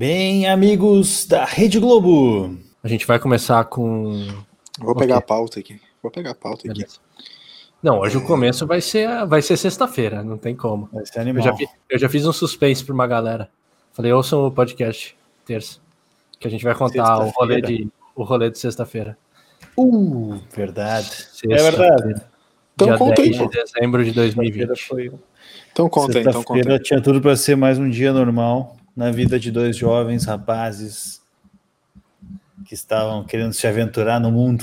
Bem, 0.00 0.48
amigos 0.48 1.26
da 1.26 1.44
Rede 1.44 1.78
Globo, 1.78 2.56
a 2.82 2.88
gente 2.88 3.06
vai 3.06 3.18
começar 3.18 3.62
com. 3.64 4.28
Vou 4.78 4.96
pegar 4.96 5.18
a 5.18 5.20
pauta 5.20 5.60
aqui. 5.60 5.78
Vou 6.02 6.10
pegar 6.10 6.30
a 6.30 6.34
pauta 6.34 6.66
Beleza. 6.66 6.96
aqui. 6.96 7.28
Não, 7.82 7.98
hoje 7.98 8.16
o 8.16 8.24
começo 8.24 8.66
vai 8.66 8.80
ser, 8.80 9.26
vai 9.26 9.42
ser 9.42 9.58
sexta-feira, 9.58 10.24
não 10.24 10.38
tem 10.38 10.56
como. 10.56 10.88
Vai 10.90 11.04
ser 11.04 11.20
animal. 11.20 11.44
Eu 11.46 11.52
já, 11.52 11.72
eu 11.90 11.98
já 11.98 12.08
fiz 12.08 12.24
um 12.24 12.32
suspense 12.32 12.82
para 12.82 12.94
uma 12.94 13.06
galera. 13.06 13.50
Falei, 13.92 14.10
ouçam 14.10 14.46
o 14.46 14.50
podcast 14.50 15.14
terça, 15.44 15.80
que 16.38 16.48
a 16.48 16.50
gente 16.50 16.64
vai 16.64 16.74
contar 16.74 17.18
o 17.18 17.28
rolê 17.28 17.60
de, 17.60 17.86
o 18.16 18.22
rolê 18.22 18.48
de 18.48 18.58
sexta-feira. 18.58 19.18
Uh, 19.76 20.40
verdade. 20.50 21.10
Sexta 21.10 21.46
é 21.46 21.70
verdade. 21.70 22.22
Então 22.74 22.88
dia 22.88 22.96
conta 22.96 23.22
10 23.22 23.38
aí, 23.38 23.48
de 23.48 23.52
dezembro 23.52 24.02
de 24.02 24.12
2020. 24.12 24.82
Foi... 24.82 25.12
Então 25.70 25.90
conta 25.90 26.16
aí, 26.16 26.24
então 26.24 26.42
conta 26.42 26.72
aí. 26.72 26.78
tinha 26.80 27.02
tudo 27.02 27.20
para 27.20 27.36
ser 27.36 27.54
mais 27.54 27.78
um 27.78 27.90
dia 27.90 28.14
normal 28.14 28.79
na 29.00 29.10
vida 29.10 29.40
de 29.40 29.50
dois 29.50 29.78
jovens 29.78 30.26
rapazes 30.26 31.22
que 32.66 32.74
estavam 32.74 33.24
querendo 33.24 33.54
se 33.54 33.66
aventurar 33.66 34.20
no 34.20 34.30
mundo. 34.30 34.62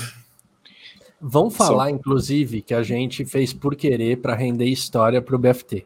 Vão 1.20 1.50
falar, 1.50 1.86
Só... 1.86 1.90
inclusive, 1.90 2.62
que 2.62 2.72
a 2.72 2.84
gente 2.84 3.24
fez 3.24 3.52
por 3.52 3.74
querer 3.74 4.18
para 4.18 4.36
render 4.36 4.66
história 4.66 5.20
para 5.20 5.34
o 5.34 5.38
BFT. 5.40 5.84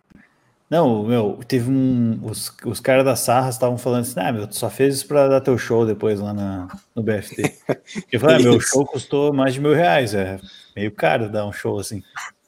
Não, 0.69 1.03
meu, 1.03 1.41
teve 1.49 1.71
um. 1.71 2.21
Os, 2.23 2.55
os 2.67 2.79
caras 2.79 3.07
da 3.07 3.17
Sarra 3.17 3.49
estavam 3.49 3.79
falando 3.79 4.03
assim: 4.03 4.21
ah, 4.21 4.31
meu, 4.31 4.47
tu 4.47 4.55
só 4.55 4.69
fez 4.69 4.97
isso 4.97 5.09
para 5.09 5.29
dar 5.29 5.41
teu 5.41 5.57
show 5.57 5.87
depois 5.87 6.21
lá 6.21 6.35
na, 6.35 6.69
no 6.95 7.03
BFT. 7.03 7.57
Eu 8.13 8.21
falei: 8.21 8.37
ah, 8.37 8.39
meu 8.41 8.61
show 8.61 8.85
custou 8.85 9.33
mais 9.33 9.55
de 9.55 9.61
mil 9.61 9.73
reais, 9.73 10.13
é 10.13 10.39
meio 10.77 10.93
caro 10.93 11.33
dar 11.33 11.47
um 11.47 11.53
show 11.55 11.79
assim. 11.79 12.03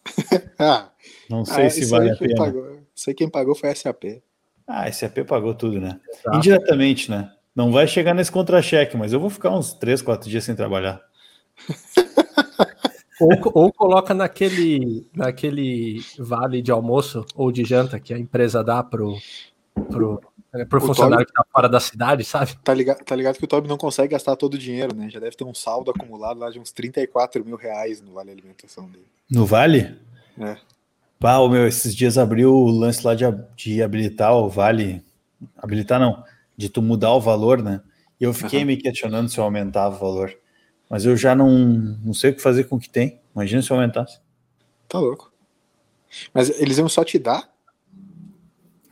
ah, 0.59 0.91
Não 1.31 1.47
sei 1.47 1.65
ah, 1.65 1.71
se 1.71 1.87
vale 1.87 2.11
a 2.11 2.17
pena. 2.17 2.35
Pagou, 2.37 2.79
sei 2.95 3.15
quem 3.15 3.31
pagou 3.31 3.55
foi 3.55 3.71
a 3.71 3.75
SAP. 3.75 4.23
Ah, 4.67 4.85
a 4.85 4.93
SAP 4.93 5.25
pagou 5.27 5.55
tudo, 5.55 5.81
né? 5.81 6.01
Exato. 6.11 6.37
Indiretamente, 6.37 7.11
né? 7.11 7.31
Não 7.55 7.71
vai 7.71 7.87
chegar 7.87 8.15
nesse 8.15 8.33
contra-cheque, 8.33 8.97
mas 8.97 9.13
eu 9.13 9.21
vou 9.21 9.31
ficar 9.31 9.51
uns 9.51 9.73
3, 9.75 10.03
4 10.03 10.29
dias 10.29 10.43
sem 10.43 10.57
trabalhar. 10.57 11.01
ou, 13.21 13.31
ou 13.55 13.73
coloca 13.73 14.13
naquele, 14.13 15.07
naquele 15.15 16.01
vale 16.19 16.61
de 16.61 16.73
almoço 16.73 17.25
ou 17.35 17.53
de 17.53 17.65
janta 17.65 18.01
que 18.01 18.13
a 18.13 18.19
empresa 18.19 18.65
dá 18.65 18.83
pro, 18.83 19.17
pro, 19.89 20.21
é, 20.53 20.65
pro 20.65 20.81
funcionário 20.81 21.25
Toby, 21.25 21.27
que 21.27 21.33
tá 21.33 21.47
fora 21.53 21.69
da 21.69 21.79
cidade, 21.79 22.25
sabe? 22.25 22.57
Tá 22.65 22.75
ligado, 22.75 23.05
tá 23.05 23.15
ligado 23.15 23.39
que 23.39 23.45
o 23.45 23.49
Toby 23.49 23.69
não 23.69 23.79
consegue 23.79 24.13
gastar 24.13 24.35
todo 24.35 24.55
o 24.55 24.59
dinheiro, 24.59 24.95
né? 24.95 25.09
Já 25.09 25.21
deve 25.21 25.37
ter 25.37 25.45
um 25.45 25.55
saldo 25.55 25.91
acumulado 25.91 26.41
lá 26.41 26.51
de 26.51 26.59
uns 26.59 26.73
34 26.73 27.45
mil 27.45 27.57
reais 27.57 28.01
no 28.01 28.13
Vale 28.13 28.33
Alimentação 28.33 28.87
dele. 28.87 29.07
No 29.31 29.47
Vale? 29.47 29.97
É. 30.39 30.57
Pau, 31.25 31.49
meu, 31.49 31.67
esses 31.67 31.97
dias 31.97 32.19
abriu 32.19 32.55
o 32.55 32.71
lance 32.71 33.03
lá 33.03 33.15
de, 33.15 33.25
de 33.57 33.83
habilitar 33.83 34.35
o 34.35 34.47
Vale. 34.47 35.03
Habilitar 35.57 35.99
não, 35.99 36.23
de 36.55 36.69
tu 36.69 36.83
mudar 36.83 37.15
o 37.15 37.21
valor, 37.21 37.63
né? 37.63 37.81
E 38.21 38.25
eu 38.25 38.35
fiquei 38.35 38.61
uhum. 38.61 38.67
me 38.67 38.77
questionando 38.77 39.31
se 39.31 39.39
eu 39.39 39.45
aumentava 39.45 39.97
o 39.97 39.99
valor. 39.99 40.37
Mas 40.87 41.07
eu 41.07 41.17
já 41.17 41.35
não, 41.35 41.49
não 41.49 42.13
sei 42.13 42.31
o 42.31 42.35
que 42.35 42.43
fazer 42.43 42.65
com 42.65 42.77
o 42.77 42.79
que 42.79 42.91
tem. 42.91 43.23
Imagina 43.35 43.63
se 43.63 43.71
eu 43.71 43.77
aumentasse. 43.79 44.21
Tá 44.87 44.99
louco. 44.99 45.33
Mas 46.35 46.51
eles 46.61 46.77
iam 46.77 46.91
só 46.91 47.03
te 47.03 47.19
dar? 47.19 47.51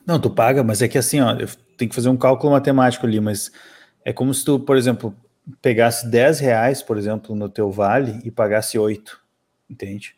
Não, 0.06 0.18
tu 0.18 0.30
paga, 0.30 0.64
mas 0.64 0.80
é 0.80 0.88
que 0.88 0.96
assim, 0.96 1.20
ó, 1.20 1.32
eu 1.32 1.48
tenho 1.76 1.90
que 1.90 1.94
fazer 1.94 2.08
um 2.08 2.16
cálculo 2.16 2.54
matemático 2.54 3.04
ali, 3.04 3.20
mas 3.20 3.52
é 4.06 4.10
como 4.10 4.32
se 4.32 4.42
tu, 4.42 4.58
por 4.58 4.78
exemplo, 4.78 5.14
pegasse 5.60 6.08
10 6.08 6.40
reais, 6.40 6.82
por 6.82 6.96
exemplo, 6.96 7.36
no 7.36 7.50
teu 7.50 7.70
vale 7.70 8.22
e 8.24 8.30
pagasse 8.30 8.78
8, 8.78 9.20
entende? 9.68 10.16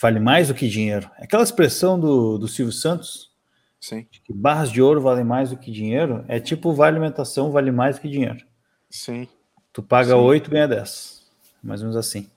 Vale 0.00 0.20
mais 0.20 0.48
do 0.48 0.54
que 0.54 0.68
dinheiro. 0.68 1.10
Aquela 1.16 1.42
expressão 1.42 1.98
do, 1.98 2.38
do 2.38 2.46
Silvio 2.46 2.72
Santos, 2.72 3.32
Sim. 3.80 4.06
que 4.24 4.32
barras 4.32 4.70
de 4.70 4.80
ouro 4.80 5.00
valem 5.00 5.24
mais 5.24 5.50
do 5.50 5.56
que 5.56 5.72
dinheiro, 5.72 6.24
é 6.28 6.38
tipo 6.38 6.72
vale 6.72 6.96
alimentação 6.96 7.50
vale 7.50 7.72
mais 7.72 7.96
do 7.96 8.02
que 8.02 8.08
dinheiro. 8.08 8.44
Sim. 8.88 9.28
Tu 9.72 9.82
paga 9.82 10.10
Sim. 10.10 10.20
8, 10.20 10.50
ganha 10.50 10.68
10. 10.68 11.26
Mais 11.62 11.80
ou 11.80 11.88
menos 11.88 11.96
assim. 11.96 12.28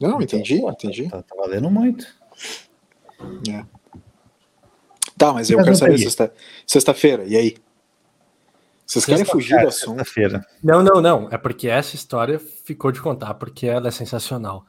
Não, 0.00 0.20
então, 0.20 0.38
entendi, 0.38 0.60
pô, 0.60 0.70
entendi. 0.70 1.08
Tá, 1.08 1.22
tá, 1.22 1.34
valendo 1.36 1.70
muito. 1.70 2.06
É. 3.48 3.64
Tá, 5.16 5.32
mas 5.32 5.48
eu 5.48 5.56
mas 5.58 5.64
quero 5.64 5.76
saber 5.76 5.98
sexta-feira, 5.98 7.22
sexta 7.22 7.32
e 7.32 7.36
aí? 7.36 7.56
Vocês 8.84 9.06
querem 9.06 9.24
fugir 9.24 9.58
do 9.60 9.68
assunto? 9.68 10.04
Não, 10.62 10.82
não, 10.82 11.00
não. 11.00 11.28
É 11.30 11.38
porque 11.38 11.68
essa 11.68 11.94
história 11.94 12.38
ficou 12.38 12.92
de 12.92 13.00
contar, 13.00 13.34
porque 13.34 13.66
ela 13.66 13.88
é 13.88 13.90
sensacional. 13.90 14.66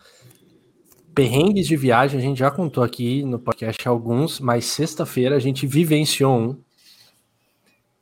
Perrengues 1.15 1.65
de 1.65 1.77
viagem 1.77 2.19
a 2.19 2.21
gente 2.21 2.39
já 2.39 2.51
contou 2.51 2.83
aqui 2.83 3.23
no 3.23 3.39
podcast 3.39 3.87
alguns, 3.87 4.37
mas 4.41 4.65
sexta-feira 4.65 5.37
a 5.37 5.39
gente 5.39 5.65
vivenciou 5.65 6.37
um 6.37 6.61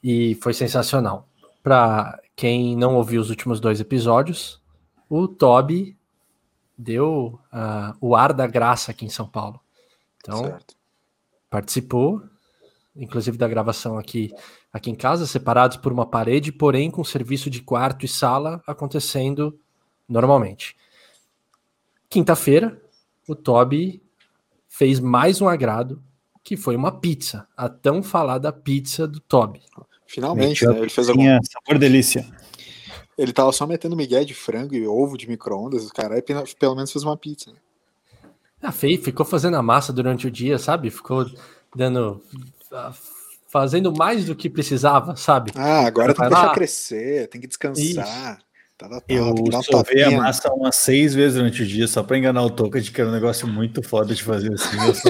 e 0.04 0.34
foi 0.42 0.52
sensacional. 0.52 1.30
Para 1.62 2.20
quem 2.36 2.76
não 2.76 2.96
ouviu 2.96 3.22
os 3.22 3.30
últimos 3.30 3.60
dois 3.60 3.80
episódios, 3.80 4.60
o 5.08 5.28
Toby 5.28 5.96
deu 6.76 7.40
uh, 7.54 7.96
o 8.02 8.16
ar 8.16 8.34
da 8.34 8.48
graça 8.48 8.90
aqui 8.90 9.06
em 9.06 9.10
São 9.10 9.28
Paulo. 9.28 9.60
Então, 10.18 10.46
certo. 10.46 10.76
participou, 11.52 12.20
inclusive 12.96 13.38
da 13.38 13.48
gravação 13.48 13.96
aqui, 13.96 14.34
aqui 14.72 14.90
em 14.90 14.96
casa, 14.96 15.28
separados 15.28 15.78
por 15.78 15.94
uma 15.94 16.08
parede, 16.08 16.52
porém 16.52 16.90
com 16.90 17.04
serviço 17.04 17.48
de 17.48 17.62
quarto 17.62 18.06
e 18.06 18.10
sala 18.10 18.60
acontecendo 18.66 19.60
normalmente. 20.10 20.76
Quinta-feira, 22.10 22.83
o 23.28 23.36
Toby 23.36 24.02
fez 24.68 25.00
mais 25.00 25.42
um 25.42 25.48
agrado, 25.48 26.02
que 26.44 26.58
foi 26.58 26.76
uma 26.76 26.92
pizza, 26.92 27.48
a 27.56 27.70
tão 27.70 28.04
falada 28.04 28.52
pizza 28.52 29.08
do 29.08 29.20
Toby. 29.20 29.62
Finalmente, 30.06 30.66
né? 30.66 30.78
Ele 30.78 30.90
fez 30.90 31.10
alguma... 31.10 31.40
sabor 31.44 31.80
delícia. 31.80 32.26
Ele 33.18 33.32
tava 33.32 33.52
só 33.52 33.66
metendo 33.68 33.96
migué 33.96 34.24
de 34.24 34.34
frango 34.34 34.76
e 34.76 34.88
ovo 34.88 35.18
de 35.18 35.28
micro-ondas, 35.28 35.92
cara, 35.92 36.22
pelo 36.60 36.76
menos 36.76 36.92
fez 36.92 37.04
uma 37.04 37.16
pizza. 37.16 37.52
Né? 37.52 37.58
Ah, 38.62 38.72
feio, 38.72 39.02
ficou 39.02 39.26
fazendo 39.26 39.58
a 39.58 39.62
massa 39.62 39.92
durante 39.92 40.26
o 40.26 40.32
dia, 40.32 40.58
sabe? 40.58 40.90
Ficou 40.90 41.26
dando. 41.76 42.24
fazendo 43.50 43.94
mais 43.94 44.26
do 44.26 44.36
que 44.36 44.50
precisava, 44.50 45.16
sabe? 45.16 45.52
Ah, 45.56 45.86
agora 45.86 46.14
tem 46.14 46.24
que 46.24 46.30
deixar 46.30 46.54
crescer, 46.54 47.28
tem 47.28 47.42
que 47.42 47.48
descansar. 47.48 48.06
Tá, 48.06 48.40
tá, 48.90 49.02
tá, 49.02 49.06
eu 49.08 49.64
sovei 49.64 50.04
a 50.04 50.12
massa 50.12 50.52
umas 50.54 50.76
seis 50.76 51.14
vezes 51.14 51.36
durante 51.36 51.64
o 51.64 51.66
dia, 51.66 51.88
só 51.88 52.04
para 52.04 52.18
enganar 52.18 52.44
o 52.44 52.50
Toca 52.50 52.80
de 52.82 52.92
que 52.92 53.00
era 53.00 53.10
um 53.10 53.14
negócio 53.14 53.48
muito 53.48 53.82
foda 53.82 54.14
de 54.14 54.24
fazer 54.24 54.54
assim. 54.54 54.78
Eu 54.86 54.96
só, 54.96 55.10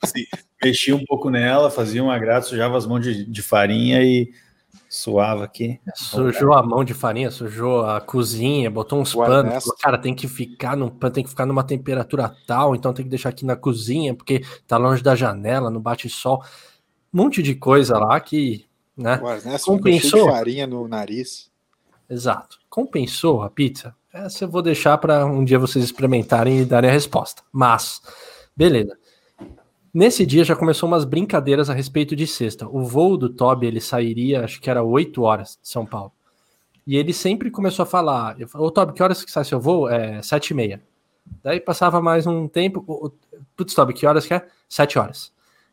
assim, 0.00 0.24
mexia 0.62 0.94
um 0.94 1.04
pouco 1.04 1.30
nela, 1.30 1.70
fazia 1.70 2.02
um 2.02 2.10
agrado, 2.10 2.44
sujava 2.44 2.76
as 2.76 2.86
mãos 2.86 3.00
de, 3.00 3.24
de 3.24 3.42
farinha 3.42 4.02
e 4.02 4.32
suava 4.88 5.44
aqui. 5.44 5.80
Sujou 5.94 6.52
a 6.52 6.62
mão 6.62 6.84
de 6.84 6.92
farinha, 6.92 7.30
sujou 7.30 7.84
a 7.84 8.00
cozinha, 8.00 8.70
botou 8.70 9.00
uns 9.00 9.14
panos. 9.14 9.64
Cara, 9.80 9.96
tem 9.96 10.14
que 10.14 10.28
ficar 10.28 10.76
num 10.76 10.90
tem 10.90 11.24
que 11.24 11.30
ficar 11.30 11.46
numa 11.46 11.64
temperatura 11.64 12.34
tal, 12.46 12.74
então 12.74 12.92
tem 12.92 13.04
que 13.04 13.10
deixar 13.10 13.30
aqui 13.30 13.44
na 13.44 13.56
cozinha, 13.56 14.14
porque 14.14 14.42
tá 14.66 14.76
longe 14.76 15.02
da 15.02 15.16
janela, 15.16 15.70
não 15.70 15.80
bate 15.80 16.08
sol. 16.08 16.44
Um 17.12 17.22
monte 17.22 17.42
de 17.42 17.54
coisa 17.54 17.98
lá 17.98 18.20
que, 18.20 18.66
né? 18.96 19.18
compensou. 19.64 20.30
farinha 20.30 20.66
no 20.66 20.86
nariz. 20.86 21.51
Exato. 22.08 22.58
Compensou 22.68 23.42
a 23.42 23.50
pizza? 23.50 23.94
Essa 24.12 24.44
eu 24.44 24.48
vou 24.48 24.60
deixar 24.60 24.98
para 24.98 25.24
um 25.24 25.44
dia 25.44 25.58
vocês 25.58 25.84
experimentarem 25.84 26.60
e 26.60 26.64
darem 26.64 26.90
a 26.90 26.92
resposta. 26.92 27.42
Mas, 27.50 28.02
beleza. 28.54 28.96
Nesse 29.92 30.24
dia 30.24 30.44
já 30.44 30.56
começou 30.56 30.86
umas 30.86 31.04
brincadeiras 31.04 31.68
a 31.68 31.74
respeito 31.74 32.14
de 32.16 32.26
sexta. 32.26 32.66
O 32.68 32.84
voo 32.84 33.16
do 33.16 33.28
Toby 33.28 33.66
ele 33.66 33.80
sairia, 33.80 34.44
acho 34.44 34.60
que 34.60 34.70
era 34.70 34.82
8 34.82 35.22
horas 35.22 35.58
de 35.60 35.68
São 35.68 35.84
Paulo. 35.84 36.12
E 36.86 36.96
ele 36.96 37.12
sempre 37.12 37.50
começou 37.50 37.84
a 37.84 37.86
falar: 37.86 38.36
Ô 38.54 38.70
Toby, 38.70 38.92
que 38.92 39.02
horas 39.02 39.24
que 39.24 39.30
sai 39.30 39.44
seu 39.44 39.60
voo? 39.60 39.88
É 39.88 40.20
7 40.22 40.48
e 40.48 40.54
meia. 40.54 40.82
Daí 41.42 41.60
passava 41.60 42.02
mais 42.02 42.26
um 42.26 42.48
tempo. 42.48 43.14
Putz, 43.56 43.74
Toby, 43.74 43.94
que 43.94 44.06
horas 44.06 44.26
que 44.26 44.34
é? 44.34 44.46
7 44.68 44.98
horas. 44.98 45.31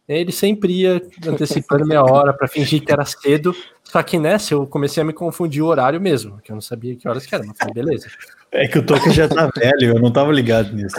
Ele 0.10 0.32
sempre 0.32 0.74
ia 0.74 1.02
antecipando 1.28 1.86
meia 1.86 2.02
hora 2.02 2.34
para 2.34 2.48
fingir 2.48 2.84
que 2.84 2.92
era 2.92 3.06
cedo. 3.06 3.56
Só 3.84 4.02
que 4.02 4.18
nessa 4.18 4.56
eu 4.56 4.66
comecei 4.66 5.02
a 5.02 5.06
me 5.06 5.14
confundir 5.14 5.62
o 5.62 5.68
horário 5.68 6.02
mesmo, 6.02 6.40
que 6.42 6.52
eu 6.52 6.56
não 6.56 6.62
sabia 6.62 6.96
que 6.96 7.08
horas 7.08 7.26
que 7.26 7.36
era, 7.36 7.44
mas 7.46 7.56
falei, 7.58 7.74
beleza. 7.74 8.08
É 8.52 8.68
que 8.68 8.80
o 8.80 8.86
Toca 8.86 9.12
já 9.12 9.28
tá 9.28 9.52
velho, 9.56 9.96
eu 9.96 10.00
não 10.00 10.12
tava 10.12 10.32
ligado 10.32 10.74
nisso. 10.74 10.96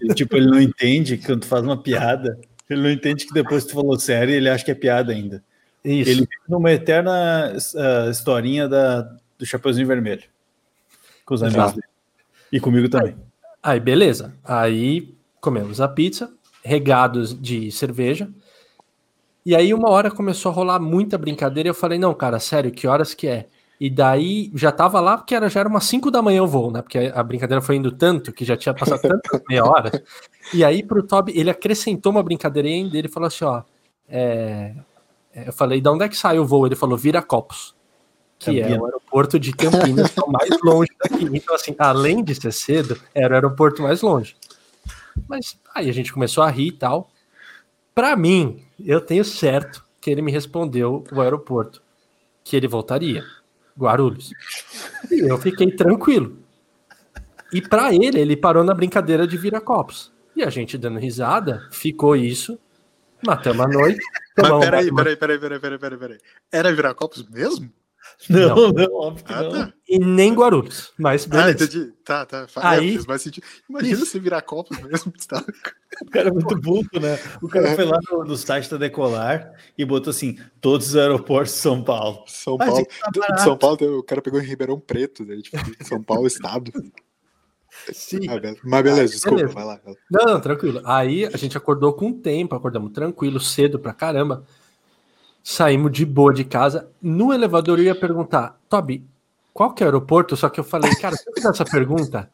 Ele, 0.00 0.14
tipo, 0.14 0.36
ele 0.36 0.46
não 0.46 0.60
entende 0.60 1.16
que 1.16 1.26
quando 1.26 1.40
tu 1.40 1.46
faz 1.46 1.64
uma 1.64 1.76
piada, 1.76 2.38
ele 2.70 2.82
não 2.82 2.90
entende 2.90 3.26
que 3.26 3.34
depois 3.34 3.64
tu 3.64 3.74
falou 3.74 3.98
sério 3.98 4.32
ele 4.32 4.48
acha 4.48 4.64
que 4.64 4.70
é 4.70 4.74
piada 4.74 5.12
ainda. 5.12 5.42
Isso. 5.84 6.10
Ele 6.10 6.20
fica 6.20 6.44
numa 6.48 6.70
eterna 6.70 7.52
uh, 7.52 8.10
historinha 8.10 8.68
da, 8.68 9.02
do 9.36 9.44
Chapeuzinho 9.44 9.86
Vermelho. 9.86 10.22
Com 11.24 11.34
os 11.34 11.42
amigos 11.42 11.72
dele. 11.72 11.86
E 12.52 12.60
comigo 12.60 12.88
também. 12.88 13.16
Aí, 13.62 13.74
aí, 13.74 13.80
beleza. 13.80 14.32
Aí 14.44 15.14
comemos 15.40 15.80
a 15.80 15.88
pizza, 15.88 16.32
regados 16.64 17.40
de 17.40 17.72
cerveja. 17.72 18.28
E 19.44 19.56
aí, 19.56 19.74
uma 19.74 19.90
hora 19.90 20.10
começou 20.10 20.50
a 20.50 20.54
rolar 20.54 20.78
muita 20.78 21.18
brincadeira. 21.18 21.68
E 21.68 21.70
eu 21.70 21.74
falei, 21.74 21.98
não, 21.98 22.14
cara, 22.14 22.38
sério, 22.38 22.70
que 22.70 22.86
horas 22.86 23.14
que 23.14 23.26
é? 23.26 23.46
E 23.80 23.90
daí 23.90 24.48
já 24.54 24.70
tava 24.70 25.00
lá, 25.00 25.18
porque 25.18 25.34
era, 25.34 25.48
já 25.48 25.58
era 25.58 25.68
umas 25.68 25.82
5 25.84 26.08
da 26.08 26.22
manhã 26.22 26.44
o 26.44 26.46
voo, 26.46 26.70
né? 26.70 26.82
Porque 26.82 27.10
a 27.12 27.22
brincadeira 27.24 27.60
foi 27.60 27.74
indo 27.74 27.90
tanto 27.90 28.32
que 28.32 28.44
já 28.44 28.56
tinha 28.56 28.72
passado 28.72 29.00
tantas 29.00 29.42
meia 29.50 29.64
hora. 29.64 29.90
E 30.54 30.64
aí 30.64 30.84
pro 30.84 31.02
Toby, 31.02 31.32
ele 31.36 31.50
acrescentou 31.50 32.12
uma 32.12 32.22
brincadeira 32.22 32.68
ainda, 32.68 32.96
ele 32.96 33.08
falou 33.08 33.26
assim, 33.26 33.44
ó, 33.44 33.62
é, 34.08 34.72
Eu 35.34 35.52
falei, 35.52 35.80
de 35.80 35.88
onde 35.88 36.04
é 36.04 36.08
que 36.08 36.16
sai 36.16 36.38
o 36.38 36.46
voo? 36.46 36.64
Ele 36.64 36.76
falou, 36.76 36.96
Viracopos, 36.96 37.74
que 38.38 38.46
Campinas. 38.46 38.72
é 38.72 38.78
o 38.80 38.84
aeroporto 38.84 39.40
de 39.40 39.52
Campinas, 39.52 40.10
que 40.10 40.20
é 40.20 40.22
o 40.22 40.30
mais 40.30 40.50
longe 40.62 40.90
daqui. 41.02 41.28
Então, 41.32 41.54
assim, 41.54 41.74
além 41.76 42.22
de 42.22 42.36
ser 42.36 42.52
cedo, 42.52 43.00
era 43.12 43.32
o 43.32 43.34
aeroporto 43.34 43.82
mais 43.82 44.00
longe. 44.00 44.36
Mas 45.28 45.58
aí 45.74 45.88
a 45.88 45.92
gente 45.92 46.12
começou 46.12 46.44
a 46.44 46.50
rir 46.50 46.68
e 46.68 46.72
tal. 46.72 47.10
Para 47.94 48.16
mim, 48.16 48.64
eu 48.78 49.00
tenho 49.00 49.24
certo 49.24 49.84
que 50.00 50.10
ele 50.10 50.22
me 50.22 50.32
respondeu 50.32 51.04
o 51.12 51.20
aeroporto, 51.20 51.82
que 52.42 52.56
ele 52.56 52.66
voltaria, 52.66 53.24
Guarulhos. 53.78 54.32
E 55.10 55.20
eu 55.20 55.38
fiquei 55.38 55.70
tranquilo. 55.70 56.38
E 57.52 57.60
para 57.60 57.94
ele, 57.94 58.18
ele 58.18 58.36
parou 58.36 58.64
na 58.64 58.74
brincadeira 58.74 59.26
de 59.26 59.36
Viracopos. 59.36 60.10
E 60.34 60.42
a 60.42 60.48
gente 60.48 60.78
dando 60.78 60.98
risada, 60.98 61.68
ficou 61.70 62.16
isso, 62.16 62.58
matamos 63.24 63.60
a 63.60 63.68
noite. 63.68 64.00
Mas 64.36 64.64
peraí, 64.64 64.90
peraí, 64.90 65.16
peraí, 65.16 65.38
peraí, 65.38 65.60
peraí, 65.60 65.78
peraí, 65.78 65.98
peraí. 65.98 66.18
Era 66.50 66.72
Viracopos 66.72 67.28
mesmo? 67.28 67.70
Não, 68.28 68.54
não, 68.54 68.68
não 68.72 68.94
óbvio 68.94 69.24
que 69.24 69.32
ah, 69.32 69.42
não. 69.42 69.50
Tá. 69.50 69.72
E 69.88 69.98
nem 69.98 70.32
Guarulhos, 70.34 70.92
mas 70.98 71.24
ah, 71.24 71.28
beleza. 71.28 71.48
Ah, 71.48 71.52
entendi. 71.52 71.92
Tá, 72.04 72.26
tá. 72.26 72.46
Aí, 72.56 72.96
é, 72.96 73.00
mas 73.06 73.26
Imagina 73.68 73.94
isso. 73.94 74.06
você 74.06 74.18
virar 74.18 74.42
copos 74.42 74.78
mesmo. 74.80 75.12
Tá? 75.28 75.44
O 76.02 76.10
cara 76.10 76.28
é 76.28 76.32
muito 76.32 76.58
burro, 76.58 76.88
né? 77.00 77.18
O 77.42 77.48
cara 77.48 77.68
é. 77.68 77.74
foi 77.74 77.84
lá 77.84 77.98
no, 78.10 78.24
no, 78.24 78.36
site 78.36 78.70
da 78.70 78.76
Decolar 78.76 79.52
e 79.76 79.84
botou 79.84 80.10
assim, 80.10 80.38
todos 80.60 80.88
os 80.88 80.96
aeroportos 80.96 81.52
de 81.52 81.60
São 81.60 81.82
Paulo. 81.84 82.24
São 82.26 82.56
Paulo. 82.56 82.86
Tá 82.86 83.38
São 83.38 83.56
Paulo, 83.56 83.98
o 83.98 84.02
cara 84.02 84.22
pegou 84.22 84.40
em 84.40 84.44
Ribeirão 84.44 84.80
Preto, 84.80 85.24
né? 85.24 85.36
tipo, 85.36 85.58
São 85.84 86.02
Paulo, 86.02 86.26
estado. 86.26 86.72
Sim. 87.92 88.28
Ah, 88.28 88.40
mas 88.64 88.82
beleza, 88.82 89.12
desculpa, 89.12 89.36
beleza. 89.36 89.54
vai 89.54 89.64
lá. 89.64 89.80
Não, 90.10 90.24
não, 90.24 90.40
tranquilo. 90.40 90.80
Aí 90.84 91.26
a 91.26 91.36
gente 91.36 91.56
acordou 91.56 91.92
com 91.92 92.12
tempo, 92.12 92.54
acordamos 92.54 92.92
tranquilo, 92.92 93.40
cedo 93.40 93.78
pra 93.78 93.92
caramba. 93.92 94.44
Saímos 95.42 95.90
de 95.92 96.04
boa 96.04 96.32
de 96.32 96.44
casa. 96.44 96.90
No 97.00 97.32
elevador 97.32 97.78
eu 97.78 97.84
ia 97.84 97.94
perguntar, 97.94 98.60
Toby, 98.68 99.04
qual 99.52 99.72
que 99.74 99.82
é 99.82 99.86
o 99.86 99.88
aeroporto? 99.88 100.36
Só 100.36 100.48
que 100.48 100.60
eu 100.60 100.64
falei, 100.64 100.94
cara, 100.96 101.16
se 101.16 101.28
eu 101.28 101.34
fizer 101.34 101.48
essa 101.48 101.64
pergunta, 101.64 102.30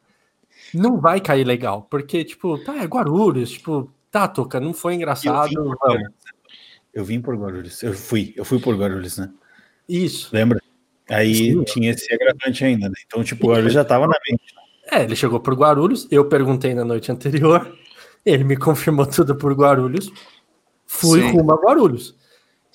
não 0.72 1.00
vai 1.00 1.20
cair 1.20 1.44
legal. 1.44 1.82
Porque, 1.90 2.24
tipo, 2.24 2.58
tá, 2.58 2.76
é 2.76 2.84
Guarulhos, 2.84 3.50
tipo, 3.52 3.90
tá, 4.10 4.28
Toca, 4.28 4.60
não 4.60 4.72
foi 4.72 4.94
engraçado. 4.94 5.50
Eu 5.52 5.64
vim, 5.64 5.76
por, 5.76 6.12
eu 6.94 7.04
vim 7.04 7.20
por 7.20 7.36
Guarulhos, 7.36 7.82
eu 7.82 7.94
fui, 7.94 8.34
eu 8.36 8.44
fui 8.44 8.60
por 8.60 8.76
Guarulhos, 8.76 9.18
né? 9.18 9.30
Isso. 9.88 10.28
Lembra? 10.32 10.60
Aí 11.08 11.34
Sim. 11.34 11.64
tinha 11.64 11.90
esse 11.90 12.12
agravante 12.12 12.64
ainda, 12.64 12.88
né? 12.88 12.94
Então, 13.06 13.24
tipo, 13.24 13.46
o 13.46 13.50
Guarulhos 13.50 13.72
já 13.72 13.84
tava 13.84 14.06
na 14.06 14.16
mente. 14.28 14.54
É, 14.90 15.02
ele 15.02 15.16
chegou 15.16 15.40
por 15.40 15.54
Guarulhos, 15.54 16.06
eu 16.10 16.26
perguntei 16.26 16.74
na 16.74 16.84
noite 16.84 17.10
anterior, 17.10 17.74
ele 18.24 18.44
me 18.44 18.56
confirmou 18.56 19.06
tudo 19.06 19.34
por 19.34 19.52
Guarulhos, 19.54 20.10
fui 20.86 21.22
Sim. 21.22 21.32
rumo 21.32 21.52
a 21.52 21.56
Guarulhos. 21.56 22.16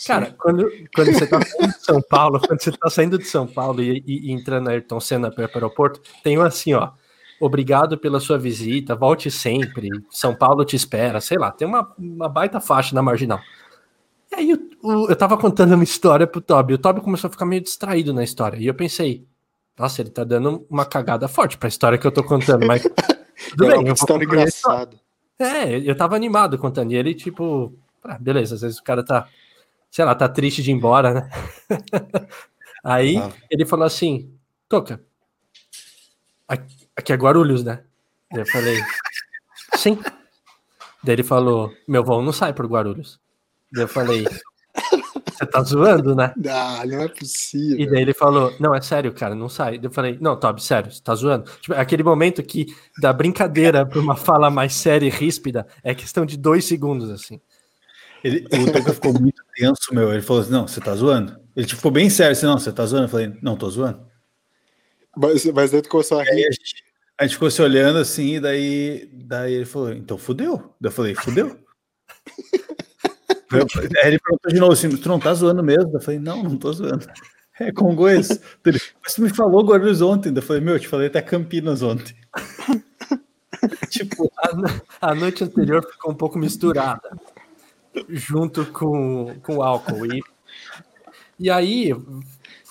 Cara, 0.06 0.36
quando, 0.38 0.70
quando 0.94 1.14
você 1.14 1.28
tá 1.28 1.40
saindo 1.42 1.74
de 1.74 1.86
São 1.86 2.02
Paulo, 2.02 2.40
quando 2.40 2.62
você 2.62 2.72
tá 2.72 2.90
saindo 2.90 3.18
de 3.18 3.26
São 3.26 3.48
Paulo 3.48 3.82
e, 3.82 4.04
e, 4.06 4.30
e 4.30 4.32
entrando 4.32 4.66
na 4.66 4.72
Ayrton 4.72 5.00
Senna 5.00 5.32
para 5.32 5.46
o 5.46 5.50
aeroporto, 5.54 6.02
tem 6.24 6.38
um 6.38 6.42
assim, 6.42 6.74
ó. 6.74 6.92
Obrigado 7.40 7.98
pela 7.98 8.20
sua 8.20 8.38
visita, 8.38 8.96
volte 8.96 9.30
sempre. 9.30 9.90
São 10.10 10.34
Paulo 10.36 10.64
te 10.64 10.76
espera, 10.76 11.20
sei 11.20 11.38
lá, 11.38 11.52
tem 11.52 11.68
uma, 11.68 11.94
uma 11.98 12.30
baita 12.30 12.60
faixa 12.60 12.96
na 12.96 13.02
marginal. 13.02 13.40
E 14.32 14.36
aí 14.36 14.50
eu, 14.50 14.60
eu, 14.84 15.10
eu 15.10 15.16
tava 15.16 15.38
contando 15.38 15.74
uma 15.74 15.84
história 15.84 16.26
pro 16.26 16.42
Toby. 16.42 16.74
O 16.74 16.78
Toby 16.78 17.02
começou 17.02 17.28
a 17.28 17.32
ficar 17.32 17.46
meio 17.46 17.62
distraído 17.62 18.14
na 18.14 18.24
história. 18.24 18.58
E 18.58 18.66
eu 18.66 18.74
pensei, 18.74 19.26
nossa, 19.78 20.02
ele 20.02 20.10
tá 20.10 20.24
dando 20.24 20.66
uma 20.70 20.86
cagada 20.86 21.28
forte 21.28 21.58
pra 21.58 21.68
história 21.68 21.98
que 21.98 22.08
eu 22.08 22.12
tô 22.12 22.24
contando, 22.24 22.66
mas. 22.66 22.84
Tudo 23.50 23.66
é 23.66 23.70
bem, 23.70 23.80
uma 23.86 23.94
história 23.94 24.24
engraçada. 24.24 24.98
É, 25.38 25.78
eu 25.78 25.96
tava 25.96 26.16
animado 26.16 26.58
contando. 26.58 26.92
E 26.92 26.96
ele, 26.96 27.14
tipo, 27.14 27.74
ah, 28.04 28.18
beleza, 28.20 28.56
às 28.56 28.62
vezes 28.62 28.78
o 28.78 28.84
cara 28.84 29.04
tá 29.04 29.28
sei 29.94 30.04
lá, 30.04 30.16
tá 30.16 30.28
triste 30.28 30.64
de 30.64 30.72
ir 30.72 30.74
embora, 30.74 31.14
né? 31.14 31.30
Aí 32.84 33.16
ah. 33.16 33.32
ele 33.50 33.64
falou 33.64 33.86
assim: 33.86 34.34
Toca, 34.68 35.00
aqui 36.48 37.14
é 37.14 37.16
Guarulhos, 37.16 37.64
né? 37.64 37.84
Eu 38.34 38.46
falei: 38.48 38.82
Sim. 39.76 40.00
Daí 41.04 41.14
ele 41.16 41.24
falou: 41.24 41.72
Meu 41.88 42.04
voo 42.04 42.24
não 42.24 42.34
sai 42.34 42.54
por 42.54 42.66
Guarulhos. 42.66 43.22
Daí 43.72 43.84
eu 43.84 43.88
falei: 43.88 44.26
Você 45.32 45.46
tá 45.46 45.62
zoando, 45.62 46.16
né? 46.16 46.34
Ah, 46.50 46.84
não 46.88 47.04
é 47.04 47.08
possível. 47.08 47.80
E 47.80 47.88
daí 47.88 48.02
ele 48.02 48.16
falou: 48.16 48.52
Não, 48.60 48.74
é 48.74 48.82
sério, 48.82 49.14
cara, 49.14 49.36
não 49.36 49.48
sai. 49.48 49.78
Daí 49.78 49.86
eu 49.86 49.92
falei: 49.92 50.18
Não, 50.20 50.36
Toby, 50.40 50.64
sério, 50.64 50.92
você 50.92 51.04
tá 51.04 51.14
zoando. 51.14 51.52
Tipo, 51.62 51.76
aquele 51.76 52.02
momento 52.02 52.42
que 52.42 52.66
da 53.00 53.14
brincadeira 53.14 53.86
pra 53.86 54.00
uma 54.00 54.16
fala 54.16 54.50
mais 54.50 54.74
séria 54.74 55.06
e 55.06 55.12
ríspida 55.12 55.68
é 55.84 55.94
questão 55.94 56.26
de 56.26 56.36
dois 56.36 56.66
segundos, 56.66 57.12
assim. 57.12 57.40
Ele, 58.24 58.48
o 58.48 58.72
Toca 58.72 58.94
ficou 58.94 59.14
muito 59.20 59.44
tenso, 59.54 59.94
meu. 59.94 60.14
Ele 60.14 60.22
falou 60.22 60.42
assim: 60.42 60.52
não, 60.52 60.68
você 60.68 60.80
tá 60.80 60.96
zoando. 60.96 61.38
Ele 61.56 61.66
tipo, 61.66 61.78
ficou 61.78 61.92
bem 61.92 62.10
sério 62.10 62.32
assim: 62.32 62.46
não, 62.46 62.58
você 62.58 62.72
tá 62.72 62.86
zoando. 62.86 63.06
Eu 63.06 63.10
falei: 63.10 63.38
não, 63.42 63.58
tô 63.58 63.70
zoando. 63.70 64.06
Mas, 65.16 65.46
mas 65.46 65.72
daí 65.72 65.82
tu 65.82 65.90
começou 65.90 66.20
a 66.20 66.24
rir. 66.24 66.48
A 66.48 66.52
gente, 66.52 66.84
a 67.20 67.24
gente, 67.24 67.34
ficou 67.34 67.52
se 67.52 67.62
olhando 67.62 68.00
assim, 68.00 68.36
e 68.36 68.40
daí, 68.40 69.10
daí 69.12 69.54
ele 69.54 69.66
falou: 69.66 69.92
então 69.92 70.18
fudeu. 70.18 70.74
Daí 70.80 70.90
eu 70.90 70.92
falei: 70.92 71.16
fudeu. 71.16 71.60
Aí 73.52 74.08
ele 74.08 74.20
perguntou 74.20 74.52
de 74.52 74.60
novo 74.60 74.72
assim: 74.72 74.90
tu 74.90 75.10
não 75.10 75.20
tá 75.20 75.34
zoando 75.34 75.62
mesmo? 75.62 75.92
Eu 75.94 76.02
falei: 76.02 76.20
não, 76.20 76.44
não 76.44 76.58
tô 76.58 76.72
zoando. 76.72 77.06
É 77.60 77.72
Congonhas. 77.72 78.40
Mas 78.66 79.14
tu 79.14 79.22
me 79.22 79.30
falou 79.30 79.66
Guarulhos 79.66 80.02
ontem. 80.02 80.34
Eu 80.34 80.42
falei: 80.42 80.62
meu, 80.62 80.76
eu 80.76 80.80
te 80.80 80.88
falei 80.88 81.08
até 81.08 81.22
Campinas 81.22 81.82
ontem. 81.82 82.16
tipo, 83.90 84.32
a, 84.38 85.10
a 85.12 85.14
noite 85.14 85.44
anterior 85.44 85.86
ficou 85.86 86.14
um 86.14 86.16
pouco 86.16 86.40
misturada 86.40 87.10
junto 88.10 88.66
com, 88.68 89.36
com 89.42 89.58
o 89.58 89.64
álcool. 89.64 90.06
E, 90.06 90.22
e 91.40 91.50
aí, 91.50 91.92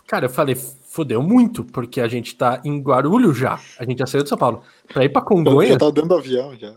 cara, 0.07 0.27
eu 0.27 0.31
falei, 0.31 0.55
fodeu 0.55 1.23
muito, 1.23 1.65
porque 1.65 2.01
a 2.01 2.09
gente 2.09 2.37
tá 2.37 2.61
em 2.65 2.81
Guarulhos 2.81 3.37
já. 3.37 3.59
A 3.79 3.85
gente 3.85 3.99
já 3.99 4.07
saiu 4.07 4.23
de 4.23 4.29
São 4.29 4.39
Paulo. 4.39 4.63
Pra 4.93 5.05
ir 5.05 5.09
pra 5.09 5.23
Congonhas. 5.23 5.73
Já 5.73 5.79
tá 5.79 5.91
dando 5.91 6.15
avião 6.15 6.55
já. 6.57 6.75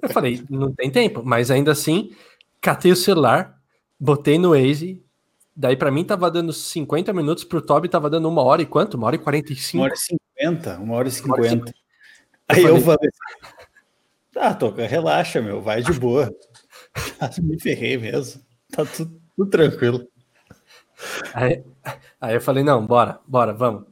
Eu 0.00 0.08
falei, 0.10 0.44
não 0.48 0.72
tem 0.72 0.90
tempo, 0.90 1.22
mas 1.24 1.50
ainda 1.50 1.72
assim, 1.72 2.12
catei 2.60 2.92
o 2.92 2.96
celular, 2.96 3.58
botei 3.98 4.38
no 4.38 4.50
Waze. 4.50 5.02
Daí 5.56 5.76
para 5.76 5.90
mim 5.90 6.04
tava 6.04 6.30
dando 6.30 6.52
50 6.52 7.12
minutos, 7.12 7.42
pro 7.42 7.60
Toby 7.60 7.88
tava 7.88 8.08
dando 8.08 8.28
uma 8.28 8.42
hora 8.42 8.62
e 8.62 8.66
quanto? 8.66 8.94
Uma 8.94 9.08
hora 9.08 9.16
e 9.16 9.18
45? 9.18 9.76
Uma 9.76 9.84
hora 9.86 9.94
e 9.94 9.98
50, 9.98 10.78
uma 10.78 10.94
hora 10.94 11.08
e 11.08 11.10
50. 11.10 11.74
Aí 12.48 12.62
eu 12.62 12.80
falei, 12.80 13.10
tá, 14.32 14.54
Toca, 14.54 14.86
relaxa, 14.86 15.42
meu, 15.42 15.60
vai 15.60 15.82
de 15.82 15.92
boa. 15.94 16.32
Me 17.42 17.60
ferrei 17.60 17.96
mesmo. 17.96 18.42
Tá 18.70 18.84
tudo, 18.84 19.20
tudo 19.36 19.50
tranquilo. 19.50 20.06
Aí, 21.34 21.62
aí 22.20 22.34
eu 22.34 22.40
falei, 22.40 22.64
não, 22.64 22.84
bora, 22.84 23.20
bora, 23.26 23.52
vamos. 23.52 23.84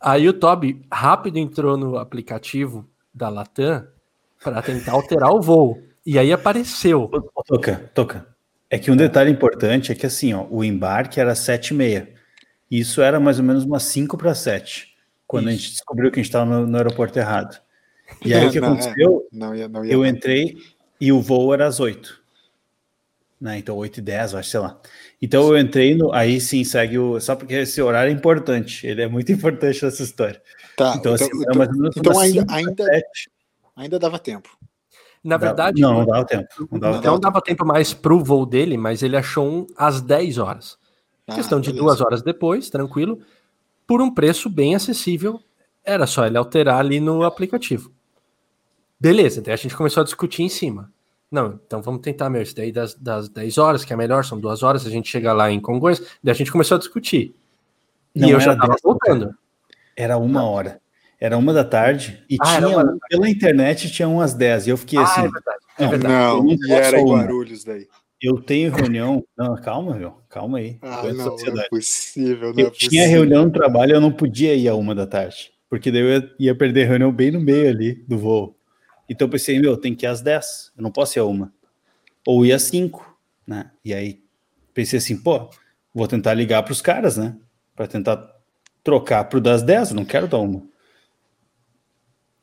Aí 0.00 0.28
o 0.28 0.32
Toby 0.32 0.84
rápido 0.90 1.38
entrou 1.38 1.76
no 1.76 1.98
aplicativo 1.98 2.88
da 3.12 3.28
Latam 3.28 3.86
para 4.42 4.62
tentar 4.62 4.92
alterar 4.92 5.32
o 5.32 5.40
voo. 5.40 5.82
E 6.06 6.18
aí 6.18 6.32
apareceu. 6.32 7.10
Toca, 7.46 7.90
toca. 7.92 8.26
É 8.70 8.78
que 8.78 8.90
um 8.90 8.96
detalhe 8.96 9.30
importante 9.30 9.90
é 9.92 9.94
que 9.94 10.06
assim, 10.06 10.32
ó, 10.34 10.46
o 10.50 10.62
embarque 10.62 11.20
era 11.20 11.34
7 11.34 11.68
e 11.68 11.74
meia. 11.74 12.14
Isso 12.70 13.00
era 13.00 13.18
mais 13.18 13.38
ou 13.38 13.44
menos 13.44 13.64
umas 13.64 13.82
5 13.84 14.16
para 14.18 14.34
7, 14.34 14.94
quando 15.26 15.44
Isso. 15.44 15.48
a 15.48 15.52
gente 15.52 15.70
descobriu 15.72 16.10
que 16.10 16.20
a 16.20 16.22
gente 16.22 16.28
estava 16.28 16.44
no, 16.44 16.66
no, 16.66 16.76
aeroporto 16.76 17.18
errado. 17.18 17.58
E 18.24 18.34
aí 18.34 18.44
o 18.46 18.50
que 18.50 18.60
não, 18.60 18.68
aconteceu? 18.72 19.26
É, 19.32 19.36
não 19.36 19.68
não 19.68 19.84
eu 19.84 20.04
entrei, 20.04 20.56
e 21.00 21.12
o 21.12 21.20
voo 21.20 21.52
era 21.54 21.66
às 21.66 21.80
8. 21.80 22.18
Né? 23.40 23.58
Então, 23.58 23.76
8 23.76 23.98
e 23.98 24.02
10, 24.02 24.34
acho, 24.34 24.50
sei 24.50 24.60
lá. 24.60 24.80
Então 25.20 25.48
eu 25.48 25.58
entrei 25.58 25.94
no. 25.94 26.12
Aí 26.12 26.40
sim, 26.40 26.64
segue 26.64 26.98
o. 26.98 27.20
Só 27.20 27.36
porque 27.36 27.54
esse 27.54 27.80
horário 27.80 28.10
é 28.10 28.12
importante. 28.12 28.86
Ele 28.86 29.02
é 29.02 29.08
muito 29.08 29.30
importante 29.32 29.84
nessa 29.84 30.02
história. 30.02 30.40
Tá. 30.76 30.94
Então, 30.96 31.14
assim, 31.14 31.26
então, 31.26 31.62
então, 31.62 31.90
então 31.96 32.20
ainda, 32.20 32.46
ainda, 32.48 32.84
ainda 33.76 33.98
dava 33.98 34.18
tempo. 34.18 34.48
Na 35.22 35.36
verdade. 35.36 35.80
Não, 35.80 35.94
não 35.94 36.06
dava 36.06 36.24
tempo. 36.24 36.68
Não 36.70 36.78
dava, 36.78 36.94
não 36.96 37.02
tempo. 37.02 37.18
dava 37.18 37.42
tempo 37.42 37.66
mais 37.66 37.92
pro 37.92 38.22
voo 38.22 38.46
dele, 38.46 38.76
mas 38.76 39.02
ele 39.02 39.16
achou 39.16 39.48
um 39.48 39.66
às 39.76 40.00
10 40.00 40.38
horas. 40.38 40.78
Ah, 41.26 41.34
questão 41.34 41.60
de 41.60 41.70
beleza. 41.70 41.84
duas 41.84 42.00
horas 42.00 42.22
depois, 42.22 42.70
tranquilo, 42.70 43.20
por 43.86 44.00
um 44.00 44.12
preço 44.12 44.48
bem 44.48 44.74
acessível. 44.74 45.40
Era 45.84 46.06
só 46.06 46.26
ele 46.26 46.38
alterar 46.38 46.78
ali 46.78 47.00
no 47.00 47.24
aplicativo. 47.24 47.92
Beleza, 49.00 49.40
daí 49.40 49.54
a 49.54 49.56
gente 49.56 49.76
começou 49.76 50.00
a 50.00 50.04
discutir 50.04 50.42
em 50.42 50.48
cima. 50.48 50.92
Não, 51.30 51.60
então 51.64 51.82
vamos 51.82 52.00
tentar, 52.00 52.30
meu, 52.30 52.40
isso 52.40 52.56
daí 52.56 52.72
das, 52.72 52.94
das 52.94 53.28
10 53.28 53.58
horas, 53.58 53.84
que 53.84 53.92
é 53.92 53.96
melhor, 53.96 54.24
são 54.24 54.40
duas 54.40 54.62
horas, 54.62 54.86
a 54.86 54.90
gente 54.90 55.08
chega 55.08 55.32
lá 55.32 55.50
em 55.50 55.60
Congonhas, 55.60 56.00
daí 56.22 56.32
a 56.32 56.34
gente 56.34 56.50
começou 56.50 56.76
a 56.76 56.78
discutir. 56.78 57.34
E 58.14 58.20
Não 58.20 58.30
eu 58.30 58.40
já 58.40 58.56
tava 58.56 58.76
voltando. 58.82 59.34
Era 59.96 60.16
uma 60.16 60.42
hora. 60.44 60.80
Era 61.20 61.36
uma 61.36 61.52
da 61.52 61.64
tarde 61.64 62.24
e 62.30 62.36
ah, 62.40 62.56
tinha 62.56 62.68
uma... 62.68 62.98
pela 63.08 63.28
internet 63.28 63.90
tinha 63.90 64.08
umas 64.08 64.34
10. 64.34 64.68
E 64.68 64.70
eu 64.70 64.76
fiquei 64.76 64.98
ah, 64.98 65.02
assim. 65.02 65.20
É 65.20 65.28
verdade, 65.28 65.58
é 65.78 65.86
verdade. 65.86 66.14
Não, 66.14 66.42
não 66.44 66.52
e 66.52 66.72
era 66.72 67.00
em 67.00 67.04
Guarulhos 67.04 67.64
daí. 67.64 67.88
Eu 68.20 68.40
tenho 68.40 68.72
reunião. 68.72 69.24
Não, 69.36 69.56
calma, 69.56 69.94
meu. 69.94 70.18
Calma 70.28 70.58
aí. 70.58 70.78
Ah, 70.82 71.02
não, 71.12 71.36
não, 71.36 71.60
é 71.60 71.68
possível. 71.68 72.52
Não 72.52 72.60
eu 72.60 72.68
é 72.68 72.70
tinha 72.70 73.06
reunião 73.06 73.44
no 73.44 73.50
trabalho 73.50 73.94
eu 73.94 74.00
não 74.00 74.12
podia 74.12 74.54
ir 74.54 74.68
a 74.68 74.74
uma 74.74 74.94
da 74.94 75.06
tarde. 75.06 75.52
Porque 75.68 75.90
daí 75.90 76.00
eu 76.00 76.08
ia, 76.08 76.34
ia 76.38 76.54
perder 76.54 76.84
a 76.84 76.88
reunião 76.88 77.12
bem 77.12 77.30
no 77.30 77.40
meio 77.40 77.68
ali 77.68 77.94
do 78.08 78.18
voo. 78.18 78.57
Então 79.08 79.26
eu 79.26 79.30
pensei, 79.30 79.58
meu, 79.58 79.76
tem 79.76 79.94
que 79.94 80.04
ir 80.04 80.08
às 80.08 80.20
10, 80.20 80.72
eu 80.76 80.82
não 80.82 80.90
posso 80.90 81.18
ir 81.18 81.20
a 81.20 81.24
uma. 81.24 81.52
Ou 82.26 82.44
ir 82.44 82.52
às 82.52 82.62
5, 82.62 83.18
né? 83.46 83.70
E 83.84 83.94
aí 83.94 84.22
pensei 84.74 84.98
assim, 84.98 85.16
pô, 85.16 85.50
vou 85.94 86.06
tentar 86.06 86.34
ligar 86.34 86.62
para 86.62 86.72
os 86.72 86.80
caras, 86.80 87.16
né? 87.16 87.36
Para 87.74 87.86
tentar 87.86 88.36
trocar 88.84 89.24
para 89.24 89.38
o 89.38 89.40
das 89.40 89.62
10, 89.62 89.92
não 89.92 90.04
quero 90.04 90.28
dar 90.28 90.38
uma. 90.38 90.62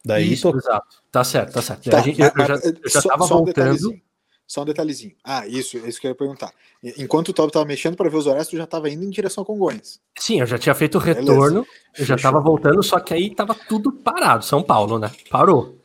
Daí, 0.03 0.33
Isso, 0.33 0.51
tô... 0.51 0.57
exato. 0.57 1.03
Tá 1.11 1.23
certo, 1.23 1.53
tá 1.53 1.61
certo. 1.61 1.89
Tá, 1.89 2.01
gente, 2.01 2.21
eu, 2.21 2.31
eu, 2.35 2.45
já, 2.45 2.55
eu 2.55 2.89
já 2.89 3.01
tava 3.01 3.25
só, 3.25 3.37
voltando. 3.37 3.91
Um 3.91 3.99
só 4.47 4.61
um 4.61 4.65
detalhezinho. 4.65 5.15
Ah, 5.23 5.47
isso, 5.47 5.77
é 5.77 5.89
isso 5.89 5.99
que 5.99 6.05
eu 6.05 6.11
ia 6.11 6.15
perguntar. 6.15 6.51
Enquanto 6.97 7.29
o 7.29 7.33
Top 7.33 7.51
tava 7.51 7.65
mexendo 7.65 7.95
para 7.97 8.09
ver 8.09 8.17
os 8.17 8.27
horários, 8.27 8.47
tu 8.47 8.55
já 8.55 8.67
tava 8.67 8.89
indo 8.89 9.03
em 9.03 9.09
direção 9.09 9.41
a 9.41 9.45
Congonhas. 9.45 9.99
Sim, 10.19 10.39
eu 10.41 10.45
já 10.45 10.59
tinha 10.59 10.75
feito 10.75 10.95
o 10.95 11.01
retorno, 11.01 11.61
Beleza. 11.63 11.67
eu 11.97 12.05
já 12.05 12.15
tava 12.15 12.39
voltando, 12.39 12.83
só 12.83 12.99
que 12.99 13.13
aí 13.13 13.33
tava 13.33 13.55
tudo 13.55 13.91
parado. 13.91 14.45
São 14.45 14.61
Paulo, 14.61 14.99
né? 14.99 15.11
Parou. 15.31 15.81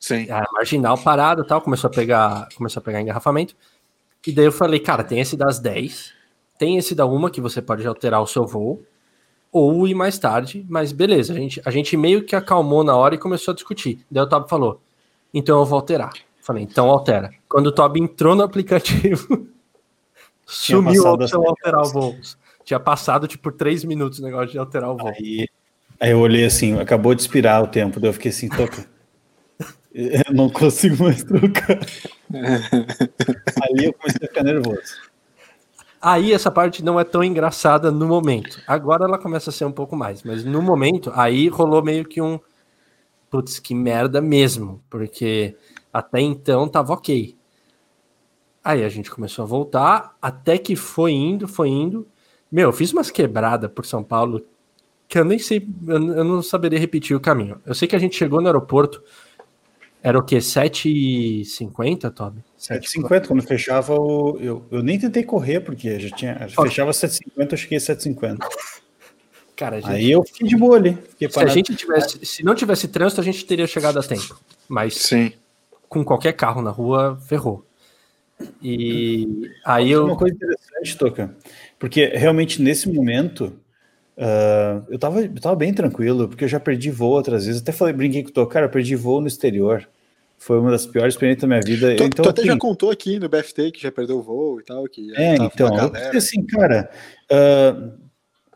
Sim. 0.00 0.26
A 0.30 0.42
marginal 0.54 0.96
parado 0.96 1.44
tal, 1.44 1.60
começou 1.60 1.88
a 1.88 1.92
pegar, 1.92 2.48
começou 2.56 2.80
a 2.80 2.82
pegar 2.82 3.02
engarrafamento. 3.02 3.54
E 4.26 4.32
daí 4.32 4.46
eu 4.46 4.52
falei, 4.52 4.80
cara, 4.80 5.04
tem 5.04 5.20
esse 5.20 5.36
das 5.36 5.58
10, 5.58 6.12
tem 6.58 6.78
esse 6.78 6.94
da 6.94 7.04
uma 7.04 7.30
que 7.30 7.40
você 7.40 7.60
pode 7.60 7.86
alterar 7.86 8.22
o 8.22 8.26
seu 8.26 8.46
voo, 8.46 8.82
ou 9.52 9.86
ir 9.86 9.94
mais 9.94 10.18
tarde, 10.18 10.64
mas 10.68 10.92
beleza, 10.92 11.32
a 11.32 11.36
gente, 11.36 11.60
a 11.64 11.70
gente 11.70 11.96
meio 11.96 12.24
que 12.24 12.34
acalmou 12.34 12.82
na 12.82 12.96
hora 12.96 13.14
e 13.14 13.18
começou 13.18 13.52
a 13.52 13.54
discutir. 13.54 14.04
Daí 14.10 14.22
o 14.22 14.28
Tob 14.28 14.48
falou, 14.48 14.80
então 15.34 15.58
eu 15.58 15.66
vou 15.66 15.78
alterar. 15.78 16.12
Falei, 16.40 16.62
então 16.62 16.88
altera. 16.88 17.30
Quando 17.48 17.66
o 17.66 17.72
Tob 17.72 18.00
entrou 18.00 18.34
no 18.34 18.42
aplicativo, 18.42 19.46
sumiu 20.46 21.06
a 21.06 21.12
opção 21.12 21.46
alterar 21.46 21.82
o 21.82 21.90
voo. 21.90 22.16
Tinha 22.64 22.80
passado, 22.80 23.26
tipo, 23.26 23.52
três 23.52 23.84
minutos 23.84 24.18
o 24.18 24.22
negócio 24.22 24.48
de 24.48 24.58
alterar 24.58 24.90
o 24.90 24.96
voo. 24.96 25.08
Aí, 25.08 25.46
aí 25.98 26.10
eu 26.10 26.20
olhei 26.20 26.44
assim, 26.44 26.78
acabou 26.78 27.14
de 27.14 27.20
expirar 27.22 27.62
o 27.62 27.66
tempo, 27.66 28.00
daí 28.00 28.08
eu 28.08 28.14
fiquei 28.14 28.30
assim, 28.30 28.48
toca. 28.48 28.86
Eu 29.94 30.32
não 30.32 30.48
consigo 30.48 31.02
mais 31.02 31.22
trocar. 31.24 31.80
Ali 33.62 33.86
eu 33.86 33.92
comecei 33.92 34.20
a 34.22 34.28
ficar 34.28 34.44
nervoso. 34.44 35.10
Aí 36.00 36.32
essa 36.32 36.50
parte 36.50 36.82
não 36.82 36.98
é 36.98 37.04
tão 37.04 37.24
engraçada 37.24 37.90
no 37.90 38.06
momento. 38.06 38.62
Agora 38.66 39.04
ela 39.04 39.18
começa 39.18 39.50
a 39.50 39.52
ser 39.52 39.64
um 39.64 39.72
pouco 39.72 39.96
mais, 39.96 40.22
mas 40.22 40.44
no 40.44 40.62
momento 40.62 41.12
aí 41.14 41.48
rolou 41.48 41.82
meio 41.82 42.04
que 42.04 42.22
um 42.22 42.38
putz, 43.28 43.58
que 43.58 43.74
merda 43.74 44.20
mesmo, 44.20 44.82
porque 44.88 45.56
até 45.92 46.20
então 46.20 46.68
tava 46.68 46.92
ok. 46.94 47.36
Aí 48.62 48.84
a 48.84 48.88
gente 48.88 49.10
começou 49.10 49.42
a 49.42 49.46
voltar, 49.46 50.16
até 50.22 50.56
que 50.56 50.74
foi 50.76 51.12
indo, 51.12 51.46
foi 51.48 51.68
indo. 51.68 52.06
Meu, 52.50 52.68
eu 52.68 52.72
fiz 52.72 52.92
umas 52.92 53.10
quebradas 53.10 53.70
por 53.70 53.84
São 53.84 54.02
Paulo 54.02 54.44
que 55.10 55.18
eu 55.18 55.24
nem 55.24 55.40
sei, 55.40 55.68
eu 55.88 56.24
não 56.24 56.40
saberia 56.40 56.78
repetir 56.78 57.16
o 57.16 57.20
caminho. 57.20 57.60
Eu 57.66 57.74
sei 57.74 57.88
que 57.88 57.96
a 57.96 57.98
gente 57.98 58.16
chegou 58.16 58.40
no 58.40 58.46
aeroporto, 58.46 59.02
era 60.02 60.18
o 60.18 60.22
quê? 60.22 60.38
7h50, 60.38 62.10
Toby? 62.10 62.42
7h50, 62.58 63.26
quando 63.26 63.42
fechava 63.42 63.94
o. 63.94 64.38
Eu, 64.40 64.64
eu 64.70 64.82
nem 64.82 64.98
tentei 64.98 65.22
correr, 65.22 65.60
porque 65.60 65.98
já 65.98 66.16
tinha. 66.16 66.48
Fechava 66.48 66.90
7h50, 66.90 67.52
eu 67.52 67.56
cheguei 67.56 67.78
a 67.78 67.80
7h50. 67.80 68.38
Cara, 69.54 69.78
gente... 69.78 69.90
Aí 69.90 70.10
eu 70.10 70.22
fiquei 70.24 70.48
de 70.48 70.56
boa 70.56 70.76
ali. 70.76 70.96
Se, 71.18 71.38
a 71.38 71.46
gente 71.46 71.74
tivesse, 71.76 72.24
se 72.24 72.42
não 72.42 72.54
tivesse 72.54 72.88
trânsito, 72.88 73.20
a 73.20 73.24
gente 73.24 73.44
teria 73.44 73.66
chegado 73.66 73.98
a 73.98 74.02
tempo. 74.02 74.40
Mas 74.66 74.94
Sim. 74.94 75.32
com 75.86 76.02
qualquer 76.02 76.32
carro 76.32 76.62
na 76.62 76.70
rua, 76.70 77.20
ferrou. 77.28 77.66
E 78.62 79.50
aí 79.66 79.90
eu. 79.90 80.06
Uma 80.06 80.16
coisa 80.16 80.34
interessante, 80.34 80.96
Toca, 80.96 81.36
porque 81.78 82.06
realmente 82.06 82.62
nesse 82.62 82.90
momento 82.90 83.52
uh, 84.20 84.84
eu, 84.88 84.98
tava, 84.98 85.22
eu 85.22 85.40
tava 85.40 85.56
bem 85.56 85.72
tranquilo, 85.72 86.28
porque 86.28 86.44
eu 86.44 86.48
já 86.48 86.60
perdi 86.60 86.90
voo 86.90 87.12
outras 87.12 87.46
vezes. 87.46 87.62
Até 87.62 87.72
falei, 87.72 87.94
brinquei 87.94 88.22
com 88.22 88.40
o 88.40 88.46
cara, 88.46 88.66
eu 88.66 88.70
perdi 88.70 88.94
voo 88.94 89.20
no 89.20 89.26
exterior. 89.26 89.88
Foi 90.38 90.58
uma 90.58 90.70
das 90.70 90.86
piores 90.86 91.14
experiências 91.14 91.42
da 91.42 91.48
minha 91.48 91.60
vida. 91.60 91.96
Tu, 91.96 92.04
então, 92.04 92.24
tu 92.24 92.28
até 92.28 92.42
assim, 92.42 92.50
já 92.50 92.56
contou 92.56 92.90
aqui 92.90 93.18
no 93.18 93.28
BFT 93.28 93.72
que 93.72 93.82
já 93.82 93.92
perdeu 93.92 94.18
o 94.18 94.22
voo 94.22 94.60
e 94.60 94.64
tal. 94.64 94.84
Que 94.84 95.14
é, 95.14 95.34
então, 95.34 95.68
assim, 96.14 96.42
cara, 96.46 96.90
uh, 97.30 97.92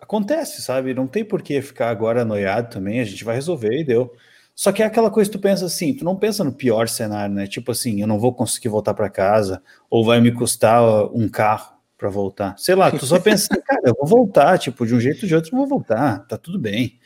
acontece, 0.00 0.62
sabe? 0.62 0.94
Não 0.94 1.06
tem 1.06 1.24
por 1.24 1.42
que 1.42 1.60
ficar 1.60 1.90
agora 1.90 2.22
anoiado 2.22 2.70
também, 2.70 3.00
a 3.00 3.04
gente 3.04 3.24
vai 3.24 3.34
resolver 3.34 3.78
e 3.78 3.84
deu. 3.84 4.12
Só 4.54 4.70
que 4.70 4.82
é 4.82 4.86
aquela 4.86 5.10
coisa 5.10 5.28
que 5.28 5.36
tu 5.36 5.42
pensa 5.42 5.66
assim, 5.66 5.92
tu 5.92 6.04
não 6.04 6.16
pensa 6.16 6.44
no 6.44 6.52
pior 6.52 6.88
cenário, 6.88 7.34
né? 7.34 7.46
Tipo 7.46 7.72
assim, 7.72 8.00
eu 8.00 8.06
não 8.06 8.20
vou 8.20 8.32
conseguir 8.32 8.68
voltar 8.68 8.94
para 8.94 9.10
casa, 9.10 9.60
ou 9.90 10.04
vai 10.04 10.20
me 10.20 10.30
custar 10.30 10.80
um 11.12 11.28
carro 11.28 11.73
para 12.04 12.10
voltar. 12.10 12.54
Sei 12.58 12.74
lá, 12.74 12.90
tu 12.90 13.06
só 13.06 13.18
pensa, 13.18 13.48
cara, 13.64 13.82
eu 13.86 13.94
vou 13.98 14.06
voltar, 14.06 14.58
tipo, 14.58 14.86
de 14.86 14.94
um 14.94 15.00
jeito 15.00 15.22
ou 15.22 15.28
de 15.28 15.34
outro 15.34 15.54
eu 15.54 15.58
vou 15.58 15.66
voltar, 15.66 16.18
tá 16.26 16.36
tudo 16.36 16.58
bem 16.58 16.98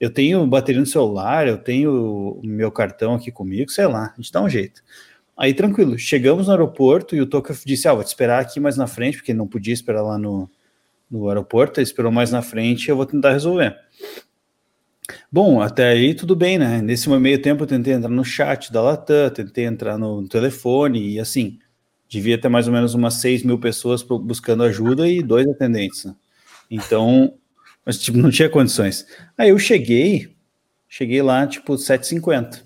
eu 0.00 0.08
tenho 0.08 0.44
bateria 0.46 0.80
no 0.80 0.86
celular, 0.86 1.46
eu 1.46 1.58
tenho 1.58 2.40
o 2.42 2.46
meu 2.46 2.72
cartão 2.72 3.14
aqui 3.14 3.30
comigo, 3.30 3.70
sei 3.70 3.86
lá, 3.86 4.14
a 4.14 4.16
gente 4.16 4.32
dá 4.32 4.40
um 4.40 4.48
jeito. 4.48 4.82
Aí 5.36 5.52
tranquilo, 5.52 5.98
chegamos 5.98 6.46
no 6.46 6.52
aeroporto 6.52 7.14
e 7.14 7.20
o 7.20 7.26
Toca 7.26 7.54
disse: 7.64 7.86
Ah, 7.86 7.92
vou 7.92 8.02
te 8.02 8.08
esperar 8.08 8.40
aqui 8.40 8.58
mais 8.58 8.76
na 8.76 8.86
frente, 8.86 9.18
porque 9.18 9.34
não 9.34 9.46
podia 9.46 9.74
esperar 9.74 10.02
lá 10.02 10.18
no, 10.18 10.50
no 11.10 11.28
aeroporto, 11.28 11.80
ele 11.80 11.84
esperou 11.84 12.10
mais 12.10 12.30
na 12.30 12.40
frente 12.40 12.88
eu 12.88 12.96
vou 12.96 13.06
tentar 13.06 13.32
resolver. 13.32 13.76
Bom, 15.30 15.60
até 15.60 15.88
aí 15.88 16.14
tudo 16.14 16.34
bem, 16.34 16.58
né? 16.58 16.80
Nesse 16.80 17.08
meio 17.08 17.40
tempo 17.40 17.64
eu 17.64 17.66
tentei 17.66 17.92
entrar 17.92 18.10
no 18.10 18.24
chat 18.24 18.72
da 18.72 18.80
Latam, 18.80 19.30
tentei 19.30 19.64
entrar 19.64 19.98
no 19.98 20.26
telefone 20.28 21.14
e 21.14 21.20
assim, 21.20 21.58
devia 22.10 22.36
ter 22.36 22.48
mais 22.48 22.66
ou 22.66 22.72
menos 22.72 22.92
umas 22.92 23.14
6 23.14 23.44
mil 23.44 23.58
pessoas 23.58 24.02
buscando 24.02 24.64
ajuda 24.64 25.08
e 25.08 25.22
dois 25.22 25.48
atendentes. 25.48 26.04
Né? 26.04 26.14
Então, 26.68 27.32
mas, 27.86 27.98
tipo, 27.98 28.18
não 28.18 28.30
tinha 28.30 28.50
condições. 28.50 29.06
Aí 29.38 29.50
eu 29.50 29.58
cheguei, 29.58 30.36
cheguei 30.88 31.22
lá, 31.22 31.46
tipo, 31.46 31.74
7h50, 31.74 32.64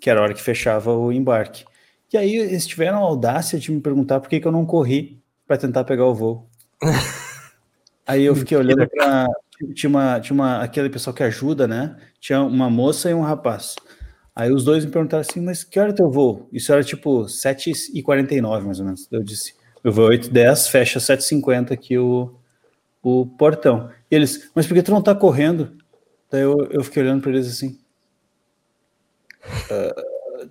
que 0.00 0.08
era 0.08 0.18
a 0.18 0.22
hora 0.22 0.34
que 0.34 0.42
fechava 0.42 0.92
o 0.96 1.12
embarque. 1.12 1.64
E 2.10 2.16
aí 2.16 2.36
eles 2.36 2.66
tiveram 2.66 2.98
a 2.98 3.02
audácia 3.02 3.58
de 3.58 3.70
me 3.70 3.80
perguntar 3.80 4.18
por 4.18 4.30
que, 4.30 4.40
que 4.40 4.46
eu 4.46 4.52
não 4.52 4.64
corri 4.64 5.20
para 5.46 5.58
tentar 5.58 5.84
pegar 5.84 6.06
o 6.06 6.14
voo. 6.14 6.48
aí 8.06 8.24
eu 8.24 8.34
fiquei 8.34 8.56
olhando 8.56 8.88
para 8.88 9.26
tinha 9.74 9.88
uma, 9.88 10.20
tinha 10.20 10.34
uma 10.34 10.62
aquele 10.62 10.88
pessoal 10.90 11.14
que 11.14 11.22
ajuda, 11.22 11.66
né? 11.66 11.96
Tinha 12.20 12.42
uma 12.42 12.70
moça 12.70 13.10
e 13.10 13.14
um 13.14 13.22
rapaz. 13.22 13.74
Aí 14.36 14.52
os 14.52 14.64
dois 14.64 14.84
me 14.84 14.90
perguntaram 14.90 15.22
assim, 15.22 15.40
mas 15.40 15.64
que 15.64 15.80
hora 15.80 15.94
teu 15.94 16.10
voo? 16.10 16.46
Isso 16.52 16.70
era 16.70 16.84
tipo 16.84 17.24
7h49, 17.24 18.60
mais 18.64 18.78
ou 18.78 18.84
menos. 18.84 19.08
Eu 19.10 19.22
disse, 19.22 19.54
meu 19.82 19.90
voo 19.90 20.12
é 20.12 20.18
8h10, 20.18 20.68
fecha 20.68 21.00
7h50 21.00 21.72
aqui 21.72 21.96
o, 21.96 22.34
o 23.02 23.24
portão. 23.24 23.90
E 24.10 24.14
eles, 24.14 24.50
mas 24.54 24.66
por 24.66 24.74
que 24.74 24.82
tu 24.82 24.90
não 24.90 25.00
tá 25.00 25.14
correndo? 25.14 25.78
Daí 26.30 26.42
eu, 26.42 26.68
eu 26.70 26.84
fiquei 26.84 27.02
olhando 27.02 27.22
para 27.22 27.30
eles 27.30 27.48
assim. 27.48 27.78
Uh, 29.70 30.50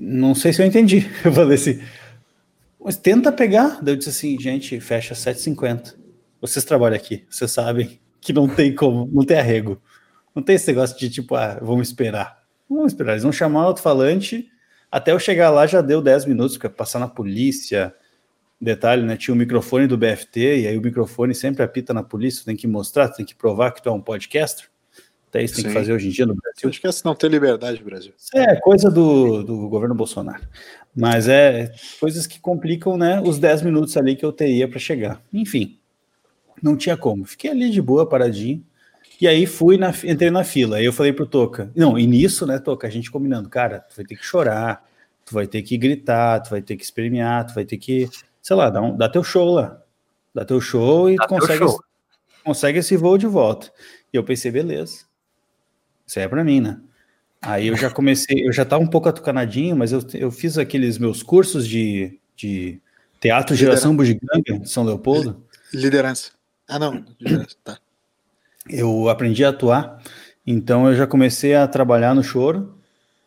não 0.00 0.34
sei 0.34 0.54
se 0.54 0.62
eu 0.62 0.66
entendi. 0.66 1.06
Eu 1.22 1.32
falei 1.32 1.56
assim, 1.56 1.82
mas 2.82 2.96
tenta 2.96 3.30
pegar. 3.30 3.80
Daí 3.82 3.94
eu 3.94 3.98
disse 3.98 4.10
assim, 4.10 4.40
gente, 4.40 4.80
fecha 4.80 5.14
7,50. 5.14 5.96
Vocês 6.40 6.64
trabalham 6.64 6.96
aqui, 6.96 7.24
vocês 7.28 7.50
sabem 7.50 8.00
que 8.20 8.32
não 8.32 8.48
tem 8.48 8.74
como, 8.74 9.08
não 9.12 9.24
tem 9.24 9.38
arrego. 9.38 9.80
Não 10.34 10.42
tem 10.42 10.56
esse 10.56 10.66
negócio 10.68 10.98
de 10.98 11.10
tipo, 11.10 11.34
ah, 11.34 11.58
vamos 11.60 11.88
esperar. 11.88 12.41
Vamos 12.68 12.92
esperar. 12.92 13.12
Eles 13.12 13.22
vão 13.22 13.32
chamar 13.32 13.62
o 13.62 13.66
alto-falante. 13.66 14.48
Até 14.90 15.12
eu 15.12 15.18
chegar 15.18 15.50
lá 15.50 15.66
já 15.66 15.80
deu 15.80 16.02
10 16.02 16.26
minutos, 16.26 16.56
porque 16.56 16.68
passar 16.68 16.98
na 16.98 17.08
polícia, 17.08 17.94
Detalhe, 18.62 19.02
né? 19.02 19.16
Tinha 19.16 19.34
o 19.34 19.36
microfone 19.36 19.88
do 19.88 19.98
BFT, 19.98 20.60
e 20.60 20.68
aí 20.68 20.78
o 20.78 20.80
microfone 20.80 21.34
sempre 21.34 21.64
apita 21.64 21.92
na 21.92 22.04
polícia, 22.04 22.44
tem 22.44 22.54
que 22.54 22.68
mostrar, 22.68 23.08
tem 23.08 23.26
que 23.26 23.34
provar 23.34 23.72
que 23.72 23.82
tu 23.82 23.88
é 23.88 23.92
um 23.92 24.00
podcaster. 24.00 24.70
Até 25.28 25.42
isso 25.42 25.56
tem 25.56 25.64
Sim. 25.64 25.68
que 25.68 25.74
fazer 25.74 25.92
hoje 25.92 26.06
em 26.06 26.10
dia 26.10 26.24
no 26.24 26.36
Brasil. 26.36 26.68
Acho 26.68 26.80
que 26.80 26.86
essa 26.86 27.02
não 27.04 27.12
tem 27.12 27.28
liberdade 27.28 27.80
no 27.80 27.86
Brasil. 27.86 28.12
É, 28.32 28.54
coisa 28.56 28.88
do, 28.88 29.42
do 29.42 29.68
governo 29.68 29.96
Bolsonaro. 29.96 30.46
Mas 30.94 31.26
é 31.26 31.72
coisas 31.98 32.24
que 32.24 32.38
complicam, 32.38 32.96
né? 32.96 33.20
Os 33.20 33.40
10 33.40 33.62
minutos 33.62 33.96
ali 33.96 34.14
que 34.14 34.24
eu 34.24 34.30
teria 34.30 34.68
para 34.68 34.78
chegar. 34.78 35.20
Enfim, 35.32 35.80
não 36.62 36.76
tinha 36.76 36.96
como. 36.96 37.24
Fiquei 37.24 37.50
ali 37.50 37.68
de 37.68 37.82
boa, 37.82 38.08
paradinho. 38.08 38.64
E 39.22 39.28
aí 39.28 39.46
fui, 39.46 39.78
na, 39.78 39.90
entrei 40.04 40.30
na 40.30 40.42
fila. 40.42 40.78
Aí 40.78 40.84
eu 40.84 40.92
falei 40.92 41.12
pro 41.12 41.24
Toca, 41.24 41.70
não, 41.76 41.96
e 41.96 42.06
nisso, 42.06 42.44
né, 42.44 42.58
Toca, 42.58 42.88
a 42.88 42.90
gente 42.90 43.08
combinando, 43.08 43.48
cara, 43.48 43.78
tu 43.78 43.94
vai 43.94 44.04
ter 44.04 44.16
que 44.16 44.24
chorar, 44.24 44.84
tu 45.24 45.32
vai 45.32 45.46
ter 45.46 45.62
que 45.62 45.78
gritar, 45.78 46.40
tu 46.40 46.50
vai 46.50 46.60
ter 46.60 46.76
que 46.76 46.82
espremer, 46.82 47.46
tu 47.46 47.54
vai 47.54 47.64
ter 47.64 47.78
que 47.78 48.10
sei 48.42 48.56
lá, 48.56 48.68
dá, 48.68 48.82
um, 48.82 48.96
dá 48.96 49.08
teu 49.08 49.22
show 49.22 49.54
lá. 49.54 49.80
Dá 50.34 50.44
teu 50.44 50.60
show 50.60 51.08
e 51.08 51.16
consegue, 51.16 51.58
show. 51.58 51.80
consegue 52.42 52.78
esse 52.80 52.96
voo 52.96 53.16
de 53.16 53.26
volta. 53.26 53.72
E 54.12 54.16
eu 54.16 54.24
pensei, 54.24 54.50
beleza. 54.50 55.04
Isso 56.04 56.18
aí 56.18 56.24
é 56.24 56.28
pra 56.28 56.42
mim, 56.42 56.60
né? 56.60 56.80
Aí 57.40 57.68
eu 57.68 57.76
já 57.76 57.90
comecei, 57.90 58.46
eu 58.46 58.52
já 58.52 58.64
tava 58.64 58.82
um 58.82 58.88
pouco 58.88 59.08
atucanadinho, 59.08 59.76
mas 59.76 59.92
eu, 59.92 60.00
eu 60.14 60.30
fiz 60.30 60.58
aqueles 60.58 60.98
meus 60.98 61.22
cursos 61.22 61.66
de, 61.66 62.18
de 62.36 62.80
teatro 63.20 63.54
Geração 63.54 63.96
Bugiganga 63.96 64.58
de 64.60 64.68
São 64.68 64.84
Leopoldo. 64.84 65.44
Liderança. 65.72 66.32
Ah, 66.68 66.78
não. 66.78 67.04
Liderança, 67.20 67.56
tá. 67.62 67.78
Eu 68.68 69.08
aprendi 69.08 69.44
a 69.44 69.48
atuar, 69.48 70.02
então 70.46 70.88
eu 70.88 70.94
já 70.94 71.06
comecei 71.06 71.54
a 71.54 71.66
trabalhar 71.66 72.14
no 72.14 72.22
choro 72.22 72.78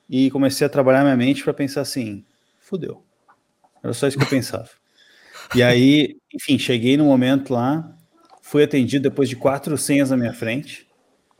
e 0.09 0.31
comecei 0.31 0.65
a 0.65 0.69
trabalhar 0.69 1.03
minha 1.03 1.17
mente 1.17 1.43
para 1.43 1.53
pensar 1.53 1.81
assim: 1.81 2.23
fudeu. 2.59 3.03
Era 3.83 3.93
só 3.93 4.07
isso 4.07 4.17
que 4.17 4.23
eu 4.23 4.29
pensava. 4.29 4.69
E 5.53 5.61
aí, 5.61 6.17
enfim, 6.33 6.57
cheguei 6.57 6.97
no 6.97 7.05
momento 7.05 7.53
lá, 7.53 7.95
fui 8.41 8.63
atendido 8.63 9.03
depois 9.03 9.29
de 9.29 9.35
quatro 9.35 9.77
senhas 9.77 10.09
na 10.09 10.17
minha 10.17 10.33
frente. 10.33 10.87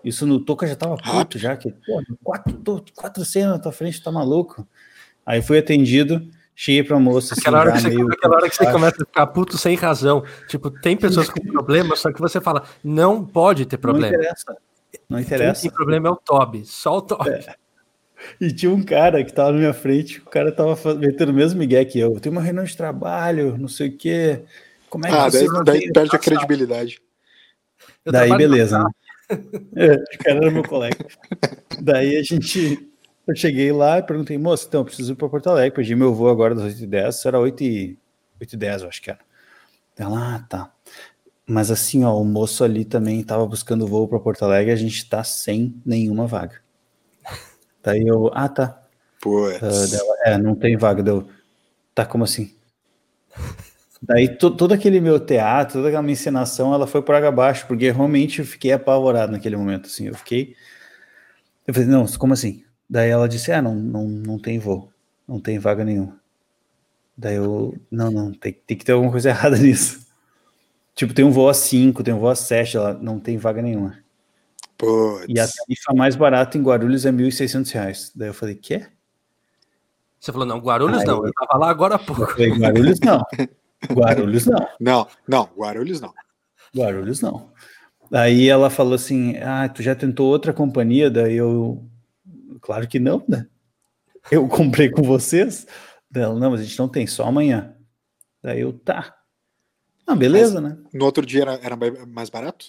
Isso 0.03 0.27
no 0.27 0.39
Toca 0.39 0.67
já 0.67 0.75
tava 0.75 0.97
puto, 0.97 1.39
já 1.39 1.57
que, 1.57 1.71
pô, 1.71 2.03
quatro, 2.23 2.85
quatro 2.93 3.25
senhas 3.25 3.49
na 3.49 3.57
tua 3.57 3.71
frente, 3.71 4.03
tá 4.03 4.11
maluco. 4.11 4.67
Aí 5.25 5.41
fui 5.41 5.57
atendido, 5.57 6.29
Cheguei 6.55 6.83
pra 6.83 6.97
moça 6.97 7.33
assim, 7.33 7.41
aquela 7.41 7.59
hora, 7.59 7.71
que 7.73 7.81
você, 7.81 7.89
meio 7.89 8.07
aquela 8.09 8.35
hora 8.37 8.49
que 8.49 8.55
você 8.55 8.71
começa 8.71 8.95
a 8.95 9.05
ficar 9.05 9.27
puto 9.27 9.57
sem 9.57 9.75
razão. 9.75 10.23
Tipo, 10.47 10.71
tem 10.71 10.95
pessoas 10.95 11.29
com 11.29 11.41
problema, 11.41 11.97
só 11.97 12.13
que 12.13 12.21
você 12.21 12.39
fala, 12.39 12.63
não 12.81 13.25
pode 13.25 13.65
ter 13.65 13.77
problema. 13.77 14.07
Não 14.07 14.15
interessa. 14.15 14.57
Não 15.09 15.19
interessa. 15.19 15.61
Quem 15.61 15.69
tem 15.69 15.75
problema 15.75 16.07
é 16.07 16.11
o 16.11 16.15
Toby, 16.15 16.65
só 16.65 16.97
o 16.97 17.01
Toby. 17.01 17.29
É. 17.29 17.55
E 18.39 18.53
tinha 18.53 18.71
um 18.71 18.81
cara 18.81 19.23
que 19.23 19.33
tava 19.33 19.51
na 19.51 19.57
minha 19.57 19.73
frente, 19.73 20.19
o 20.19 20.29
cara 20.29 20.49
tava 20.49 20.95
metendo 20.95 21.33
o 21.33 21.35
mesmo 21.35 21.59
migué 21.59 21.83
que 21.83 21.99
eu. 21.99 22.13
Eu 22.13 22.19
tenho 22.21 22.33
uma 22.33 22.41
reunião 22.41 22.63
de 22.63 22.75
trabalho, 22.75 23.57
não 23.57 23.67
sei 23.67 23.89
o 23.89 23.97
quê. 23.97 24.41
Como 24.89 25.05
é 25.05 25.09
que 25.09 25.15
ah, 25.15 25.29
daí, 25.29 25.47
daí 25.65 25.91
perde 25.91 26.15
a 26.15 26.19
credibilidade. 26.19 27.01
Eu 28.05 28.13
daí, 28.13 28.35
beleza, 28.35 28.79
né? 28.79 28.89
É, 29.75 29.93
o 29.93 30.23
cara 30.23 30.37
era 30.37 30.51
meu 30.51 30.63
colega. 30.63 31.05
daí 31.81 32.15
a 32.15 32.23
gente 32.23 32.94
eu 33.27 33.35
cheguei 33.35 33.71
lá 33.71 33.99
e 33.99 34.03
perguntei, 34.03 34.37
moça, 34.37 34.65
então, 34.67 34.81
eu 34.81 34.85
preciso 34.85 35.13
ir 35.13 35.15
para 35.15 35.29
Porto 35.29 35.49
Alegre, 35.49 35.71
perdi 35.71 35.95
meu 35.95 36.13
voo 36.13 36.29
agora 36.29 36.53
das 36.53 36.73
8h10, 36.73 37.25
era 37.25 37.39
8 37.39 37.63
e 37.63 37.99
8 38.39 38.53
e 38.53 38.57
10 38.57 38.81
eu 38.83 38.87
acho 38.87 39.01
que 39.01 39.09
era. 39.09 39.19
Ela, 39.97 40.35
ah, 40.35 40.39
tá. 40.47 40.71
Mas 41.47 41.71
assim, 41.71 42.03
ó, 42.03 42.19
o 42.19 42.25
moço 42.25 42.63
ali 42.63 42.83
também 42.83 43.19
estava 43.19 43.45
buscando 43.45 43.87
voo 43.87 44.07
para 44.07 44.19
Porto 44.19 44.43
Alegre, 44.43 44.71
a 44.71 44.75
gente 44.75 44.97
está 44.97 45.23
sem 45.23 45.79
nenhuma 45.85 46.27
vaga. 46.27 46.59
Daí 47.83 48.05
eu, 48.05 48.31
ah, 48.33 48.49
tá. 48.49 48.81
Putz. 49.21 49.57
Uh, 49.57 49.91
dela, 49.91 50.15
é, 50.25 50.37
não 50.37 50.55
tem 50.55 50.75
vaga. 50.77 51.01
Deu, 51.01 51.27
tá, 51.93 52.05
como 52.05 52.23
assim? 52.23 52.55
Daí 54.01 54.27
to, 54.37 54.51
todo 54.51 54.73
aquele 54.73 54.99
meu 54.99 55.19
teatro, 55.19 55.79
toda 55.79 55.87
aquela 55.87 56.03
minha 56.03 56.13
encenação, 56.13 56.73
ela 56.73 56.85
foi 56.85 57.01
por 57.01 57.15
água 57.15 57.29
abaixo, 57.29 57.65
porque 57.67 57.89
realmente 57.89 58.39
eu 58.39 58.45
fiquei 58.45 58.71
apavorado 58.71 59.31
naquele 59.31 59.55
momento, 59.55 59.87
assim, 59.87 60.07
eu 60.07 60.15
fiquei... 60.15 60.55
Eu 61.65 61.73
falei, 61.73 61.89
não, 61.89 62.05
como 62.05 62.33
assim? 62.33 62.64
Daí 62.89 63.09
ela 63.09 63.27
disse: 63.27 63.51
Ah, 63.51 63.61
não, 63.61 63.75
não, 63.75 64.07
não 64.07 64.39
tem 64.39 64.59
voo, 64.59 64.91
não 65.27 65.39
tem 65.39 65.59
vaga 65.59 65.83
nenhuma. 65.83 66.19
Daí 67.17 67.35
eu, 67.35 67.75
não, 67.89 68.11
não, 68.11 68.31
tem, 68.33 68.53
tem 68.53 68.77
que 68.77 68.83
ter 68.85 68.91
alguma 68.91 69.11
coisa 69.11 69.29
errada 69.31 69.57
nisso. 69.57 70.05
Tipo, 70.93 71.13
tem 71.13 71.25
um 71.25 71.31
voo 71.31 71.49
a 71.49 71.53
5, 71.53 72.03
tem 72.03 72.13
um 72.13 72.19
voo 72.19 72.29
a 72.29 72.35
7, 72.35 72.77
ela 72.77 72.93
não 72.93 73.19
tem 73.19 73.37
vaga 73.37 73.61
nenhuma. 73.61 73.97
Puts. 74.77 75.25
E 75.27 75.39
a 75.39 75.47
tarifa 75.47 75.93
mais 75.93 76.15
barata 76.15 76.57
em 76.57 76.63
Guarulhos 76.63 77.05
é 77.05 77.11
R$ 77.11 77.17
1.600. 77.17 78.11
Daí 78.15 78.29
eu 78.29 78.33
falei, 78.33 78.55
quê? 78.55 78.87
Você 80.19 80.31
falou, 80.31 80.47
não, 80.47 80.59
Guarulhos 80.59 80.99
Aí, 80.99 81.05
não, 81.05 81.25
eu 81.25 81.31
tava 81.33 81.59
lá 81.59 81.69
agora 81.69 81.95
há 81.95 81.99
pouco. 81.99 82.23
Eu 82.23 82.27
falei, 82.27 82.49
Guarulhos 82.49 82.99
não. 82.99 83.21
Guarulhos 83.91 84.45
não. 84.45 84.67
Não, 84.79 85.07
não, 85.27 85.49
Guarulhos 85.57 86.01
não. 86.01 86.13
Guarulhos 86.75 87.21
não. 87.21 87.49
Aí 88.11 88.47
ela 88.47 88.69
falou 88.69 88.93
assim, 88.93 89.37
ah, 89.37 89.67
tu 89.69 89.81
já 89.81 89.95
tentou 89.95 90.27
outra 90.27 90.53
companhia? 90.53 91.09
Daí 91.09 91.35
eu, 91.35 91.83
Claro 92.65 92.87
que 92.87 92.99
não, 92.99 93.23
né? 93.27 93.45
Eu 94.31 94.47
comprei 94.49 94.89
com 94.89 95.03
vocês. 95.03 95.67
Dela, 96.09 96.39
não, 96.39 96.49
mas 96.49 96.61
a 96.61 96.63
gente 96.63 96.79
não 96.79 96.89
tem, 96.89 97.05
só 97.05 97.25
amanhã. 97.25 97.75
Daí 98.41 98.61
eu, 98.61 98.73
tá. 98.73 99.15
Ah, 100.07 100.15
beleza, 100.15 100.59
mas, 100.59 100.71
né? 100.71 100.83
No 100.91 101.05
outro 101.05 101.23
dia 101.23 101.43
era, 101.43 101.59
era 101.61 101.77
mais 102.07 102.31
barato? 102.31 102.65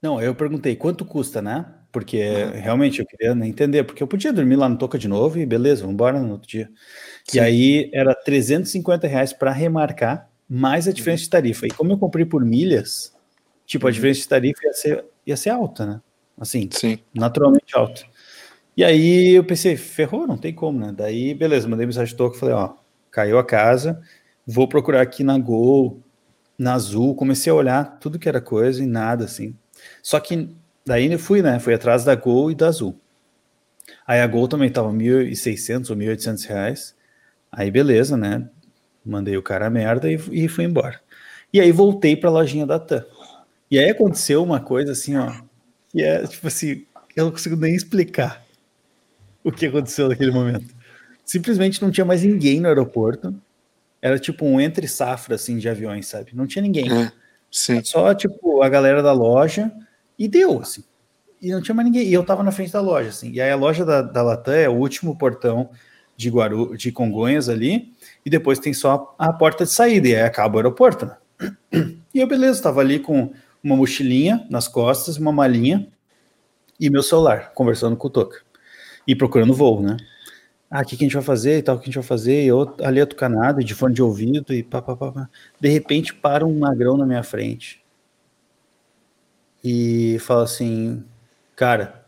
Não, 0.00 0.18
eu 0.18 0.34
perguntei 0.34 0.74
quanto 0.76 1.04
custa, 1.04 1.42
né? 1.42 1.74
Porque 1.92 2.22
uhum. 2.22 2.52
realmente 2.52 3.00
eu 3.00 3.06
queria 3.06 3.32
entender, 3.46 3.84
porque 3.84 4.02
eu 4.02 4.06
podia 4.06 4.32
dormir 4.32 4.56
lá 4.56 4.66
no 4.66 4.78
Toca 4.78 4.98
de 4.98 5.08
novo 5.08 5.38
e 5.38 5.44
beleza, 5.44 5.82
vamos 5.82 5.94
embora 5.94 6.18
no 6.18 6.32
outro 6.32 6.48
dia. 6.48 6.70
Sim. 7.26 7.36
E 7.36 7.40
aí 7.40 7.90
era 7.92 8.14
350 8.14 9.06
reais 9.06 9.34
para 9.34 9.52
remarcar, 9.52 10.30
mais 10.48 10.88
a 10.88 10.92
diferença 10.92 11.20
uhum. 11.20 11.24
de 11.24 11.30
tarifa. 11.30 11.66
E 11.66 11.70
como 11.70 11.92
eu 11.92 11.98
comprei 11.98 12.24
por 12.24 12.42
milhas, 12.42 13.14
tipo, 13.66 13.86
a 13.86 13.88
uhum. 13.88 13.92
diferença 13.92 14.20
de 14.20 14.28
tarifa 14.28 14.60
ia 14.64 14.72
ser, 14.72 15.04
ia 15.26 15.36
ser 15.36 15.50
alta, 15.50 15.84
né? 15.84 16.00
Assim, 16.40 16.66
Sim. 16.72 16.98
naturalmente 17.12 17.76
alta. 17.76 18.07
E 18.78 18.84
aí 18.84 19.30
eu 19.30 19.42
pensei, 19.42 19.76
ferrou, 19.76 20.24
não 20.24 20.38
tem 20.38 20.54
como, 20.54 20.78
né? 20.78 20.94
Daí, 20.96 21.34
beleza, 21.34 21.66
mandei 21.66 21.84
mensagem 21.84 22.14
de 22.14 22.22
e 22.22 22.38
falei, 22.38 22.54
ó, 22.54 22.74
caiu 23.10 23.36
a 23.36 23.44
casa, 23.44 24.00
vou 24.46 24.68
procurar 24.68 25.00
aqui 25.00 25.24
na 25.24 25.36
Gol, 25.36 26.00
na 26.56 26.74
Azul, 26.74 27.12
comecei 27.16 27.50
a 27.50 27.56
olhar 27.56 27.98
tudo 27.98 28.20
que 28.20 28.28
era 28.28 28.40
coisa 28.40 28.80
e 28.80 28.86
nada, 28.86 29.24
assim. 29.24 29.56
Só 30.00 30.20
que 30.20 30.54
daí 30.86 31.12
eu 31.12 31.18
fui, 31.18 31.42
né? 31.42 31.58
Fui 31.58 31.74
atrás 31.74 32.04
da 32.04 32.14
Gol 32.14 32.52
e 32.52 32.54
da 32.54 32.68
Azul. 32.68 32.96
Aí 34.06 34.20
a 34.20 34.26
Gol 34.28 34.46
também 34.46 34.70
tava 34.70 34.92
1.600 34.92 35.90
ou 35.90 35.96
1.800 35.96 36.46
reais. 36.46 36.94
Aí 37.50 37.72
beleza, 37.72 38.16
né? 38.16 38.48
Mandei 39.04 39.36
o 39.36 39.42
cara 39.42 39.66
a 39.66 39.70
merda 39.70 40.08
e, 40.08 40.20
e 40.30 40.46
fui 40.46 40.62
embora. 40.62 41.00
E 41.52 41.60
aí 41.60 41.72
voltei 41.72 42.14
pra 42.16 42.30
lojinha 42.30 42.64
da 42.64 42.78
TAM. 42.78 43.04
E 43.68 43.76
aí 43.76 43.90
aconteceu 43.90 44.40
uma 44.40 44.60
coisa 44.60 44.92
assim, 44.92 45.16
ó, 45.16 45.32
que 45.88 46.00
é 46.00 46.24
tipo 46.28 46.46
assim, 46.46 46.86
eu 47.16 47.24
não 47.24 47.32
consigo 47.32 47.56
nem 47.56 47.74
explicar 47.74 48.46
o 49.42 49.52
que 49.52 49.66
aconteceu 49.66 50.08
naquele 50.08 50.30
momento. 50.30 50.74
Simplesmente 51.24 51.82
não 51.82 51.90
tinha 51.90 52.04
mais 52.04 52.22
ninguém 52.22 52.60
no 52.60 52.68
aeroporto. 52.68 53.34
Era 54.00 54.18
tipo 54.18 54.44
um 54.44 54.60
entre 54.60 54.86
safra 54.86 55.34
assim 55.34 55.58
de 55.58 55.68
aviões, 55.68 56.06
sabe? 56.06 56.32
Não 56.34 56.46
tinha 56.46 56.62
ninguém. 56.62 56.90
É, 56.90 57.12
sim. 57.50 57.82
Só 57.84 58.14
tipo 58.14 58.62
a 58.62 58.68
galera 58.68 59.02
da 59.02 59.12
loja 59.12 59.70
e 60.18 60.28
deu 60.28 60.60
assim. 60.60 60.84
E 61.40 61.50
não 61.50 61.62
tinha 61.62 61.74
mais 61.74 61.86
ninguém. 61.86 62.06
E 62.06 62.12
eu 62.12 62.24
tava 62.24 62.42
na 62.42 62.52
frente 62.52 62.72
da 62.72 62.80
loja 62.80 63.10
assim. 63.10 63.30
E 63.32 63.40
aí 63.40 63.50
a 63.50 63.56
loja 63.56 63.84
da, 63.84 64.02
da 64.02 64.22
Latam 64.22 64.54
é 64.54 64.68
o 64.68 64.74
último 64.74 65.16
portão 65.16 65.70
de 66.16 66.30
Guaru, 66.30 66.76
de 66.76 66.90
Congonhas 66.90 67.48
ali, 67.48 67.94
e 68.26 68.30
depois 68.30 68.58
tem 68.58 68.74
só 68.74 69.14
a 69.16 69.32
porta 69.32 69.64
de 69.64 69.70
saída 69.70 70.08
e 70.08 70.16
aí 70.16 70.22
acaba 70.22 70.56
o 70.56 70.58
aeroporto, 70.58 71.06
né? 71.06 71.16
E 72.12 72.20
eu 72.20 72.26
beleza, 72.26 72.60
tava 72.60 72.80
ali 72.80 72.98
com 72.98 73.32
uma 73.62 73.76
mochilinha 73.76 74.44
nas 74.50 74.66
costas, 74.66 75.18
uma 75.18 75.30
malinha 75.30 75.86
e 76.80 76.90
meu 76.90 77.02
celular, 77.02 77.52
conversando 77.52 77.96
com 77.96 78.08
o 78.08 78.10
Toca 78.10 78.47
e 79.08 79.16
procurando 79.16 79.54
voo, 79.54 79.80
né? 79.80 79.96
Ah, 80.70 80.82
o 80.82 80.84
que, 80.84 80.94
que 80.94 81.02
a 81.02 81.06
gente 81.06 81.14
vai 81.14 81.22
fazer 81.22 81.56
e 81.56 81.62
tal, 81.62 81.76
o 81.76 81.78
que 81.78 81.84
a 81.84 81.86
gente 81.86 81.94
vai 81.94 82.04
fazer, 82.04 82.44
e 82.44 82.48
eu 82.48 82.76
ali 82.82 83.00
atucanado, 83.00 83.64
de 83.64 83.74
fone 83.74 83.94
de 83.94 84.02
ouvido, 84.02 84.52
e 84.52 84.62
pá, 84.62 84.82
pá, 84.82 84.94
pá, 84.94 85.10
pá. 85.10 85.30
De 85.58 85.68
repente 85.70 86.12
para 86.12 86.44
um 86.44 86.58
magrão 86.58 86.98
na 86.98 87.06
minha 87.06 87.22
frente 87.22 87.82
e 89.64 90.18
fala 90.20 90.44
assim, 90.44 91.02
cara, 91.56 92.04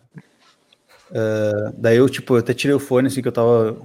uh, 1.10 1.72
daí 1.78 1.96
eu, 1.96 2.08
tipo, 2.08 2.34
eu 2.34 2.40
até 2.40 2.52
tirei 2.52 2.76
o 2.76 2.78
fone, 2.78 3.08
assim, 3.08 3.22
que 3.22 3.28
eu 3.28 3.32
tava, 3.32 3.80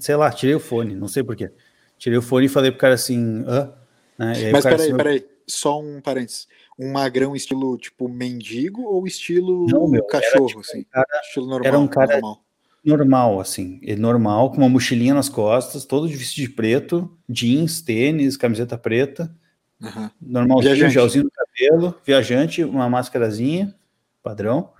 sei 0.00 0.16
lá, 0.16 0.28
tirei 0.32 0.56
o 0.56 0.60
fone, 0.60 0.96
não 0.96 1.06
sei 1.06 1.22
porquê. 1.22 1.52
Tirei 1.96 2.18
o 2.18 2.22
fone 2.22 2.46
e 2.46 2.48
falei 2.48 2.72
pro 2.72 2.80
cara 2.80 2.94
assim, 2.94 3.44
hã? 3.46 3.72
Né? 4.18 4.50
Mas 4.50 4.64
peraí, 4.64 4.88
assim, 4.88 4.96
peraí, 4.96 5.26
só 5.46 5.80
um 5.80 6.00
parênteses 6.00 6.48
um 6.78 6.92
magrão 6.92 7.36
estilo 7.36 7.76
tipo 7.76 8.08
mendigo 8.08 8.82
ou 8.82 9.06
estilo 9.06 9.66
não, 9.68 9.88
meu, 9.88 10.04
cachorro, 10.04 10.46
tipo, 10.46 10.60
assim? 10.60 10.84
Cara, 10.84 11.06
estilo 11.22 11.46
normal. 11.46 11.66
Era 11.66 11.78
um 11.78 11.86
cara 11.86 12.12
normal. 12.14 12.44
normal, 12.84 13.40
assim, 13.40 13.80
normal, 13.98 14.50
com 14.50 14.58
uma 14.58 14.68
mochilinha 14.68 15.14
nas 15.14 15.28
costas, 15.28 15.84
todo 15.84 16.08
de 16.08 16.16
vestido 16.16 16.48
de 16.48 16.54
preto, 16.54 17.16
jeans, 17.28 17.80
tênis, 17.82 18.36
camiseta 18.36 18.76
preta, 18.78 19.34
uhum. 19.80 20.10
normalzinho, 20.20 20.74
viajante. 20.74 20.94
gelzinho 20.94 21.24
no 21.24 21.30
cabelo, 21.30 21.94
viajante, 22.04 22.64
uma 22.64 22.88
máscarazinha, 22.88 23.74
padrão. 24.22 24.72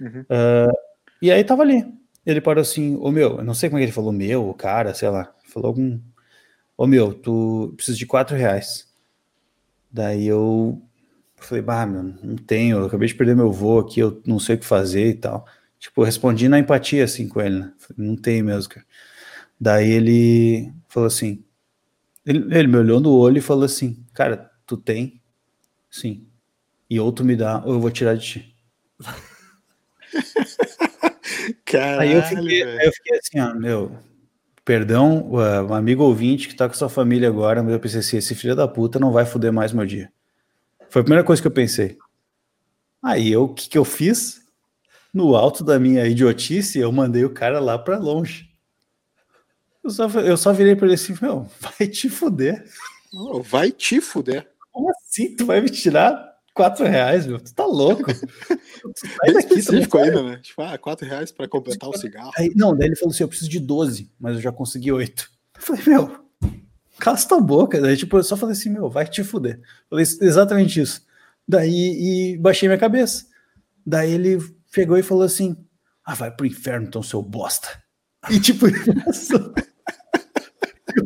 Uhum. 0.00 0.20
Uh, 0.22 0.72
e 1.20 1.30
aí 1.30 1.42
tava 1.42 1.62
ali. 1.62 1.84
Ele 2.24 2.40
parou 2.40 2.60
assim, 2.60 2.96
ô 3.00 3.10
meu, 3.10 3.38
eu 3.38 3.44
não 3.44 3.54
sei 3.54 3.70
como 3.70 3.78
é 3.78 3.80
que 3.80 3.86
ele 3.86 3.92
falou, 3.92 4.12
meu, 4.12 4.48
o 4.48 4.54
cara, 4.54 4.92
sei 4.92 5.08
lá, 5.08 5.32
falou 5.46 5.68
algum. 5.68 5.98
Ô 6.76 6.86
meu, 6.86 7.14
tu 7.14 7.72
precisa 7.74 7.96
de 7.96 8.06
quatro 8.06 8.36
reais. 8.36 8.86
Daí 9.90 10.26
eu 10.26 10.82
eu 11.38 11.44
falei, 11.44 11.62
bah, 11.62 11.86
meu, 11.86 12.02
não 12.02 12.36
tenho, 12.36 12.78
eu 12.78 12.86
acabei 12.86 13.08
de 13.08 13.14
perder 13.14 13.36
meu 13.36 13.52
voo 13.52 13.80
aqui, 13.80 14.00
eu 14.00 14.20
não 14.26 14.38
sei 14.38 14.56
o 14.56 14.58
que 14.58 14.66
fazer 14.66 15.08
e 15.08 15.14
tal. 15.14 15.46
Tipo, 15.78 16.02
eu 16.02 16.06
respondi 16.06 16.48
na 16.48 16.58
empatia, 16.58 17.04
assim, 17.04 17.28
com 17.28 17.40
ele, 17.40 17.60
né? 17.60 17.72
Falei, 17.78 18.08
não 18.08 18.16
tem 18.16 18.42
mesmo, 18.42 18.70
cara. 18.70 18.86
Daí 19.60 19.90
ele 19.90 20.72
falou 20.88 21.06
assim, 21.06 21.44
ele, 22.26 22.38
ele 22.56 22.68
me 22.68 22.76
olhou 22.76 23.00
no 23.00 23.12
olho 23.12 23.38
e 23.38 23.42
falou 23.42 23.64
assim, 23.64 24.04
cara, 24.12 24.50
tu 24.66 24.76
tem? 24.76 25.20
Sim. 25.90 26.26
E 26.90 26.98
ou 26.98 27.12
tu 27.12 27.24
me 27.24 27.36
dá, 27.36 27.62
ou 27.64 27.74
eu 27.74 27.80
vou 27.80 27.90
tirar 27.90 28.14
de 28.14 28.24
ti. 28.24 28.54
Caralho, 31.64 32.00
aí, 32.00 32.12
eu 32.12 32.22
fiquei, 32.22 32.62
aí 32.62 32.86
eu 32.86 32.92
fiquei 32.92 33.18
assim, 33.18 33.40
ó, 33.40 33.54
meu, 33.54 33.92
perdão, 34.64 35.30
um 35.32 35.74
amigo 35.74 36.02
ouvinte 36.02 36.48
que 36.48 36.54
tá 36.54 36.68
com 36.68 36.74
sua 36.74 36.88
família 36.88 37.28
agora, 37.28 37.62
mas 37.62 37.72
eu 37.72 37.80
pensei 37.80 38.00
assim, 38.00 38.16
esse 38.16 38.34
filho 38.34 38.56
da 38.56 38.66
puta 38.66 38.98
não 38.98 39.12
vai 39.12 39.24
foder 39.24 39.52
mais 39.52 39.72
meu 39.72 39.86
dia. 39.86 40.10
Foi 40.90 41.00
a 41.00 41.04
primeira 41.04 41.24
coisa 41.24 41.40
que 41.40 41.48
eu 41.48 41.52
pensei. 41.52 41.98
Aí 43.02 43.30
eu, 43.30 43.44
o 43.44 43.54
que, 43.54 43.68
que 43.68 43.78
eu 43.78 43.84
fiz? 43.84 44.42
No 45.12 45.34
alto 45.34 45.64
da 45.64 45.78
minha 45.78 46.06
idiotice, 46.06 46.78
eu 46.78 46.92
mandei 46.92 47.24
o 47.24 47.32
cara 47.32 47.60
lá 47.60 47.78
para 47.78 47.98
longe. 47.98 48.48
Eu 49.82 49.90
só, 49.90 50.08
eu 50.20 50.36
só 50.36 50.52
virei 50.52 50.76
para 50.76 50.86
ele 50.86 50.94
assim, 50.94 51.14
meu, 51.20 51.48
vai 51.60 51.88
te 51.88 52.08
fuder. 52.08 52.64
Oh, 53.12 53.42
vai 53.42 53.70
te 53.70 54.00
fuder. 54.00 54.50
Como 54.70 54.90
assim? 54.90 55.34
Tu 55.34 55.46
vai 55.46 55.60
me 55.60 55.70
tirar 55.70 56.28
quatro 56.54 56.84
reais, 56.84 57.26
meu? 57.26 57.40
Tu 57.40 57.54
tá 57.54 57.64
louco? 57.64 58.04
Tu 58.78 59.08
sai 59.08 59.32
daqui, 59.32 59.54
específico 59.54 59.98
ainda, 59.98 60.22
né? 60.22 60.36
Tipo, 60.38 60.62
ah, 60.62 60.78
quatro 60.78 61.06
reais 61.06 61.32
para 61.32 61.48
completar 61.48 61.88
o 61.88 61.96
cigarro. 61.96 62.30
Aí, 62.36 62.52
não, 62.54 62.76
daí 62.76 62.88
ele 62.88 62.96
falou 62.96 63.12
assim, 63.12 63.24
eu 63.24 63.28
preciso 63.28 63.50
de 63.50 63.58
12, 63.58 64.10
mas 64.20 64.36
eu 64.36 64.40
já 64.40 64.52
consegui 64.52 64.92
oito. 64.92 65.30
Eu 65.56 65.62
falei, 65.62 65.82
meu, 65.86 66.27
cala 66.98 67.16
tua 67.16 67.40
boca. 67.40 67.80
Daí, 67.80 67.96
tipo, 67.96 68.16
eu 68.16 68.24
só 68.24 68.36
falei 68.36 68.54
assim, 68.54 68.70
meu, 68.70 68.90
vai 68.90 69.06
te 69.06 69.24
fuder. 69.24 69.60
Falei 69.88 70.04
exatamente 70.20 70.80
isso. 70.80 71.06
Daí, 71.46 72.34
e 72.34 72.38
baixei 72.38 72.68
minha 72.68 72.78
cabeça. 72.78 73.26
Daí 73.84 74.12
ele 74.12 74.38
pegou 74.72 74.98
e 74.98 75.02
falou 75.02 75.24
assim, 75.24 75.56
ah, 76.04 76.14
vai 76.14 76.30
pro 76.30 76.46
inferno 76.46 76.86
então, 76.86 77.02
seu 77.02 77.22
bosta. 77.22 77.68
E 78.30 78.40
tipo, 78.40 78.66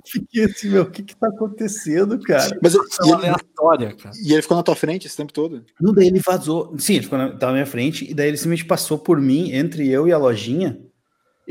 fiquei 0.07 0.45
assim, 0.45 0.71
meu, 0.71 0.83
o 0.83 0.91
que 0.91 1.03
que 1.03 1.15
tá 1.15 1.29
acontecendo, 1.29 2.19
cara? 2.21 2.59
Mas 2.63 2.75
e 2.75 2.79
ele, 3.05 3.13
aleatória, 3.13 3.95
cara. 3.95 4.15
E 4.21 4.33
ele 4.33 4.43
ficou 4.43 4.57
na 4.57 4.63
tua 4.63 4.75
frente 4.75 5.07
esse 5.07 5.17
tempo 5.17 5.33
todo? 5.33 5.65
Não, 5.81 5.93
daí 5.93 6.09
ele 6.09 6.21
vazou. 6.21 6.75
Sim, 6.79 6.95
ele 6.95 7.05
ficou 7.05 7.19
na, 7.19 7.31
tava 7.31 7.47
na 7.47 7.53
minha 7.53 7.67
frente, 7.67 8.11
e 8.11 8.15
daí 8.15 8.29
ele 8.29 8.37
simplesmente 8.37 8.67
passou 8.67 8.99
por 8.99 9.21
mim, 9.21 9.53
entre 9.53 9.89
eu 9.89 10.09
e 10.09 10.13
a 10.13 10.19
lojinha. 10.19 10.81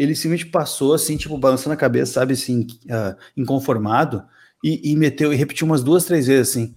Ele 0.02 0.16
simplesmente 0.16 0.50
passou 0.50 0.96
assim, 0.96 1.16
tipo, 1.16 1.38
balançando 1.38 1.76
a 1.76 1.78
cabeça, 1.78 2.14
sabe, 2.14 2.34
assim, 2.34 2.66
uh, 2.86 3.16
inconformado, 3.38 4.26
e, 4.64 4.92
e 4.92 4.96
meteu, 4.96 5.32
e 5.32 5.36
repetiu 5.36 5.68
umas 5.68 5.84
duas, 5.84 6.06
três 6.06 6.26
vezes 6.26 6.50
assim. 6.50 6.76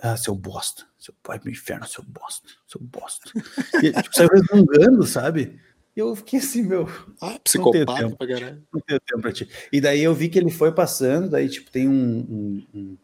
Ah, 0.00 0.16
seu 0.16 0.34
bosta, 0.34 0.84
seu 0.98 1.14
pai 1.22 1.38
do 1.38 1.48
inferno, 1.48 1.86
seu 1.86 2.02
bosta, 2.02 2.48
seu 2.66 2.80
bosta. 2.80 3.30
E, 3.82 3.92
tipo, 3.92 4.16
saiu 4.16 4.28
resmungando, 4.30 5.06
sabe? 5.06 5.60
E 5.96 6.00
eu 6.00 6.16
fiquei 6.16 6.40
assim, 6.40 6.62
meu. 6.62 6.88
Ah, 7.22 7.38
psicopata 7.38 8.10
pra 8.16 8.26
caralho. 8.26 8.66
Não 8.72 8.80
tenho 8.80 9.00
tempo 9.00 9.22
pra 9.22 9.32
ti. 9.32 9.48
E 9.72 9.80
daí 9.80 10.02
eu 10.02 10.12
vi 10.12 10.28
que 10.28 10.36
ele 10.36 10.50
foi 10.50 10.72
passando, 10.72 11.30
daí, 11.30 11.48
tipo, 11.48 11.70
tem 11.70 11.88
um. 11.88 11.94
um, 11.94 12.66
um 12.74 12.96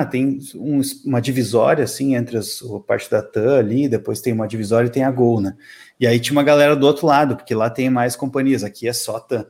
ah, 0.00 0.04
tem 0.04 0.38
um, 0.54 0.80
uma 1.04 1.20
divisória, 1.20 1.84
assim, 1.84 2.14
entre 2.14 2.36
as, 2.36 2.62
a 2.62 2.80
parte 2.80 3.10
da 3.10 3.22
TAM 3.22 3.58
ali, 3.58 3.88
depois 3.88 4.20
tem 4.20 4.32
uma 4.32 4.48
divisória 4.48 4.88
e 4.88 4.90
tem 4.90 5.04
a 5.04 5.10
Gol, 5.10 5.40
né? 5.40 5.56
E 5.98 6.06
aí 6.06 6.18
tinha 6.18 6.32
uma 6.32 6.42
galera 6.42 6.74
do 6.74 6.86
outro 6.86 7.06
lado, 7.06 7.36
porque 7.36 7.54
lá 7.54 7.70
tem 7.70 7.90
mais 7.90 8.16
companhias, 8.16 8.64
aqui 8.64 8.88
é 8.88 8.92
só 8.92 9.20
TAM. 9.20 9.46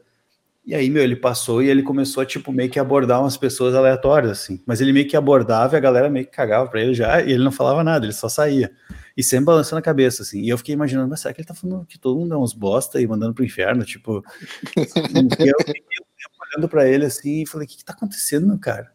E 0.64 0.74
aí, 0.74 0.90
meu, 0.90 1.02
ele 1.02 1.16
passou 1.16 1.62
e 1.62 1.68
ele 1.68 1.82
começou 1.82 2.22
a, 2.22 2.26
tipo, 2.26 2.52
meio 2.52 2.70
que 2.70 2.78
abordar 2.78 3.20
umas 3.20 3.36
pessoas 3.36 3.74
aleatórias, 3.74 4.32
assim. 4.32 4.62
Mas 4.66 4.80
ele 4.80 4.92
meio 4.92 5.08
que 5.08 5.16
abordava 5.16 5.74
e 5.74 5.78
a 5.78 5.80
galera 5.80 6.10
meio 6.10 6.26
que 6.26 6.32
cagava 6.32 6.68
pra 6.68 6.80
ele 6.80 6.94
já, 6.94 7.20
e 7.22 7.32
ele 7.32 7.42
não 7.42 7.50
falava 7.50 7.82
nada, 7.82 8.04
ele 8.04 8.12
só 8.12 8.28
saía. 8.28 8.70
E 9.16 9.22
sempre 9.22 9.46
balançando 9.46 9.78
a 9.78 9.82
cabeça, 9.82 10.22
assim. 10.22 10.40
E 10.42 10.48
eu 10.48 10.58
fiquei 10.58 10.74
imaginando, 10.74 11.08
mas 11.08 11.20
será 11.20 11.34
que 11.34 11.40
ele 11.40 11.48
tá 11.48 11.54
falando 11.54 11.86
que 11.86 11.98
todo 11.98 12.18
mundo 12.18 12.34
é 12.34 12.38
uns 12.38 12.52
bosta 12.52 13.00
e 13.00 13.06
mandando 13.06 13.34
pro 13.34 13.44
inferno? 13.44 13.84
Tipo. 13.84 14.22
e 14.76 15.48
eu 15.48 15.56
fiquei 15.58 15.82
olhando 16.54 16.68
pra 16.68 16.86
ele 16.88 17.04
assim 17.06 17.42
e 17.42 17.46
falei, 17.46 17.66
o 17.66 17.68
que 17.68 17.78
que 17.78 17.84
tá 17.84 17.92
acontecendo, 17.92 18.56
cara? 18.58 18.92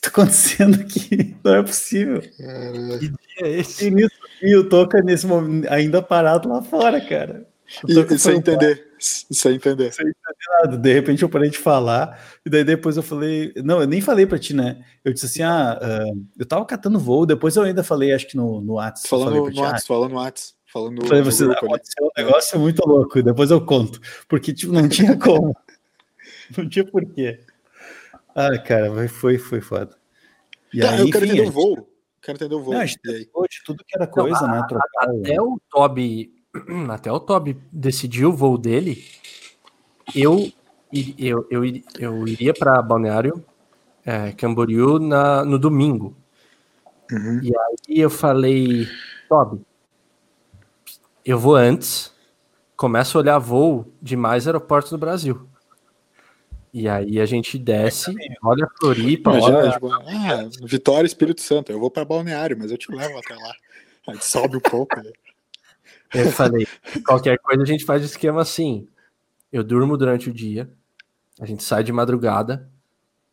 O 0.00 0.02
que 0.02 0.08
que 0.08 0.16
tá 0.16 0.22
acontecendo 0.22 0.80
aqui? 0.80 1.36
Não 1.44 1.56
é 1.56 1.62
possível. 1.62 2.22
Que 2.22 3.08
dia 3.08 3.12
é 3.42 3.50
esse? 3.60 3.86
E, 3.86 3.90
nisso, 3.90 4.16
e 4.40 4.56
o 4.56 4.66
Toca 4.66 5.02
nesse 5.02 5.26
momento 5.26 5.70
ainda 5.70 6.00
parado 6.00 6.48
lá 6.48 6.62
fora, 6.62 6.98
cara. 7.02 7.46
E, 7.86 8.18
sem 8.18 8.36
entender. 8.36 8.88
Sem 8.98 9.56
entender. 9.56 9.92
Sem 9.92 10.06
entender 10.06 10.40
nada. 10.62 10.78
De 10.78 10.92
repente 10.92 11.22
eu 11.22 11.28
parei 11.28 11.50
de 11.50 11.58
falar, 11.58 12.18
e 12.44 12.50
daí 12.50 12.64
depois 12.64 12.96
eu 12.96 13.02
falei. 13.02 13.52
Não, 13.56 13.80
eu 13.80 13.86
nem 13.86 14.00
falei 14.00 14.26
pra 14.26 14.38
ti, 14.38 14.54
né? 14.54 14.82
Eu 15.04 15.12
disse 15.12 15.26
assim: 15.26 15.42
ah, 15.42 15.78
uh, 15.80 16.26
eu 16.38 16.46
tava 16.46 16.64
catando 16.64 16.98
voo, 16.98 17.26
depois 17.26 17.54
eu 17.56 17.62
ainda 17.62 17.84
falei, 17.84 18.12
acho 18.12 18.26
que 18.26 18.36
no, 18.36 18.60
no 18.60 18.74
WhatsApp. 18.74 19.08
Falando 19.08 19.34
no 19.36 19.42
WhatsApp, 19.42 19.74
ah, 19.74 19.86
falando 19.86 20.10
no 20.12 20.16
WhatsApp. 20.16 20.60
Falando 20.72 21.06
falei, 21.06 21.22
você, 21.22 21.44
aconteceu 21.44 22.06
um 22.06 22.22
negócio 22.22 22.58
muito 22.58 22.86
louco, 22.86 23.22
depois 23.22 23.50
eu 23.50 23.60
conto. 23.60 24.00
Porque, 24.28 24.52
tipo, 24.52 24.72
não 24.72 24.88
tinha 24.88 25.16
como. 25.16 25.54
não 26.56 26.68
tinha 26.68 26.84
porquê. 26.84 27.40
Ah, 28.34 28.58
cara, 28.58 29.08
foi, 29.08 29.38
foi 29.38 29.60
foda. 29.60 29.96
E 30.72 30.80
tá, 30.80 30.90
aí, 30.90 31.00
eu 31.00 31.10
quero 31.10 31.24
enfim, 31.24 31.34
entender 31.34 31.48
o 31.48 31.52
voo. 31.52 31.88
Quero 32.22 32.36
entender 32.36 32.54
o 32.54 32.62
voo. 32.62 32.74
Não, 32.74 32.84
de 32.84 33.64
tudo 33.64 33.84
que 33.84 33.96
era 33.96 34.06
coisa, 34.06 34.46
não, 34.46 34.54
né? 34.54 34.66
Trocar, 34.68 35.08
até 35.08 35.40
o 35.40 35.60
Toby 35.70 36.40
até 36.90 37.10
o 37.10 37.20
Toby 37.20 37.60
decidiu 37.72 38.30
o 38.30 38.36
voo 38.36 38.58
dele, 38.58 39.04
eu, 40.14 40.50
eu, 41.18 41.46
eu, 41.50 41.64
eu 41.98 42.28
iria 42.28 42.52
para 42.52 42.82
Balneário 42.82 43.44
é, 44.04 44.32
Camboriú 44.32 44.98
na, 44.98 45.44
no 45.44 45.58
domingo. 45.58 46.16
Uhum. 47.10 47.40
E 47.42 47.52
aí 47.56 47.98
eu 48.00 48.10
falei, 48.10 48.88
Toby, 49.28 49.60
eu 51.24 51.38
vou 51.38 51.54
antes, 51.54 52.12
começo 52.76 53.16
a 53.16 53.20
olhar 53.20 53.38
voo 53.38 53.92
de 54.00 54.16
mais 54.16 54.46
aeroportos 54.46 54.90
do 54.90 54.98
Brasil. 54.98 55.48
E 56.72 56.88
aí 56.88 57.20
a 57.20 57.26
gente 57.26 57.58
desce, 57.58 58.14
olha 58.42 58.68
Floripa, 58.78 59.30
Imagina, 59.30 59.58
olha... 59.58 59.72
Tipo, 59.72 59.92
ah, 59.92 60.48
Vitória 60.62 61.06
Espírito 61.06 61.40
Santo, 61.40 61.72
eu 61.72 61.80
vou 61.80 61.90
para 61.90 62.04
Balneário, 62.04 62.56
mas 62.58 62.70
eu 62.70 62.78
te 62.78 62.92
levo 62.92 63.18
até 63.18 63.34
lá. 63.34 63.54
A 64.06 64.12
gente 64.12 64.24
sobe 64.24 64.56
um 64.56 64.60
pouco. 64.60 64.96
Né? 64.96 65.10
Eu 66.14 66.30
falei, 66.30 66.66
qualquer 67.04 67.38
coisa 67.38 67.62
a 67.62 67.66
gente 67.66 67.84
faz 67.84 68.02
o 68.02 68.06
esquema 68.06 68.40
assim. 68.42 68.86
Eu 69.52 69.64
durmo 69.64 69.96
durante 69.96 70.30
o 70.30 70.32
dia, 70.32 70.70
a 71.40 71.46
gente 71.46 71.64
sai 71.64 71.82
de 71.82 71.92
madrugada, 71.92 72.68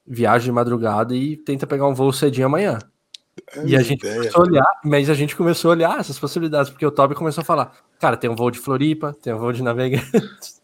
viaja 0.05 0.45
de 0.45 0.51
madrugada 0.51 1.15
e 1.15 1.37
tenta 1.37 1.67
pegar 1.67 1.87
um 1.87 1.93
voo 1.93 2.11
cedinho 2.11 2.47
amanhã. 2.47 2.79
É 3.55 3.65
e 3.65 3.75
a 3.75 3.81
gente 3.81 3.99
ideia, 3.99 4.17
começou 4.17 4.41
a 4.41 4.45
olhar, 4.47 4.81
mas 4.83 5.09
a 5.09 5.13
gente 5.13 5.35
começou 5.35 5.69
a 5.69 5.73
olhar 5.73 5.99
essas 5.99 6.17
possibilidades, 6.17 6.71
porque 6.71 6.85
o 6.85 6.91
Toby 6.91 7.13
começou 7.13 7.41
a 7.41 7.45
falar: 7.45 7.71
cara, 7.99 8.17
tem 8.17 8.29
um 8.29 8.35
voo 8.35 8.49
de 8.49 8.57
Floripa, 8.57 9.15
tem 9.21 9.33
um 9.33 9.37
voo 9.37 9.53
de 9.53 9.61
Navegantes. 9.61 10.56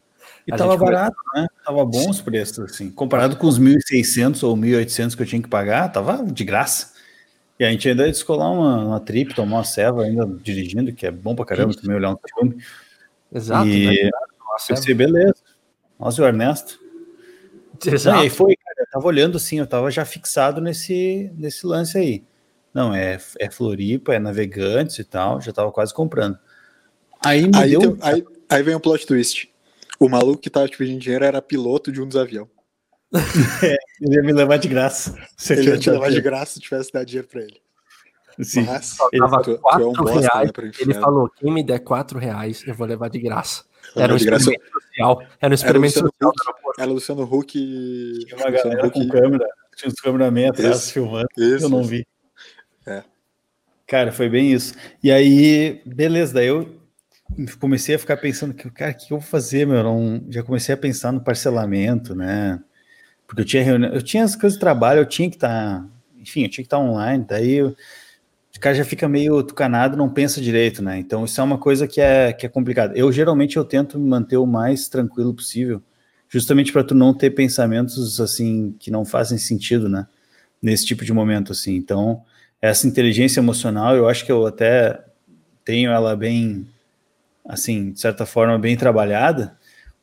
E 0.46 0.54
a 0.54 0.58
tava 0.58 0.76
barato, 0.76 1.16
né? 1.34 1.48
Tava 1.64 1.86
bons 1.86 2.18
os 2.18 2.22
preços, 2.22 2.60
assim. 2.60 2.92
Comparado 2.92 3.38
com 3.38 3.48
os 3.48 3.60
1.600 3.60 4.44
ou 4.44 4.58
1.800 4.58 5.16
que 5.16 5.22
eu 5.22 5.26
tinha 5.26 5.42
que 5.42 5.48
pagar, 5.48 5.90
tava 5.90 6.24
de 6.26 6.44
graça. 6.44 6.94
E 7.60 7.64
a 7.64 7.72
gente 7.72 7.88
ainda 7.88 8.06
descolar 8.08 8.52
uma, 8.52 8.86
uma 8.86 9.00
trip, 9.00 9.34
tomar 9.34 9.58
uma 9.58 9.64
ceva 9.64 10.04
ainda 10.04 10.26
dirigindo, 10.26 10.92
que 10.92 11.06
é 11.06 11.12
bom 11.12 11.36
pra 11.36 11.46
caramba 11.46 11.74
também 11.74 11.96
olhar 11.96 12.12
um 12.12 12.18
filme. 12.36 12.58
Exato. 13.32 13.68
E 13.68 14.10
pensei, 14.68 14.94
beleza. 14.94 15.36
Nós 16.00 16.16
e 16.16 16.22
o 16.22 16.26
Ernesto. 16.26 16.80
Exato. 17.86 18.18
Não, 18.18 18.24
e 18.24 18.26
aí 18.26 18.30
foi, 18.30 18.56
cara, 18.56 18.76
eu 18.80 18.88
tava 18.92 19.08
olhando 19.08 19.38
assim, 19.38 19.60
eu 19.60 19.68
tava 19.68 19.90
já 19.92 20.04
fixado 20.04 20.60
nesse, 20.60 21.32
nesse 21.38 21.66
lance 21.66 21.98
aí. 21.98 22.24
Não, 22.74 22.94
é, 22.94 23.20
é 23.40 23.50
Floripa, 23.50 24.14
é 24.14 24.20
Navegantes 24.20 24.98
e 25.00 25.04
tal, 25.04 25.40
já 25.40 25.54
tava 25.54 25.72
quase 25.72 25.94
comprando. 25.94 26.38
Aí 27.24 27.48
me 27.48 27.56
aí 27.56 27.70
deu. 27.70 27.96
Tem, 27.96 27.98
aí, 28.02 28.26
aí 28.50 28.64
vem 28.64 28.76
um 28.76 28.80
plot 28.80 29.06
twist. 29.06 29.53
O 30.04 30.10
maluco 30.10 30.42
que 30.42 30.50
tava 30.50 30.68
te 30.68 30.78
pedindo 30.78 31.00
dinheiro 31.00 31.24
era 31.24 31.42
piloto 31.42 31.90
de 31.90 32.02
um 32.02 32.08
dos 32.08 32.18
aviões. 32.18 32.50
É, 33.64 33.78
ele 34.02 34.16
ia 34.16 34.22
me 34.22 34.34
levar 34.34 34.58
de 34.58 34.68
graça. 34.68 35.16
Se 35.38 35.54
ele 35.54 35.70
ia 35.70 35.78
te 35.78 35.90
levar 35.90 36.12
de 36.12 36.20
graça 36.20 36.56
se 36.56 36.60
tivesse 36.60 36.92
dado 36.92 37.06
dinheiro 37.06 37.28
pra 37.30 37.42
ele. 37.42 37.62
Sim. 38.42 38.64
Mas 38.64 38.98
ele, 39.14 39.26
tu, 39.44 39.58
tu 39.58 39.80
é 39.80 39.86
um 39.86 39.94
bosta, 39.94 40.20
reais, 40.20 40.52
né, 40.52 40.72
ele 40.80 40.94
falou: 40.96 41.30
quem 41.30 41.54
me 41.54 41.64
der 41.64 41.80
4 41.80 42.20
reais, 42.20 42.64
eu 42.68 42.74
vou 42.74 42.86
levar 42.86 43.10
de 43.10 43.20
graça. 43.20 43.64
Era 43.96 44.12
um 44.12 44.18
experimento 44.18 44.50
graça. 44.50 44.72
social. 44.74 45.22
Era 45.40 45.52
um 45.52 45.56
experimento 45.56 46.00
era 46.00 46.08
social. 46.08 46.32
Huck, 46.32 46.82
era 46.82 46.92
Luciano 46.92 47.24
Huck 47.24 47.58
e. 47.58 48.26
Tinha 48.26 48.38
uma 48.38 48.52
galera 48.52 48.88
Huck... 48.88 49.00
com 49.00 49.08
câmera. 49.08 49.48
Tinha 49.78 49.90
uns 49.90 50.02
cameramen 50.02 50.50
atrás 50.50 50.78
isso, 50.78 50.94
filmando. 50.94 51.28
Isso, 51.38 51.66
eu 51.66 51.70
não 51.70 51.84
vi. 51.84 52.06
É. 52.86 53.04
Cara, 53.88 54.12
foi 54.12 54.28
bem 54.28 54.52
isso. 54.52 54.74
E 55.02 55.10
aí, 55.12 55.82
beleza, 55.86 56.34
daí 56.34 56.48
eu 56.48 56.83
comecei 57.60 57.96
a 57.96 58.00
ficar 58.00 58.18
pensando 58.18 58.54
que, 58.54 58.70
cara, 58.72 58.92
o 58.92 58.96
que 58.96 59.14
eu 59.14 59.20
vou 59.20 59.28
fazer, 59.28 59.66
meu? 59.68 59.84
Não, 59.84 60.24
já 60.30 60.44
comecei 60.44 60.74
a 60.74 60.78
pensar 60.78 61.12
no 61.12 61.22
parcelamento, 61.22 62.16
né? 62.16 62.60
porque 63.34 63.42
eu 63.42 63.46
tinha 63.46 63.64
reunião, 63.64 63.92
eu 63.92 64.02
tinha 64.02 64.24
as 64.24 64.36
coisas 64.36 64.54
de 64.54 64.60
trabalho, 64.60 65.00
eu 65.00 65.06
tinha 65.06 65.28
que 65.28 65.38
estar, 65.38 65.80
tá, 65.80 65.88
enfim, 66.20 66.44
eu 66.44 66.50
tinha 66.50 66.64
que 66.64 66.68
estar 66.68 66.78
tá 66.78 66.84
online, 66.84 67.26
daí 67.28 67.64
o 67.64 67.76
cara 68.60 68.76
já 68.76 68.86
fica 68.86 69.10
meio 69.10 69.42
tucanado, 69.42 69.98
não 69.98 70.08
pensa 70.08 70.40
direito, 70.40 70.84
né? 70.84 71.00
Então 71.00 71.26
isso 71.26 71.42
é 71.42 71.44
uma 71.44 71.58
coisa 71.58 71.88
que 71.88 72.00
é, 72.00 72.32
que 72.32 72.46
é 72.46 72.50
complicada. 72.50 72.96
Eu 72.96 73.12
geralmente 73.12 73.58
eu 73.58 73.66
tento 73.66 74.00
me 74.00 74.08
manter 74.08 74.38
o 74.38 74.46
mais 74.46 74.88
tranquilo 74.88 75.34
possível, 75.34 75.82
justamente 76.30 76.72
para 76.72 76.84
tu 76.84 76.94
não 76.94 77.14
ter 77.14 77.32
pensamentos 77.32 78.22
assim 78.22 78.76
que 78.80 78.92
não 78.92 79.04
fazem 79.04 79.38
sentido, 79.38 79.90
né? 79.90 80.06
Nesse 80.62 80.86
tipo 80.86 81.04
de 81.04 81.12
momento 81.12 81.52
assim. 81.52 81.76
Então, 81.76 82.22
essa 82.62 82.88
inteligência 82.88 83.40
emocional, 83.40 83.96
eu 83.96 84.08
acho 84.08 84.26
que 84.26 84.32
eu 84.32 84.46
até 84.46 85.04
tenho 85.66 85.92
ela 85.92 86.16
bem 86.16 86.68
assim, 87.46 87.92
de 87.92 88.00
certa 88.00 88.26
forma 88.26 88.58
bem 88.58 88.78
trabalhada, 88.78 89.58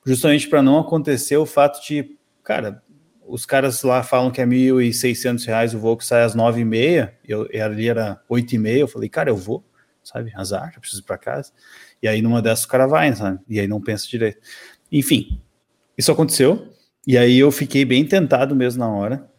justamente 0.04 0.48
para 0.48 0.62
não 0.62 0.78
acontecer 0.78 1.36
o 1.36 1.46
fato 1.46 1.84
de, 1.86 2.16
cara, 2.42 2.82
os 3.26 3.46
caras 3.46 3.82
lá 3.82 4.02
falam 4.02 4.30
que 4.30 4.40
é 4.40 4.44
R$ 4.44 4.50
1.600 4.50 5.74
o 5.74 5.78
voo 5.78 5.96
que 5.96 6.04
sai 6.04 6.22
às 6.22 6.34
9h30, 6.34 7.12
eu, 7.26 7.48
ali 7.62 7.88
era 7.88 8.20
8h30, 8.28 8.78
eu 8.78 8.88
falei, 8.88 9.08
cara, 9.08 9.30
eu 9.30 9.36
vou, 9.36 9.64
sabe, 10.02 10.32
azar, 10.34 10.72
eu 10.74 10.80
preciso 10.80 11.02
ir 11.02 11.04
para 11.04 11.16
casa. 11.16 11.52
E 12.02 12.08
aí 12.08 12.20
numa 12.20 12.42
dessas 12.42 12.64
o 12.64 12.68
cara 12.68 12.86
vai, 12.86 13.14
sabe, 13.14 13.38
e 13.48 13.60
aí 13.60 13.68
não 13.68 13.80
pensa 13.80 14.06
direito. 14.08 14.40
Enfim, 14.90 15.40
isso 15.96 16.10
aconteceu, 16.10 16.68
e 17.06 17.16
aí 17.16 17.38
eu 17.38 17.50
fiquei 17.52 17.84
bem 17.84 18.04
tentado 18.04 18.54
mesmo 18.54 18.80
na 18.80 18.88
hora 18.88 19.30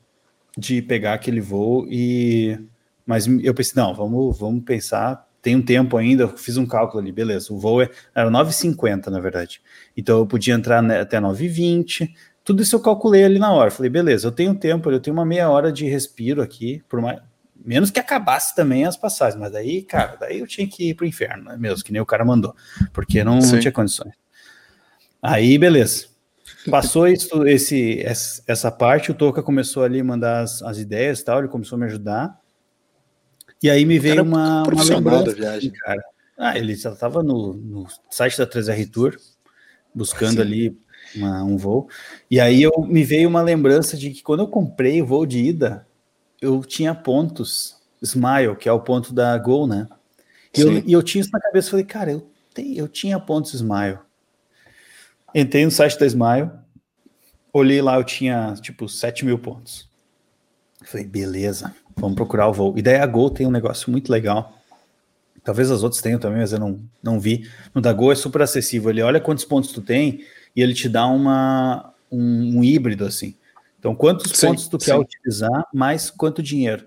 de 0.57 0.81
pegar 0.81 1.13
aquele 1.13 1.41
voo 1.41 1.85
e... 1.89 2.57
Mas 3.05 3.27
eu 3.27 3.53
pensei, 3.53 3.73
não, 3.75 3.93
vamos, 3.93 4.37
vamos 4.39 4.63
pensar, 4.63 5.27
tem 5.41 5.55
um 5.55 5.61
tempo 5.61 5.97
ainda, 5.97 6.23
eu 6.23 6.37
fiz 6.37 6.57
um 6.57 6.65
cálculo 6.65 7.01
ali, 7.01 7.11
beleza, 7.11 7.51
o 7.51 7.57
voo 7.57 7.81
é, 7.81 7.89
era 8.13 8.29
9h50, 8.29 9.07
na 9.07 9.19
verdade. 9.19 9.61
Então 9.97 10.19
eu 10.19 10.27
podia 10.27 10.53
entrar 10.53 10.83
até 10.91 11.19
9h20, 11.19 12.09
tudo 12.43 12.61
isso 12.61 12.75
eu 12.75 12.79
calculei 12.79 13.23
ali 13.23 13.39
na 13.39 13.51
hora. 13.51 13.71
Falei, 13.71 13.89
beleza, 13.89 14.27
eu 14.27 14.31
tenho 14.31 14.53
tempo, 14.55 14.91
eu 14.91 14.99
tenho 14.99 15.15
uma 15.15 15.25
meia 15.25 15.49
hora 15.49 15.71
de 15.71 15.85
respiro 15.85 16.41
aqui, 16.41 16.83
por 16.87 17.01
mais, 17.01 17.19
menos 17.63 17.91
que 17.91 17.99
acabasse 17.99 18.55
também 18.55 18.85
as 18.85 18.97
passagens, 18.97 19.39
mas 19.39 19.51
daí, 19.51 19.81
cara, 19.81 20.15
daí 20.19 20.39
eu 20.39 20.47
tinha 20.47 20.67
que 20.67 20.89
ir 20.89 20.93
pro 20.95 21.05
inferno, 21.05 21.45
né, 21.45 21.57
mesmo, 21.57 21.83
que 21.83 21.91
nem 21.91 22.01
o 22.01 22.05
cara 22.05 22.25
mandou, 22.25 22.55
porque 22.93 23.23
não, 23.23 23.39
não 23.39 23.59
tinha 23.59 23.71
condições. 23.71 24.13
Aí, 25.21 25.57
beleza. 25.57 26.07
Passou 26.69 27.07
isso, 27.07 27.47
esse, 27.47 28.03
essa 28.47 28.71
parte, 28.71 29.11
o 29.11 29.15
Toca 29.15 29.41
começou 29.41 29.83
ali 29.83 29.99
a 29.99 30.03
mandar 30.03 30.41
as, 30.41 30.61
as 30.61 30.77
ideias 30.77 31.19
e 31.19 31.25
tal, 31.25 31.39
ele 31.39 31.47
começou 31.47 31.75
a 31.75 31.79
me 31.79 31.85
ajudar. 31.85 32.39
E 33.61 33.69
aí 33.69 33.85
me 33.85 33.99
veio 33.99 34.23
uma, 34.23 34.63
uma 34.63 34.83
lembrança, 34.83 35.25
da 35.25 35.33
viagem. 35.33 35.71
cara. 35.71 36.03
Ah, 36.37 36.57
ele 36.57 36.75
já 36.75 36.91
estava 36.91 37.21
no, 37.21 37.53
no 37.53 37.87
site 38.09 38.37
da 38.37 38.47
3R 38.47 38.89
Tour, 38.89 39.15
buscando 39.93 40.35
Sim. 40.35 40.41
ali 40.41 40.77
uma, 41.15 41.43
um 41.43 41.57
voo. 41.57 41.87
E 42.29 42.39
aí 42.39 42.63
eu 42.63 42.71
me 42.87 43.03
veio 43.03 43.29
uma 43.29 43.41
lembrança 43.41 43.95
de 43.95 44.09
que 44.09 44.23
quando 44.23 44.39
eu 44.39 44.47
comprei 44.47 45.01
o 45.01 45.05
voo 45.05 45.25
de 45.25 45.37
ida, 45.37 45.85
eu 46.41 46.63
tinha 46.63 46.95
pontos 46.95 47.79
Smile, 48.01 48.55
que 48.55 48.67
é 48.67 48.71
o 48.71 48.79
ponto 48.79 49.13
da 49.13 49.37
Gol, 49.37 49.67
né? 49.67 49.87
E 50.57 50.61
eu, 50.61 50.77
e 50.79 50.91
eu, 50.91 51.03
tinha 51.03 51.21
isso 51.21 51.31
na 51.31 51.39
cabeça, 51.39 51.69
falei, 51.69 51.85
cara, 51.85 52.11
eu, 52.11 52.27
te, 52.53 52.77
eu 52.77 52.87
tinha 52.87 53.19
pontos 53.19 53.53
Smile. 53.53 53.99
Entrei 55.33 55.63
no 55.63 55.71
site 55.71 55.99
da 55.99 56.05
Smile, 56.05 56.49
olhei 57.53 57.81
lá, 57.81 57.95
eu 57.95 58.03
tinha 58.03 58.55
tipo 58.55 58.89
7 58.89 59.23
mil 59.23 59.37
pontos. 59.37 59.87
Falei, 60.83 61.05
beleza, 61.05 61.73
vamos 61.95 62.15
procurar 62.15 62.47
o 62.47 62.53
voo. 62.53 62.73
E 62.77 62.81
daí 62.81 62.97
a 62.97 63.05
Gol 63.05 63.29
tem 63.29 63.47
um 63.47 63.51
negócio 63.51 63.91
muito 63.91 64.11
legal. 64.11 64.57
Talvez 65.43 65.71
as 65.71 65.83
outras 65.83 66.01
tenham 66.01 66.19
também, 66.19 66.39
mas 66.39 66.53
eu 66.53 66.59
não, 66.59 66.79
não 67.01 67.19
vi. 67.19 67.49
No 67.73 67.81
da 67.81 67.91
Gol 67.91 68.11
é 68.11 68.15
super 68.15 68.41
acessível. 68.41 68.91
Ele 68.91 69.01
olha 69.01 69.19
quantos 69.19 69.45
pontos 69.45 69.71
tu 69.71 69.81
tem 69.81 70.23
e 70.55 70.61
ele 70.61 70.73
te 70.73 70.87
dá 70.87 71.07
uma, 71.07 71.93
um, 72.11 72.59
um 72.59 72.63
híbrido 72.63 73.05
assim. 73.05 73.35
Então, 73.79 73.95
quantos 73.95 74.31
sim, 74.31 74.47
pontos 74.47 74.67
tu 74.67 74.79
sim. 74.79 74.91
quer 74.91 74.97
utilizar, 74.97 75.67
mais 75.73 76.11
quanto 76.11 76.43
dinheiro. 76.43 76.85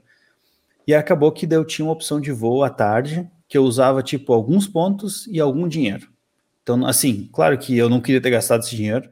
E 0.86 0.94
acabou 0.94 1.32
que 1.32 1.46
eu 1.50 1.64
tinha 1.64 1.84
uma 1.84 1.92
opção 1.92 2.20
de 2.20 2.30
voo 2.30 2.62
à 2.62 2.70
tarde, 2.70 3.28
que 3.48 3.58
eu 3.58 3.64
usava 3.64 4.02
tipo 4.02 4.32
alguns 4.32 4.68
pontos 4.68 5.26
e 5.26 5.40
algum 5.40 5.66
dinheiro. 5.66 6.08
Então, 6.62 6.86
assim, 6.86 7.28
claro 7.32 7.58
que 7.58 7.76
eu 7.76 7.88
não 7.88 8.00
queria 8.00 8.20
ter 8.20 8.30
gastado 8.30 8.60
esse 8.60 8.76
dinheiro, 8.76 9.10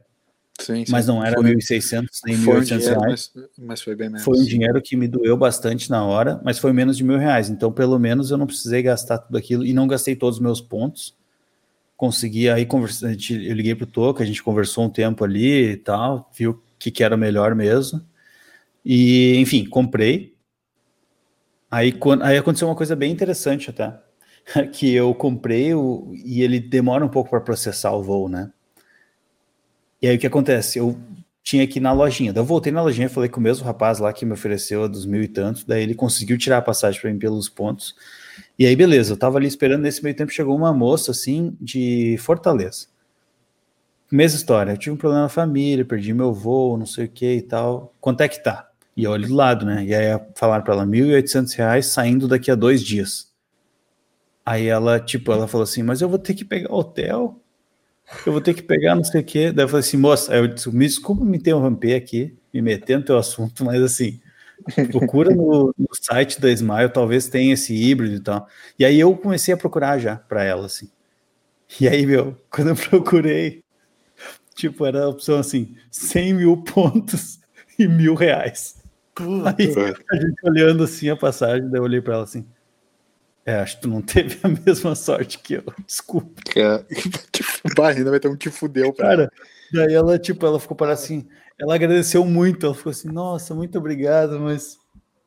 sim, 0.59 0.83
mas 0.89 1.07
não 1.07 1.23
era 1.23 1.41
1.600 1.41 2.07
nem 2.25 2.37
1.800 2.37 2.79
reais. 2.87 3.31
Mas, 3.33 3.49
mas, 3.57 3.81
foi 3.81 3.95
bem 3.95 4.09
menos. 4.09 4.23
Foi 4.23 4.37
um 4.37 4.43
dinheiro 4.43 4.81
que 4.81 4.95
me 4.95 5.07
doeu 5.07 5.35
bastante 5.35 5.89
na 5.89 6.03
hora, 6.03 6.39
mas 6.43 6.59
foi 6.59 6.71
menos 6.73 6.97
de 6.97 7.03
mil 7.03 7.17
reais. 7.17 7.49
Então, 7.49 7.71
pelo 7.71 7.97
menos 7.99 8.31
eu 8.31 8.37
não 8.37 8.45
precisei 8.45 8.81
gastar 8.81 9.17
tudo 9.19 9.37
aquilo 9.37 9.65
e 9.65 9.73
não 9.73 9.87
gastei 9.87 10.15
todos 10.15 10.37
os 10.37 10.43
meus 10.43 10.61
pontos. 10.61 11.15
Consegui 11.95 12.49
aí 12.49 12.65
conversar, 12.65 13.11
eu 13.11 13.53
liguei 13.55 13.75
pro 13.75 13.85
Toca, 13.85 14.23
a 14.23 14.25
gente 14.25 14.43
conversou 14.43 14.85
um 14.85 14.89
tempo 14.89 15.23
ali 15.23 15.71
e 15.71 15.77
tal, 15.77 16.29
viu 16.37 16.51
o 16.51 16.61
que, 16.77 16.91
que 16.91 17.03
era 17.03 17.15
melhor 17.15 17.55
mesmo. 17.55 18.01
E, 18.85 19.37
enfim, 19.37 19.65
comprei. 19.65 20.33
Aí, 21.71 21.91
quando, 21.91 22.23
aí 22.23 22.37
aconteceu 22.37 22.67
uma 22.67 22.75
coisa 22.75 22.95
bem 22.95 23.11
interessante 23.11 23.69
até. 23.69 23.99
que 24.73 24.93
eu 24.93 25.13
comprei 25.15 25.73
o, 25.73 26.11
e 26.13 26.41
ele 26.41 26.59
demora 26.59 27.05
um 27.05 27.09
pouco 27.09 27.29
para 27.29 27.41
processar 27.41 27.91
o 27.93 28.03
voo, 28.03 28.27
né? 28.27 28.51
E 30.03 30.07
aí 30.09 30.17
o 30.17 30.19
que 30.19 30.27
acontece? 30.27 30.77
Eu 30.77 30.99
tinha 31.41 31.63
ir 31.63 31.79
na 31.79 31.93
lojinha. 31.93 32.33
Daí 32.33 32.41
eu 32.41 32.45
voltei 32.45 32.73
na 32.73 32.81
lojinha, 32.81 33.07
falei 33.07 33.29
com 33.29 33.39
o 33.39 33.43
mesmo 33.43 33.65
rapaz 33.65 33.99
lá 33.99 34.11
que 34.11 34.25
me 34.25 34.33
ofereceu 34.33 34.83
a 34.83 34.87
dos 34.87 35.05
mil 35.05 35.23
e 35.23 35.29
tantos, 35.29 35.63
daí 35.63 35.81
ele 35.81 35.95
conseguiu 35.95 36.37
tirar 36.37 36.57
a 36.57 36.61
passagem 36.61 36.99
para 36.99 37.09
mim 37.09 37.17
pelos 37.17 37.47
pontos. 37.47 37.95
E 38.59 38.65
aí, 38.65 38.75
beleza, 38.75 39.13
eu 39.13 39.17
tava 39.17 39.37
ali 39.37 39.47
esperando, 39.47 39.81
nesse 39.81 40.03
meio 40.03 40.13
tempo 40.13 40.29
chegou 40.33 40.57
uma 40.57 40.73
moça, 40.73 41.11
assim, 41.11 41.55
de 41.59 42.17
Fortaleza. 42.19 42.87
Mesma 44.11 44.37
história, 44.37 44.71
eu 44.71 44.77
tive 44.77 44.91
um 44.93 44.97
problema 44.97 45.23
na 45.23 45.29
família, 45.29 45.85
perdi 45.85 46.13
meu 46.13 46.33
voo, 46.33 46.77
não 46.77 46.85
sei 46.85 47.05
o 47.05 47.09
que 47.09 47.35
e 47.35 47.41
tal. 47.41 47.93
Quanto 48.01 48.21
é 48.21 48.27
que 48.27 48.43
tá? 48.43 48.69
E 48.95 49.05
eu 49.05 49.11
olho 49.11 49.27
do 49.27 49.33
lado, 49.33 49.65
né? 49.65 49.85
E 49.85 49.95
aí 49.95 50.19
falaram 50.35 50.65
para 50.65 50.73
ela, 50.73 50.83
R$ 50.83 50.91
1.800 50.91 51.81
saindo 51.81 52.27
daqui 52.27 52.51
a 52.51 52.55
dois 52.55 52.83
dias. 52.83 53.31
Aí 54.45 54.67
ela, 54.67 54.99
tipo, 54.99 55.31
ela 55.31 55.47
falou 55.47 55.63
assim, 55.63 55.81
mas 55.81 56.01
eu 56.01 56.09
vou 56.09 56.19
ter 56.19 56.33
que 56.33 56.43
pegar 56.43 56.73
hotel, 56.73 57.39
eu 58.25 58.31
vou 58.31 58.41
ter 58.41 58.53
que 58.53 58.61
pegar 58.61 58.95
não 58.95 59.03
sei 59.03 59.21
o 59.21 59.23
quê. 59.23 59.51
Daí 59.51 59.65
eu 59.65 59.69
falei 59.69 59.81
assim, 59.81 59.97
moça, 59.97 60.35
eu 60.35 60.47
disse, 60.47 60.69
me 60.69 60.85
desculpa 60.85 61.23
me 61.23 61.37
interromper 61.37 61.95
aqui, 61.95 62.37
me 62.53 62.61
meter 62.61 62.97
no 62.97 63.05
teu 63.05 63.17
assunto, 63.17 63.63
mas 63.65 63.81
assim, 63.81 64.19
procura 64.91 65.33
no, 65.33 65.73
no, 65.77 65.89
site 65.93 66.39
da 66.39 66.51
Smile, 66.51 66.89
talvez 66.89 67.27
tenha 67.27 67.53
esse 67.53 67.73
híbrido 67.73 68.15
e 68.15 68.19
tal. 68.19 68.47
E 68.77 68.85
aí 68.85 68.99
eu 68.99 69.15
comecei 69.15 69.53
a 69.53 69.57
procurar 69.57 69.97
já 69.99 70.15
para 70.15 70.43
ela, 70.43 70.65
assim. 70.65 70.89
E 71.79 71.87
aí, 71.87 72.05
meu, 72.05 72.37
quando 72.49 72.69
eu 72.69 72.75
procurei, 72.75 73.63
tipo, 74.55 74.85
era 74.85 75.03
a 75.03 75.09
opção 75.09 75.39
assim, 75.39 75.75
100 75.91 76.33
mil 76.33 76.57
pontos 76.63 77.39
e 77.77 77.87
mil 77.87 78.15
reais. 78.15 78.81
Aí 79.57 79.73
a 80.11 80.15
gente 80.15 80.35
olhando 80.43 80.83
assim 80.83 81.09
a 81.09 81.15
passagem, 81.15 81.69
daí 81.69 81.79
eu 81.79 81.83
olhei 81.83 82.01
para 82.01 82.15
ela 82.15 82.23
assim, 82.23 82.47
é, 83.45 83.55
acho 83.55 83.75
que 83.75 83.81
tu 83.83 83.89
não 83.89 84.01
teve 84.03 84.39
a 84.43 84.47
mesma 84.47 84.95
sorte 84.95 85.39
que 85.39 85.55
eu. 85.55 85.63
Desculpa. 85.85 86.41
É, 86.55 86.85
ainda 87.87 88.11
vai 88.11 88.19
ter 88.19 88.29
um 88.29 88.37
que 88.37 88.49
fudeu 88.49 88.93
pra 88.93 89.09
Cara, 89.09 89.31
daí 89.71 89.93
ela, 89.93 90.17
tipo, 90.17 90.45
ela 90.45 90.59
ficou 90.59 90.77
para 90.77 90.93
assim, 90.93 91.27
ela 91.59 91.75
agradeceu 91.75 92.25
muito, 92.25 92.65
ela 92.65 92.75
ficou 92.75 92.91
assim, 92.91 93.09
nossa, 93.09 93.53
muito 93.53 93.77
obrigado, 93.77 94.39
mas 94.39 94.77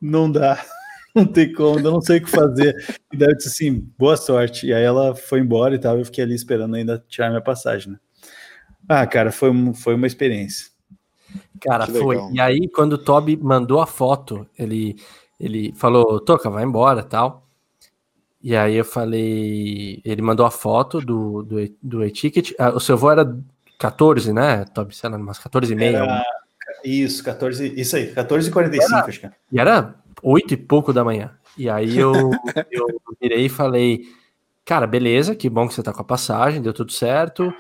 não 0.00 0.31
dá, 0.31 0.62
não 1.14 1.26
tem 1.26 1.52
como, 1.52 1.79
eu 1.79 1.92
não 1.92 2.00
sei 2.00 2.18
o 2.18 2.24
que 2.24 2.31
fazer. 2.31 2.74
E 3.12 3.16
daí 3.16 3.31
eu 3.31 3.37
disse 3.37 3.48
assim, 3.48 3.87
boa 3.98 4.16
sorte. 4.16 4.66
E 4.66 4.72
aí 4.72 4.83
ela 4.83 5.14
foi 5.14 5.40
embora 5.40 5.74
e 5.74 5.79
tal, 5.79 5.98
eu 5.98 6.05
fiquei 6.05 6.24
ali 6.24 6.35
esperando 6.35 6.74
ainda 6.74 7.05
tirar 7.09 7.29
minha 7.29 7.42
passagem, 7.42 7.92
né? 7.92 7.98
Ah, 8.88 9.07
cara, 9.07 9.33
foi, 9.33 9.50
foi 9.74 9.94
uma 9.94 10.07
experiência. 10.07 10.68
Cara, 11.61 11.87
foi. 11.87 12.18
E 12.33 12.40
aí, 12.40 12.68
quando 12.68 12.94
o 12.94 12.98
Toby 12.98 13.37
mandou 13.37 13.81
a 13.81 13.87
foto, 13.87 14.46
ele, 14.57 14.96
ele 15.40 15.72
falou, 15.74 16.20
Toca, 16.20 16.48
vai 16.48 16.64
embora 16.64 17.02
tal. 17.02 17.45
E 18.46 18.54
aí 18.54 18.76
eu 18.76 18.85
falei, 18.85 20.00
ele 20.04 20.22
mandou 20.22 20.46
a 20.46 20.52
foto 20.52 21.00
do, 21.00 21.42
do, 21.42 21.56
do 21.82 22.04
e-ticket. 22.04 22.52
Ah, 22.56 22.70
o 22.70 22.78
seu 22.78 22.96
voo 22.96 23.11
era 23.11 23.37
14, 23.76 24.32
né, 24.32 24.64
Toby? 24.66 24.94
Sei 24.94 25.11
lá, 25.11 25.16
umas 25.16 25.37
14 25.37 25.72
e 25.72 25.74
meia. 25.74 25.96
Era... 25.96 26.24
Isso, 26.85 27.24
14, 27.24 27.74
isso 27.76 27.96
aí, 27.96 28.12
14 28.12 28.48
e 28.48 28.52
45, 28.52 28.94
era, 28.94 29.04
acho 29.04 29.18
que 29.18 29.26
é. 29.26 29.32
E 29.50 29.59
era 29.59 29.96
8 30.22 30.54
e 30.54 30.56
pouco 30.56 30.92
da 30.92 31.02
manhã. 31.02 31.32
E 31.59 31.68
aí 31.68 31.98
eu, 31.98 32.12
eu 32.70 32.87
virei 33.20 33.46
e 33.46 33.48
falei, 33.48 34.02
cara, 34.64 34.87
beleza, 34.87 35.35
que 35.35 35.50
bom 35.50 35.66
que 35.66 35.74
você 35.74 35.82
tá 35.82 35.92
com 35.92 36.02
a 36.02 36.04
passagem, 36.04 36.62
deu 36.62 36.72
tudo 36.72 36.92
certo. 36.92 37.52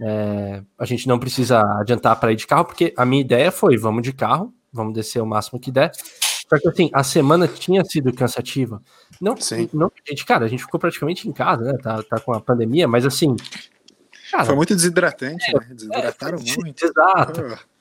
É, 0.00 0.60
a 0.76 0.84
gente 0.84 1.06
não 1.06 1.20
precisa 1.20 1.62
adiantar 1.78 2.18
para 2.18 2.32
ir 2.32 2.36
de 2.36 2.48
carro, 2.48 2.64
porque 2.64 2.92
a 2.96 3.04
minha 3.04 3.20
ideia 3.20 3.52
foi, 3.52 3.76
vamos 3.76 4.02
de 4.02 4.12
carro, 4.12 4.52
vamos 4.72 4.92
descer 4.92 5.22
o 5.22 5.26
máximo 5.26 5.60
que 5.60 5.70
der. 5.70 5.92
Só 5.94 6.58
que 6.58 6.68
assim, 6.68 6.90
a 6.92 7.04
semana 7.04 7.46
tinha 7.46 7.84
sido 7.84 8.12
cansativa. 8.12 8.82
Não, 9.22 9.36
Sim. 9.36 9.70
não, 9.72 9.90
gente, 10.04 10.26
cara, 10.26 10.44
a 10.44 10.48
gente 10.48 10.64
ficou 10.64 10.80
praticamente 10.80 11.28
em 11.28 11.32
casa, 11.32 11.62
né? 11.62 11.78
Tá, 11.80 12.02
tá 12.02 12.18
com 12.18 12.32
a 12.32 12.40
pandemia, 12.40 12.88
mas 12.88 13.06
assim. 13.06 13.36
Cara, 14.32 14.46
Foi 14.46 14.56
muito 14.56 14.74
desidratante, 14.74 15.48
é, 15.48 15.60
né? 15.60 15.66
Desidrataram 15.70 16.38
é, 16.38 16.56
muito. 16.56 16.84
Exato. 16.84 17.42
Oh. 17.52 17.72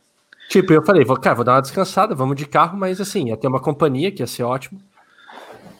Tipo, 0.48 0.72
eu 0.72 0.86
falei, 0.86 1.04
vou, 1.04 1.18
cara, 1.20 1.34
vou 1.34 1.44
dar 1.44 1.54
uma 1.54 1.62
descansada, 1.64 2.14
vamos 2.14 2.36
de 2.36 2.46
carro, 2.46 2.78
mas 2.78 3.02
assim, 3.02 3.30
ia 3.30 3.38
ter 3.38 3.48
uma 3.48 3.60
companhia 3.60 4.12
que 4.12 4.22
ia 4.22 4.28
ser 4.28 4.44
ótimo. 4.44 4.80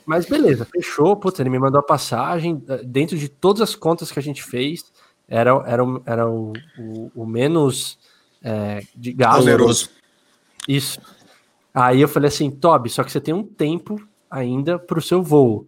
Mas 0.04 0.26
beleza, 0.26 0.66
fechou, 0.66 1.16
putz, 1.16 1.40
ele 1.40 1.52
me 1.52 1.60
mandou 1.60 1.80
a 1.80 1.84
passagem, 1.84 2.64
eh, 2.68 2.82
dentro 2.84 3.16
de 3.16 3.30
todas 3.30 3.62
as 3.62 3.76
contas 3.76 4.12
que 4.12 4.18
a 4.18 4.24
gente 4.24 4.42
fez, 4.42 4.92
era, 5.28 5.52
era, 5.68 5.84
era 6.08 6.28
o, 6.28 6.54
o, 6.80 7.12
o 7.14 7.26
menos 7.28 8.00
é, 8.42 8.82
de 8.96 9.14
gasto. 9.14 9.44
Oneroso. 9.44 9.90
Isso. 10.68 11.00
Aí 11.72 12.02
eu 12.02 12.08
falei 12.08 12.30
assim, 12.30 12.50
Toby, 12.50 12.90
só 12.90 13.04
que 13.04 13.12
você 13.12 13.22
tem 13.22 13.34
um 13.34 13.44
tempo 13.44 14.02
ainda 14.32 14.80
para 14.80 14.98
o 14.98 15.02
seu 15.02 15.22
voo. 15.22 15.68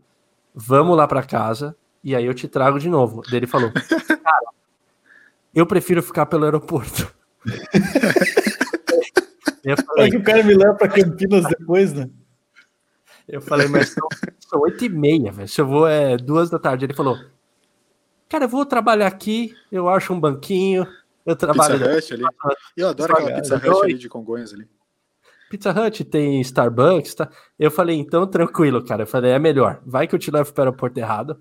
Vamos 0.55 0.95
lá 0.95 1.05
para 1.05 1.21
casa 1.21 1.75
e 2.01 2.15
aí 2.15 2.25
eu 2.25 2.33
te 2.33 2.47
trago 2.47 2.79
de 2.79 2.89
novo. 2.89 3.21
Daí 3.23 3.37
ele 3.37 3.47
falou, 3.47 3.71
cara, 4.23 4.47
eu 5.53 5.67
prefiro 5.67 6.01
ficar 6.01 6.25
pelo 6.25 6.45
aeroporto. 6.45 7.13
eu 9.63 9.77
falei, 9.77 10.07
é 10.07 10.09
que 10.09 10.17
o 10.17 10.23
cara 10.23 10.41
me 10.41 10.55
leva 10.55 10.73
para 10.75 10.87
Campinas 10.87 11.45
depois, 11.45 11.93
né? 11.93 12.09
Eu 13.27 13.41
falei, 13.41 13.67
mas 13.67 13.95
são 14.39 14.61
oito 14.61 14.85
e 14.85 14.89
meia, 14.89 15.31
velho. 15.31 15.47
Se 15.47 15.59
eu 15.59 15.67
vou 15.67 15.87
é 15.87 16.17
duas 16.17 16.49
da 16.49 16.59
tarde. 16.59 16.85
Ele 16.85 16.93
falou, 16.93 17.17
cara, 18.29 18.45
eu 18.45 18.49
vou 18.49 18.65
trabalhar 18.65 19.07
aqui, 19.07 19.55
eu 19.71 19.89
acho 19.89 20.13
um 20.13 20.19
banquinho, 20.19 20.87
eu 21.25 21.35
trabalho... 21.35 21.79
Pizza 21.95 22.13
ali. 22.13 22.23
Eu 22.75 22.89
adoro 22.89 23.13
aquela 23.13 23.35
Pizza 23.35 23.55
Hut 23.55 23.83
ali 23.83 23.93
de 23.93 24.09
Congonhas 24.09 24.53
ali. 24.53 24.67
Pizza 25.53 25.69
Hut, 25.69 26.03
tem 26.05 26.41
Starbucks, 26.41 27.13
tá? 27.13 27.29
Eu 27.59 27.69
falei, 27.69 27.95
então 27.95 28.25
tranquilo, 28.25 28.83
cara. 28.83 29.03
Eu 29.03 29.07
falei, 29.07 29.33
é 29.33 29.37
melhor. 29.37 29.79
Vai 29.85 30.07
que 30.07 30.15
eu 30.15 30.19
te 30.19 30.31
levo 30.31 30.51
para 30.51 30.61
o 30.61 30.65
aeroporto 30.65 30.99
errado. 30.99 31.39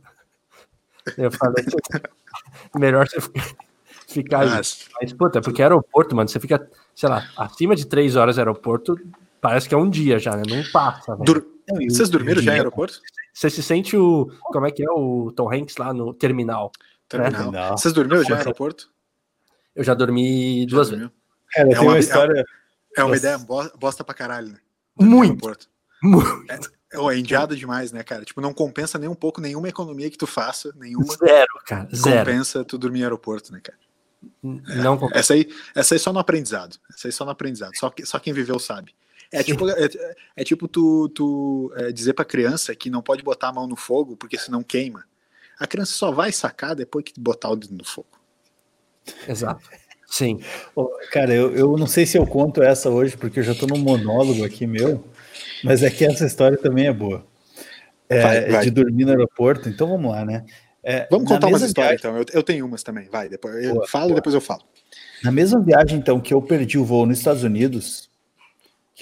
Eu 1.16 1.32
falei, 1.32 1.64
melhor 2.76 3.08
você 3.08 3.18
ficar 4.06 4.40
aí. 4.40 4.50
Mas, 4.50 5.12
puta, 5.16 5.40
porque 5.40 5.62
aeroporto, 5.62 6.14
mano, 6.14 6.28
você 6.28 6.38
fica, 6.38 6.70
sei 6.94 7.08
lá, 7.08 7.26
acima 7.38 7.74
de 7.74 7.86
três 7.86 8.14
horas 8.14 8.38
aeroporto, 8.38 9.00
parece 9.40 9.66
que 9.66 9.74
é 9.74 9.78
um 9.78 9.88
dia 9.88 10.18
já, 10.18 10.36
né? 10.36 10.42
Não 10.46 10.62
passa. 10.70 11.16
Dur 11.16 11.46
Vocês 11.88 12.10
dormiram 12.10 12.42
já 12.42 12.52
em 12.52 12.58
aeroporto? 12.58 13.00
Você 13.32 13.48
se 13.48 13.62
sente 13.62 13.96
o. 13.96 14.30
Como 14.42 14.66
é 14.66 14.70
que 14.70 14.84
é 14.84 14.90
o 14.90 15.32
Tom 15.34 15.50
Hanks 15.50 15.78
lá 15.78 15.94
no 15.94 16.12
terminal? 16.12 16.70
Terminal. 17.08 17.50
Né? 17.50 17.70
Vocês 17.70 17.94
dormiram 17.94 18.22
já 18.24 18.34
em 18.34 18.38
aeroporto? 18.38 18.90
Eu 19.74 19.82
já 19.82 19.94
dormi 19.94 20.66
duas 20.66 20.90
vezes. 20.90 21.08
Cara, 21.54 21.68
é 21.70 21.72
tem 21.72 21.80
uma, 21.80 21.92
uma 21.92 21.98
história. 21.98 22.40
É 22.40 22.61
é 22.96 23.04
uma 23.04 23.16
ideia 23.16 23.38
bosta 23.38 24.04
pra 24.04 24.14
caralho, 24.14 24.48
né? 24.48 24.58
Muito. 24.98 25.68
Muito. 26.02 26.44
É, 26.50 26.58
é, 26.92 27.18
indiada 27.18 27.56
demais, 27.56 27.92
né, 27.92 28.02
cara? 28.02 28.24
Tipo, 28.24 28.40
não 28.40 28.52
compensa 28.52 28.98
nem 28.98 29.08
um 29.08 29.14
pouco 29.14 29.40
nenhuma 29.40 29.68
economia 29.68 30.10
que 30.10 30.18
tu 30.18 30.26
faça, 30.26 30.72
nenhuma. 30.76 31.14
Zero, 31.16 31.62
cara. 31.64 31.88
Zero. 31.94 32.18
Compensa 32.18 32.64
tu 32.64 32.76
dormir 32.76 33.00
em 33.00 33.04
aeroporto, 33.04 33.52
né, 33.52 33.60
cara? 33.62 33.78
Não 34.42 34.94
é, 35.12 35.18
essa 35.18 35.34
aí, 35.34 35.48
essa 35.74 35.94
aí 35.94 35.98
só 35.98 36.12
no 36.12 36.18
aprendizado. 36.18 36.76
Essa 36.94 37.08
aí 37.08 37.12
só 37.12 37.24
no 37.24 37.30
aprendizado. 37.30 37.76
Só, 37.76 37.92
só 38.04 38.18
quem 38.18 38.32
viveu 38.32 38.58
sabe. 38.58 38.94
É 39.32 39.42
tipo, 39.42 39.68
é, 39.68 39.88
é, 40.36 40.44
tipo 40.44 40.68
tu, 40.68 41.08
tu 41.08 41.72
é, 41.76 41.90
dizer 41.90 42.12
pra 42.12 42.24
criança 42.24 42.74
que 42.76 42.90
não 42.90 43.00
pode 43.00 43.22
botar 43.22 43.48
a 43.48 43.52
mão 43.52 43.66
no 43.66 43.76
fogo 43.76 44.14
porque 44.14 44.38
senão 44.38 44.62
queima. 44.62 45.06
A 45.58 45.66
criança 45.66 45.92
só 45.92 46.12
vai 46.12 46.30
sacar 46.30 46.74
depois 46.74 47.04
que 47.04 47.18
botar 47.18 47.48
o 47.48 47.56
dedo 47.56 47.74
no 47.74 47.84
fogo. 47.84 48.20
Exato. 49.26 49.68
Sim. 50.12 50.40
Cara, 51.10 51.32
eu, 51.32 51.56
eu 51.56 51.74
não 51.78 51.86
sei 51.86 52.04
se 52.04 52.18
eu 52.18 52.26
conto 52.26 52.62
essa 52.62 52.90
hoje, 52.90 53.16
porque 53.16 53.40
eu 53.40 53.42
já 53.42 53.54
tô 53.54 53.66
num 53.66 53.78
monólogo 53.78 54.44
aqui 54.44 54.66
meu, 54.66 55.02
mas 55.64 55.82
é 55.82 55.88
que 55.88 56.04
essa 56.04 56.26
história 56.26 56.58
também 56.58 56.86
é 56.86 56.92
boa. 56.92 57.24
É, 58.10 58.20
vai, 58.20 58.50
vai. 58.50 58.64
De 58.64 58.70
dormir 58.70 59.06
no 59.06 59.12
aeroporto, 59.12 59.70
então 59.70 59.88
vamos 59.88 60.12
lá, 60.12 60.22
né? 60.22 60.44
É, 60.84 61.08
vamos 61.10 61.26
contar 61.26 61.46
umas 61.46 61.62
histórias, 61.62 61.98
viagem... 62.02 62.20
então. 62.20 62.34
Eu, 62.34 62.40
eu, 62.40 62.42
tenho 62.42 62.66
umas 62.66 62.82
também, 62.82 63.08
vai. 63.08 63.26
Depois 63.26 63.64
eu 63.64 63.72
boa, 63.72 63.88
falo 63.88 64.08
boa. 64.08 64.12
e 64.12 64.16
depois 64.16 64.34
eu 64.34 64.40
falo. 64.42 64.60
Na 65.24 65.32
mesma 65.32 65.58
viagem, 65.62 65.96
então, 65.96 66.20
que 66.20 66.34
eu 66.34 66.42
perdi 66.42 66.76
o 66.76 66.84
voo 66.84 67.06
nos 67.06 67.16
Estados 67.16 67.42
Unidos, 67.42 68.10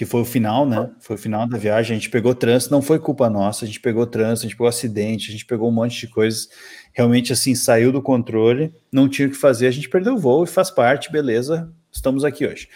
que 0.01 0.05
foi 0.07 0.21
o 0.21 0.25
final, 0.25 0.67
né? 0.67 0.89
Foi 0.99 1.15
o 1.15 1.19
final 1.19 1.47
da 1.47 1.59
viagem, 1.59 1.95
a 1.95 1.99
gente 1.99 2.09
pegou 2.09 2.33
trânsito, 2.33 2.73
não 2.73 2.81
foi 2.81 2.97
culpa 2.97 3.29
nossa, 3.29 3.65
a 3.65 3.67
gente 3.67 3.79
pegou 3.79 4.07
trânsito, 4.07 4.47
a 4.47 4.49
gente 4.49 4.57
pegou 4.57 4.67
acidente, 4.67 5.29
a 5.29 5.31
gente 5.31 5.45
pegou 5.45 5.69
um 5.69 5.71
monte 5.71 5.99
de 5.99 6.07
coisas. 6.07 6.49
Realmente, 6.91 7.31
assim, 7.31 7.53
saiu 7.53 7.91
do 7.91 8.01
controle, 8.01 8.73
não 8.91 9.07
tinha 9.07 9.27
o 9.27 9.31
que 9.31 9.37
fazer, 9.37 9.67
a 9.67 9.71
gente 9.71 9.87
perdeu 9.87 10.15
o 10.15 10.17
voo 10.17 10.43
e 10.43 10.47
faz 10.47 10.71
parte, 10.71 11.11
beleza, 11.11 11.71
estamos 11.91 12.25
aqui 12.25 12.47
hoje. 12.47 12.67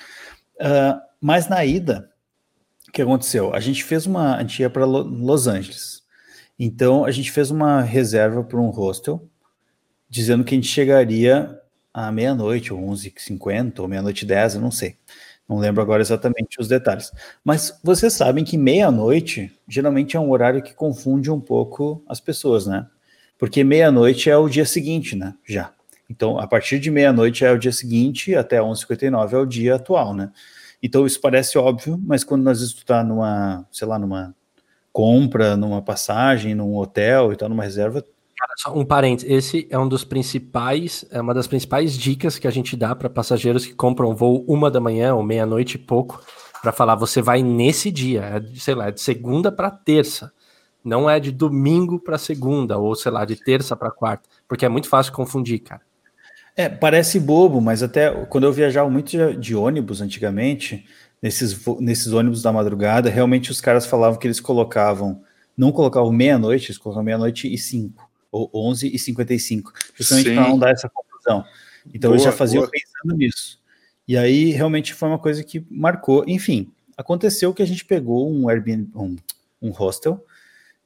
Uh, 0.61 1.01
mas 1.19 1.49
na 1.49 1.65
ida, 1.65 2.11
o 2.87 2.91
que 2.91 3.01
aconteceu? 3.01 3.55
A 3.55 3.59
gente 3.59 3.83
fez 3.83 4.05
uma. 4.05 4.35
A 4.35 4.41
gente 4.41 4.59
ia 4.59 4.69
para 4.69 4.85
Los 4.85 5.47
Angeles. 5.47 6.03
Então, 6.59 7.05
a 7.05 7.09
gente 7.09 7.31
fez 7.31 7.49
uma 7.49 7.81
reserva 7.81 8.43
para 8.43 8.59
um 8.59 8.69
hostel, 8.69 9.27
dizendo 10.07 10.43
que 10.43 10.53
a 10.53 10.57
gente 10.57 10.67
chegaria 10.67 11.59
à 11.91 12.11
meia-noite, 12.11 12.71
ou 12.71 12.79
11h50, 12.81 13.79
ou 13.79 13.87
meia-noite 13.87 14.27
10, 14.27 14.55
eu 14.55 14.61
não 14.61 14.69
sei. 14.69 14.99
Não 15.47 15.59
lembro 15.59 15.81
agora 15.81 16.01
exatamente 16.01 16.59
os 16.59 16.67
detalhes. 16.67 17.11
Mas 17.43 17.79
vocês 17.83 18.13
sabem 18.13 18.43
que 18.43 18.57
meia-noite 18.57 19.51
geralmente 19.67 20.17
é 20.17 20.19
um 20.19 20.31
horário 20.31 20.61
que 20.61 20.73
confunde 20.73 21.29
um 21.29 21.39
pouco 21.39 22.03
as 22.07 22.19
pessoas, 22.19 22.65
né? 22.65 22.87
Porque 23.37 23.63
meia-noite 23.63 24.29
é 24.29 24.37
o 24.37 24.49
dia 24.49 24.65
seguinte, 24.65 25.15
né? 25.15 25.35
Já. 25.45 25.71
Então, 26.09 26.39
a 26.39 26.47
partir 26.47 26.79
de 26.79 26.89
meia-noite 26.89 27.43
é 27.43 27.51
o 27.51 27.59
dia 27.59 27.71
seguinte, 27.71 28.35
até 28.35 28.59
11h59 28.59 29.33
é 29.33 29.37
o 29.37 29.45
dia 29.45 29.75
atual, 29.75 30.13
né? 30.13 30.31
Então, 30.81 31.05
isso 31.05 31.19
parece 31.19 31.57
óbvio, 31.57 31.99
mas 32.03 32.23
quando 32.23 32.43
nós 32.43 32.61
estamos 32.61 33.07
numa, 33.07 33.65
sei 33.71 33.87
lá, 33.87 33.97
numa 33.97 34.35
compra, 34.91 35.57
numa 35.57 35.81
passagem, 35.81 36.55
num 36.55 36.75
hotel 36.75 37.33
e 37.33 37.35
tal, 37.35 37.49
numa 37.49 37.63
reserva, 37.63 38.05
Cara, 38.45 38.53
só 38.57 38.77
um 38.77 38.85
parênteses, 38.85 39.31
esse 39.31 39.67
é 39.71 39.79
um 39.79 39.87
dos 39.87 40.03
principais, 40.03 41.03
é 41.09 41.19
uma 41.19 41.33
das 41.33 41.47
principais 41.47 41.97
dicas 41.97 42.37
que 42.37 42.47
a 42.47 42.51
gente 42.51 42.75
dá 42.77 42.95
para 42.95 43.09
passageiros 43.09 43.65
que 43.65 43.73
compram 43.73 44.15
voo 44.15 44.45
uma 44.47 44.69
da 44.69 44.79
manhã 44.79 45.15
ou 45.15 45.23
meia-noite 45.23 45.75
e 45.75 45.79
pouco, 45.79 46.21
para 46.61 46.71
falar, 46.71 46.93
você 46.93 47.23
vai 47.23 47.41
nesse 47.41 47.89
dia, 47.89 48.21
é, 48.21 48.55
sei 48.55 48.75
lá, 48.75 48.89
é 48.89 48.91
de 48.91 49.01
segunda 49.01 49.51
para 49.51 49.71
terça, 49.71 50.31
não 50.83 51.09
é 51.09 51.19
de 51.19 51.31
domingo 51.31 51.99
para 51.99 52.19
segunda, 52.19 52.77
ou 52.77 52.93
sei 52.93 53.11
lá, 53.11 53.25
de 53.25 53.35
terça 53.35 53.75
para 53.75 53.89
quarta, 53.89 54.29
porque 54.47 54.63
é 54.63 54.69
muito 54.69 54.87
fácil 54.87 55.11
confundir, 55.11 55.59
cara. 55.59 55.81
É, 56.55 56.69
parece 56.69 57.19
bobo, 57.19 57.59
mas 57.59 57.81
até 57.81 58.11
quando 58.25 58.43
eu 58.43 58.53
viajava 58.53 58.89
muito 58.91 59.09
de, 59.09 59.37
de 59.37 59.55
ônibus 59.55 60.01
antigamente, 60.01 60.85
nesses, 61.19 61.65
nesses 61.79 62.13
ônibus 62.13 62.43
da 62.43 62.53
madrugada, 62.53 63.09
realmente 63.09 63.49
os 63.49 63.59
caras 63.59 63.87
falavam 63.87 64.19
que 64.19 64.27
eles 64.27 64.39
colocavam, 64.39 65.23
não 65.57 65.71
colocavam 65.71 66.11
meia-noite, 66.11 66.67
eles 66.67 66.77
colocavam 66.77 67.03
meia-noite 67.03 67.51
e 67.51 67.57
cinco 67.57 68.13
ou 68.35 68.49
11 68.53 68.93
e 68.93 68.99
55, 68.99 69.71
justamente 69.95 70.33
para 70.33 70.49
não 70.49 70.59
dar 70.59 70.71
essa 70.71 70.89
confusão. 70.89 71.45
Então 71.93 72.09
boa, 72.09 72.15
eles 72.15 72.23
já 72.23 72.31
faziam 72.31 72.61
boa. 72.61 72.71
pensando 72.71 73.17
nisso. 73.17 73.59
E 74.07 74.17
aí 74.17 74.51
realmente 74.51 74.93
foi 74.93 75.07
uma 75.07 75.17
coisa 75.17 75.43
que 75.43 75.65
marcou. 75.69 76.25
Enfim, 76.27 76.71
aconteceu 76.97 77.53
que 77.53 77.63
a 77.63 77.65
gente 77.65 77.85
pegou 77.85 78.29
um 78.29 78.49
Airbnb, 78.49 78.89
um, 78.93 79.15
um 79.61 79.69
hostel, 79.69 80.23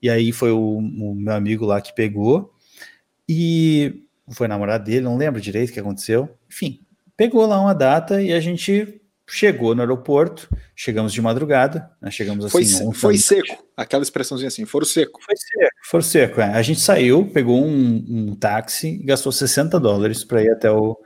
e 0.01 0.09
aí 0.09 0.31
foi 0.31 0.51
o, 0.51 0.77
o, 0.77 1.15
meu 1.15 1.33
amigo 1.33 1.65
lá 1.65 1.81
que 1.81 1.93
pegou, 1.93 2.53
e 3.27 4.03
foi 4.29 4.47
namorado 4.47 4.85
dele, 4.85 5.01
não 5.01 5.17
lembro 5.17 5.41
direito 5.41 5.71
o 5.71 5.73
que 5.73 5.79
aconteceu. 5.79 6.29
Enfim, 6.47 6.81
pegou 7.17 7.45
lá 7.45 7.59
uma 7.59 7.73
data 7.73 8.21
e 8.21 8.31
a 8.31 8.39
gente 8.39 9.01
chegou 9.29 9.75
no 9.75 9.81
aeroporto, 9.81 10.49
chegamos 10.75 11.13
de 11.13 11.21
madrugada, 11.21 11.89
né, 12.01 12.09
chegamos 12.09 12.45
assim. 12.45 12.85
Foi, 12.85 12.93
foi 12.93 13.17
seco, 13.17 13.63
aquela 13.77 14.01
expressãozinha 14.01 14.47
assim, 14.47 14.65
foro 14.65 14.85
seco. 14.85 15.19
Foi 15.23 15.35
seco, 15.37 15.75
foro 15.83 16.03
seco. 16.03 16.41
É. 16.41 16.53
A 16.53 16.61
gente 16.61 16.79
saiu, 16.79 17.29
pegou 17.31 17.63
um, 17.63 18.05
um 18.09 18.35
táxi, 18.35 18.97
gastou 19.03 19.31
60 19.31 19.79
dólares 19.79 20.23
para 20.23 20.43
ir 20.43 20.49
até 20.49 20.71
o, 20.71 20.97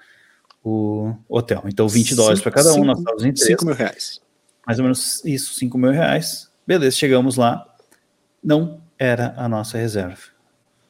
o 0.64 1.14
hotel. 1.28 1.64
Então, 1.66 1.88
20 1.88 2.06
cinco, 2.08 2.16
dólares 2.16 2.42
para 2.42 2.52
cada 2.52 2.70
um, 2.70 2.76
cinco, 2.76 2.86
nós 2.86 3.00
estávamos 3.00 3.26
em 3.26 3.36
5 3.36 3.66
mil 3.66 3.76
reais. 3.76 4.22
Mais 4.66 4.80
ou 4.80 4.84
menos 4.84 5.26
isso, 5.26 5.54
5 5.56 5.78
mil 5.78 5.92
reais. 5.92 6.50
Beleza, 6.66 6.96
chegamos 6.96 7.36
lá. 7.36 7.68
Não 8.42 8.82
era 8.98 9.34
a 9.36 9.50
nossa 9.50 9.78
reserva. 9.78 10.22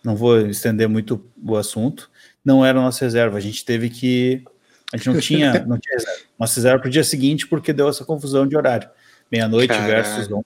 Não 0.04 0.15
vou 0.15 0.39
estender 0.41 0.88
muito 0.88 1.26
o 1.43 1.56
assunto. 1.56 2.12
Não 2.46 2.63
era 2.63 2.78
a 2.78 2.84
nossa 2.84 3.04
reserva. 3.06 3.38
A 3.38 3.41
gente 3.41 3.65
teve 3.65 3.89
que 3.89 4.43
a 4.94 4.98
gente 4.98 5.10
não 5.10 5.20
tinha, 5.20 5.54
não 5.66 5.78
tinha 5.80 5.98
reserva. 5.98 6.22
Nós 6.40 6.54
fizemos 6.54 6.80
para 6.80 6.88
o 6.88 6.92
dia 6.92 7.04
seguinte 7.04 7.48
porque 7.48 7.74
deu 7.74 7.90
essa 7.90 8.06
confusão 8.06 8.48
de 8.48 8.56
horário. 8.56 8.88
Meia-noite 9.32 9.74
versus 9.74 10.32
11. 10.32 10.46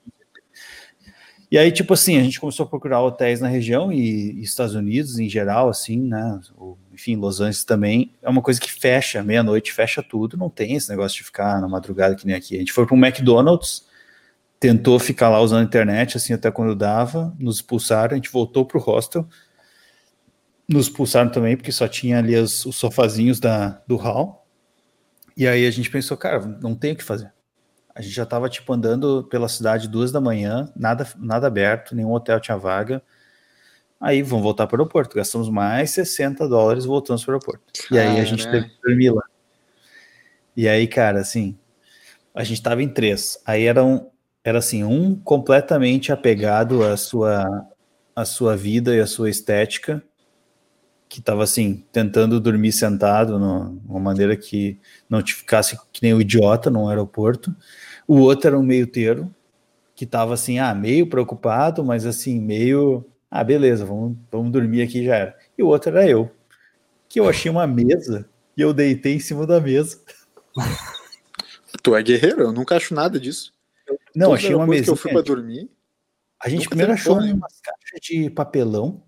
E 1.50 1.58
aí, 1.58 1.72
tipo 1.72 1.94
assim, 1.94 2.18
a 2.18 2.24
gente 2.24 2.40
começou 2.40 2.66
a 2.66 2.70
procurar 2.70 3.02
hotéis 3.02 3.40
na 3.40 3.48
região 3.48 3.92
e, 3.92 4.34
e 4.34 4.42
Estados 4.42 4.76
Unidos 4.76 5.18
em 5.18 5.30
geral, 5.30 5.70
assim, 5.70 6.02
né? 6.02 6.40
Ou, 6.58 6.78
enfim, 6.94 7.16
Los 7.16 7.40
Angeles 7.40 7.64
também. 7.64 8.14
É 8.22 8.30
uma 8.30 8.42
coisa 8.42 8.60
que 8.60 8.72
fecha, 8.72 9.24
meia-noite 9.24 9.72
fecha 9.72 10.04
tudo. 10.04 10.38
Não 10.38 10.50
tem 10.50 10.76
esse 10.76 10.90
negócio 10.90 11.18
de 11.18 11.24
ficar 11.24 11.62
na 11.62 11.68
madrugada 11.68 12.16
que 12.16 12.26
nem 12.26 12.36
aqui. 12.36 12.56
A 12.56 12.60
gente 12.60 12.74
foi 12.74 12.86
para 12.86 12.96
um 12.96 13.06
McDonald's, 13.06 13.86
tentou 14.60 15.00
ficar 15.00 15.30
lá 15.30 15.40
usando 15.40 15.62
a 15.62 15.64
internet, 15.64 16.18
assim, 16.18 16.34
até 16.34 16.52
quando 16.52 16.76
dava, 16.76 17.34
nos 17.40 17.58
expulsaram, 17.58 18.14
a 18.14 18.16
gente 18.16 18.32
voltou 18.32 18.66
para 18.66 18.78
o 18.78 18.82
hostel 18.82 19.28
nos 20.67 20.88
expulsaram 20.88 21.32
também, 21.32 21.56
porque 21.56 21.71
só 21.71 21.88
tinha 21.88 22.19
ali 22.19 22.36
os, 22.36 22.65
os 22.65 22.75
sofazinhos 22.75 23.39
da, 23.39 23.82
do 23.88 23.95
hall. 23.95 24.45
E 25.36 25.47
aí 25.47 25.65
a 25.65 25.71
gente 25.71 25.89
pensou, 25.89 26.17
cara, 26.17 26.39
não 26.62 26.75
tem 26.75 26.93
o 26.93 26.95
que 26.95 27.03
fazer. 27.03 27.32
A 27.93 28.01
gente 28.01 28.13
já 28.13 28.23
estava 28.23 28.49
tipo 28.49 28.71
andando 28.73 29.23
pela 29.23 29.47
cidade 29.47 29.88
duas 29.88 30.12
da 30.12 30.21
manhã, 30.21 30.71
nada, 30.75 31.08
nada 31.17 31.47
aberto, 31.47 31.95
nenhum 31.95 32.12
hotel 32.12 32.39
tinha 32.39 32.58
vaga. 32.58 33.01
Aí 33.99 34.21
vamos 34.21 34.43
voltar 34.43 34.67
para 34.67 34.77
o 34.77 34.82
aeroporto. 34.82 35.15
Gastamos 35.15 35.49
mais 35.49 35.91
60 35.91 36.47
dólares 36.47 36.86
voltamos 36.86 37.23
para 37.23 37.32
o 37.32 37.36
aeroporto. 37.36 37.63
E 37.91 37.97
aí 37.97 38.19
a 38.19 38.23
gente 38.23 38.49
teve 38.49 38.69
que 38.69 38.82
dormir 38.84 39.12
lá. 39.12 39.23
E 40.56 40.67
aí, 40.67 40.88
cara, 40.88 41.19
assim, 41.19 41.58
a 42.34 42.43
gente 42.43 42.58
estava 42.58 42.84
em 42.84 42.89
três. 42.89 43.39
Aí 43.45 43.65
era, 43.65 43.84
um, 43.84 44.10
era 44.43 44.60
assim, 44.60 44.84
um 44.84 45.15
completamente 45.15 46.12
apegado 46.12 46.84
à 46.84 46.97
sua, 46.97 47.67
à 48.15 48.25
sua 48.25 48.56
vida 48.56 48.95
e 48.95 48.99
à 48.99 49.08
sua 49.08 49.30
estética, 49.30 50.03
que 51.10 51.20
estava 51.20 51.43
assim, 51.43 51.84
tentando 51.91 52.39
dormir 52.39 52.72
sentado, 52.72 53.39
no, 53.39 53.82
uma 53.88 54.00
maneira 54.00 54.36
que 54.36 54.78
não 55.10 55.22
te 55.22 55.34
ficasse 55.34 55.78
que 55.91 56.02
nem 56.04 56.13
o 56.13 56.17
um 56.17 56.22
idiota 56.22 56.70
no 56.70 56.89
aeroporto. 56.89 57.56
O 58.08 58.20
outro 58.20 58.48
era 58.48 58.60
um 58.60 58.63
meio 58.63 58.88
termo, 58.88 59.34
que 59.96 60.04
estava 60.04 60.34
assim, 60.34 60.60
ah, 60.60 60.74
meio 60.74 61.08
preocupado, 61.08 61.84
mas 61.84 62.06
assim, 62.06 62.39
meio, 62.39 63.06
ah, 63.32 63.43
beleza, 63.43 63.86
vamos, 63.86 64.17
vamos 64.32 64.52
dormir 64.52 64.82
aqui 64.82 65.06
já 65.06 65.15
era. 65.15 65.38
E 65.58 65.63
o 65.63 65.67
outro 65.67 65.91
era 65.91 66.08
eu, 66.08 66.30
que 67.08 67.20
eu 67.20 67.28
achei 67.28 67.50
uma 67.50 67.65
mesa 67.65 68.30
e 68.56 68.62
eu 68.62 68.74
deitei 68.74 69.15
em 69.15 69.20
cima 69.20 69.48
da 69.48 69.60
mesa. 69.60 70.00
Tu 71.84 71.96
é 71.96 72.04
guerreiro, 72.04 72.41
eu 72.41 72.52
nunca 72.52 72.76
acho 72.76 72.93
nada 72.93 73.20
disso. 73.20 73.54
Não, 74.15 74.28
Toda 74.28 74.38
achei 74.38 74.56
uma 74.56 74.67
mesa. 74.67 74.86
que 74.86 74.89
eu 74.89 74.96
fui 74.96 75.12
para 75.12 75.22
dormir. 75.22 75.70
A 76.39 76.50
gente 76.50 76.67
primeiro 76.67 76.91
achou 76.93 77.17
umas 77.17 77.60
caixas 77.62 78.00
de 78.02 78.30
papelão 78.30 79.04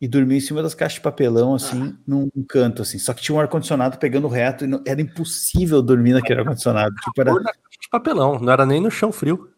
e 0.00 0.06
dormia 0.06 0.38
em 0.38 0.40
cima 0.40 0.62
das 0.62 0.74
caixas 0.74 0.94
de 0.94 1.00
papelão, 1.00 1.54
assim, 1.54 1.92
ah. 1.92 2.02
num 2.06 2.30
canto, 2.48 2.82
assim. 2.82 2.98
Só 2.98 3.12
que 3.12 3.20
tinha 3.20 3.34
um 3.34 3.40
ar-condicionado 3.40 3.98
pegando 3.98 4.28
reto 4.28 4.64
e 4.64 4.68
não, 4.68 4.82
era 4.86 5.00
impossível 5.00 5.82
dormir 5.82 6.12
naquele 6.12 6.40
ar-condicionado. 6.40 6.94
Tipo, 6.94 7.20
era... 7.20 7.32
de 7.32 7.88
papelão, 7.90 8.38
não 8.38 8.52
era 8.52 8.64
nem 8.64 8.80
no 8.80 8.90
chão 8.90 9.10
frio. 9.10 9.52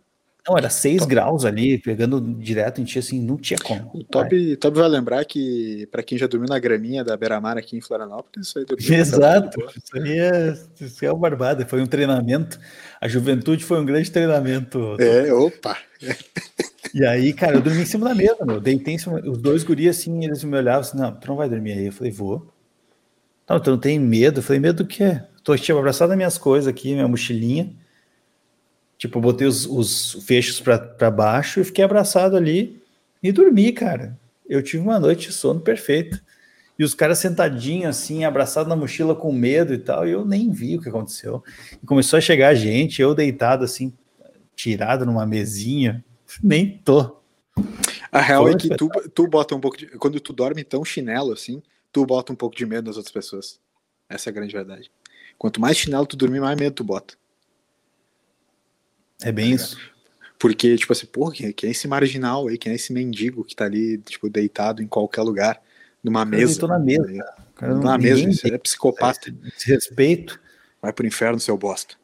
Não, 0.48 0.56
era 0.56 0.70
6 0.70 1.04
graus 1.04 1.44
ali, 1.44 1.78
pegando 1.78 2.18
direto 2.20 2.80
em 2.80 2.84
ti, 2.84 2.98
assim, 2.98 3.20
não 3.20 3.36
tinha 3.36 3.58
como. 3.58 3.90
O 3.92 4.02
Toby, 4.02 4.56
Toby 4.56 4.78
vai 4.78 4.88
lembrar 4.88 5.22
que, 5.26 5.86
para 5.92 6.02
quem 6.02 6.16
já 6.16 6.26
dormiu 6.26 6.48
na 6.48 6.58
graminha 6.58 7.04
da 7.04 7.14
Beira-Mar 7.14 7.58
aqui 7.58 7.76
em 7.76 7.80
Florianópolis, 7.80 8.48
isso 8.48 8.58
aí 8.58 8.64
dormiu. 8.64 8.94
Exato, 8.94 9.60
isso 9.60 9.96
aí 9.96 10.18
é, 10.18 10.58
isso 10.80 11.04
é 11.04 11.12
uma 11.12 11.20
barbada, 11.20 11.66
foi 11.66 11.82
um 11.82 11.86
treinamento. 11.86 12.58
A 12.98 13.06
juventude 13.06 13.64
foi 13.64 13.78
um 13.78 13.84
grande 13.84 14.10
treinamento. 14.10 14.96
É, 14.98 15.32
opa! 15.32 15.76
E 16.94 17.04
aí, 17.04 17.32
cara, 17.32 17.56
eu 17.56 17.62
dormi 17.62 17.82
em 17.82 17.86
cima 17.86 18.08
da 18.08 18.14
mesa, 18.14 18.44
meu. 18.44 18.60
Deitei 18.60 18.94
em 18.94 18.98
cima. 18.98 19.20
Os 19.20 19.38
dois 19.38 19.62
gurias, 19.62 19.98
assim, 19.98 20.24
eles 20.24 20.42
me 20.44 20.56
olhavam 20.56 20.80
assim: 20.80 20.98
não, 20.98 21.14
tu 21.14 21.28
não 21.28 21.36
vai 21.36 21.48
dormir 21.48 21.72
aí. 21.72 21.86
Eu 21.86 21.92
falei, 21.92 22.12
vou. 22.12 22.52
Não, 23.48 23.60
tu 23.60 23.70
não 23.70 23.78
tem 23.78 23.98
medo? 23.98 24.40
Eu 24.40 24.42
falei, 24.42 24.60
medo 24.60 24.84
do 24.84 24.86
quê? 24.86 25.20
Tô, 25.42 25.56
tipo, 25.56 25.78
abraçado 25.78 26.08
nas 26.10 26.16
minhas 26.16 26.38
coisas 26.38 26.68
aqui, 26.68 26.92
minha 26.92 27.08
mochilinha. 27.08 27.72
Tipo, 28.98 29.18
eu 29.18 29.22
botei 29.22 29.46
os, 29.46 29.66
os 29.66 30.24
fechos 30.24 30.60
para 30.60 31.10
baixo 31.10 31.60
e 31.60 31.64
fiquei 31.64 31.84
abraçado 31.84 32.36
ali 32.36 32.82
e 33.22 33.32
dormi, 33.32 33.72
cara. 33.72 34.18
Eu 34.48 34.62
tive 34.62 34.82
uma 34.82 34.98
noite 34.98 35.28
de 35.28 35.32
sono 35.32 35.60
perfeita. 35.60 36.20
E 36.78 36.84
os 36.84 36.94
caras 36.94 37.18
sentadinhos 37.18 37.90
assim, 37.90 38.24
abraçados 38.24 38.68
na 38.68 38.74
mochila 38.74 39.14
com 39.14 39.32
medo 39.32 39.74
e 39.74 39.78
tal, 39.78 40.08
e 40.08 40.12
eu 40.12 40.24
nem 40.24 40.50
vi 40.50 40.76
o 40.76 40.80
que 40.80 40.88
aconteceu. 40.88 41.42
E 41.82 41.86
começou 41.86 42.16
a 42.16 42.20
chegar 42.20 42.54
gente, 42.54 43.02
eu 43.02 43.14
deitado 43.14 43.64
assim, 43.64 43.92
tirado 44.56 45.04
numa 45.04 45.26
mesinha, 45.26 46.02
nem 46.42 46.78
tô. 46.78 47.20
A 48.12 48.20
real 48.20 48.44
Foi 48.44 48.52
é 48.52 48.56
que 48.56 48.76
tu, 48.76 48.88
tu 49.14 49.26
bota 49.26 49.54
um 49.54 49.60
pouco 49.60 49.76
de. 49.76 49.86
Quando 49.86 50.18
tu 50.20 50.32
dorme 50.32 50.64
tão 50.64 50.84
chinelo 50.84 51.32
assim, 51.32 51.62
tu 51.92 52.04
bota 52.04 52.32
um 52.32 52.36
pouco 52.36 52.56
de 52.56 52.66
medo 52.66 52.86
nas 52.86 52.96
outras 52.96 53.12
pessoas. 53.12 53.60
Essa 54.08 54.28
é 54.28 54.30
a 54.30 54.34
grande 54.34 54.52
verdade. 54.52 54.90
Quanto 55.38 55.60
mais 55.60 55.76
chinelo 55.76 56.06
tu 56.06 56.16
dormir, 56.16 56.40
mais 56.40 56.58
medo 56.58 56.74
tu 56.74 56.84
bota. 56.84 57.14
É 59.22 59.30
bem 59.30 59.52
isso. 59.52 59.78
Porque, 60.38 60.74
tipo 60.76 60.92
assim, 60.92 61.06
porra, 61.06 61.34
quem, 61.34 61.68
é 61.68 61.70
esse 61.70 61.86
marginal 61.86 62.48
aí? 62.48 62.56
Quem 62.56 62.72
é 62.72 62.74
esse 62.74 62.92
mendigo 62.92 63.44
que 63.44 63.54
tá 63.54 63.66
ali, 63.66 63.98
tipo, 63.98 64.28
deitado 64.30 64.82
em 64.82 64.86
qualquer 64.86 65.20
lugar, 65.20 65.62
numa 66.02 66.24
mesa? 66.24 66.54
Eu 66.54 66.58
tô 66.60 66.66
na 66.66 66.78
mesa. 66.78 67.34
Cara, 67.54 67.74
na 67.74 67.98
mesa, 67.98 68.28
isso 68.28 68.46
é 68.46 68.56
psicopata. 68.56 69.30
Desrespeito. 69.30 70.40
Vai 70.80 70.94
pro 70.94 71.06
inferno, 71.06 71.38
seu 71.38 71.58
bosta. 71.58 71.99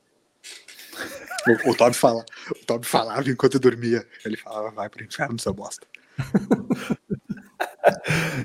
O, 1.48 1.70
o 1.70 1.74
Toby 1.74 1.94
fala, 1.94 2.24
o 2.50 2.66
Toby 2.66 2.86
falava 2.86 3.28
enquanto 3.28 3.58
dormia. 3.58 4.06
Ele 4.24 4.36
falava, 4.36 4.70
vai 4.70 4.88
pro 4.88 5.04
inferno, 5.04 5.38
seu 5.38 5.54
bosta. 5.54 5.86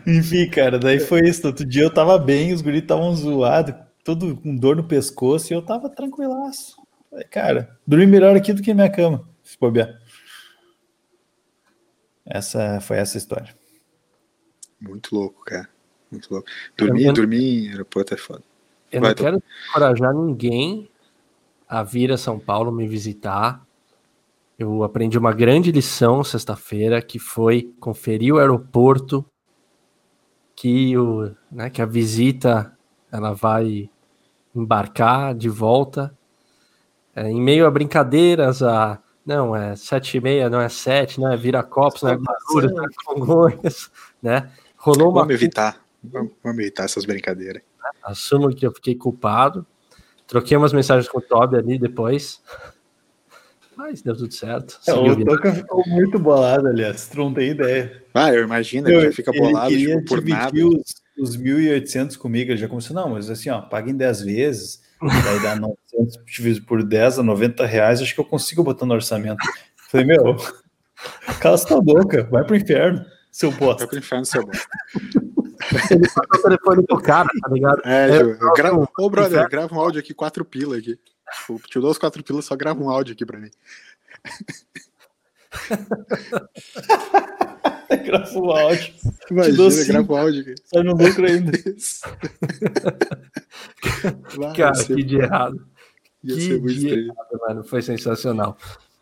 Enfim, 0.05 0.49
cara, 0.49 0.77
daí 0.77 0.99
foi 0.99 1.21
isso. 1.21 1.45
Outro 1.47 1.65
dia 1.65 1.83
eu 1.83 1.93
tava 1.93 2.17
bem, 2.17 2.53
os 2.53 2.61
guris 2.61 2.81
estavam 2.81 3.15
zoados, 3.15 3.75
todo 4.03 4.37
com 4.37 4.55
dor 4.55 4.75
no 4.75 4.83
pescoço, 4.83 5.51
e 5.51 5.55
eu 5.55 5.61
tava 5.61 5.89
tranquilaço. 5.89 6.75
Falei, 7.09 7.25
cara, 7.25 7.77
dormi 7.85 8.07
melhor 8.07 8.35
aqui 8.35 8.53
do 8.53 8.61
que 8.61 8.73
minha 8.73 8.89
cama, 8.89 9.27
se 9.43 9.57
bobear. 9.59 9.99
Essa 12.25 12.79
foi 12.79 12.97
essa 12.97 13.17
história. 13.17 13.53
Muito 14.79 15.13
louco, 15.13 15.43
cara. 15.43 15.67
Muito 16.09 16.31
louco. 16.31 16.47
Dormir, 16.77 17.05
eu, 17.05 17.13
dormir 17.13 17.65
em 17.65 17.69
aeroporto 17.69 18.13
é 18.13 18.17
foda. 18.17 18.43
Eu 18.91 19.01
Vai, 19.01 19.11
não 19.11 19.15
quero 19.15 19.43
encorajar 19.69 20.13
ninguém 20.13 20.89
a 21.72 21.84
vir 21.84 22.11
a 22.11 22.17
São 22.17 22.38
Paulo 22.38 22.69
me 22.69 22.86
visitar. 22.86 23.65
Eu 24.59 24.84
aprendi 24.84 25.17
uma 25.17 25.32
grande 25.32 25.72
lição 25.72 26.22
sexta-feira, 26.22 27.01
que 27.01 27.17
foi 27.17 27.74
conferir 27.80 28.34
o 28.34 28.39
aeroporto, 28.39 29.26
que, 30.53 30.97
o, 30.97 31.34
né, 31.49 31.69
que 31.69 31.82
a 31.82 31.86
visita 31.86 32.78
ela 33.09 33.34
vai 33.34 33.89
embarcar 34.53 35.34
de 35.34 35.47
volta. 35.47 36.13
É, 37.15 37.30
em 37.30 37.41
meio 37.41 37.65
a 37.65 37.72
brincadeiras, 37.72 38.61
a 38.61 39.01
não, 39.26 39.55
é 39.55 39.74
sete 39.78 40.17
e 40.17 40.22
meia, 40.22 40.49
não 40.49 40.59
é 40.59 40.67
sete, 40.67 41.22
não 41.22 41.32
é 41.32 41.38
Viracopos, 41.38 42.01
não 42.01 42.09
é 42.09 42.15
Guarulhos, 42.15 42.74
não 42.74 42.84
é 42.84 42.88
Congonhas, 43.05 43.91
né? 44.22 44.51
Rolou 44.76 45.09
uma... 45.09 45.22
Vamos 45.22 45.36
evitar, 45.36 45.80
vamos 46.03 46.34
evitar 46.45 46.84
essas 46.84 47.05
brincadeiras. 47.05 47.63
Assumo 48.03 48.53
que 48.53 48.67
eu 48.67 48.74
fiquei 48.74 48.93
culpado. 48.93 49.65
Troquei 50.32 50.55
umas 50.55 50.71
mensagens 50.71 51.09
com 51.09 51.17
o 51.17 51.21
Toby 51.21 51.57
ali 51.57 51.77
depois. 51.77 52.41
Mas 53.75 54.01
deu 54.01 54.15
tudo 54.15 54.34
certo. 54.34 54.79
É, 54.88 54.93
o 54.93 55.25
Toca 55.25 55.53
ficou 55.53 55.84
muito 55.86 56.17
bolado, 56.17 56.69
aliás. 56.69 57.05
Tu 57.09 57.17
não 57.17 57.34
tem 57.34 57.49
ideia. 57.49 58.01
Ah, 58.13 58.34
eu 58.34 58.45
imagino, 58.45 58.88
ele 58.88 59.07
já 59.07 59.11
fica 59.11 59.34
bolado 59.34 59.73
ele 59.73 59.88
tipo, 59.88 60.05
por 60.05 60.25
nada. 60.25 60.55
Os, 60.55 61.01
os 61.19 61.38
1.800 61.38 62.17
comigo, 62.17 62.49
ele 62.49 62.57
já 62.57 62.69
começou, 62.69 62.95
não, 62.95 63.09
mas 63.09 63.29
assim, 63.29 63.49
ó, 63.49 63.59
paga 63.59 63.91
em 63.91 63.97
10 63.97 64.21
vezes, 64.21 64.82
vai 65.01 65.41
dar 65.41 65.59
900 65.59 66.17
dividido 66.25 66.65
por 66.65 66.82
10 66.82 67.19
a 67.19 67.23
90 67.23 67.65
reais, 67.65 68.01
acho 68.01 68.15
que 68.15 68.21
eu 68.21 68.25
consigo 68.25 68.63
botar 68.63 68.86
no 68.86 68.93
orçamento. 68.93 69.45
Falei, 69.89 70.07
meu, 70.07 70.38
cala 71.41 71.57
sua 71.57 71.82
boca, 71.82 72.23
vai 72.32 72.45
pro 72.45 72.55
inferno, 72.55 73.05
seu 73.29 73.51
bosta. 73.51 73.79
Vai 73.79 73.88
pro 73.88 73.99
inferno, 73.99 74.25
seu 74.25 74.45
bosta. 74.45 74.65
Ele 75.91 76.07
passou 76.07 76.39
o 76.39 76.43
telefone 76.43 76.86
pro 76.86 77.01
cara, 77.01 77.30
tá 77.41 77.49
ligado? 77.49 77.82
É, 77.86 78.09
é 78.09 78.22
eu, 78.22 78.53
gravo, 78.53 78.89
ô 78.97 79.09
brother, 79.09 79.47
grava 79.49 79.74
um 79.74 79.80
áudio 79.80 79.99
aqui, 79.99 80.13
quatro 80.13 80.43
pila 80.43 80.78
aqui. 80.78 80.99
Te 81.69 81.80
dou 81.80 81.91
os 81.91 81.97
quatro 81.97 82.24
pilas, 82.24 82.45
só 82.45 82.55
grava 82.55 82.84
um 82.84 82.89
áudio 82.89 83.13
aqui 83.13 83.26
pra 83.26 83.39
mim. 83.39 83.51
grava 88.05 88.39
um 88.39 88.51
áudio. 88.51 88.93
Imagina, 89.30 89.86
grava 89.86 90.13
um 90.13 90.17
áudio 90.17 90.41
aqui. 90.41 90.55
Sai 90.65 90.84
no 90.84 90.95
lucro 90.95 91.26
ainda. 91.26 91.51
Vai, 94.38 94.55
Cara, 94.55 94.86
que 94.86 95.03
de 95.03 95.17
errado. 95.17 95.67
Ia 96.24 96.36
que 96.36 96.41
ser 96.41 96.61
muito 96.61 96.88
errado, 96.88 97.39
mano. 97.47 97.63
Foi 97.63 97.82
sensacional. 97.82 98.55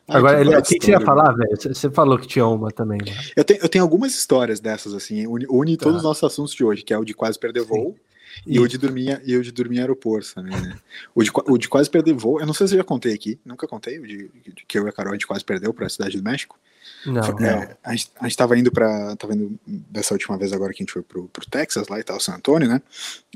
Agora, 0.09 0.41
ele, 0.41 0.55
o 0.55 0.61
que, 0.61 0.77
você 0.81 0.91
ia 0.91 0.99
falar, 0.99 1.31
velho? 1.33 1.55
Você 1.55 1.89
falou 1.89 2.17
que 2.17 2.27
tinha 2.27 2.45
uma 2.45 2.71
também. 2.71 2.99
Né? 3.05 3.15
Eu, 3.35 3.43
tenho, 3.43 3.59
eu 3.61 3.69
tenho 3.69 3.83
algumas 3.83 4.13
histórias 4.13 4.59
dessas, 4.59 4.93
assim, 4.93 5.27
une, 5.27 5.45
une 5.49 5.77
tá. 5.77 5.83
todos 5.83 5.97
os 5.97 6.03
nossos 6.03 6.23
assuntos 6.23 6.53
de 6.53 6.63
hoje, 6.63 6.83
que 6.83 6.93
é 6.93 6.97
o 6.97 7.05
de 7.05 7.13
quase 7.13 7.37
perder 7.37 7.63
voo. 7.63 7.95
Sim. 7.95 7.99
E 8.45 8.59
o 8.59 8.67
de 8.67 8.77
dormir, 8.77 9.21
e 9.25 9.35
o 9.35 9.43
de 9.43 9.51
dormir 9.51 9.77
em 9.77 9.79
aeroporto 9.81 10.33
também, 10.35 10.55
né? 10.55 10.77
O 11.15 11.23
de, 11.23 11.31
o 11.33 11.57
de 11.57 11.67
quase 11.67 11.89
perder 11.89 12.13
voo, 12.13 12.39
eu 12.39 12.45
não 12.45 12.53
sei 12.53 12.67
se 12.67 12.75
eu 12.75 12.77
já 12.77 12.83
contei 12.83 13.13
aqui, 13.13 13.39
nunca 13.43 13.67
contei, 13.67 13.99
o 13.99 14.07
de, 14.07 14.29
de 14.45 14.65
que 14.67 14.77
eu 14.77 14.85
e 14.85 14.89
a 14.89 14.91
Carol 14.93 15.11
a 15.11 15.15
gente 15.15 15.27
quase 15.27 15.43
perdeu 15.43 15.73
para 15.73 15.87
a 15.87 15.89
cidade 15.89 16.15
do 16.15 16.23
México. 16.23 16.57
Não, 17.05 17.21
é, 17.21 17.55
não. 17.55 17.75
A, 17.83 17.95
gente, 17.95 18.11
a 18.19 18.23
gente 18.23 18.37
tava 18.37 18.57
indo 18.57 18.71
para 18.71 19.15
tava 19.15 19.33
indo 19.33 19.57
dessa 19.65 20.13
última 20.13 20.37
vez 20.37 20.51
agora 20.51 20.73
que 20.73 20.81
a 20.81 20.85
gente 20.85 20.91
foi 20.91 21.01
pro, 21.01 21.27
pro 21.29 21.49
Texas 21.49 21.87
lá 21.87 21.99
e 21.99 22.03
tal, 22.03 22.19
San 22.19 22.35
Antônio, 22.35 22.67
né? 22.67 22.81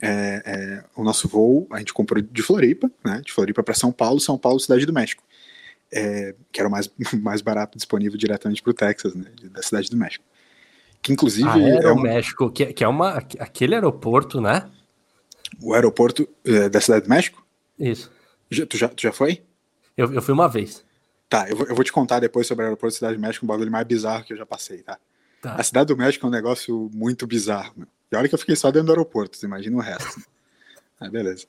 É, 0.02 0.44
é, 0.46 0.84
o 0.96 1.04
nosso 1.04 1.28
voo 1.28 1.68
a 1.72 1.80
gente 1.80 1.94
comprou 1.94 2.22
de 2.22 2.42
Floripa, 2.42 2.92
né? 3.04 3.22
De 3.26 3.32
Floripa 3.32 3.64
para 3.64 3.74
São 3.74 3.92
Paulo, 3.92 4.20
São 4.20 4.38
Paulo, 4.38 4.60
cidade 4.60 4.86
do 4.86 4.94
México. 4.94 5.24
É, 5.96 6.36
que 6.52 6.60
era 6.60 6.68
o 6.68 6.72
mais, 6.72 6.90
mais 7.22 7.42
barato 7.42 7.78
disponível 7.78 8.18
diretamente 8.18 8.62
pro 8.62 8.74
Texas, 8.74 9.14
né? 9.14 9.26
Da 9.52 9.62
cidade 9.62 9.90
do 9.90 9.98
México. 9.98 10.26
Que 11.02 11.12
inclusive. 11.12 11.48
Ah, 11.48 11.60
é 11.60 11.92
o 11.92 11.96
um... 11.96 12.02
México, 12.02 12.50
que, 12.50 12.68
que 12.68 12.84
é 12.84 12.88
uma. 12.88 13.18
aquele 13.40 13.76
aeroporto, 13.76 14.40
né? 14.40 14.70
O 15.62 15.74
aeroporto 15.74 16.28
é, 16.46 16.70
da 16.70 16.82
Cidade 16.82 17.06
do 17.06 17.10
México? 17.10 17.46
Isso. 17.78 18.12
Já, 18.50 18.66
tu, 18.66 18.78
já, 18.78 18.88
tu 18.88 19.02
já 19.02 19.12
foi? 19.12 19.44
Eu, 19.96 20.12
eu 20.14 20.22
fui 20.22 20.34
uma 20.34 20.48
vez. 20.48 20.84
Tá, 21.30 21.50
eu 21.50 21.56
vou, 21.56 21.68
eu 21.68 21.76
vou 21.76 21.84
te 21.84 21.92
contar 21.92 22.20
depois 22.20 22.48
sobre 22.48 22.64
o 22.64 22.68
aeroporto 22.68 22.94
da 22.94 22.98
Cidade 22.98 23.16
do 23.16 23.22
México, 23.22 23.46
um 23.46 23.48
bagulho 23.48 23.72
mais 23.72 23.86
bizarro 23.86 24.24
que 24.24 24.34
eu 24.34 24.38
já 24.38 24.46
passei, 24.46 24.82
tá? 24.82 24.98
tá. 25.42 25.56
A 25.56 25.64
Cidade 25.64 25.88
do 25.88 25.98
México 25.98 26.26
é 26.26 26.30
um 26.30 26.32
negócio 26.32 26.90
muito 26.94 27.28
bizarro, 27.28 27.74
meu. 27.76 27.88
E 28.12 28.16
olha 28.16 28.30
que 28.30 28.36
eu 28.36 28.40
fiquei 28.40 28.56
só 28.56 28.72
dentro 28.72 28.88
do 28.88 28.92
aeroporto, 28.92 29.38
imagina 29.44 29.76
o 29.76 29.82
resto. 29.82 30.22
Ah, 31.06 31.10
beleza. 31.10 31.46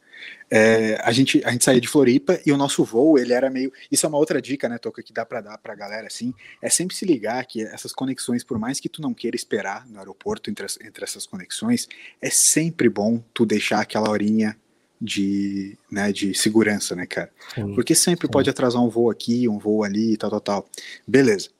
É, 0.50 0.98
a, 1.02 1.12
gente, 1.12 1.42
a 1.44 1.50
gente 1.50 1.64
saía 1.64 1.80
de 1.80 1.88
Floripa 1.88 2.40
e 2.44 2.52
o 2.52 2.56
nosso 2.56 2.84
voo, 2.84 3.18
ele 3.18 3.32
era 3.32 3.50
meio. 3.50 3.72
Isso 3.90 4.06
é 4.06 4.08
uma 4.08 4.18
outra 4.18 4.40
dica, 4.40 4.68
né, 4.68 4.78
Toca, 4.78 5.02
que 5.02 5.12
dá 5.12 5.24
para 5.24 5.40
dar 5.40 5.58
pra 5.58 5.74
galera 5.74 6.06
assim. 6.06 6.34
É 6.62 6.68
sempre 6.68 6.96
se 6.96 7.04
ligar 7.04 7.44
que 7.46 7.62
essas 7.62 7.92
conexões, 7.92 8.44
por 8.44 8.58
mais 8.58 8.80
que 8.80 8.88
tu 8.88 9.02
não 9.02 9.14
queira 9.14 9.36
esperar 9.36 9.86
no 9.86 9.98
aeroporto 9.98 10.50
entre, 10.50 10.66
entre 10.82 11.04
essas 11.04 11.26
conexões, 11.26 11.88
é 12.20 12.30
sempre 12.30 12.88
bom 12.88 13.22
tu 13.32 13.44
deixar 13.44 13.80
aquela 13.80 14.10
horinha 14.10 14.56
de, 15.00 15.76
né, 15.90 16.12
de 16.12 16.34
segurança, 16.34 16.96
né, 16.96 17.06
cara? 17.06 17.30
Sim, 17.54 17.74
Porque 17.74 17.94
sempre 17.94 18.26
sim. 18.26 18.32
pode 18.32 18.48
atrasar 18.48 18.82
um 18.82 18.88
voo 18.88 19.10
aqui, 19.10 19.48
um 19.48 19.58
voo 19.58 19.84
ali, 19.84 20.16
tal, 20.16 20.30
tal, 20.30 20.40
tal. 20.40 20.68
Beleza. 21.06 21.50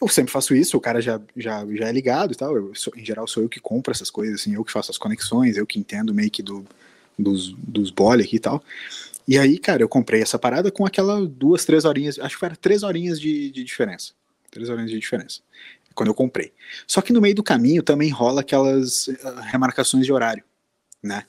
Eu 0.00 0.08
sempre 0.08 0.32
faço 0.32 0.54
isso, 0.54 0.76
o 0.76 0.80
cara 0.80 1.00
já, 1.00 1.20
já, 1.36 1.64
já 1.72 1.88
é 1.88 1.92
ligado 1.92 2.32
e 2.32 2.36
tal. 2.36 2.56
Eu, 2.56 2.74
sou, 2.74 2.92
em 2.96 3.04
geral, 3.04 3.26
sou 3.26 3.42
eu 3.42 3.48
que 3.48 3.60
compro 3.60 3.92
essas 3.92 4.10
coisas, 4.10 4.40
assim, 4.40 4.54
eu 4.54 4.64
que 4.64 4.72
faço 4.72 4.90
as 4.90 4.98
conexões, 4.98 5.56
eu 5.56 5.66
que 5.66 5.78
entendo 5.78 6.12
meio 6.12 6.30
que 6.30 6.42
do, 6.42 6.66
dos, 7.22 7.52
dos 7.52 7.90
bole 7.90 8.22
aqui 8.22 8.36
e 8.36 8.40
tal. 8.40 8.62
E 9.26 9.38
aí, 9.38 9.58
cara, 9.58 9.82
eu 9.82 9.88
comprei 9.88 10.22
essa 10.22 10.38
parada 10.38 10.70
com 10.70 10.84
aquela 10.84 11.24
duas, 11.24 11.64
três 11.64 11.84
horinhas, 11.84 12.18
acho 12.18 12.38
que 12.38 12.44
era 12.44 12.56
três 12.56 12.82
horinhas 12.82 13.20
de, 13.20 13.50
de 13.50 13.62
diferença. 13.62 14.12
Três 14.50 14.68
horinhas 14.68 14.90
de 14.90 14.98
diferença. 14.98 15.40
Quando 15.94 16.08
eu 16.08 16.14
comprei. 16.14 16.52
Só 16.86 17.00
que 17.00 17.12
no 17.12 17.20
meio 17.20 17.34
do 17.34 17.42
caminho 17.42 17.82
também 17.82 18.10
rola 18.10 18.40
aquelas 18.40 19.06
uh, 19.08 19.40
remarcações 19.42 20.04
de 20.04 20.12
horário, 20.12 20.42
né? 21.02 21.24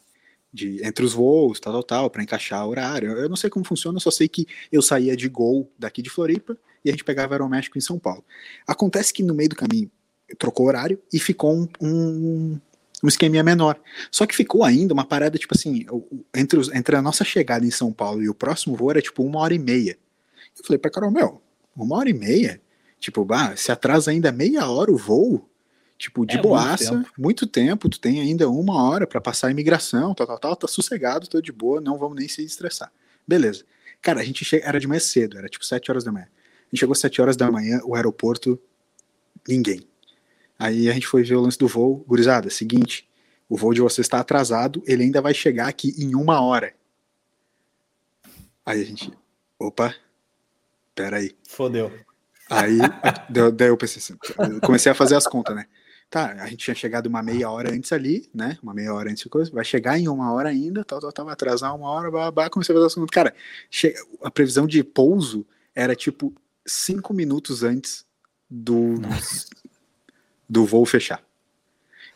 De, 0.53 0.85
entre 0.85 1.05
os 1.05 1.13
voos, 1.13 1.59
tal, 1.59 1.73
tal, 1.73 1.83
tal, 1.83 2.09
para 2.09 2.23
encaixar 2.23 2.67
horário. 2.67 3.11
Eu 3.11 3.29
não 3.29 3.35
sei 3.35 3.49
como 3.49 3.65
funciona, 3.65 3.97
eu 3.97 4.01
só 4.01 4.11
sei 4.11 4.27
que 4.27 4.47
eu 4.71 4.81
saía 4.81 5.15
de 5.15 5.29
Gol 5.29 5.71
daqui 5.77 6.01
de 6.01 6.09
Floripa 6.09 6.57
e 6.83 6.89
a 6.89 6.91
gente 6.91 7.03
pegava 7.03 7.35
Aeroméxico 7.35 7.77
em 7.77 7.81
São 7.81 7.99
Paulo. 7.99 8.23
Acontece 8.67 9.13
que 9.13 9.23
no 9.23 9.33
meio 9.33 9.49
do 9.49 9.55
caminho 9.55 9.89
trocou 10.37 10.67
horário 10.67 10.99
e 11.11 11.19
ficou 11.19 11.55
um, 11.55 11.67
um, 11.81 12.59
um 13.03 13.07
esqueminha 13.07 13.43
menor. 13.43 13.79
Só 14.11 14.25
que 14.25 14.35
ficou 14.35 14.63
ainda 14.63 14.93
uma 14.93 15.05
parada, 15.05 15.37
tipo 15.37 15.55
assim, 15.55 15.85
entre, 16.35 16.59
os, 16.59 16.71
entre 16.73 16.95
a 16.95 17.01
nossa 17.01 17.23
chegada 17.23 17.65
em 17.65 17.71
São 17.71 17.91
Paulo 17.91 18.21
e 18.21 18.29
o 18.29 18.33
próximo 18.33 18.75
voo 18.75 18.91
era 18.91 19.01
tipo 19.01 19.23
uma 19.23 19.39
hora 19.39 19.53
e 19.53 19.59
meia. 19.59 19.97
Eu 20.57 20.65
falei 20.65 20.77
pra 20.77 20.91
Carol, 20.91 21.11
meu, 21.11 21.41
uma 21.75 21.97
hora 21.97 22.09
e 22.09 22.13
meia? 22.13 22.61
Tipo, 22.99 23.25
bah, 23.25 23.55
se 23.55 23.71
atrasa 23.71 24.11
ainda 24.11 24.31
meia 24.31 24.67
hora 24.69 24.91
o 24.91 24.97
voo, 24.97 25.49
tipo, 25.97 26.25
de 26.25 26.37
é, 26.37 26.41
boaça, 26.41 26.93
muito 26.93 27.05
tempo. 27.05 27.21
muito 27.21 27.47
tempo. 27.47 27.89
tu 27.89 27.99
tem 27.99 28.21
ainda 28.21 28.49
uma 28.49 28.83
hora 28.83 29.07
para 29.07 29.19
passar 29.19 29.47
a 29.47 29.51
imigração, 29.51 30.13
tal, 30.13 30.27
tal, 30.27 30.39
tal, 30.39 30.55
tá 30.55 30.67
sossegado, 30.67 31.27
tô 31.27 31.41
de 31.41 31.51
boa, 31.51 31.81
não 31.81 31.97
vamos 31.97 32.17
nem 32.17 32.27
se 32.27 32.43
estressar. 32.43 32.91
Beleza. 33.27 33.63
Cara, 34.01 34.21
a 34.21 34.23
gente 34.23 34.43
chega, 34.45 34.65
era 34.67 34.79
de 34.79 34.87
manhã 34.87 34.99
cedo, 34.99 35.37
era 35.37 35.47
tipo 35.47 35.65
sete 35.65 35.89
horas 35.89 36.03
da 36.03 36.11
manhã. 36.11 36.25
A 36.25 36.65
gente 36.75 36.79
chegou 36.79 36.95
sete 36.95 37.21
horas 37.21 37.35
da 37.35 37.51
manhã, 37.51 37.81
o 37.83 37.95
aeroporto, 37.95 38.59
ninguém. 39.47 39.87
Aí 40.61 40.87
a 40.87 40.93
gente 40.93 41.07
foi 41.07 41.23
ver 41.23 41.33
o 41.33 41.41
lance 41.41 41.57
do 41.57 41.67
voo. 41.67 42.05
Gurizada, 42.07 42.47
seguinte, 42.51 43.09
o 43.49 43.57
voo 43.57 43.73
de 43.73 43.81
você 43.81 44.01
está 44.01 44.19
atrasado, 44.19 44.83
ele 44.85 45.01
ainda 45.01 45.19
vai 45.19 45.33
chegar 45.33 45.67
aqui 45.67 45.95
em 45.97 46.13
uma 46.13 46.39
hora. 46.39 46.75
Aí 48.63 48.79
a 48.79 48.85
gente, 48.85 49.11
opa, 49.57 49.95
peraí. 50.93 51.35
Fodeu. 51.49 51.91
Aí, 52.47 52.77
daí 53.55 53.69
eu 53.69 53.77
pensei 53.77 53.97
assim, 53.97 54.59
comecei 54.61 54.91
a 54.91 54.93
fazer 54.93 55.15
as 55.15 55.25
contas, 55.25 55.55
né? 55.55 55.65
Tá, 56.11 56.31
a 56.33 56.45
gente 56.45 56.57
tinha 56.57 56.75
chegado 56.75 57.07
uma 57.07 57.23
meia 57.23 57.49
hora 57.49 57.73
antes 57.73 57.91
ali, 57.91 58.29
né? 58.31 58.59
Uma 58.61 58.75
meia 58.75 58.93
hora 58.93 59.09
antes 59.09 59.23
de 59.23 59.29
coisa, 59.29 59.49
vai 59.51 59.65
chegar 59.65 59.97
em 59.97 60.07
uma 60.07 60.31
hora 60.31 60.49
ainda, 60.49 60.85
tal, 60.85 60.99
tal, 60.99 61.11
tal, 61.11 61.25
vai 61.25 61.33
atrasar 61.33 61.75
uma 61.75 61.89
hora, 61.89 62.11
babá, 62.11 62.51
comecei 62.51 62.75
a 62.75 62.77
fazer 62.77 62.85
as 62.85 62.93
contas. 62.93 63.09
Cara, 63.09 63.33
a 64.21 64.29
previsão 64.29 64.67
de 64.67 64.83
pouso 64.83 65.43
era 65.73 65.95
tipo 65.95 66.31
cinco 66.67 67.15
minutos 67.15 67.63
antes 67.63 68.05
do, 68.47 68.99
Nossa 68.99 69.60
do 70.51 70.65
voo 70.65 70.85
fechar. 70.85 71.23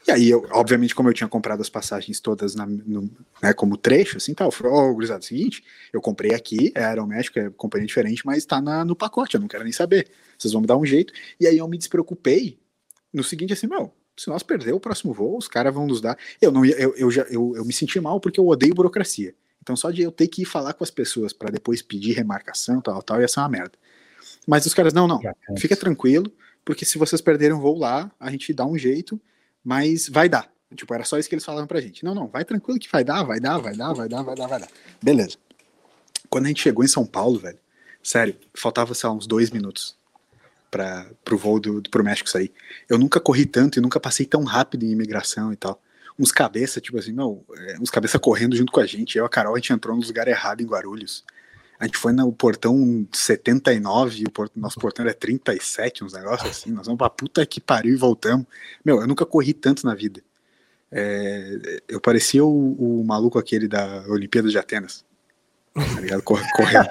E 0.05 0.11
aí, 0.11 0.29
eu, 0.29 0.45
obviamente, 0.51 0.93
como 0.93 1.09
eu 1.09 1.13
tinha 1.13 1.27
comprado 1.27 1.61
as 1.61 1.69
passagens 1.69 2.19
todas 2.19 2.53
na, 2.53 2.65
no, 2.65 3.09
né, 3.41 3.53
como 3.53 3.75
trecho, 3.75 4.17
assim, 4.17 4.35
tal, 4.35 4.49
eu 4.49 4.51
falei, 4.51 4.73
ó, 4.73 4.89
oh, 4.89 4.93
gurizada, 4.93 5.23
é 5.23 5.27
seguinte, 5.27 5.63
eu 5.91 5.99
comprei 5.99 6.31
aqui, 6.33 6.71
é 6.75 6.83
Aeroméxico, 6.83 7.39
é 7.39 7.49
companhia 7.49 7.87
diferente, 7.87 8.23
mas 8.23 8.45
tá 8.45 8.61
na, 8.61 8.85
no 8.85 8.95
pacote, 8.95 9.35
eu 9.35 9.41
não 9.41 9.47
quero 9.47 9.63
nem 9.63 9.71
saber. 9.71 10.11
Vocês 10.37 10.51
vão 10.51 10.61
me 10.61 10.67
dar 10.67 10.77
um 10.77 10.85
jeito. 10.85 11.11
E 11.39 11.47
aí 11.47 11.57
eu 11.57 11.67
me 11.67 11.77
despreocupei 11.77 12.59
no 13.11 13.23
seguinte, 13.23 13.53
assim, 13.53 13.65
meu, 13.65 13.91
se 14.15 14.29
nós 14.29 14.43
perder 14.43 14.73
o 14.73 14.79
próximo 14.79 15.13
voo, 15.13 15.37
os 15.37 15.47
caras 15.47 15.73
vão 15.73 15.87
nos 15.87 16.01
dar. 16.01 16.17
Eu 16.39 16.51
não 16.51 16.63
ia, 16.63 16.75
eu, 16.75 16.93
eu 16.95 17.09
já 17.09 17.23
eu, 17.23 17.53
eu 17.55 17.65
me 17.65 17.73
senti 17.73 17.99
mal 17.99 18.19
porque 18.19 18.39
eu 18.39 18.47
odeio 18.47 18.75
burocracia. 18.75 19.33
Então 19.63 19.75
só 19.75 19.89
de 19.89 20.03
eu 20.03 20.11
ter 20.11 20.27
que 20.27 20.43
ir 20.43 20.45
falar 20.45 20.73
com 20.73 20.83
as 20.83 20.91
pessoas 20.91 21.33
para 21.33 21.49
depois 21.49 21.81
pedir 21.81 22.11
remarcação, 22.11 22.79
tal, 22.79 23.01
tal, 23.01 23.21
ia 23.21 23.27
ser 23.27 23.39
uma 23.39 23.49
merda. 23.49 23.73
Mas 24.45 24.65
os 24.65 24.73
caras, 24.73 24.93
não, 24.93 25.07
não, 25.07 25.19
fica 25.57 25.75
tranquilo, 25.75 26.31
porque 26.65 26.83
se 26.83 26.97
vocês 26.97 27.21
perderem 27.21 27.55
o 27.55 27.61
voo 27.61 27.77
lá, 27.77 28.11
a 28.19 28.29
gente 28.31 28.51
dá 28.53 28.65
um 28.65 28.77
jeito 28.77 29.21
mas 29.65 30.07
vai 30.07 30.29
dar. 30.29 30.47
Tipo, 30.75 30.93
era 30.93 31.03
só 31.03 31.17
isso 31.17 31.27
que 31.27 31.33
eles 31.33 31.43
falavam 31.43 31.65
pra 31.65 31.81
gente. 31.81 32.05
Não, 32.05 32.13
não, 32.13 32.27
vai 32.27 32.45
tranquilo 32.45 32.79
que 32.79 32.89
vai 32.91 33.03
dar, 33.03 33.23
vai 33.23 33.39
dar, 33.39 33.57
vai 33.57 33.75
dar, 33.75 33.93
vai 33.93 34.07
dar, 34.07 34.21
vai 34.21 34.35
dar, 34.35 34.47
vai 34.47 34.59
dar. 34.59 34.67
Beleza. 35.01 35.37
Quando 36.29 36.45
a 36.45 36.47
gente 36.49 36.61
chegou 36.61 36.83
em 36.83 36.87
São 36.87 37.05
Paulo, 37.05 37.39
velho, 37.39 37.57
sério, 38.03 38.35
faltava, 38.53 38.93
sei 38.93 39.09
lá, 39.09 39.15
uns 39.15 39.25
dois 39.25 39.49
minutos 39.49 39.95
para 40.69 41.07
pro 41.23 41.37
voo 41.37 41.59
do, 41.59 41.81
do, 41.81 41.89
pro 41.89 42.03
México 42.03 42.29
sair. 42.29 42.51
Eu 42.87 42.99
nunca 42.99 43.19
corri 43.19 43.45
tanto 43.45 43.79
e 43.79 43.81
nunca 43.81 43.99
passei 43.99 44.25
tão 44.25 44.43
rápido 44.43 44.83
em 44.83 44.91
imigração 44.91 45.51
e 45.51 45.55
tal. 45.55 45.81
Uns 46.19 46.31
cabeça, 46.31 46.79
tipo 46.79 46.97
assim, 46.97 47.11
não, 47.11 47.43
é, 47.55 47.79
uns 47.79 47.89
cabeça 47.89 48.19
correndo 48.19 48.55
junto 48.55 48.71
com 48.71 48.79
a 48.79 48.85
gente. 48.85 49.17
Eu 49.17 49.25
e 49.25 49.27
a 49.27 49.29
Carol, 49.29 49.55
a 49.55 49.57
gente 49.57 49.73
entrou 49.73 49.95
no 49.95 50.05
lugar 50.05 50.27
errado 50.27 50.61
em 50.61 50.65
Guarulhos. 50.65 51.23
A 51.79 51.85
gente 51.85 51.97
foi 51.97 52.13
no 52.13 52.31
portão 52.31 53.07
79 53.11 54.21
e 54.21 54.23
o 54.23 54.31
port... 54.31 54.51
nosso 54.55 54.79
portão 54.79 55.05
era 55.05 55.13
37, 55.13 56.03
uns 56.03 56.13
negócios 56.13 56.49
assim. 56.49 56.71
Nós 56.71 56.85
vamos 56.85 56.97
pra 56.97 57.09
puta 57.09 57.45
que 57.45 57.59
pariu 57.59 57.93
e 57.93 57.97
voltamos. 57.97 58.45
Meu, 58.83 59.01
eu 59.01 59.07
nunca 59.07 59.25
corri 59.25 59.53
tanto 59.53 59.85
na 59.85 59.93
vida. 59.93 60.21
É... 60.91 61.81
eu 61.87 61.99
parecia 61.99 62.45
o, 62.45 63.01
o, 63.01 63.03
maluco 63.03 63.37
aquele 63.37 63.67
da 63.67 64.05
Olimpíada 64.07 64.49
de 64.49 64.57
Atenas. 64.57 65.03
Tá 65.73 65.99
ligado? 65.99 66.21
Correndo. 66.23 66.89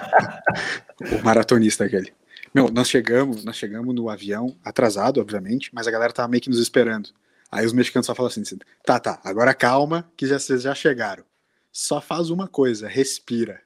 o 1.19 1.23
maratonista 1.23 1.85
aquele. 1.85 2.13
Meu, 2.53 2.69
nós 2.69 2.87
chegamos, 2.87 3.43
nós 3.43 3.57
chegamos 3.57 3.93
no 3.93 4.09
avião, 4.09 4.55
atrasado, 4.63 5.19
obviamente, 5.19 5.69
mas 5.73 5.87
a 5.87 5.91
galera 5.91 6.13
tava 6.13 6.29
meio 6.29 6.41
que 6.41 6.49
nos 6.49 6.59
esperando. 6.59 7.09
Aí 7.51 7.65
os 7.65 7.73
mexicanos 7.73 8.05
só 8.05 8.15
falam 8.15 8.29
assim: 8.29 8.43
tá, 8.85 8.99
tá, 8.99 9.19
agora 9.23 9.53
calma, 9.53 10.09
que 10.15 10.25
já, 10.27 10.39
vocês 10.39 10.61
já 10.61 10.75
chegaram. 10.75 11.23
Só 11.71 11.99
faz 11.99 12.29
uma 12.29 12.47
coisa, 12.47 12.87
respira. 12.87 13.64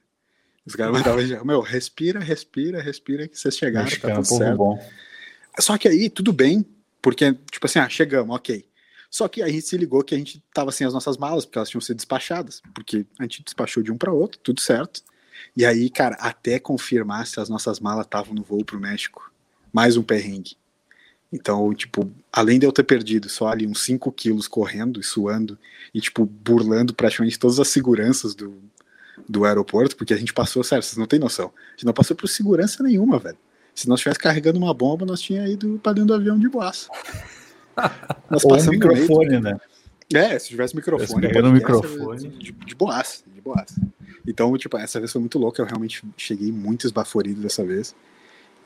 Os 0.66 0.74
caras 0.74 0.92
mandavam, 0.92 1.44
meu, 1.44 1.60
respira, 1.60 2.20
respira, 2.20 2.80
respira, 2.80 3.26
que 3.26 3.38
vocês 3.38 3.56
chegaram, 3.56 3.86
Acho 3.86 4.00
tá 4.00 4.14
tudo 4.14 4.24
certo. 4.26 4.56
Bom. 4.56 4.78
Só 5.58 5.76
que 5.78 5.88
aí, 5.88 6.08
tudo 6.08 6.32
bem, 6.32 6.64
porque, 7.00 7.32
tipo 7.50 7.66
assim, 7.66 7.78
ah, 7.78 7.88
chegamos, 7.88 8.34
ok. 8.34 8.64
Só 9.10 9.26
que 9.26 9.42
aí 9.42 9.50
a 9.50 9.52
gente 9.52 9.66
se 9.66 9.76
ligou 9.76 10.04
que 10.04 10.14
a 10.14 10.18
gente 10.18 10.42
tava 10.54 10.70
sem 10.70 10.86
as 10.86 10.92
nossas 10.92 11.16
malas, 11.16 11.44
porque 11.44 11.58
elas 11.58 11.68
tinham 11.68 11.80
sido 11.80 11.96
despachadas, 11.96 12.62
porque 12.72 13.04
a 13.18 13.24
gente 13.24 13.42
despachou 13.42 13.82
de 13.82 13.90
um 13.90 13.98
para 13.98 14.12
outro, 14.12 14.38
tudo 14.40 14.60
certo. 14.60 15.02
E 15.56 15.66
aí, 15.66 15.90
cara, 15.90 16.14
até 16.20 16.58
confirmar 16.58 17.26
se 17.26 17.40
as 17.40 17.48
nossas 17.48 17.80
malas 17.80 18.06
estavam 18.06 18.34
no 18.34 18.42
voo 18.42 18.64
pro 18.64 18.78
México, 18.78 19.32
mais 19.72 19.96
um 19.96 20.02
perrengue. 20.02 20.56
Então, 21.32 21.72
tipo, 21.74 22.10
além 22.32 22.58
de 22.58 22.66
eu 22.66 22.72
ter 22.72 22.84
perdido 22.84 23.28
só 23.28 23.48
ali 23.48 23.66
uns 23.66 23.82
5 23.84 24.10
quilos 24.12 24.46
correndo 24.46 25.00
e 25.00 25.02
suando, 25.02 25.58
e, 25.92 26.00
tipo, 26.00 26.24
burlando 26.24 26.94
praticamente 26.94 27.38
todas 27.38 27.58
as 27.58 27.68
seguranças 27.68 28.34
do, 28.34 28.62
do 29.28 29.44
aeroporto, 29.44 29.96
porque 29.96 30.14
a 30.14 30.16
gente 30.16 30.32
passou, 30.32 30.62
sério, 30.62 30.82
vocês 30.82 30.96
não 30.96 31.06
têm 31.06 31.18
noção. 31.18 31.52
A 31.68 31.70
gente 31.72 31.86
não 31.86 31.92
passou 31.92 32.16
por 32.16 32.28
segurança 32.28 32.82
nenhuma, 32.82 33.18
velho. 33.18 33.38
Se 33.74 33.88
nós 33.88 34.00
estivéssemos 34.00 34.22
carregando 34.22 34.58
uma 34.58 34.74
bomba, 34.74 35.06
nós 35.06 35.20
tínhamos 35.20 35.52
ido 35.52 35.80
para 35.82 35.92
dentro 35.92 36.08
do 36.08 36.14
avião 36.14 36.38
de 36.38 36.48
boaça. 36.48 36.90
Nós 38.28 38.44
Ou 38.44 38.60
um 38.60 38.70
microfone, 38.70 39.40
né? 39.40 39.58
É, 40.12 40.38
se 40.38 40.48
tivesse 40.48 40.74
microfone. 40.74 41.26
Pegando 41.26 41.52
microfone. 41.52 42.28
De, 42.28 42.52
de 42.52 42.74
boaça, 42.74 43.22
de 43.32 43.40
boaça. 43.40 43.80
Então, 44.26 44.54
tipo, 44.58 44.76
essa 44.76 44.98
vez 44.98 45.10
foi 45.10 45.20
muito 45.20 45.38
louca. 45.38 45.62
Eu 45.62 45.66
realmente 45.66 46.02
cheguei 46.16 46.52
muito 46.52 46.86
esbaforido 46.86 47.40
dessa 47.40 47.64
vez. 47.64 47.94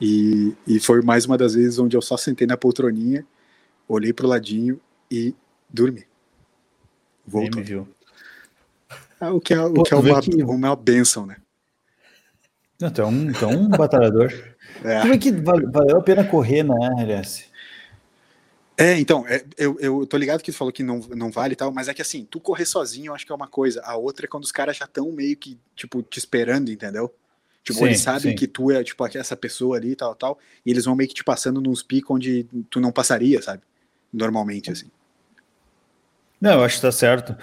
E, 0.01 0.55
e 0.67 0.81
foi 0.81 1.03
mais 1.03 1.27
uma 1.27 1.39
das 1.39 1.55
vezes 1.55 1.79
onde 1.79 1.97
eu 1.97 2.03
só 2.03 2.17
sentei 2.17 2.47
na 2.47 2.57
poltroninha, 2.57 3.25
olhei 3.87 4.13
pro 4.13 4.27
ladinho 4.27 4.81
e 5.11 5.35
dormi. 5.69 6.05
Voltou. 7.27 7.89
É, 9.27 9.31
o 9.31 9.41
que 9.41 9.55
é, 9.55 9.61
o 9.61 9.83
que 9.83 9.95
é 9.95 9.97
uma, 9.97 10.21
que... 10.21 10.43
uma 10.43 10.77
benção, 10.77 11.27
né? 11.27 11.37
Tu 12.79 13.01
é 13.01 13.07
um, 13.07 13.31
é 13.31 13.77
batalhador. 13.77 14.33
É. 14.83 15.01
Tu 15.03 15.09
vê 15.09 15.19
que 15.19 15.31
valeu 15.31 15.99
a 15.99 16.03
pena 16.03 16.25
correr, 16.25 16.63
né, 16.63 16.75
LS? 16.99 17.45
É, 18.77 18.99
então, 18.99 19.25
é, 19.29 19.45
eu, 19.57 19.79
eu 19.79 20.07
tô 20.07 20.17
ligado 20.17 20.43
que 20.43 20.51
tu 20.51 20.59
falou 20.59 20.73
que 20.73 20.83
não, 20.83 20.99
não 21.15 21.31
vale 21.31 21.53
e 21.53 21.57
tal, 21.57 21.73
mas 21.73 21.87
é 21.87 21.95
que 21.95 22.03
assim, 22.03 22.27
tu 22.29 22.41
correr 22.41 22.67
sozinho 22.67 23.11
eu 23.11 23.15
acho 23.15 23.25
que 23.25 23.31
é 23.31 23.35
uma 23.35 23.47
coisa, 23.47 23.81
a 23.85 23.97
outra 23.97 24.27
é 24.27 24.29
quando 24.29 24.43
os 24.43 24.51
caras 24.51 24.77
já 24.77 24.85
estão 24.85 25.13
meio 25.13 25.37
que, 25.37 25.59
tipo, 25.77 26.03
te 26.03 26.19
esperando, 26.19 26.73
entendeu? 26.73 27.15
Tipo, 27.63 27.79
sim, 27.79 27.85
eles 27.85 28.01
sabem 28.01 28.33
sim. 28.33 28.37
que 28.37 28.49
tu 28.49 28.71
é, 28.71 28.83
tipo, 28.83 29.07
essa 29.07 29.37
pessoa 29.37 29.77
ali 29.77 29.93
e 29.93 29.97
tal, 29.97 30.15
tal, 30.15 30.39
e 30.67 30.71
eles 30.71 30.85
vão 30.85 30.97
meio 30.97 31.09
que 31.09 31.15
te 31.15 31.25
passando 31.25 31.61
nos 31.61 31.83
picos 31.83 32.17
onde 32.17 32.47
tu 32.69 32.81
não 32.81 32.91
passaria, 32.91 33.41
sabe? 33.41 33.63
Normalmente, 34.13 34.71
assim. 34.71 34.91
Não, 36.41 36.55
eu 36.55 36.65
acho 36.65 36.77
que 36.77 36.83
tá 36.83 36.93
certo. 36.93 37.37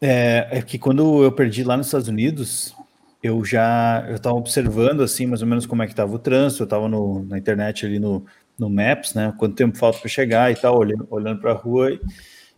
É, 0.00 0.48
é 0.50 0.62
que 0.62 0.78
quando 0.78 1.22
eu 1.22 1.30
perdi 1.30 1.62
lá 1.62 1.76
nos 1.76 1.86
Estados 1.86 2.08
Unidos, 2.08 2.74
eu 3.22 3.44
já 3.44 4.04
eu 4.08 4.16
estava 4.16 4.34
observando 4.36 5.02
assim 5.02 5.26
mais 5.26 5.42
ou 5.42 5.48
menos 5.48 5.66
como 5.66 5.82
é 5.82 5.86
que 5.86 5.92
estava 5.92 6.14
o 6.14 6.18
trânsito, 6.18 6.62
eu 6.62 6.64
estava 6.64 6.88
na 6.88 7.38
internet 7.38 7.84
ali 7.84 7.98
no, 7.98 8.24
no 8.58 8.70
Maps, 8.70 9.14
né? 9.14 9.32
Quanto 9.38 9.54
tempo 9.54 9.76
falta 9.76 9.98
para 9.98 10.08
chegar 10.08 10.50
e 10.50 10.56
tal, 10.56 10.78
olhando, 10.78 11.06
olhando 11.10 11.40
para 11.40 11.52
a 11.52 11.54
rua. 11.54 11.92
E, 11.92 12.00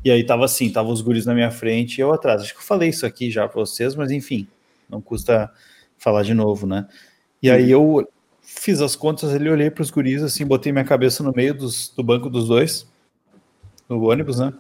e 0.05 0.11
aí 0.11 0.25
tava 0.25 0.45
assim, 0.45 0.71
tava 0.71 0.89
os 0.89 1.01
guris 1.01 1.27
na 1.27 1.35
minha 1.35 1.51
frente 1.51 1.99
e 1.99 2.01
eu 2.01 2.13
atrás. 2.13 2.43
Acho 2.43 2.55
que 2.55 2.61
eu 2.61 2.65
falei 2.65 2.91
isso 2.91 3.05
aqui 3.07 3.31
já 3.31 3.49
para 3.49 3.61
vocês, 3.61 3.95
mas 3.97 4.11
enfim, 4.11 4.47
não 4.89 5.01
custa 5.01 5.51
falar 5.99 6.23
de 6.23 6.35
novo, 6.35 6.67
né? 6.67 6.87
E 7.43 7.51
aí 7.51 7.71
eu 7.71 8.09
fiz 8.41 8.81
as 8.81 8.95
contas 8.95 9.35
ali, 9.35 9.49
olhei 9.49 9.71
para 9.71 9.83
os 9.83 9.91
guris 9.91 10.23
assim, 10.23 10.45
botei 10.47 10.73
minha 10.73 10.85
cabeça 10.85 11.23
no 11.23 11.33
meio 11.33 11.55
dos, 11.55 11.89
do 11.89 12.03
banco 12.03 12.29
dos 12.31 12.49
dois, 12.49 12.87
no 13.89 14.01
ônibus, 14.03 14.39
né? 14.39 14.53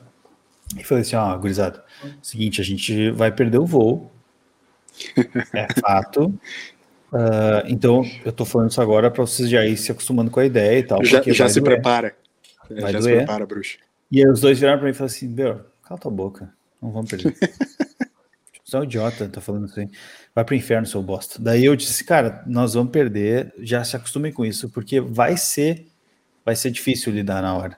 E 0.78 0.84
falei 0.84 1.02
assim, 1.02 1.16
ó, 1.16 1.36
gurizada, 1.36 1.84
seguinte, 2.22 2.60
a 2.60 2.64
gente 2.64 3.10
vai 3.10 3.30
perder 3.30 3.58
o 3.58 3.66
voo. 3.66 4.10
É 5.54 5.66
fato. 5.80 6.26
Uh, 7.12 7.64
então, 7.66 8.04
eu 8.24 8.32
tô 8.32 8.44
falando 8.44 8.70
isso 8.70 8.80
agora 8.80 9.10
para 9.10 9.22
vocês 9.22 9.48
já 9.48 9.64
ir 9.66 9.76
se 9.76 9.90
acostumando 9.92 10.30
com 10.30 10.40
a 10.40 10.46
ideia 10.46 10.78
e 10.78 10.82
tal. 10.82 11.04
Já, 11.04 11.22
já 11.26 11.48
se 11.48 11.60
doer. 11.60 11.74
prepara. 11.74 12.16
Vai 12.70 12.92
já 12.92 13.00
doer. 13.00 13.12
se 13.12 13.16
prepara, 13.18 13.46
bruxo. 13.46 13.78
E 14.10 14.22
aí 14.22 14.30
os 14.30 14.40
dois 14.40 14.58
viraram 14.58 14.78
para 14.78 14.86
mim 14.86 14.92
e 14.92 14.94
falaram 14.94 15.14
assim, 15.14 15.28
meu, 15.28 15.60
cala 15.82 16.00
tua 16.00 16.10
boca, 16.10 16.52
não 16.80 16.90
vamos 16.90 17.10
perder. 17.10 17.34
Você 18.64 18.76
é 18.76 18.80
um 18.80 18.84
idiota, 18.84 19.28
tá 19.28 19.40
falando 19.40 19.66
assim. 19.66 19.90
Vai 20.34 20.44
pro 20.44 20.54
inferno, 20.54 20.86
seu 20.86 21.02
bosta. 21.02 21.38
Daí 21.38 21.64
eu 21.64 21.76
disse, 21.76 22.04
cara, 22.04 22.42
nós 22.46 22.72
vamos 22.72 22.90
perder, 22.90 23.52
já 23.58 23.84
se 23.84 23.96
acostumem 23.96 24.32
com 24.32 24.46
isso, 24.46 24.70
porque 24.70 24.98
vai 24.98 25.36
ser, 25.36 25.86
vai 26.44 26.56
ser 26.56 26.70
difícil 26.70 27.12
lidar 27.12 27.42
na 27.42 27.54
hora. 27.54 27.76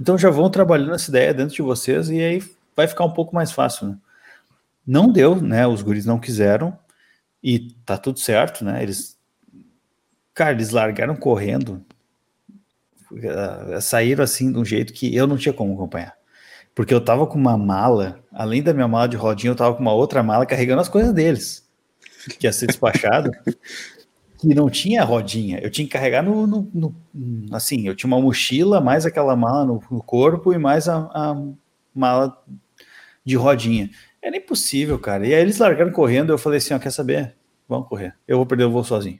Então 0.00 0.18
já 0.18 0.30
vão 0.30 0.50
trabalhando 0.50 0.94
essa 0.94 1.10
ideia 1.10 1.34
dentro 1.34 1.54
de 1.54 1.62
vocês 1.62 2.08
e 2.10 2.20
aí 2.20 2.42
vai 2.76 2.86
ficar 2.86 3.04
um 3.04 3.12
pouco 3.12 3.34
mais 3.34 3.52
fácil, 3.52 3.88
né? 3.88 3.98
Não 4.86 5.10
deu, 5.10 5.36
né? 5.40 5.66
Os 5.66 5.82
guris 5.82 6.04
não 6.04 6.18
quiseram 6.18 6.76
e 7.42 7.70
tá 7.86 7.96
tudo 7.96 8.18
certo, 8.18 8.64
né? 8.64 8.82
Eles, 8.82 9.18
cara, 10.34 10.52
eles 10.52 10.70
largaram 10.70 11.16
correndo, 11.16 11.84
uh, 13.12 13.80
saíram 13.80 14.24
assim 14.24 14.52
de 14.52 14.58
um 14.58 14.64
jeito 14.64 14.92
que 14.92 15.14
eu 15.14 15.26
não 15.26 15.36
tinha 15.36 15.52
como 15.52 15.74
acompanhar. 15.74 16.14
Porque 16.74 16.92
eu 16.92 17.00
tava 17.00 17.26
com 17.26 17.38
uma 17.38 17.56
mala, 17.56 18.18
além 18.32 18.62
da 18.62 18.74
minha 18.74 18.88
mala 18.88 19.08
de 19.08 19.16
rodinha, 19.16 19.52
eu 19.52 19.56
tava 19.56 19.74
com 19.74 19.80
uma 19.80 19.92
outra 19.92 20.22
mala 20.22 20.44
carregando 20.44 20.80
as 20.80 20.88
coisas 20.88 21.12
deles, 21.12 21.64
que 22.38 22.46
ia 22.46 22.52
ser 22.52 22.66
despachado. 22.66 23.30
que 24.48 24.54
não 24.54 24.68
tinha 24.68 25.04
rodinha. 25.04 25.58
Eu 25.60 25.70
tinha 25.70 25.86
que 25.86 25.92
carregar 25.92 26.22
no, 26.22 26.46
no, 26.46 26.68
no, 26.74 26.94
assim, 27.52 27.86
eu 27.86 27.94
tinha 27.94 28.08
uma 28.08 28.20
mochila, 28.20 28.80
mais 28.80 29.06
aquela 29.06 29.34
mala 29.34 29.64
no, 29.64 29.82
no 29.90 30.02
corpo 30.02 30.52
e 30.52 30.58
mais 30.58 30.88
a, 30.88 30.96
a, 30.96 31.42
mala 31.94 32.36
de 33.24 33.36
rodinha. 33.36 33.90
Era 34.22 34.36
impossível, 34.36 34.98
cara. 34.98 35.26
E 35.26 35.34
aí 35.34 35.40
eles 35.40 35.58
largaram 35.58 35.92
correndo, 35.92 36.32
eu 36.32 36.38
falei 36.38 36.58
assim, 36.58 36.74
ó, 36.74 36.78
quer 36.78 36.90
saber? 36.90 37.34
Vamos 37.68 37.88
correr. 37.88 38.14
Eu 38.26 38.36
vou 38.36 38.46
perder 38.46 38.64
o 38.64 38.70
voo 38.70 38.84
sozinho. 38.84 39.18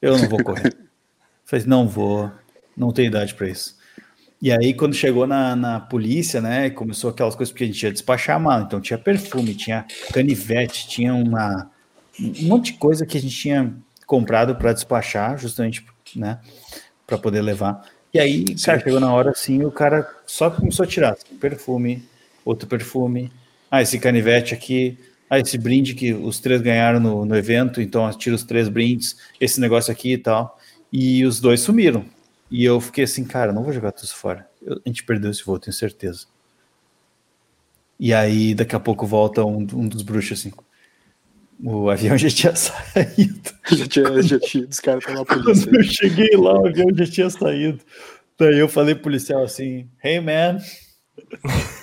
Eu 0.00 0.16
não 0.18 0.28
vou 0.28 0.42
correr. 0.42 0.76
falei, 1.44 1.64
não 1.66 1.86
vou, 1.86 2.30
não 2.76 2.92
tenho 2.92 3.08
idade 3.08 3.34
para 3.34 3.48
isso. 3.48 3.76
E 4.40 4.50
aí, 4.50 4.74
quando 4.74 4.94
chegou 4.94 5.24
na, 5.24 5.54
na 5.54 5.78
polícia, 5.78 6.40
né, 6.40 6.68
começou 6.68 7.10
aquelas 7.10 7.36
coisas, 7.36 7.52
porque 7.52 7.62
a 7.62 7.66
gente 7.68 7.80
ia 7.80 7.92
despachar 7.92 8.36
a 8.36 8.40
mala, 8.40 8.64
então 8.64 8.80
tinha 8.80 8.98
perfume, 8.98 9.54
tinha 9.54 9.86
canivete, 10.12 10.88
tinha 10.88 11.14
uma, 11.14 11.70
um 12.18 12.48
monte 12.48 12.72
de 12.72 12.78
coisa 12.78 13.06
que 13.06 13.16
a 13.16 13.20
gente 13.20 13.36
tinha 13.36 13.72
comprado 14.12 14.54
para 14.56 14.74
despachar, 14.74 15.38
justamente, 15.38 15.86
né, 16.14 16.38
para 17.06 17.16
poder 17.16 17.40
levar. 17.40 17.88
E 18.12 18.20
aí, 18.20 18.44
cara, 18.62 18.78
chegou 18.78 19.00
na 19.00 19.10
hora 19.10 19.30
assim, 19.30 19.64
o 19.64 19.70
cara 19.70 20.06
só 20.26 20.50
começou 20.50 20.84
a 20.84 20.86
tirar 20.86 21.14
assim, 21.14 21.34
perfume, 21.36 22.06
outro 22.44 22.68
perfume, 22.68 23.32
ah, 23.70 23.80
esse 23.80 23.98
canivete 23.98 24.52
aqui, 24.52 24.98
ah, 25.30 25.38
esse 25.38 25.56
brinde 25.56 25.94
que 25.94 26.12
os 26.12 26.38
três 26.38 26.60
ganharam 26.60 27.00
no, 27.00 27.24
no 27.24 27.34
evento, 27.34 27.80
então 27.80 28.10
tira 28.12 28.36
os 28.36 28.42
três 28.42 28.68
brindes, 28.68 29.16
esse 29.40 29.58
negócio 29.58 29.90
aqui 29.90 30.12
e 30.12 30.18
tal. 30.18 30.58
E 30.92 31.24
os 31.24 31.40
dois 31.40 31.62
sumiram. 31.62 32.04
E 32.50 32.62
eu 32.62 32.78
fiquei 32.82 33.04
assim, 33.04 33.24
cara, 33.24 33.50
não 33.50 33.64
vou 33.64 33.72
jogar 33.72 33.92
tudo 33.92 34.04
isso 34.04 34.16
fora. 34.16 34.46
Eu, 34.60 34.78
a 34.84 34.88
gente 34.90 35.04
perdeu 35.04 35.30
esse 35.30 35.42
voo, 35.42 35.58
tenho 35.58 35.72
certeza. 35.72 36.26
E 37.98 38.12
aí, 38.12 38.54
daqui 38.54 38.76
a 38.76 38.80
pouco, 38.80 39.06
volta 39.06 39.42
um, 39.42 39.66
um 39.72 39.88
dos 39.88 40.02
bruxos, 40.02 40.38
assim. 40.38 40.52
O 41.62 41.88
avião 41.88 42.18
já 42.18 42.28
tinha 42.28 42.54
saído. 42.56 43.50
já 43.70 43.86
tinha, 43.86 44.22
já 44.22 44.38
tinha, 44.40 44.66
os 44.68 44.80
caras 44.80 45.04
estavam 45.04 45.20
na 45.20 45.24
polícia. 45.24 45.66
Quando 45.66 45.76
eu 45.76 45.84
cheguei 45.84 46.36
lá, 46.36 46.58
o 46.60 46.66
avião 46.66 46.88
já 46.92 47.06
tinha 47.06 47.30
saído. 47.30 47.78
Daí 48.38 48.58
eu 48.58 48.68
falei 48.68 48.94
pro 48.94 49.04
policial 49.04 49.44
assim, 49.44 49.88
hey 50.02 50.20
man, 50.20 50.58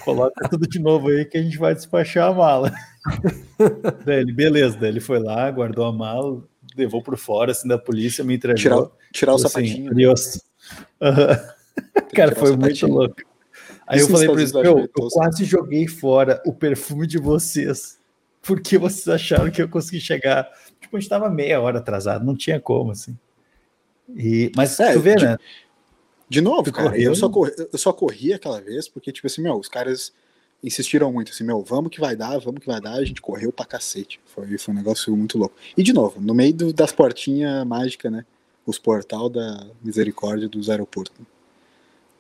coloca 0.04 0.50
tudo 0.50 0.68
de 0.68 0.80
novo 0.80 1.08
aí 1.08 1.24
que 1.24 1.38
a 1.38 1.42
gente 1.42 1.58
vai 1.58 1.74
despachar 1.74 2.30
a 2.30 2.34
mala. 2.34 2.74
daí 4.06 4.20
ele, 4.20 4.34
beleza, 4.34 4.78
daí 4.78 4.90
ele 4.90 5.00
foi 5.00 5.20
lá, 5.20 5.50
guardou 5.50 5.86
a 5.86 5.94
mala, 5.94 6.44
levou 6.76 7.02
por 7.02 7.18
fora 7.18 7.52
assim 7.52 7.68
da 7.68 7.78
polícia, 7.78 8.24
me 8.24 8.36
entregou. 8.36 8.58
Tirar, 8.58 8.88
tirar 9.14 9.32
o 9.34 9.36
assim, 9.36 9.48
sapatinho. 9.48 9.92
Adiós. 9.92 10.42
Cara, 12.14 12.36
foi 12.36 12.58
muito 12.58 12.86
louco. 12.88 13.16
Aí 13.88 14.00
Isso 14.00 14.08
eu 14.08 14.12
falei 14.12 14.28
para 14.28 14.40
eles, 14.42 14.52
meu, 14.52 14.80
eu 14.80 15.10
quase 15.10 15.46
joguei 15.46 15.88
fora 15.88 16.42
o 16.46 16.54
perfume 16.54 17.08
de 17.08 17.18
vocês. 17.18 17.99
Porque 18.42 18.78
vocês 18.78 19.08
acharam 19.08 19.52
que 19.52 19.62
eu 19.62 19.70
consegui 19.70 20.00
chegar. 20.00 20.50
Tipo, 20.80 20.98
a 20.98 21.00
gente 21.00 21.10
tava 21.10 21.30
meia 21.30 21.60
hora 21.62 21.80
atrasado, 21.80 22.26
não 22.26 22.36
tinha 22.36 22.60
como, 22.60 22.92
assim. 22.92 23.18
E, 24.16 24.52
mas 24.56 24.80
é, 24.80 24.94
tu 24.94 25.00
vê, 25.00 25.16
de, 25.16 25.26
né? 25.26 25.38
De 26.28 26.42
novo, 26.42 26.72
cara, 26.72 26.98
eu 27.00 27.14
só, 27.16 27.30
corri, 27.30 27.52
eu 27.58 27.78
só 27.78 27.92
corri 27.94 28.34
aquela 28.34 28.62
vez 28.62 28.88
porque, 28.88 29.12
tipo 29.12 29.28
assim, 29.28 29.42
meu, 29.42 29.56
os 29.56 29.68
caras 29.68 30.14
insistiram 30.64 31.12
muito, 31.12 31.32
assim, 31.32 31.44
meu, 31.44 31.62
vamos 31.64 31.90
que 31.92 32.00
vai 32.00 32.16
dar, 32.16 32.38
vamos 32.40 32.62
que 32.62 32.68
vai 32.68 32.82
dar, 32.82 32.94
a 32.94 33.04
gente 33.04 33.22
correu 33.22 33.52
pra 33.52 33.66
cacete. 33.66 34.20
Foi, 34.26 34.58
foi 34.58 34.74
um 34.74 34.78
negócio 34.78 35.16
muito 35.16 35.38
louco. 35.38 35.56
E, 35.78 35.84
de 35.84 35.94
novo, 35.94 36.20
no 36.20 36.34
meio 36.34 36.54
do, 36.54 36.74
das 36.74 36.92
portinhas 36.92 37.66
mágicas, 37.66 38.12
né? 38.12 38.26
Os 38.66 38.78
portal 38.78 39.30
da 39.30 39.66
misericórdia 39.82 40.48
dos 40.48 40.70
aeroportos. 40.70 41.16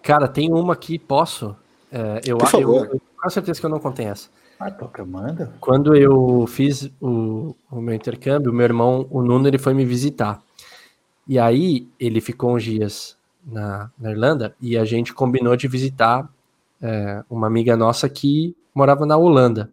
Cara, 0.02 0.28
tem 0.28 0.52
uma 0.52 0.74
aqui, 0.74 0.98
posso? 0.98 1.56
É, 1.92 2.22
eu, 2.26 2.38
Por 2.38 2.48
favor. 2.48 2.86
Eu, 2.88 2.94
eu, 2.94 3.02
com 3.22 3.30
certeza 3.30 3.60
que 3.60 3.66
eu 3.66 3.70
não 3.70 3.80
contei 3.80 4.06
essa. 4.06 4.30
Ah, 4.60 4.70
toca, 4.70 5.06
manda. 5.06 5.54
Quando 5.62 5.96
eu 5.96 6.46
fiz 6.46 6.92
o, 7.00 7.56
o 7.72 7.82
meu 7.82 7.96
intercâmbio, 7.96 8.52
meu 8.52 8.66
irmão, 8.66 9.08
o 9.10 9.22
Nuno, 9.22 9.48
ele 9.48 9.58
foi 9.58 9.74
me 9.74 9.86
visitar. 9.86 10.42
E 11.26 11.40
aí, 11.40 11.88
ele 11.98 12.20
ficou 12.20 12.56
uns 12.56 12.64
dias 12.64 13.18
na, 13.46 13.90
na 13.98 14.12
Irlanda 14.12 14.54
e 14.60 14.78
a 14.78 14.84
gente 14.84 15.14
combinou 15.14 15.56
de 15.56 15.68
visitar 15.68 16.30
é, 16.82 17.24
uma 17.30 17.48
amiga 17.48 17.78
nossa 17.78 18.10
que 18.10 18.54
morava 18.76 19.06
na 19.06 19.16
Holanda. 19.16 19.72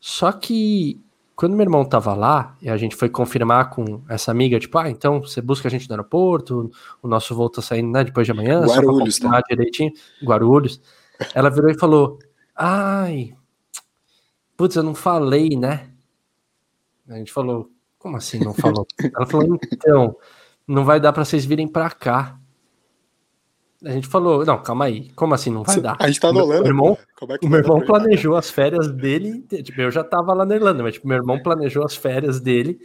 Só 0.00 0.32
que 0.32 0.98
quando 1.36 1.56
meu 1.56 1.64
irmão 1.64 1.84
tava 1.84 2.14
lá 2.14 2.56
e 2.62 2.70
a 2.70 2.76
gente 2.76 2.96
foi 2.96 3.08
confirmar 3.08 3.70
com 3.70 4.02
essa 4.08 4.30
amiga, 4.30 4.58
tipo, 4.58 4.78
ah, 4.78 4.88
então 4.88 5.20
você 5.20 5.40
busca 5.40 5.68
a 5.68 5.70
gente 5.70 5.88
no 5.88 5.94
aeroporto, 5.94 6.70
o 7.02 7.08
nosso 7.08 7.34
voo 7.34 7.50
tá 7.50 7.60
saindo 7.60 7.90
né, 7.90 8.04
depois 8.04 8.26
de 8.26 8.32
amanhã, 8.32 8.64
Guarulhos, 8.64 9.16
só 9.16 9.30
tá? 9.30 9.42
direitinho, 9.48 9.92
Guarulhos. 10.22 10.80
Ela 11.34 11.50
virou 11.50 11.70
e 11.70 11.78
falou, 11.78 12.18
ai, 12.54 13.34
putz, 14.56 14.76
eu 14.76 14.82
não 14.82 14.94
falei, 14.94 15.50
né? 15.50 15.90
A 17.08 17.16
gente 17.16 17.32
falou, 17.32 17.70
como 17.98 18.16
assim 18.16 18.38
não 18.38 18.54
falou? 18.54 18.86
Ela 19.14 19.26
falou, 19.26 19.58
então, 19.72 20.16
não 20.66 20.84
vai 20.84 21.00
dar 21.00 21.12
para 21.12 21.24
vocês 21.24 21.44
virem 21.44 21.68
para 21.68 21.90
cá. 21.90 22.38
A 23.84 23.90
gente 23.90 24.06
falou, 24.06 24.44
não, 24.44 24.62
calma 24.62 24.84
aí, 24.84 25.10
como 25.10 25.34
assim 25.34 25.50
não 25.50 25.64
vai 25.64 25.80
dar? 25.80 25.96
A 25.98 26.06
gente 26.06 26.20
tá 26.20 26.32
na 26.32 26.42
Holanda. 26.42 26.60
Meu 26.60 26.70
irmão, 26.70 26.98
é 27.20 27.46
o 27.46 27.48
meu 27.48 27.58
irmão 27.58 27.80
planejou 27.80 28.36
as 28.36 28.48
férias 28.48 28.90
dele, 28.90 29.42
tipo, 29.62 29.80
eu 29.80 29.90
já 29.90 30.04
tava 30.04 30.32
lá 30.32 30.44
na 30.44 30.54
Irlanda, 30.54 30.82
mas 30.82 30.94
tipo, 30.94 31.08
meu 31.08 31.16
irmão 31.16 31.42
planejou 31.42 31.84
as 31.84 31.96
férias 31.96 32.40
dele, 32.40 32.78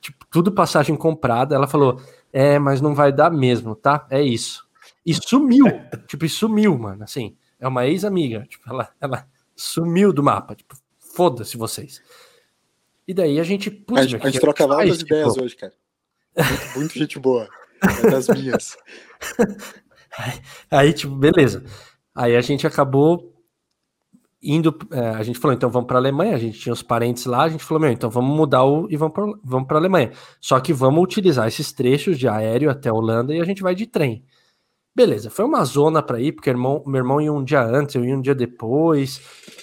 tipo, 0.00 0.26
tudo 0.30 0.52
passagem 0.52 0.94
comprada. 0.94 1.54
Ela 1.54 1.66
falou, 1.66 2.00
é, 2.30 2.58
mas 2.58 2.82
não 2.82 2.94
vai 2.94 3.10
dar 3.10 3.30
mesmo, 3.30 3.74
tá? 3.74 4.06
É 4.10 4.20
isso. 4.20 4.66
E 5.04 5.14
sumiu, 5.14 5.66
tipo, 6.06 6.24
e 6.26 6.28
sumiu, 6.28 6.78
mano, 6.78 7.02
assim. 7.02 7.34
É 7.58 7.66
uma 7.66 7.86
ex-amiga, 7.86 8.44
tipo, 8.48 8.68
ela, 8.68 8.90
ela 9.00 9.26
sumiu 9.54 10.12
do 10.12 10.22
mapa, 10.22 10.54
tipo, 10.54 10.76
foda-se 11.14 11.56
vocês. 11.56 12.00
E 13.06 13.14
daí 13.14 13.40
a 13.40 13.44
gente, 13.44 13.70
putz, 13.70 14.00
a, 14.00 14.06
gente, 14.06 14.26
a 14.26 14.30
gente 14.30 14.40
troca 14.40 14.66
várias 14.66 15.00
ideias 15.00 15.32
tipo... 15.32 15.44
hoje, 15.44 15.56
cara. 15.56 15.72
Muito, 16.36 16.78
muito 16.78 16.98
gente 16.98 17.18
boa. 17.18 17.48
É 17.82 18.10
das 18.10 18.28
minhas. 18.28 18.76
Aí, 20.70 20.92
tipo, 20.92 21.14
beleza. 21.14 21.64
Aí 22.14 22.36
a 22.36 22.40
gente 22.40 22.66
acabou 22.66 23.32
indo. 24.42 24.76
É, 24.90 25.08
a 25.10 25.22
gente 25.22 25.38
falou, 25.38 25.54
então 25.54 25.70
vamos 25.70 25.86
para 25.86 25.96
a 25.96 26.00
Alemanha. 26.00 26.34
A 26.34 26.38
gente 26.38 26.58
tinha 26.58 26.72
os 26.72 26.82
parentes 26.82 27.24
lá. 27.26 27.44
A 27.44 27.48
gente 27.48 27.64
falou, 27.64 27.80
meu, 27.80 27.90
então 27.90 28.10
vamos 28.10 28.36
mudar 28.36 28.64
o 28.64 28.86
e 28.90 28.96
vamos 28.96 29.14
para 29.14 29.24
vamos 29.42 29.68
a 29.70 29.74
Alemanha. 29.74 30.12
Só 30.40 30.60
que 30.60 30.72
vamos 30.72 31.02
utilizar 31.02 31.48
esses 31.48 31.72
trechos 31.72 32.18
de 32.18 32.28
aéreo 32.28 32.70
até 32.70 32.88
a 32.88 32.94
Holanda 32.94 33.34
e 33.34 33.40
a 33.40 33.44
gente 33.44 33.62
vai 33.62 33.74
de 33.74 33.86
trem. 33.86 34.24
Beleza, 34.94 35.30
foi 35.30 35.44
uma 35.44 35.64
zona 35.64 36.02
para 36.02 36.20
ir, 36.20 36.32
porque 36.32 36.50
irmão, 36.50 36.82
meu 36.86 36.98
irmão 36.98 37.20
ia 37.20 37.32
um 37.32 37.42
dia 37.42 37.62
antes, 37.62 37.94
eu 37.94 38.04
ia 38.04 38.14
um 38.14 38.20
dia 38.20 38.34
depois. 38.34 39.20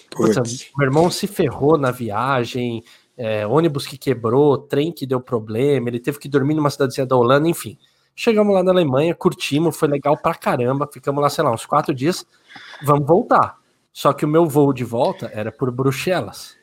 Puta, 0.09 0.41
meu 0.77 0.87
irmão 0.87 1.11
se 1.11 1.27
ferrou 1.27 1.77
na 1.77 1.91
viagem, 1.91 2.83
é, 3.15 3.45
ônibus 3.45 3.85
que 3.85 3.97
quebrou, 3.97 4.57
trem 4.57 4.91
que 4.91 5.05
deu 5.05 5.21
problema, 5.21 5.87
ele 5.87 5.99
teve 5.99 6.17
que 6.17 6.27
dormir 6.27 6.55
numa 6.55 6.69
cidadezinha 6.69 7.05
da 7.05 7.15
Holanda, 7.15 7.47
enfim. 7.47 7.77
Chegamos 8.15 8.53
lá 8.53 8.63
na 8.63 8.71
Alemanha, 8.71 9.15
curtimos, 9.15 9.77
foi 9.77 9.87
legal 9.87 10.17
pra 10.17 10.33
caramba. 10.33 10.89
Ficamos 10.91 11.21
lá, 11.21 11.29
sei 11.29 11.41
lá, 11.41 11.53
uns 11.53 11.65
quatro 11.65 11.93
dias. 11.93 12.25
Vamos 12.83 13.07
voltar. 13.07 13.57
Só 13.93 14.11
que 14.11 14.25
o 14.25 14.27
meu 14.27 14.45
voo 14.45 14.73
de 14.73 14.83
volta 14.83 15.31
era 15.33 15.53
por 15.53 15.71
Bruxelas. 15.71 16.57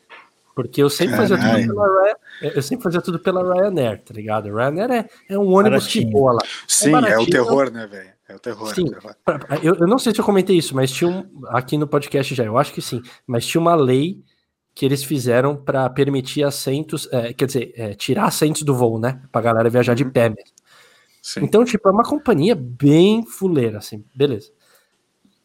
Porque 0.55 0.83
eu 0.83 0.91
sempre 0.91 1.17
fazia 1.17 1.39
tudo 1.39 1.75
pela 1.75 2.17
eu 2.55 2.63
sempre 2.63 2.83
fazia 2.83 3.01
tudo 3.01 3.19
pela 3.19 3.43
Ryanair, 3.43 4.03
tá 4.03 4.13
ligado? 4.13 4.55
Ryanair 4.55 4.91
é, 4.91 5.35
é 5.35 5.39
um 5.39 5.51
ônibus 5.51 5.85
Baratinho. 5.85 6.07
que 6.07 6.13
voa 6.13 6.33
lá. 6.35 6.41
Sim, 6.69 6.95
é, 7.07 7.13
é 7.13 7.19
o 7.19 7.27
terror, 7.27 7.71
né, 7.71 7.87
velho? 7.87 8.16
É 8.29 8.35
o 8.35 8.39
terror. 8.39 8.75
Sim, 8.75 8.87
eu, 9.63 9.77
eu, 9.77 9.87
não 9.87 9.99
sei 9.99 10.13
se 10.13 10.21
eu 10.21 10.25
comentei 10.25 10.57
isso, 10.57 10.75
mas 10.75 10.91
tinha 10.91 11.09
um. 11.09 11.47
Aqui 11.47 11.79
no 11.79 11.87
podcast 11.87 12.35
já, 12.35 12.45
eu 12.45 12.59
acho 12.59 12.73
que 12.73 12.83
sim. 12.83 13.01
Mas 13.27 13.47
tinha 13.47 13.61
uma 13.61 13.75
lei 13.75 14.23
que 14.75 14.85
eles 14.85 15.05
fizeram 15.05 15.57
para 15.57 15.89
permitir 15.89 16.43
assentos, 16.43 17.09
é, 17.13 17.33
quer 17.33 17.47
dizer, 17.47 17.73
é, 17.77 17.95
tirar 17.95 18.27
assentos 18.27 18.63
do 18.63 18.75
voo, 18.75 18.99
né? 18.99 19.23
Pra 19.33 19.41
galera 19.41 19.71
viajar 19.71 19.95
de 19.95 20.05
uhum. 20.05 20.11
pé 20.11 20.29
mesmo. 20.29 20.55
Sim. 21.23 21.41
Então, 21.45 21.65
tipo, 21.65 21.89
é 21.89 21.93
uma 21.93 22.05
companhia 22.05 22.55
bem 22.55 23.25
fuleira, 23.25 23.79
assim, 23.79 24.05
beleza. 24.15 24.53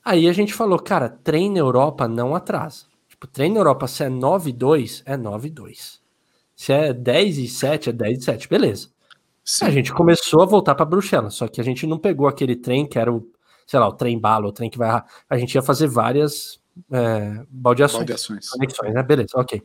Aí 0.03 0.27
a 0.27 0.33
gente 0.33 0.53
falou, 0.53 0.77
cara, 0.79 1.07
trem 1.07 1.49
na 1.49 1.59
Europa 1.59 2.07
não 2.07 2.35
atrasa. 2.35 2.85
Tipo, 3.07 3.25
trem 3.25 3.51
na 3.51 3.59
Europa, 3.59 3.87
se 3.87 4.03
é 4.03 4.09
9 4.09 4.49
e 4.49 4.53
2, 4.53 5.03
é 5.05 5.15
9 5.15 5.47
e 5.47 5.51
2. 5.51 6.01
Se 6.55 6.73
é 6.73 6.93
10 6.93 7.37
e 7.37 7.47
7, 7.47 7.89
é 7.89 7.93
10 7.93 8.17
e 8.19 8.21
7, 8.23 8.49
beleza. 8.49 8.89
Sim. 9.43 9.65
A 9.65 9.69
gente 9.71 9.93
começou 9.93 10.41
a 10.41 10.45
voltar 10.45 10.75
para 10.75 10.85
Bruxelas, 10.85 11.33
só 11.33 11.47
que 11.47 11.59
a 11.59 11.63
gente 11.63 11.87
não 11.87 11.97
pegou 11.97 12.27
aquele 12.27 12.55
trem 12.55 12.87
que 12.87 12.99
era 12.99 13.11
o, 13.11 13.27
sei 13.65 13.79
lá, 13.79 13.87
o 13.87 13.93
trem 13.93 14.19
bala, 14.19 14.47
o 14.47 14.51
trem 14.51 14.69
que 14.69 14.77
vai. 14.77 15.01
A 15.29 15.37
gente 15.37 15.55
ia 15.55 15.61
fazer 15.61 15.87
várias 15.87 16.61
é, 16.91 17.43
baldeações. 17.49 17.99
Baldeações. 17.99 18.49
Conexões, 18.49 18.93
né? 18.93 19.03
Beleza, 19.03 19.31
ok. 19.35 19.61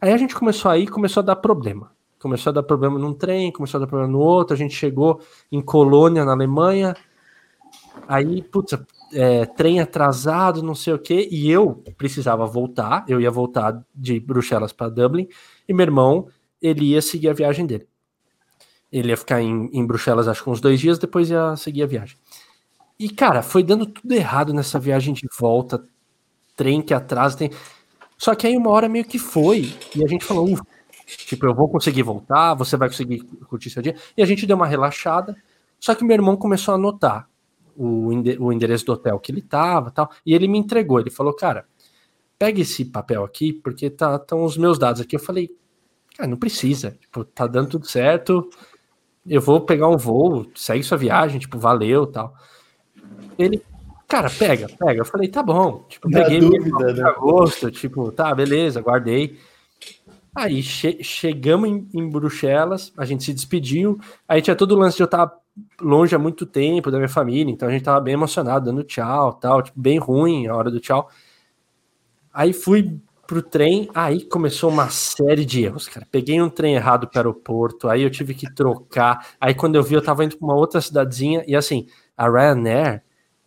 Aí 0.00 0.12
a 0.12 0.16
gente 0.16 0.34
começou 0.34 0.70
aí 0.70 0.86
começou 0.86 1.20
a 1.20 1.24
dar 1.24 1.36
problema. 1.36 1.92
Começou 2.18 2.50
a 2.50 2.54
dar 2.54 2.62
problema 2.62 2.98
num 2.98 3.12
trem, 3.12 3.50
começou 3.50 3.78
a 3.78 3.80
dar 3.80 3.86
problema 3.86 4.12
no 4.12 4.20
outro. 4.20 4.54
A 4.54 4.56
gente 4.56 4.74
chegou 4.74 5.20
em 5.50 5.60
Colônia, 5.60 6.24
na 6.24 6.32
Alemanha. 6.32 6.94
Aí, 8.06 8.42
putz, 8.42 8.78
é, 9.12 9.44
trem 9.44 9.80
atrasado, 9.80 10.62
não 10.62 10.74
sei 10.74 10.92
o 10.92 10.98
que. 10.98 11.28
E 11.30 11.50
eu 11.50 11.82
precisava 11.96 12.46
voltar. 12.46 13.04
Eu 13.08 13.20
ia 13.20 13.30
voltar 13.30 13.84
de 13.94 14.20
Bruxelas 14.20 14.72
para 14.72 14.88
Dublin. 14.88 15.26
E 15.68 15.74
meu 15.74 15.84
irmão, 15.84 16.28
ele 16.60 16.86
ia 16.86 17.02
seguir 17.02 17.28
a 17.28 17.32
viagem 17.32 17.66
dele. 17.66 17.88
Ele 18.92 19.08
ia 19.08 19.16
ficar 19.16 19.40
em, 19.40 19.70
em 19.72 19.86
Bruxelas, 19.86 20.28
acho 20.28 20.44
que 20.44 20.50
uns 20.50 20.60
dois 20.60 20.78
dias, 20.78 20.98
depois 20.98 21.30
ia 21.30 21.56
seguir 21.56 21.82
a 21.82 21.86
viagem. 21.86 22.16
E, 22.98 23.08
cara, 23.08 23.42
foi 23.42 23.62
dando 23.62 23.86
tudo 23.86 24.12
errado 24.12 24.52
nessa 24.52 24.78
viagem 24.78 25.14
de 25.14 25.26
volta. 25.38 25.82
Trem 26.54 26.82
que 26.82 26.92
atrasa, 26.92 27.36
tem. 27.36 27.50
Só 28.18 28.34
que 28.34 28.46
aí 28.46 28.56
uma 28.56 28.70
hora 28.70 28.88
meio 28.88 29.04
que 29.04 29.18
foi. 29.18 29.74
E 29.96 30.04
a 30.04 30.06
gente 30.06 30.24
falou, 30.24 30.52
ufa, 30.52 30.62
Tipo, 31.16 31.46
eu 31.46 31.54
vou 31.54 31.68
conseguir 31.68 32.02
voltar, 32.02 32.54
você 32.54 32.76
vai 32.76 32.88
conseguir 32.88 33.20
curtir 33.48 33.70
seu 33.70 33.82
dia. 33.82 33.96
E 34.16 34.22
a 34.22 34.26
gente 34.26 34.46
deu 34.46 34.56
uma 34.56 34.66
relaxada. 34.66 35.36
Só 35.78 35.94
que 35.94 36.04
meu 36.04 36.14
irmão 36.14 36.36
começou 36.36 36.72
a 36.72 36.74
anotar 36.76 37.28
o, 37.76 38.12
endereço 38.52 38.86
do 38.86 38.92
hotel 38.92 39.18
que 39.18 39.32
ele 39.32 39.42
tava 39.42 39.90
tal. 39.90 40.10
E 40.24 40.34
ele 40.34 40.48
me 40.48 40.58
entregou. 40.58 41.00
Ele 41.00 41.10
falou, 41.10 41.34
cara, 41.34 41.66
pega 42.38 42.60
esse 42.60 42.84
papel 42.84 43.24
aqui, 43.24 43.52
porque 43.52 43.90
tá, 43.90 44.16
estão 44.16 44.44
os 44.44 44.56
meus 44.56 44.78
dados 44.78 45.00
aqui. 45.00 45.16
Eu 45.16 45.20
falei, 45.20 45.50
cara, 46.16 46.28
não 46.28 46.36
precisa. 46.36 46.92
Tipo, 47.00 47.24
tá 47.24 47.46
dando 47.46 47.70
tudo 47.70 47.86
certo. 47.86 48.48
Eu 49.26 49.40
vou 49.40 49.60
pegar 49.60 49.88
um 49.88 49.96
voo, 49.96 50.46
segue 50.54 50.82
sua 50.82 50.98
viagem, 50.98 51.38
tipo, 51.38 51.58
valeu 51.58 52.06
tal. 52.06 52.34
Ele, 53.38 53.62
cara, 54.08 54.28
pega, 54.28 54.68
pega. 54.68 55.00
Eu 55.00 55.04
falei, 55.04 55.28
tá 55.28 55.42
bom. 55.42 55.84
Tipo, 55.88 56.10
peguei 56.10 56.40
dúvida, 56.40 56.92
né? 56.92 57.02
agosto, 57.08 57.70
tipo, 57.70 58.10
tá, 58.10 58.34
beleza, 58.34 58.80
guardei. 58.80 59.38
Aí 60.34 60.62
che 60.62 61.04
chegamos 61.04 61.68
em, 61.68 61.88
em, 61.92 62.08
Bruxelas, 62.08 62.92
a 62.96 63.04
gente 63.04 63.22
se 63.22 63.34
despediu. 63.34 64.00
Aí 64.26 64.40
tinha 64.40 64.56
todo 64.56 64.72
o 64.72 64.78
lance 64.78 64.96
de 64.96 65.02
eu 65.02 65.06
estar 65.06 65.30
longe 65.80 66.14
há 66.14 66.18
muito 66.18 66.46
tempo 66.46 66.90
da 66.90 66.96
minha 66.96 67.08
família, 67.08 67.52
então 67.52 67.68
a 67.68 67.70
gente 67.70 67.84
tava 67.84 68.00
bem 68.00 68.14
emocionado, 68.14 68.64
dando 68.64 68.82
tchau, 68.82 69.34
tal, 69.34 69.62
tipo, 69.62 69.78
bem 69.78 69.98
ruim 69.98 70.46
a 70.46 70.56
hora 70.56 70.70
do 70.70 70.80
tchau. 70.80 71.10
Aí 72.32 72.54
fui 72.54 72.98
pro 73.32 73.40
trem, 73.40 73.88
aí 73.94 74.20
começou 74.20 74.68
uma 74.68 74.90
série 74.90 75.46
de 75.46 75.64
erros, 75.64 75.88
cara. 75.88 76.06
Peguei 76.12 76.42
um 76.42 76.50
trem 76.50 76.74
errado 76.74 77.08
para 77.08 77.16
o 77.16 77.18
aeroporto, 77.20 77.88
aí 77.88 78.02
eu 78.02 78.10
tive 78.10 78.34
que 78.34 78.52
trocar. 78.52 79.26
Aí 79.40 79.54
quando 79.54 79.74
eu 79.74 79.82
vi, 79.82 79.94
eu 79.94 80.02
tava 80.02 80.22
indo 80.22 80.36
para 80.36 80.44
uma 80.44 80.54
outra 80.54 80.82
cidadezinha, 80.82 81.42
e 81.46 81.56
assim, 81.56 81.86
a 82.14 82.28
Ryanair, 82.28 83.02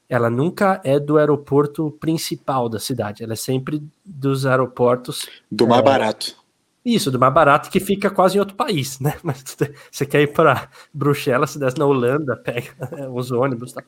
ela 0.09 0.27
nunca 0.27 0.81
é 0.83 0.99
do 0.99 1.19
aeroporto 1.19 1.91
principal 1.99 2.67
da 2.67 2.79
cidade, 2.79 3.23
ela 3.23 3.33
é 3.33 3.35
sempre 3.35 3.79
dos 4.03 4.47
aeroportos. 4.47 5.29
Do 5.51 5.67
mais 5.67 5.81
é, 5.81 5.85
barato. 5.85 6.35
Isso, 6.83 7.11
do 7.11 7.19
mais 7.19 7.33
barato 7.33 7.69
que 7.69 7.79
fica 7.79 8.09
quase 8.09 8.37
em 8.37 8.39
outro 8.39 8.55
país, 8.55 8.99
né? 8.99 9.13
Mas 9.21 9.43
você 9.91 10.03
quer 10.03 10.23
ir 10.23 10.33
para 10.33 10.67
Bruxelas, 10.91 11.51
se 11.51 11.59
desce 11.59 11.77
na 11.77 11.85
Holanda, 11.85 12.35
pega 12.43 12.73
os 13.13 13.29
ônibus, 13.29 13.71
tá? 13.71 13.83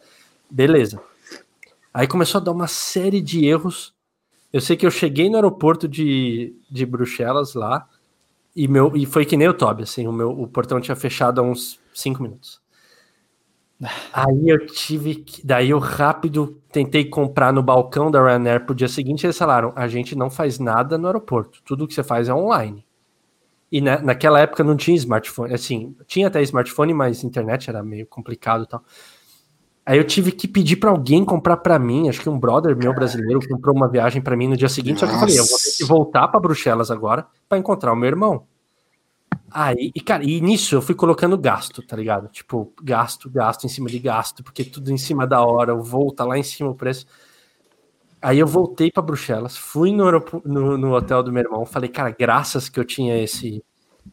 Beleza. 0.48 1.02
Aí 1.92 2.08
começou 2.08 2.40
a 2.40 2.44
dar 2.44 2.52
uma 2.52 2.68
série 2.68 3.20
de 3.20 3.48
erros. 3.48 3.97
Eu 4.52 4.62
sei 4.62 4.78
que 4.78 4.86
eu 4.86 4.92
cheguei 4.92 5.30
no 5.30 5.36
aeroporto 5.36 5.88
de, 5.88 6.56
de 6.70 6.86
Bruxelas 6.86 7.54
lá, 7.54 7.88
e, 8.56 8.68
meu, 8.68 8.96
e 8.96 9.06
foi 9.06 9.26
que 9.26 9.38
nem 9.38 9.48
o 9.48 9.54
Toby, 9.54 9.84
assim, 9.84 10.08
o, 10.08 10.12
meu, 10.14 10.32
o 10.32 10.48
portão 10.48 10.82
tinha 10.82 10.96
fechado 10.96 11.40
há 11.42 11.44
uns 11.44 11.80
cinco 11.94 12.24
minutos. 12.24 12.62
Aí 14.12 14.50
eu 14.50 14.66
tive 14.66 15.16
que. 15.16 15.46
Daí 15.46 15.70
eu 15.70 15.78
rápido 15.80 16.60
tentei 16.72 17.06
comprar 17.06 17.54
no 17.54 17.62
balcão 17.62 18.10
da 18.10 18.20
Ryanair 18.24 18.66
pro 18.66 18.74
dia 18.74 18.88
seguinte. 18.88 19.26
Eles 19.26 19.38
falaram: 19.38 19.72
a 19.76 19.88
gente 19.88 20.16
não 20.16 20.30
faz 20.30 20.58
nada 20.60 20.98
no 20.98 21.08
aeroporto, 21.08 21.62
tudo 21.64 21.88
que 21.88 21.94
você 21.94 22.04
faz 22.04 22.28
é 22.28 22.34
online. 22.34 22.84
E 23.72 23.82
na, 23.82 24.00
naquela 24.02 24.40
época 24.40 24.64
não 24.64 24.78
tinha 24.78 24.96
smartphone, 24.98 25.54
assim, 25.54 25.96
tinha 26.08 26.28
até 26.28 26.42
smartphone, 26.42 26.94
mas 26.94 27.24
internet 27.24 27.70
era 27.70 27.84
meio 27.84 28.08
complicado 28.08 28.64
e 28.64 28.68
tal. 28.68 28.84
Aí 29.88 29.98
eu 29.98 30.04
tive 30.04 30.34
que 30.34 30.50
pedir 30.50 30.76
para 30.76 30.90
alguém 30.90 31.24
comprar 31.24 31.56
para 31.56 31.80
mim, 31.80 32.10
acho 32.10 32.20
que 32.20 32.28
um 32.28 32.38
brother 32.38 32.76
meu 32.76 32.94
brasileiro 32.94 33.40
comprou 33.48 33.74
uma 33.74 33.88
viagem 33.88 34.22
para 34.22 34.36
mim 34.36 34.50
no 34.50 34.58
dia 34.58 34.68
seguinte, 34.68 35.02
Nossa. 35.02 35.06
só 35.06 35.12
que 35.12 35.16
eu 35.16 35.20
falei, 35.22 35.40
eu 35.40 35.46
vou 35.46 35.58
ter 35.58 35.78
que 35.78 35.86
voltar 35.86 36.28
para 36.28 36.42
Bruxelas 36.42 36.92
agora 36.92 37.26
para 37.48 37.58
encontrar 37.58 37.94
o 37.94 37.96
meu 37.96 38.10
irmão. 38.10 38.46
Aí, 39.50 39.90
e 39.96 40.02
cara, 40.02 40.26
e 40.26 40.42
nisso 40.42 40.76
eu 40.76 40.82
fui 40.82 40.94
colocando 40.94 41.38
gasto, 41.38 41.82
tá 41.82 41.96
ligado? 41.96 42.28
Tipo, 42.28 42.74
gasto, 42.84 43.30
gasto 43.30 43.64
em 43.64 43.70
cima 43.70 43.88
de 43.88 43.98
gasto, 43.98 44.44
porque 44.44 44.66
tudo 44.66 44.92
em 44.92 44.98
cima 44.98 45.26
da 45.26 45.42
hora, 45.42 45.74
o 45.74 45.82
voo 45.82 46.12
tá 46.12 46.26
lá 46.26 46.38
em 46.38 46.44
cima 46.44 46.70
o 46.70 46.76
preço. 46.76 47.06
Aí 48.22 48.40
eu 48.40 48.46
voltei 48.46 48.92
para 48.92 49.02
Bruxelas, 49.02 49.56
fui 49.56 49.94
no, 49.94 50.12
no, 50.44 50.78
no, 50.78 50.94
hotel 50.96 51.24
do 51.24 51.32
meu 51.32 51.44
irmão, 51.44 51.66
falei, 51.66 51.90
cara, 51.90 52.10
graças 52.10 52.68
que 52.68 52.78
eu 52.78 52.84
tinha 52.84 53.24
esse, 53.24 53.64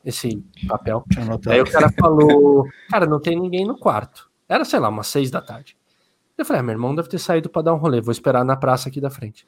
esse 0.04 0.40
papel. 0.68 1.02
Aí 1.48 1.60
o 1.60 1.68
cara 1.68 1.90
falou, 1.98 2.64
cara, 2.88 3.06
não 3.06 3.20
tem 3.20 3.36
ninguém 3.36 3.66
no 3.66 3.76
quarto. 3.76 4.32
Era, 4.48 4.64
sei 4.64 4.78
lá, 4.78 4.88
umas 4.88 5.06
seis 5.06 5.30
da 5.30 5.40
tarde. 5.40 5.76
Eu 6.36 6.44
falei, 6.44 6.60
ah, 6.60 6.62
meu 6.62 6.72
irmão 6.72 6.94
deve 6.94 7.08
ter 7.08 7.18
saído 7.18 7.48
para 7.48 7.62
dar 7.62 7.74
um 7.74 7.78
rolê, 7.78 8.00
vou 8.00 8.12
esperar 8.12 8.44
na 8.44 8.56
praça 8.56 8.88
aqui 8.88 9.00
da 9.00 9.10
frente. 9.10 9.46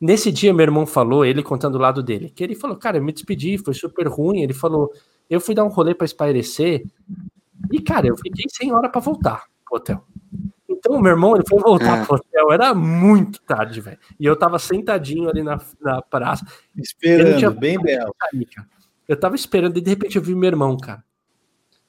Nesse 0.00 0.30
dia, 0.30 0.52
meu 0.52 0.64
irmão 0.64 0.86
falou, 0.86 1.24
ele 1.24 1.42
contando 1.42 1.76
o 1.76 1.80
lado 1.80 2.02
dele, 2.02 2.28
que 2.28 2.44
ele 2.44 2.54
falou, 2.54 2.76
cara, 2.76 2.98
eu 2.98 3.02
me 3.02 3.12
despedi, 3.12 3.56
foi 3.56 3.72
super 3.72 4.06
ruim. 4.06 4.42
Ele 4.42 4.52
falou, 4.52 4.92
eu 5.30 5.40
fui 5.40 5.54
dar 5.54 5.64
um 5.64 5.68
rolê 5.68 5.94
para 5.94 6.04
espairecer 6.04 6.84
e, 7.72 7.80
cara, 7.80 8.06
eu 8.06 8.16
fiquei 8.16 8.44
sem 8.50 8.72
hora 8.72 8.88
para 8.88 9.00
voltar 9.00 9.44
pro 9.64 9.78
hotel. 9.78 10.04
Então, 10.68 11.00
meu 11.00 11.12
irmão, 11.12 11.34
ele 11.34 11.44
foi 11.48 11.58
voltar 11.60 12.02
é. 12.02 12.04
pro 12.04 12.16
hotel, 12.16 12.52
era 12.52 12.74
muito 12.74 13.40
tarde, 13.42 13.80
velho. 13.80 13.98
E 14.20 14.26
eu 14.26 14.36
tava 14.36 14.58
sentadinho 14.58 15.30
ali 15.30 15.42
na, 15.42 15.58
na 15.80 16.02
praça. 16.02 16.44
Esperando, 16.76 17.38
tinha... 17.38 17.50
bem 17.50 17.80
belo. 17.80 18.14
Eu 19.08 19.18
tava 19.18 19.34
esperando 19.36 19.78
e 19.78 19.80
de 19.80 19.90
repente 19.90 20.16
eu 20.16 20.22
vi 20.22 20.34
meu 20.34 20.48
irmão, 20.48 20.76
cara. 20.76 21.02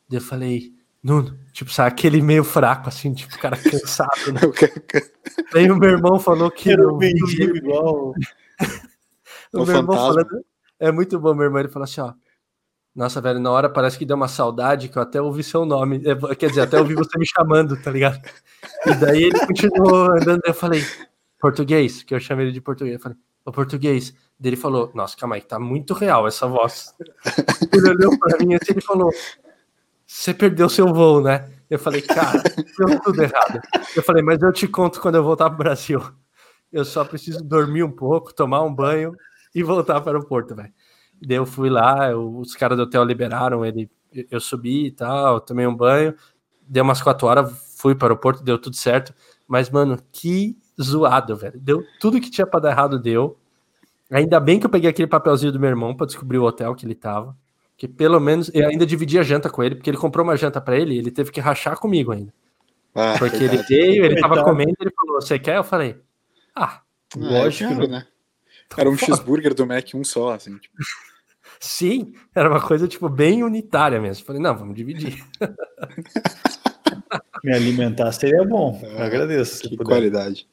Eu 0.10 0.22
falei, 0.22 0.75
Nuno, 1.06 1.38
tipo, 1.54 1.72
sabe, 1.72 1.90
aquele 1.90 2.20
meio 2.20 2.44
fraco, 2.44 2.90
assim, 2.90 3.14
tipo, 3.14 3.38
cara 3.38 3.56
cansado, 3.56 4.34
né? 4.34 4.42
Daí 5.54 5.70
o 5.70 5.78
meu 5.78 5.92
irmão 5.92 6.20
falou 6.20 6.50
que. 6.50 6.72
Era 6.72 6.92
um 6.92 6.98
mendigo 6.98 7.56
igual. 7.56 8.12
o, 9.54 9.62
o 9.62 9.66
meu 9.68 9.76
irmão 9.76 9.96
falando. 9.96 10.44
É 10.80 10.92
muito 10.92 11.20
bom, 11.20 11.36
meu 11.36 11.44
irmão. 11.44 11.60
Ele 11.60 11.70
falou 11.70 11.84
assim: 11.84 12.02
ó. 12.02 12.12
Nossa, 12.96 13.22
velho, 13.22 13.40
na 13.40 13.52
hora 13.52 13.70
parece 13.70 14.00
que 14.00 14.06
deu 14.06 14.16
uma 14.16 14.28
saudade 14.28 14.90
que 14.90 14.98
eu 14.98 15.02
até 15.04 15.22
ouvi 15.22 15.44
seu 15.44 15.64
nome. 15.64 16.02
Quer 16.40 16.50
dizer, 16.50 16.62
até 16.62 16.80
ouvi 16.80 16.96
você 16.96 17.20
me 17.20 17.28
chamando, 17.28 17.80
tá 17.80 17.92
ligado? 17.92 18.20
E 18.88 18.96
daí 18.96 19.26
ele 19.26 19.46
continuou 19.46 20.10
andando. 20.12 20.42
Eu 20.44 20.56
falei, 20.56 20.84
português, 21.40 22.02
que 22.02 22.16
eu 22.16 22.20
chamei 22.20 22.48
ele 22.48 22.54
de 22.54 22.62
português. 22.62 22.96
Eu 22.96 23.02
falei, 23.02 23.18
o 23.46 23.52
português. 23.52 24.12
Daí 24.40 24.50
ele 24.50 24.56
falou, 24.56 24.92
nossa, 24.96 25.16
calma 25.16 25.36
aí, 25.36 25.42
tá 25.42 25.60
muito 25.60 25.94
real 25.94 26.28
essa 26.28 26.48
voz. 26.48 26.96
Ele 27.72 27.90
olhou 27.92 28.18
pra 28.18 28.40
mim 28.40 28.56
assim 28.56 28.74
e 28.76 28.82
falou, 28.82 29.12
você 30.06 30.34
perdeu 30.34 30.70
seu 30.70 30.94
voo, 30.94 31.22
né? 31.22 31.50
Eu 31.70 31.80
falei, 31.80 32.02
cara, 32.04 32.42
deu 32.78 33.00
tudo 33.02 33.22
errado. 33.22 33.60
Eu 33.96 34.04
falei, 34.04 34.24
mas 34.24 34.42
eu 34.42 34.52
te 34.52 34.68
conto 34.68 35.02
quando 35.02 35.16
eu 35.16 35.24
voltar 35.24 35.50
para 35.50 35.56
o 35.56 35.58
Brasil. 35.58 36.02
Eu 36.72 36.86
só 36.86 37.04
preciso 37.04 37.44
dormir 37.44 37.84
um 37.84 37.92
pouco, 37.92 38.34
tomar 38.34 38.62
um 38.64 38.74
banho 38.74 39.14
e 39.54 39.64
voltar 39.64 40.02
para 40.02 40.12
o 40.12 40.16
aeroporto, 40.16 40.56
velho. 40.56 40.74
Daí 41.22 41.38
eu 41.38 41.46
fui 41.46 41.70
lá, 41.70 42.12
eu, 42.12 42.38
os 42.38 42.56
caras 42.56 42.78
do 42.78 42.84
hotel 42.84 43.04
liberaram 43.04 43.66
ele, 43.66 43.90
eu 44.30 44.40
subi 44.40 44.88
e 44.88 44.92
tal, 44.92 45.40
tomei 45.40 45.66
um 45.66 45.76
banho, 45.76 46.14
deu 46.62 46.84
umas 46.84 47.02
quatro 47.02 47.28
horas, 47.28 47.52
fui 47.78 47.96
para 47.96 48.06
o 48.06 48.08
aeroporto, 48.10 48.44
deu 48.44 48.60
tudo 48.60 48.76
certo. 48.76 49.14
Mas, 49.48 49.70
mano, 49.70 49.98
que 50.12 50.58
zoado, 50.82 51.36
velho. 51.36 51.60
Deu 51.60 51.84
tudo 52.00 52.20
que 52.20 52.30
tinha 52.30 52.46
para 52.46 52.60
dar 52.60 52.72
errado, 52.72 53.00
deu. 53.00 53.38
Ainda 54.12 54.40
bem 54.40 54.60
que 54.60 54.66
eu 54.66 54.70
peguei 54.70 54.90
aquele 54.90 55.08
papelzinho 55.08 55.52
do 55.52 55.60
meu 55.60 55.70
irmão 55.70 55.96
para 55.96 56.08
descobrir 56.08 56.38
o 56.38 56.44
hotel 56.44 56.76
que 56.76 56.86
ele 56.86 56.96
tava. 56.96 57.36
Que 57.78 57.88
pelo 57.88 58.20
menos 58.20 58.50
eu 58.54 58.68
ainda 58.68 58.86
dividi 58.86 59.20
a 59.20 59.24
janta 59.24 59.50
com 59.50 59.64
ele, 59.64 59.76
porque 59.76 59.90
ele 59.90 59.98
comprou 59.98 60.24
uma 60.24 60.38
janta 60.38 60.62
para 60.62 60.78
ele 60.78 60.96
e 60.96 60.98
ele 60.98 61.12
teve 61.12 61.32
que 61.32 61.42
rachar 61.42 61.78
comigo 61.78 62.12
ainda. 62.12 62.34
Ah, 62.94 63.16
porque 63.20 63.44
ele 63.44 63.58
veio, 63.58 64.06
ele 64.06 64.22
tava 64.22 64.44
comendo, 64.44 64.76
ele 64.80 64.94
falou: 64.96 65.22
Você 65.22 65.38
quer? 65.38 65.58
Eu 65.58 65.64
falei: 65.64 65.98
Ah, 66.56 66.64
ah 66.64 66.82
lógico, 67.18 67.74
é, 67.74 67.88
né? 67.88 68.08
Era 68.78 68.90
um 68.90 68.98
cheeseburger 68.98 69.54
do 69.54 69.68
Mac, 69.68 69.90
um 69.94 70.04
só, 70.04 70.34
assim. 70.34 70.58
Tipo. 70.58 70.76
Sim, 71.60 72.14
era 72.34 72.50
uma 72.50 72.62
coisa, 72.62 72.88
tipo, 72.88 73.10
bem 73.10 73.44
unitária 73.44 74.00
mesmo. 74.00 74.26
Falei: 74.26 74.42
Não, 74.42 74.58
vamos 74.58 74.76
dividir. 74.76 75.22
Me 77.44 77.54
alimentar 77.54 78.12
seria 78.12 78.44
bom. 78.46 78.80
É, 78.82 79.04
agradeço. 79.04 79.70
Que 79.70 79.78
qualidade. 79.78 80.48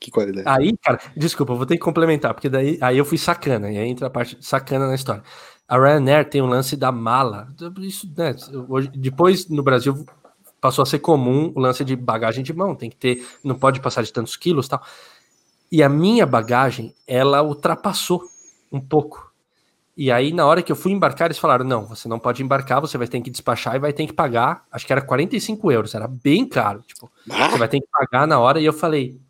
Que 0.00 0.10
qualidade. 0.10 0.48
Aí, 0.48 0.76
cara, 0.78 0.98
desculpa, 1.16 1.54
vou 1.54 1.66
ter 1.66 1.74
que 1.74 1.82
complementar, 1.82 2.34
porque 2.34 2.48
daí 2.48 2.78
aí 2.80 2.98
eu 2.98 3.04
fui 3.04 3.18
sacana, 3.18 3.70
e 3.70 3.78
aí 3.78 3.88
entra 3.88 4.06
a 4.06 4.10
parte 4.10 4.36
sacana 4.40 4.86
na 4.86 4.94
história. 4.94 5.22
A 5.68 5.78
Ryanair 5.78 6.28
tem 6.28 6.42
o 6.42 6.46
lance 6.46 6.76
da 6.76 6.92
mala. 6.92 7.48
Isso, 7.80 8.10
né, 8.16 8.34
hoje, 8.68 8.88
depois 8.88 9.48
no 9.48 9.62
Brasil 9.62 10.04
passou 10.60 10.82
a 10.82 10.86
ser 10.86 10.98
comum 10.98 11.52
o 11.54 11.60
lance 11.60 11.84
de 11.84 11.96
bagagem 11.96 12.44
de 12.44 12.52
mão. 12.52 12.74
Tem 12.74 12.90
que 12.90 12.96
ter, 12.96 13.26
não 13.42 13.54
pode 13.54 13.80
passar 13.80 14.02
de 14.02 14.12
tantos 14.12 14.36
quilos, 14.36 14.68
tal. 14.68 14.82
E 15.70 15.82
a 15.82 15.88
minha 15.88 16.26
bagagem, 16.26 16.94
ela 17.06 17.42
ultrapassou 17.42 18.22
um 18.70 18.80
pouco. 18.80 19.32
E 19.96 20.10
aí, 20.10 20.32
na 20.32 20.44
hora 20.44 20.62
que 20.62 20.72
eu 20.72 20.76
fui 20.76 20.92
embarcar, 20.92 21.26
eles 21.26 21.38
falaram: 21.38 21.64
não, 21.64 21.86
você 21.86 22.08
não 22.08 22.18
pode 22.18 22.42
embarcar, 22.42 22.80
você 22.80 22.98
vai 22.98 23.06
ter 23.06 23.20
que 23.20 23.30
despachar 23.30 23.76
e 23.76 23.78
vai 23.78 23.92
ter 23.92 24.06
que 24.06 24.12
pagar. 24.12 24.64
Acho 24.70 24.86
que 24.86 24.92
era 24.92 25.00
45 25.00 25.70
euros, 25.70 25.94
era 25.94 26.08
bem 26.08 26.46
caro. 26.48 26.82
Tipo, 26.82 27.10
ah. 27.30 27.48
você 27.50 27.58
vai 27.58 27.68
ter 27.68 27.80
que 27.80 27.86
pagar 27.90 28.26
na 28.26 28.38
hora. 28.38 28.60
E 28.60 28.64
eu 28.64 28.72
falei: 28.72 29.20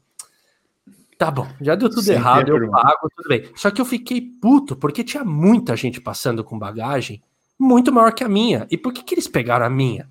Tá 1.19 1.31
bom, 1.31 1.47
já 1.61 1.75
deu 1.75 1.89
tudo 1.89 2.03
Sem 2.03 2.15
errado, 2.15 2.49
eu 2.49 2.71
pago, 2.71 3.09
tudo 3.17 3.29
bem. 3.29 3.49
Só 3.55 3.71
que 3.71 3.81
eu 3.81 3.85
fiquei 3.85 4.21
puto 4.21 4.75
porque 4.75 5.05
tinha 5.05 5.25
muita 5.25 5.77
gente 5.77 6.01
passando 6.01 6.43
com 6.43 6.59
bagagem 6.59 7.23
muito 7.59 7.93
maior 7.93 8.13
que 8.13 8.25
a 8.25 8.29
minha. 8.29 8.67
E 8.71 8.77
por 8.77 8.93
que, 8.93 9.03
que 9.03 9.15
eles 9.15 9.29
pegaram 9.29 9.65
a 9.67 9.71
minha? 9.71 10.09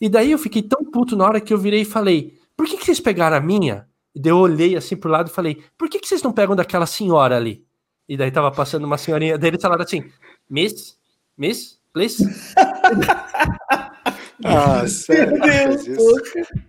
E 0.00 0.08
daí 0.08 0.32
eu 0.32 0.38
fiquei 0.38 0.62
tão 0.62 0.84
puto 0.84 1.16
na 1.16 1.24
hora 1.24 1.40
que 1.40 1.52
eu 1.52 1.58
virei 1.58 1.82
e 1.82 1.84
falei: 1.84 2.38
por 2.56 2.66
que, 2.66 2.76
que 2.76 2.84
vocês 2.84 3.00
pegaram 3.00 3.36
a 3.36 3.40
minha? 3.40 3.86
E 4.14 4.20
daí 4.20 4.32
eu 4.32 4.38
olhei 4.38 4.76
assim 4.76 4.96
pro 4.96 5.10
lado 5.10 5.28
e 5.28 5.32
falei: 5.32 5.62
por 5.78 5.88
que, 5.88 5.98
que 5.98 6.08
vocês 6.08 6.22
não 6.22 6.32
pegam 6.32 6.56
daquela 6.56 6.86
senhora 6.86 7.36
ali? 7.36 7.64
E 8.08 8.16
daí 8.16 8.30
tava 8.30 8.50
passando 8.50 8.84
uma 8.84 8.98
senhorinha 8.98 9.38
dele 9.38 9.56
e 9.56 9.60
falaram 9.60 9.84
assim: 9.84 10.10
Miss, 10.48 10.96
Miss, 11.36 11.78
please. 11.92 12.24
ah, 14.44 14.86
sério? 14.86 15.38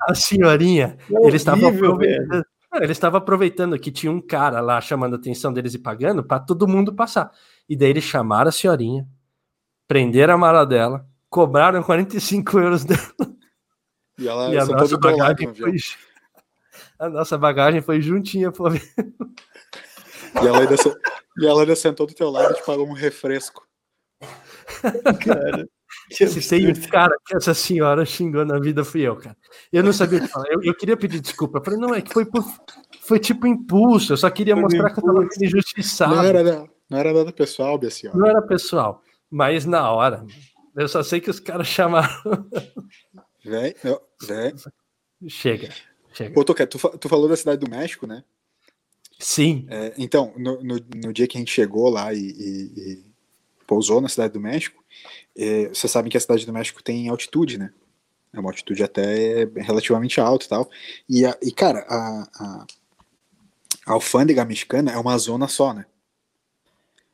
A 0.08 0.14
senhorinha, 0.14 0.98
é 1.10 1.28
eles 1.28 1.42
estavam 1.42 1.70
aproveitando. 1.70 2.46
Ele 2.74 2.92
estava 2.92 3.18
aproveitando 3.18 3.78
que 3.78 3.92
tinha 3.92 4.12
um 4.12 4.22
cara 4.22 4.62
lá 4.62 4.80
chamando 4.80 5.16
a 5.16 5.18
atenção 5.18 5.52
deles 5.52 5.74
e 5.74 5.80
pagando 5.80 6.24
para 6.24 6.40
todo 6.40 6.68
mundo 6.68 6.94
passar. 6.94 7.32
E 7.68 7.76
daí 7.76 7.90
eles 7.90 8.04
chamaram 8.04 8.48
a 8.50 8.52
senhorinha, 8.52 9.06
prenderam 9.88 10.36
a 10.36 10.38
mala 10.38 10.66
dela, 10.66 11.06
cobraram 11.30 11.84
45 11.84 12.60
euros 12.60 12.86
dela. 12.86 13.02
E, 14.18 14.28
ela 14.28 14.54
e 14.54 14.58
a 14.58 14.66
nossa 14.66 14.98
bagagem 14.98 15.54
foi, 15.54 15.76
a 17.00 17.10
nossa 17.10 17.38
bagagem 17.38 17.82
foi 17.82 18.02
juntinha, 18.02 18.52
pô. 18.52 18.70
E 18.70 18.80
ela 20.48 20.60
ainda, 20.60 20.76
e 21.38 21.46
ela 21.46 21.62
ainda 21.62 21.76
sentou 21.76 22.08
do 22.08 22.14
teu 22.14 22.30
lado 22.30 22.54
e 22.54 22.56
te 22.56 22.66
pagou 22.66 22.88
um 22.88 22.94
refresco. 22.94 23.68
Cara. 25.26 25.68
Se 26.12 26.50
tem 26.50 26.68
um 26.68 26.74
cara 26.90 27.16
que 27.26 27.36
essa 27.36 27.54
senhora 27.54 28.06
xingou 28.06 28.46
na 28.46 28.60
vida, 28.60 28.84
fui 28.84 29.02
eu, 29.02 29.16
cara. 29.16 29.36
Eu 29.72 29.84
não 29.84 29.94
sabia 29.94 30.20
o 30.20 30.22
que 30.22 30.28
falar. 30.28 30.48
Eu, 30.50 30.62
eu, 30.64 30.76
queria 30.76 30.98
pedir 30.98 31.20
desculpa. 31.20 31.60
Eu 31.60 31.64
falei, 31.64 31.80
não, 31.80 31.96
é 31.96 32.02
que 32.02 32.12
foi 32.12 32.26
por, 32.26 32.46
foi 33.02 33.20
tipo 33.20 33.48
impulso. 33.48 34.14
Eu 34.14 34.18
só 34.18 34.30
queria 34.30 34.54
foi 34.56 34.64
mostrar 34.64 34.90
que 34.92 35.00
eu 35.00 35.04
tava 35.04 35.28
injustiçado. 35.42 36.16
Não 36.16 36.24
era, 36.24 36.44
não, 36.44 36.70
não 36.90 36.98
era 36.98 37.14
nada 37.14 37.32
pessoal, 37.32 37.78
minha 37.78 37.92
senhora. 37.92 38.20
Não 38.20 38.28
era 38.28 38.42
pessoal. 38.42 39.02
Mas 39.30 39.66
na 39.66 39.90
hora, 39.92 40.26
eu 40.76 40.88
só 40.88 41.02
sei 41.02 41.22
que 41.22 41.30
os 41.30 41.40
caras 41.40 41.68
chamaram. 41.68 42.10
Vem, 43.44 43.74
vem. 44.22 44.54
Chega, 45.28 45.70
chega. 46.14 46.34
Pô, 46.34 46.44
tu, 46.44 46.54
tu 46.54 47.10
falou 47.10 47.28
da 47.28 47.36
cidade 47.36 47.60
do 47.60 47.70
México, 47.70 48.06
né? 48.06 48.24
Sim. 49.22 49.68
É, 49.70 49.94
então, 49.98 50.34
no, 50.36 50.62
no, 50.64 50.80
no, 50.96 51.14
dia 51.14 51.28
que 51.28 51.38
a 51.38 51.40
gente 51.40 51.52
chegou 51.52 51.90
lá 51.90 52.14
e, 52.14 52.20
e, 52.20 52.92
e 52.92 53.06
pousou 53.68 54.02
na 54.02 54.10
cidade 54.10 54.34
do 54.34 54.40
México, 54.40 54.84
é, 55.38 55.70
vocês 55.70 55.92
sabem 55.92 56.12
que 56.12 56.18
a 56.18 56.22
cidade 56.22 56.46
do 56.46 56.54
México 56.54 56.84
tem 56.84 57.10
altitude, 57.10 57.58
né? 57.58 57.72
É 58.34 58.40
uma 58.40 58.50
altitude 58.50 58.84
até 58.84 59.46
relativamente 59.58 60.20
alta 60.20 60.46
e 60.46 60.50
tal. 60.50 60.70
E, 61.10 61.26
a, 61.26 61.38
e 61.42 61.52
cara, 61.52 61.86
a, 61.90 62.30
a, 62.36 62.66
a 63.86 63.94
alfândega 63.94 64.46
mexicana 64.46 64.92
é 64.92 64.98
uma 64.98 65.18
zona 65.18 65.48
só, 65.48 65.74
né? 65.74 65.86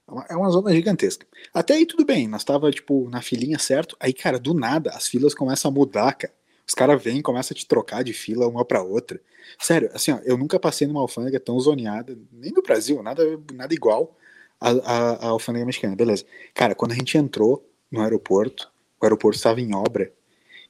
É 0.07 0.36
uma, 0.36 0.47
é 0.47 0.51
zona 0.51 0.74
gigantesca. 0.74 1.26
Até 1.53 1.74
aí 1.74 1.86
tudo 1.86 2.05
bem, 2.05 2.28
nós 2.28 2.43
tava, 2.43 2.72
tipo, 2.72 3.09
na 3.09 3.22
filinha 3.22 3.59
certo. 3.59 3.97
Aí, 3.99 4.13
cara, 4.13 4.39
do 4.39 4.53
nada, 4.53 4.91
as 4.91 5.07
filas 5.07 5.34
começam 5.34 5.70
a 5.70 5.74
mudar, 5.74 6.13
cara. 6.13 6.34
Os 6.68 6.74
caras 6.74 7.01
vêm 7.01 7.20
e 7.20 7.24
começam 7.24 7.55
a 7.55 7.57
te 7.57 7.65
trocar 7.65 8.03
de 8.03 8.13
fila 8.13 8.47
uma 8.47 8.63
para 8.63 8.84
outra. 8.84 9.20
Sério, 9.59 9.89
assim, 9.93 10.11
ó, 10.11 10.20
eu 10.24 10.38
nunca 10.38 10.59
passei 10.59 10.86
numa 10.86 10.99
alfândega 10.99 11.39
tão 11.39 11.57
zoneada, 11.59 12.18
nem 12.32 12.51
no 12.51 12.61
Brasil, 12.61 13.01
nada, 13.01 13.24
nada 13.53 13.74
igual 13.74 14.15
a, 14.59 14.70
a 14.70 15.28
alfândega 15.28 15.65
mexicana, 15.65 15.95
beleza. 15.95 16.26
Cara, 16.53 16.76
quando 16.76 16.91
a 16.91 16.95
gente 16.95 17.18
entrou 17.18 17.66
no 17.91 18.01
aeroporto, 18.01 18.71
o 18.99 19.05
aeroporto 19.05 19.38
estava 19.38 19.61
em 19.61 19.73
obra, 19.73 20.11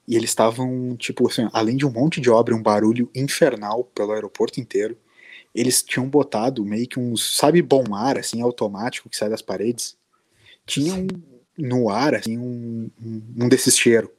e 0.07 0.15
eles 0.15 0.29
estavam, 0.29 0.95
tipo 0.95 1.27
assim, 1.27 1.49
além 1.51 1.75
de 1.75 1.85
um 1.85 1.91
monte 1.91 2.21
de 2.21 2.29
obra, 2.29 2.55
um 2.55 2.61
barulho 2.61 3.09
infernal 3.13 3.83
pelo 3.83 4.13
aeroporto 4.13 4.59
inteiro, 4.59 4.97
eles 5.53 5.81
tinham 5.81 6.07
botado 6.07 6.63
meio 6.63 6.87
que 6.87 6.99
uns, 6.99 7.35
sabe, 7.35 7.61
bom 7.61 7.93
ar, 7.93 8.17
assim, 8.17 8.41
automático 8.41 9.09
que 9.09 9.17
sai 9.17 9.29
das 9.29 9.41
paredes? 9.41 9.97
Tinha 10.65 10.93
um, 10.93 11.07
no 11.57 11.89
ar, 11.89 12.15
assim, 12.15 12.37
um, 12.37 12.89
um, 13.03 13.21
um 13.41 13.49
desses 13.49 13.77
cheiros. 13.77 14.09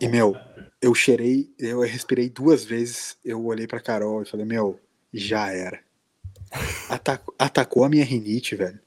E, 0.00 0.08
meu, 0.08 0.36
eu 0.82 0.94
cheirei, 0.94 1.50
eu 1.58 1.80
respirei 1.80 2.28
duas 2.28 2.64
vezes, 2.64 3.16
eu 3.24 3.44
olhei 3.46 3.66
pra 3.66 3.80
Carol 3.80 4.22
e 4.22 4.26
falei, 4.26 4.44
meu, 4.44 4.78
já 5.12 5.52
era. 5.52 5.80
Atacou, 6.88 7.34
atacou 7.38 7.84
a 7.84 7.88
minha 7.88 8.04
rinite, 8.04 8.54
velho. 8.54 8.80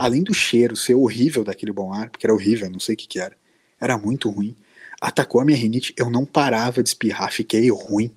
Além 0.00 0.22
do 0.22 0.32
cheiro 0.32 0.74
ser 0.74 0.94
horrível 0.94 1.44
daquele 1.44 1.72
bom 1.72 1.92
ar, 1.92 2.08
porque 2.08 2.24
era 2.24 2.32
horrível, 2.32 2.70
não 2.70 2.80
sei 2.80 2.94
o 2.94 2.96
que 2.96 3.06
que 3.06 3.20
era, 3.20 3.36
era 3.78 3.98
muito 3.98 4.30
ruim. 4.30 4.56
Atacou 4.98 5.42
a 5.42 5.44
minha 5.44 5.58
rinite, 5.58 5.92
eu 5.94 6.08
não 6.08 6.24
parava 6.24 6.82
de 6.82 6.88
espirrar, 6.88 7.30
fiquei 7.30 7.70
ruim. 7.70 8.10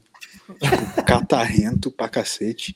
Tipo, 0.62 1.04
catarrento 1.04 1.92
pra 1.92 2.08
cacete. 2.08 2.74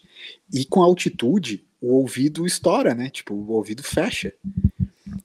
E 0.54 0.66
com 0.66 0.82
altitude, 0.82 1.66
o 1.80 1.94
ouvido 1.94 2.46
estoura, 2.46 2.94
né? 2.94 3.10
Tipo, 3.10 3.34
o 3.34 3.52
ouvido 3.52 3.82
fecha. 3.82 4.34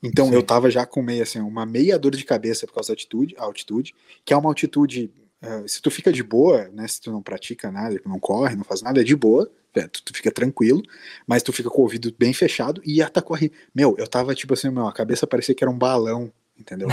Então 0.01 0.29
Sim. 0.29 0.35
eu 0.35 0.45
tava 0.45 0.71
já 0.71 0.87
com 0.87 1.03
meio 1.03 1.25
assim, 1.25 1.41
uma 1.41 1.67
meia 1.67 1.99
dor 1.99 2.15
de 2.15 2.25
cabeça 2.25 2.69
por 2.69 2.75
causa 2.75 2.91
da 2.91 2.93
altitude, 2.93 3.35
altitude, 3.37 3.95
que 4.25 4.33
é 4.33 4.37
uma 4.37 4.49
altitude. 4.49 5.11
Uh, 5.43 5.69
se 5.69 5.83
tu 5.83 5.91
fica 5.91 6.13
de 6.13 6.23
boa, 6.23 6.69
né? 6.69 6.87
Se 6.87 7.01
tu 7.01 7.11
não 7.11 7.21
pratica 7.21 7.69
nada, 7.73 8.01
não 8.07 8.21
corre, 8.21 8.55
não 8.55 8.63
faz 8.63 8.81
nada, 8.81 9.01
é 9.01 9.05
de 9.05 9.17
boa, 9.17 9.51
é, 9.75 9.89
tu, 9.89 10.03
tu, 10.03 10.15
fica 10.15 10.31
tranquilo, 10.31 10.83
mas 11.27 11.43
tu 11.43 11.53
fica 11.53 11.71
com 11.71 11.81
o 11.81 11.85
ouvido 11.85 12.15
bem 12.19 12.33
fechado 12.33 12.81
e 12.85 13.03
atacou 13.03 13.37
a 13.37 13.41
Meu, 13.75 13.95
eu 13.99 14.07
tava 14.07 14.35
tipo 14.35 14.55
assim, 14.55 14.71
meu, 14.71 14.87
a 14.87 14.93
cabeça 14.93 15.27
parecia 15.27 15.55
que 15.55 15.65
era 15.65 15.71
um 15.71 15.79
balão, 15.79 16.33
entendeu? 16.59 16.89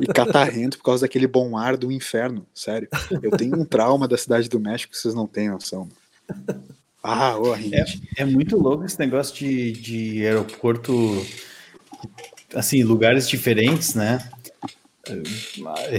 E 0.00 0.06
catarrento 0.06 0.78
por 0.78 0.84
causa 0.84 1.06
daquele 1.06 1.26
bom 1.26 1.56
ar 1.56 1.76
do 1.76 1.92
inferno, 1.92 2.46
sério. 2.54 2.88
Eu 3.22 3.30
tenho 3.32 3.56
um 3.56 3.64
trauma 3.64 4.08
da 4.08 4.16
cidade 4.16 4.48
do 4.48 4.60
México 4.60 4.92
que 4.92 4.98
vocês 4.98 5.14
não 5.14 5.26
têm 5.26 5.50
noção. 5.50 5.88
Ah, 7.02 7.38
oh, 7.38 7.54
é, 7.54 7.84
é 8.16 8.24
muito 8.24 8.58
louco 8.58 8.84
esse 8.84 8.98
negócio 8.98 9.34
de, 9.34 9.72
de 9.72 10.26
aeroporto 10.26 11.24
assim, 12.54 12.82
lugares 12.82 13.28
diferentes, 13.28 13.94
né? 13.94 14.18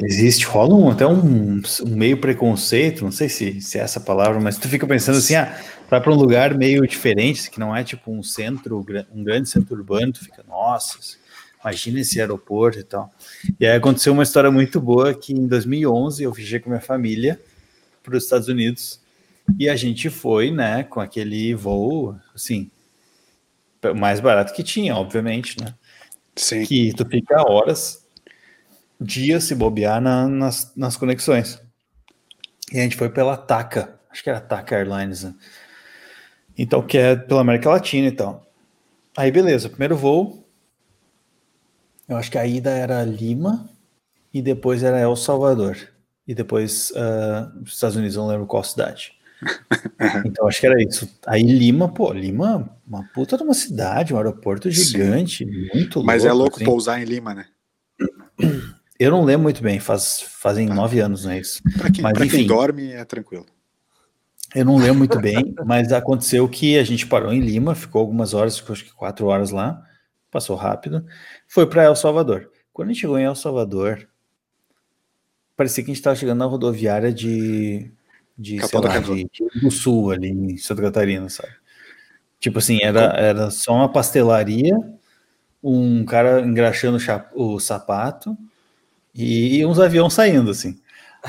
Existe, 0.04 0.46
rola 0.46 0.76
um, 0.76 0.90
até 0.90 1.08
um, 1.08 1.62
um, 1.62 1.96
meio 1.96 2.18
preconceito, 2.18 3.04
não 3.04 3.12
sei 3.12 3.28
se, 3.28 3.60
se 3.60 3.80
é 3.80 3.82
essa 3.82 4.00
palavra, 4.00 4.40
mas 4.40 4.58
tu 4.58 4.68
fica 4.68 4.86
pensando 4.86 5.18
assim, 5.18 5.36
ah, 5.36 5.60
vai 5.90 6.00
para 6.00 6.12
um 6.12 6.16
lugar 6.16 6.56
meio 6.56 6.88
diferente, 6.88 7.50
que 7.50 7.60
não 7.60 7.76
é 7.76 7.84
tipo 7.84 8.12
um 8.12 8.22
centro, 8.22 8.86
um 9.12 9.24
grande 9.24 9.50
centro 9.50 9.76
urbano, 9.76 10.14
tu 10.14 10.24
fica, 10.24 10.44
nossa, 10.48 11.00
imagina 11.62 12.00
esse 12.00 12.20
aeroporto 12.20 12.80
e 12.80 12.84
tal. 12.84 13.12
E 13.60 13.66
aí 13.66 13.76
aconteceu 13.76 14.14
uma 14.14 14.24
história 14.24 14.52
muito 14.52 14.80
boa 14.80 15.14
que 15.14 15.34
em 15.34 15.48
2011 15.48 16.24
eu 16.24 16.32
viajei 16.32 16.60
com 16.60 16.70
minha 16.70 16.82
família 16.82 17.40
para 18.04 18.16
os 18.16 18.24
Estados 18.24 18.48
Unidos 18.48 19.02
e 19.58 19.68
a 19.68 19.76
gente 19.76 20.10
foi, 20.10 20.52
né, 20.52 20.84
com 20.84 21.00
aquele 21.00 21.56
voo, 21.56 22.16
assim, 22.36 22.70
mais 23.96 24.20
barato 24.20 24.54
que 24.54 24.64
tinha, 24.64 24.96
obviamente, 24.96 25.58
né? 25.60 25.74
Sim. 26.36 26.66
que 26.66 26.94
tu 26.94 27.06
fica 27.06 27.42
horas, 27.42 28.06
dias 29.00 29.44
se 29.44 29.56
bobear 29.56 30.00
na, 30.00 30.28
nas, 30.28 30.74
nas 30.76 30.96
conexões. 30.96 31.62
E 32.72 32.80
a 32.80 32.84
gente 32.84 32.96
foi 32.96 33.10
pela 33.10 33.36
TACA, 33.36 34.00
acho 34.10 34.24
que 34.24 34.30
era 34.30 34.40
TACA 34.40 34.76
Airlines, 34.76 35.24
né? 35.24 35.34
Então, 36.62 36.82
que 36.82 36.98
é 36.98 37.16
pela 37.16 37.40
América 37.40 37.70
Latina 37.70 38.10
e 38.10 38.12
tal. 38.12 38.46
Aí, 39.16 39.32
beleza, 39.32 39.70
primeiro 39.70 39.96
voo, 39.96 40.46
eu 42.06 42.18
acho 42.18 42.30
que 42.30 42.38
a 42.38 42.46
ida 42.46 42.72
era 42.72 43.02
Lima 43.06 43.70
e 44.34 44.42
depois 44.42 44.84
era 44.84 45.00
El 45.00 45.16
Salvador. 45.16 45.78
E 46.28 46.36
depois 46.36 46.92
uh, 46.92 47.64
os 47.64 47.74
Estados 47.74 47.96
Unidos, 47.96 48.18
não 48.18 48.28
lembro 48.28 48.46
qual 48.46 48.64
cidade. 48.64 49.14
Então 50.26 50.48
acho 50.48 50.60
que 50.60 50.68
era 50.68 50.82
isso. 50.82 51.10
Aí 51.26 51.44
Lima, 51.44 51.94
pô, 51.94 52.12
Lima, 52.12 52.70
uma 52.86 53.04
puta 53.14 53.38
de 53.38 53.44
uma 53.44 53.54
cidade, 53.54 54.14
um 54.14 54.18
aeroporto 54.18 54.70
gigante, 54.70 55.46
Sim. 55.46 55.70
muito 55.74 56.04
Mas 56.04 56.26
é 56.26 56.26
louco. 56.26 56.26
Mas 56.26 56.26
é 56.26 56.34
louco 56.34 56.56
assim. 56.58 56.66
pousar 56.66 57.02
em 57.02 57.06
Lima, 57.06 57.34
né? 57.34 57.46
Eu 59.00 59.12
não 59.12 59.24
lembro 59.24 59.44
muito 59.44 59.62
bem, 59.64 59.80
faz, 59.80 60.22
fazem 60.22 60.68
tá. 60.68 60.74
nove 60.74 61.00
anos, 61.00 61.24
não 61.24 61.32
é 61.32 61.40
isso? 61.40 61.62
Pra 61.78 61.90
quem, 61.90 62.02
mas, 62.02 62.14
pra 62.14 62.26
enfim, 62.26 62.38
quem 62.40 62.48
dorme 62.48 62.92
é 62.92 63.06
tranquilo. 63.06 63.46
Eu 64.56 64.66
não 64.66 64.78
lembro 64.78 64.96
muito 64.96 65.20
bem, 65.20 65.54
mas 65.66 65.92
aconteceu 65.92 66.48
que 66.48 66.78
a 66.78 66.84
gente 66.84 67.06
parou 67.06 67.32
em 67.32 67.40
Lima, 67.40 67.76
ficou 67.76 68.02
algumas 68.02 68.34
horas, 68.34 68.64
acho 68.70 68.86
que 68.86 68.94
quatro 68.94 69.28
horas 69.28 69.52
lá, 69.52 69.84
passou 70.32 70.56
rápido, 70.56 71.06
foi 71.48 71.68
para 71.68 71.84
El 71.84 71.96
Salvador. 71.96 72.52
Quando 72.74 72.90
a 72.90 72.94
gente 72.94 73.02
chegou 73.02 73.20
em 73.20 73.26
El 73.26 73.36
Salvador, 73.36 74.08
parecia 75.56 75.84
que 75.84 75.92
a 75.92 75.94
gente 75.94 76.00
estava 76.00 76.16
chegando 76.16 76.40
na 76.40 76.46
rodoviária 76.46 77.14
de 77.14 77.92
de, 78.40 78.66
sei 78.66 78.80
lá, 78.80 78.98
de, 79.00 79.30
do 79.62 79.70
sul 79.70 80.12
ali 80.12 80.30
em 80.30 80.58
Santa 80.58 80.82
Catarina, 80.82 81.28
sabe? 81.28 81.52
Tipo 82.40 82.60
assim, 82.60 82.80
era, 82.82 83.02
era 83.18 83.52
só 83.52 83.74
uma 83.74 83.92
pastelaria, 83.92 84.78
um 85.62 86.06
cara 86.06 86.40
engraxando 86.40 86.98
o 87.36 87.60
sapato 87.60 88.38
e 89.14 89.66
uns 89.66 89.78
aviões 89.78 90.14
saindo, 90.14 90.50
assim. 90.50 90.80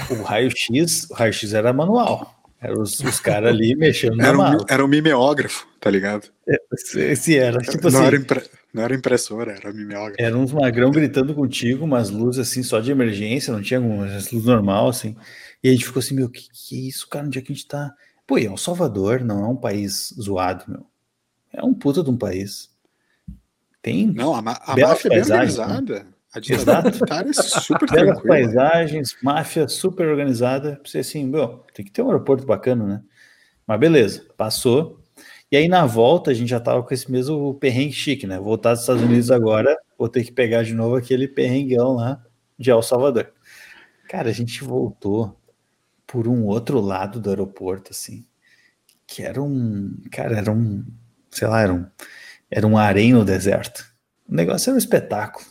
O 0.09 0.23
raio-x, 0.23 1.11
o 1.11 1.15
raio-x 1.15 1.53
era 1.53 1.73
manual. 1.73 2.40
Eram 2.61 2.83
os, 2.83 3.01
os 3.01 3.21
caras 3.21 3.51
ali 3.51 3.75
mexendo 3.75 4.21
era 4.21 4.37
na 4.37 4.51
um, 4.57 4.65
Era 4.69 4.85
um 4.85 4.89
mimeógrafo, 4.89 5.67
tá 5.81 5.91
ligado? 5.91 6.31
Esse 6.95 7.39
era, 7.39 7.59
tipo 7.61 7.91
não 7.91 7.99
assim... 7.99 8.07
Era 8.07 8.17
impre... 8.17 8.43
Não 8.73 8.83
era 8.85 8.95
impressora, 8.95 9.53
era 9.53 9.73
mimeógrafo. 9.73 10.23
Era 10.23 10.37
uns 10.37 10.53
magrão 10.53 10.91
gritando 10.91 11.35
contigo, 11.35 11.85
umas 11.85 12.11
luzes 12.11 12.49
assim, 12.49 12.63
só 12.63 12.79
de 12.79 12.91
emergência, 12.91 13.53
não 13.53 13.63
tinha 13.63 13.81
umas 13.81 14.31
luzes 14.31 14.47
normal, 14.47 14.89
assim. 14.89 15.17
E 15.63 15.69
a 15.69 15.73
gente 15.73 15.85
ficou 15.85 16.01
assim, 16.01 16.15
meu, 16.15 16.29
que, 16.29 16.49
que 16.53 16.77
é 16.77 16.89
isso, 16.89 17.09
cara? 17.09 17.27
Onde 17.27 17.39
é 17.39 17.43
que 17.43 17.51
a 17.51 17.55
gente 17.55 17.67
tá? 17.67 17.93
Pô, 18.27 18.39
é 18.39 18.49
o 18.49 18.57
Salvador, 18.57 19.25
não 19.25 19.45
é 19.45 19.49
um 19.49 19.57
país 19.57 20.15
zoado, 20.21 20.65
meu. 20.69 20.87
É 21.53 21.65
um 21.65 21.75
puta 21.75 22.05
de 22.05 22.11
um 22.11 22.17
país. 22.17 22.71
Tem. 23.83 24.07
Não, 24.07 24.35
a, 24.35 24.39
a 24.39 24.77
máfia 24.77 25.09
é 25.09 25.11
bem 25.11 25.19
né? 25.19 25.23
organizada. 25.23 25.81
Né? 25.81 26.07
A 26.33 26.39
ditadura 26.39 26.95
é 27.29 27.33
super 27.33 27.89
tranquila. 27.89 28.23
paisagens, 28.23 29.17
máfia 29.23 29.67
super 29.67 30.07
organizada. 30.07 30.77
Pra 30.77 30.91
você 30.91 30.99
assim, 30.99 31.25
meu, 31.25 31.65
tem 31.75 31.85
que 31.85 31.91
ter 31.91 32.03
um 32.03 32.07
aeroporto 32.07 32.47
bacana, 32.47 32.87
né? 32.87 33.03
Mas 33.67 33.81
beleza, 33.81 34.27
passou. 34.37 35.01
E 35.51 35.57
aí 35.57 35.67
na 35.67 35.85
volta 35.85 36.31
a 36.31 36.35
gente 36.35 36.49
já 36.49 36.61
tava 36.61 36.83
com 36.85 36.95
esse 36.95 37.11
mesmo 37.11 37.55
perrengue 37.55 37.93
chique, 37.93 38.27
né? 38.27 38.39
Voltar 38.39 38.73
dos 38.73 38.83
Estados 38.83 39.03
Unidos 39.03 39.31
agora, 39.31 39.77
vou 39.99 40.09
ter 40.09 40.23
que 40.23 40.31
pegar 40.31 40.63
de 40.63 40.73
novo 40.75 40.95
aquele 40.95 41.27
perrenguão 41.27 41.97
lá 41.97 42.23
de 42.57 42.71
El 42.71 42.83
Salvador. 42.83 43.33
Cara, 44.09 44.29
a 44.29 44.33
gente 44.33 44.63
voltou 44.63 45.37
por 46.07 46.29
um 46.29 46.45
outro 46.47 46.81
lado 46.81 47.21
do 47.21 47.31
aeroporto, 47.31 47.91
assim, 47.91 48.25
que 49.07 49.23
era 49.23 49.43
um, 49.43 49.97
cara, 50.11 50.37
era 50.37 50.53
um, 50.53 50.85
sei 51.31 51.49
lá, 51.49 51.63
era 51.63 51.73
um, 51.73 51.87
era 52.51 52.67
um 52.67 52.77
harém 52.77 53.13
no 53.13 53.25
deserto. 53.25 53.85
O 54.29 54.35
negócio 54.35 54.71
era 54.71 54.75
um 54.77 54.79
espetáculo. 54.79 55.45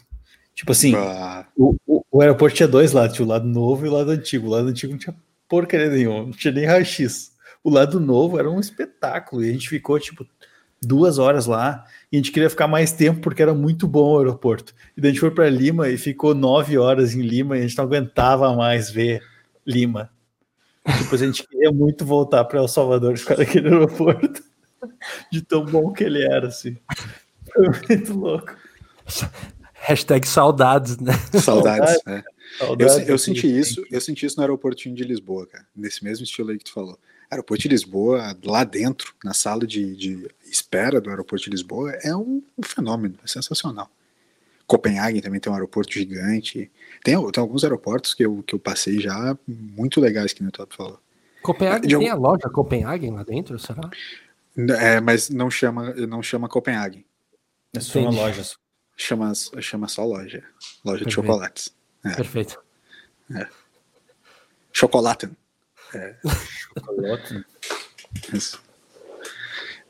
Tipo 0.60 0.74
assim, 0.74 0.94
ah. 0.94 1.46
o, 1.56 1.74
o, 1.88 2.04
o, 2.12 2.22
aeroporto 2.22 2.58
tinha 2.58 2.68
dois 2.68 2.92
lados, 2.92 3.16
tinha 3.16 3.26
o 3.26 3.30
lado 3.30 3.48
novo 3.48 3.86
e 3.86 3.90
o 3.90 3.94
lado 3.94 4.12
antigo. 4.12 4.48
O 4.48 4.50
lado 4.50 4.68
antigo 4.68 4.92
não 4.92 5.00
tinha 5.00 5.16
porcaria 5.48 5.90
nenhuma, 5.90 6.24
não 6.24 6.32
tinha 6.32 6.54
nem 6.54 6.66
raio-x. 6.66 7.32
O 7.64 7.70
lado 7.70 7.98
novo 7.98 8.38
era 8.38 8.52
um 8.52 8.60
espetáculo 8.60 9.42
e 9.42 9.50
a 9.50 9.54
gente 9.54 9.70
ficou, 9.70 9.98
tipo, 9.98 10.28
duas 10.82 11.18
horas 11.18 11.46
lá 11.46 11.86
e 12.12 12.18
a 12.18 12.20
gente 12.20 12.34
queria 12.34 12.50
ficar 12.50 12.68
mais 12.68 12.92
tempo 12.92 13.22
porque 13.22 13.42
era 13.42 13.54
muito 13.54 13.88
bom 13.88 14.16
o 14.16 14.18
aeroporto. 14.18 14.76
E 14.98 15.02
daí 15.02 15.12
a 15.12 15.14
gente 15.14 15.22
foi 15.22 15.32
para 15.32 15.50
Lima 15.50 15.88
e 15.88 15.98
ficou 15.98 16.36
nove 16.36 16.78
horas 16.78 17.16
em 17.16 17.22
Lima 17.22 17.56
e 17.56 17.62
a 17.62 17.66
gente 17.66 17.78
não 17.78 17.86
aguentava 17.86 18.54
mais 18.54 18.92
ver 18.92 19.24
Lima. 19.66 20.12
Depois 20.86 21.22
a 21.22 21.26
gente 21.26 21.48
queria 21.48 21.72
muito 21.72 22.04
voltar 22.04 22.44
para 22.44 22.60
El 22.60 22.68
Salvador 22.68 23.14
e 23.14 23.18
ficar 23.18 23.38
naquele 23.38 23.70
aeroporto. 23.70 24.44
De 25.32 25.42
tão 25.42 25.64
bom 25.64 25.94
que 25.94 26.04
ele 26.04 26.22
era, 26.22 26.48
assim. 26.48 26.76
Foi 27.54 27.66
muito 27.88 28.14
louco. 28.14 28.54
Hashtag 29.82 30.28
saudades, 30.28 30.98
né? 30.98 31.14
Saudades, 31.42 32.02
né? 32.06 32.24
Saudades, 32.58 32.98
eu, 32.98 33.04
eu 33.04 33.18
senti 33.18 33.48
isso, 33.48 33.86
eu 33.90 34.02
senti 34.02 34.26
isso 34.26 34.38
no 34.38 34.44
aeroportinho 34.44 34.96
de 34.96 35.04
Lisboa, 35.04 35.48
cara. 35.48 35.66
Nesse 35.76 36.04
mesmo 36.04 36.24
estilo 36.24 36.52
aí 36.52 36.58
que 36.58 36.66
tu 36.66 36.74
falou. 36.74 36.98
Aeroporto 37.30 37.62
de 37.62 37.70
Lisboa, 37.70 38.36
lá 38.44 38.64
dentro, 38.64 39.14
na 39.24 39.34
sala 39.34 39.66
de, 39.66 39.96
de 39.96 40.28
espera 40.44 41.00
do 41.00 41.10
aeroporto 41.10 41.46
de 41.46 41.52
Lisboa, 41.52 41.92
é 42.04 42.16
um, 42.16 42.42
um 42.58 42.64
fenômeno, 42.64 43.16
é 43.24 43.28
sensacional. 43.28 43.90
Copenhague 44.70 45.22
também 45.22 45.40
tem 45.40 45.52
um 45.52 45.56
aeroporto 45.56 45.92
gigante. 45.94 46.72
Tem, 47.04 47.32
tem 47.32 47.42
alguns 47.42 47.64
aeroportos 47.64 48.14
que 48.14 48.24
eu, 48.24 48.44
que 48.46 48.54
eu 48.54 48.60
passei 48.60 49.00
já 49.00 49.36
muito 49.48 50.00
legais, 50.00 50.32
que 50.32 50.44
o 50.44 50.52
Top 50.52 50.76
falou. 50.76 51.00
Copenhague 51.42 51.88
De 51.88 51.98
tem 51.98 52.10
a 52.10 52.16
loja 52.16 52.50
Copenhague 52.50 53.10
lá 53.10 53.24
dentro, 53.24 53.58
será? 53.58 53.90
É, 54.80 55.00
mas 55.00 55.30
não 55.30 55.50
chama, 55.50 55.94
não 55.94 56.22
chama 56.22 56.48
Copenhague. 56.48 57.06
É 57.74 57.80
só 57.80 58.00
uma 58.00 58.12
loja. 58.12 58.44
Chama, 59.02 59.32
chama 59.62 59.88
só 59.88 60.04
loja. 60.04 60.44
Loja 60.84 61.06
Perfeito. 61.06 61.08
de 61.08 61.14
chocolates. 61.14 61.74
É. 62.04 62.16
Perfeito. 62.16 62.62
É. 63.34 63.48
Chocolaten. 64.74 65.38
É. 65.94 66.16
Chocolaten. 66.74 67.46
Isso. 68.34 68.62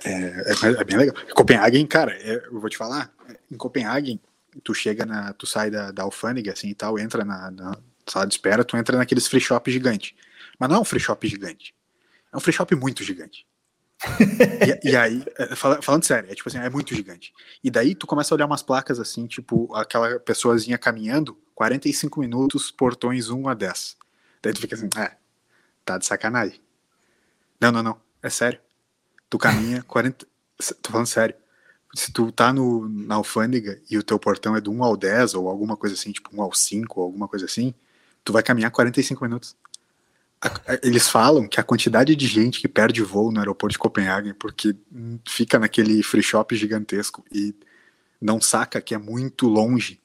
É, 0.06 0.12
é, 0.12 0.80
é, 0.80 0.84
bem 0.84 0.96
legal. 0.96 1.16
Copenhagen, 1.34 1.88
cara, 1.88 2.16
é, 2.22 2.36
eu 2.36 2.60
vou 2.60 2.70
te 2.70 2.78
falar, 2.78 3.12
em 3.52 3.58
Copenhagen, 3.58 4.20
tu 4.64 4.76
chega 4.76 5.08
na. 5.08 5.34
Tu 5.34 5.48
sai 5.48 5.72
da, 5.72 5.90
da 5.90 6.04
alfândega 6.04 6.54
assim 6.54 6.70
e 6.70 6.76
tal, 6.76 7.00
entra 7.00 7.26
na, 7.26 7.50
na 7.50 7.78
sala 8.06 8.28
de 8.28 8.36
espera, 8.36 8.64
tu 8.64 8.78
entra 8.78 8.96
naqueles 8.96 9.28
free 9.28 9.42
shop 9.42 9.72
gigante. 9.72 10.16
Mas 10.60 10.70
não 10.70 10.78
é 10.78 10.80
um 10.80 10.86
free 10.86 11.00
shop 11.00 11.28
gigante. 11.28 11.74
É 12.32 12.38
um 12.38 12.40
free 12.40 12.54
shop 12.54 12.76
muito 12.76 13.04
gigante. 13.04 13.46
e, 14.84 14.92
e, 14.92 14.96
aí, 14.96 15.24
é, 15.38 15.56
falando 15.56 16.04
sério, 16.04 16.32
é 16.32 16.36
tipo 16.36 16.48
assim, 16.48 16.58
é 16.58 16.70
muito 16.70 16.96
gigante. 16.96 17.34
E 17.64 17.70
daí 17.70 17.94
tu 17.94 18.08
começa 18.08 18.34
a 18.34 18.36
olhar 18.36 18.46
umas 18.46 18.64
placas 18.64 19.00
assim, 19.00 19.28
tipo, 19.28 19.74
aquela 19.76 20.20
pessoazinha 20.20 20.78
caminhando, 20.78 21.38
45 21.54 22.20
minutos, 22.22 22.72
portões 22.72 23.30
1 23.30 23.50
a 23.50 23.54
10. 23.54 23.98
Daí 24.42 24.54
tu 24.54 24.62
fica 24.62 24.76
assim, 24.76 24.90
é, 24.98 25.18
tá 25.84 25.98
de 25.98 26.06
sacanagem. 26.06 26.62
Não, 27.60 27.72
não, 27.72 27.84
não, 27.84 28.02
é 28.24 28.30
sério. 28.30 28.60
Tu 29.30 29.38
caminha 29.38 29.84
40. 29.88 30.26
Tô 30.82 30.92
falando 30.92 31.08
sério. 31.08 31.36
Se 31.96 32.12
tu 32.14 32.32
tá 32.32 32.54
no, 32.54 32.88
na 32.88 33.16
alfândega 33.16 33.82
e 33.90 33.98
o 33.98 34.04
teu 34.04 34.20
portão 34.20 34.56
é 34.56 34.62
do 34.62 34.72
1 34.72 34.84
ao 34.84 34.96
10 34.96 35.34
ou 35.34 35.50
alguma 35.50 35.76
coisa 35.76 35.96
assim, 35.96 36.12
tipo 36.12 36.30
1 36.34 36.42
ao 36.42 36.54
5 36.54 37.00
ou 37.00 37.06
alguma 37.06 37.28
coisa 37.28 37.46
assim, 37.46 37.74
tu 38.24 38.32
vai 38.32 38.44
caminhar 38.44 38.72
45 38.72 39.24
minutos. 39.24 39.58
Eles 40.82 41.10
falam 41.10 41.48
que 41.48 41.60
a 41.60 41.64
quantidade 41.64 42.16
de 42.16 42.28
gente 42.28 42.62
que 42.62 42.68
perde 42.68 43.02
voo 43.02 43.32
no 43.32 43.40
aeroporto 43.40 43.74
de 43.74 43.80
Copenhague 43.80 44.34
porque 44.34 44.76
fica 45.28 45.60
naquele 45.60 46.02
free 46.02 46.24
shop 46.24 46.56
gigantesco 46.56 47.26
e 47.32 47.54
não 48.22 48.40
saca 48.40 48.80
que 48.80 48.96
é 48.96 48.98
muito 48.98 49.48
longe. 49.48 50.00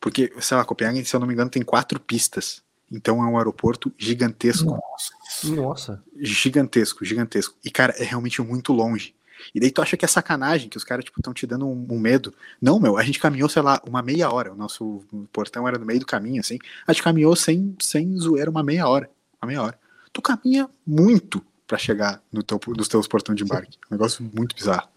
Porque, 0.00 0.32
sei 0.40 0.56
lá, 0.56 0.64
Copenhague, 0.64 1.04
se 1.04 1.14
eu 1.14 1.20
não 1.20 1.26
me 1.26 1.34
engano, 1.34 1.50
tem 1.50 1.62
quatro 1.62 2.00
pistas. 2.00 2.62
Então 2.90 3.22
é 3.22 3.26
um 3.26 3.36
aeroporto 3.36 3.92
gigantesco. 3.98 4.70
Nossa. 4.70 5.54
Nossa. 5.54 6.04
Gigantesco, 6.18 7.04
gigantesco. 7.04 7.54
E, 7.62 7.70
cara, 7.70 7.94
é 7.98 8.04
realmente 8.04 8.40
muito 8.40 8.72
longe. 8.72 9.14
E 9.54 9.60
daí 9.60 9.70
tu 9.70 9.82
acha 9.82 9.96
que 9.96 10.04
é 10.04 10.08
sacanagem, 10.08 10.68
que 10.68 10.76
os 10.76 10.84
caras, 10.84 11.04
tipo, 11.04 11.20
estão 11.20 11.32
te 11.32 11.46
dando 11.46 11.66
um, 11.66 11.86
um, 11.90 11.98
medo. 11.98 12.34
Não, 12.60 12.80
meu, 12.80 12.96
a 12.96 13.02
gente 13.02 13.20
caminhou, 13.20 13.48
sei 13.48 13.62
lá, 13.62 13.80
uma 13.86 14.02
meia 14.02 14.30
hora. 14.30 14.52
O 14.52 14.56
nosso 14.56 15.02
portão 15.32 15.68
era 15.68 15.78
no 15.78 15.86
meio 15.86 16.00
do 16.00 16.06
caminho, 16.06 16.40
assim. 16.40 16.58
A 16.86 16.92
gente 16.92 17.02
caminhou 17.02 17.36
sem, 17.36 17.76
sem 17.80 18.16
zoeira 18.18 18.50
uma 18.50 18.62
meia 18.62 18.88
hora. 18.88 19.08
Uma 19.40 19.48
meia 19.48 19.62
hora. 19.62 19.78
Tu 20.12 20.20
caminha 20.22 20.68
muito 20.86 21.44
para 21.66 21.78
chegar 21.78 22.22
no 22.32 22.42
teu, 22.42 22.58
nos 22.76 22.88
teus 22.88 23.06
portões 23.06 23.36
de 23.36 23.44
embarque. 23.44 23.78
Um 23.90 23.94
negócio 23.94 24.24
muito 24.34 24.56
bizarro. 24.56 24.88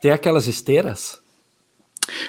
Tem 0.00 0.10
aquelas 0.10 0.46
esteiras? 0.46 1.20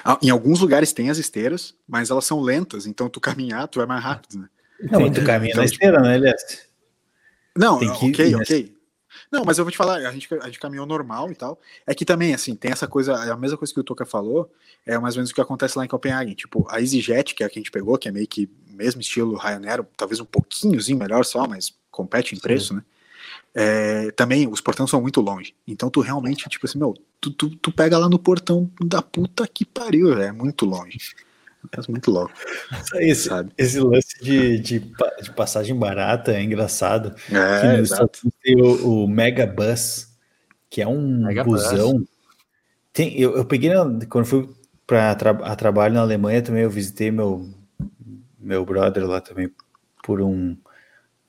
Ah, 0.04 0.18
em 0.22 0.30
alguns 0.30 0.60
lugares 0.60 0.92
tem 0.92 1.10
as 1.10 1.18
esteiras, 1.18 1.74
mas 1.88 2.10
elas 2.10 2.24
são 2.24 2.40
lentas, 2.40 2.86
então 2.86 3.08
tu 3.08 3.20
caminhar, 3.20 3.66
tu 3.68 3.80
é 3.80 3.86
mais 3.86 4.04
rápido, 4.04 4.38
né? 4.38 4.48
Não, 4.90 5.10
tu 5.10 5.24
caminha 5.24 5.52
então, 5.52 5.62
na 5.62 5.64
esteira, 5.64 6.00
né, 6.00 6.14
Elias? 6.16 6.68
Não, 7.56 7.78
tem 7.78 7.92
que 7.92 8.06
ok, 8.06 8.34
ok. 8.36 8.76
Não, 9.30 9.44
mas 9.44 9.58
eu 9.58 9.64
vou 9.64 9.72
te 9.72 9.76
falar, 9.76 9.96
a 9.96 10.12
gente, 10.12 10.28
a 10.34 10.46
gente 10.46 10.58
caminhou 10.58 10.86
normal 10.86 11.30
e 11.30 11.34
tal. 11.34 11.60
É 11.86 11.94
que 11.94 12.04
também, 12.04 12.34
assim, 12.34 12.54
tem 12.54 12.70
essa 12.70 12.86
coisa, 12.86 13.12
é 13.24 13.30
a 13.30 13.36
mesma 13.36 13.56
coisa 13.56 13.72
que 13.72 13.80
o 13.80 13.84
Toca 13.84 14.04
falou, 14.04 14.50
é 14.86 14.98
mais 14.98 15.14
ou 15.14 15.20
menos 15.20 15.30
o 15.30 15.34
que 15.34 15.40
acontece 15.40 15.76
lá 15.76 15.84
em 15.84 15.88
Copenhague. 15.88 16.34
Tipo, 16.34 16.66
a 16.70 16.80
EasyJet, 16.80 17.34
que 17.34 17.42
é 17.42 17.46
a 17.46 17.50
que 17.50 17.58
a 17.58 17.60
gente 17.60 17.70
pegou, 17.70 17.96
que 17.98 18.08
é 18.08 18.12
meio 18.12 18.26
que 18.26 18.50
mesmo 18.72 19.00
estilo 19.00 19.36
Ryanair, 19.36 19.84
talvez 19.96 20.20
um 20.20 20.24
pouquinhozinho 20.24 20.98
melhor 20.98 21.24
só, 21.24 21.46
mas 21.46 21.74
compete 21.90 22.34
em 22.34 22.38
preço, 22.38 22.68
Sim. 22.68 22.74
né? 22.76 22.82
É, 23.54 24.10
também 24.12 24.48
os 24.48 24.60
portões 24.60 24.88
são 24.88 25.00
muito 25.00 25.20
longe. 25.20 25.54
Então 25.66 25.90
tu 25.90 26.00
realmente, 26.00 26.48
tipo 26.48 26.64
assim, 26.64 26.78
meu, 26.78 26.94
tu, 27.20 27.30
tu, 27.30 27.50
tu 27.50 27.70
pega 27.70 27.98
lá 27.98 28.08
no 28.08 28.18
portão 28.18 28.70
da 28.80 29.02
puta 29.02 29.46
que 29.46 29.64
pariu, 29.64 30.18
é 30.20 30.32
muito 30.32 30.64
longe. 30.64 30.98
É 31.70 31.90
muito 31.90 32.10
louco. 32.10 32.32
Esse, 32.96 33.28
sabe? 33.28 33.52
esse 33.56 33.78
lance 33.78 34.20
de, 34.20 34.58
de, 34.58 34.78
de, 34.80 35.30
passagem 35.36 35.78
barata 35.78 36.32
é 36.32 36.42
engraçado. 36.42 37.14
É, 37.30 37.78
exato. 37.78 38.20
Tem 38.42 38.60
o, 38.60 39.04
o 39.04 39.08
Mega 39.08 39.46
Bus, 39.46 40.08
que 40.68 40.82
é 40.82 40.88
um 40.88 41.24
Mega 41.24 41.44
busão. 41.44 42.04
Tem, 42.92 43.18
eu, 43.18 43.36
eu 43.36 43.44
peguei, 43.44 43.70
quando 44.10 44.24
fui 44.24 44.48
para 44.86 45.14
tra 45.14 45.30
a 45.30 45.54
trabalho 45.54 45.94
na 45.94 46.00
Alemanha 46.00 46.42
também, 46.42 46.62
eu 46.62 46.70
visitei 46.70 47.10
meu, 47.12 47.48
meu 48.42 48.64
brother 48.64 49.06
lá 49.06 49.20
também 49.20 49.50
por 50.02 50.20
um, 50.20 50.56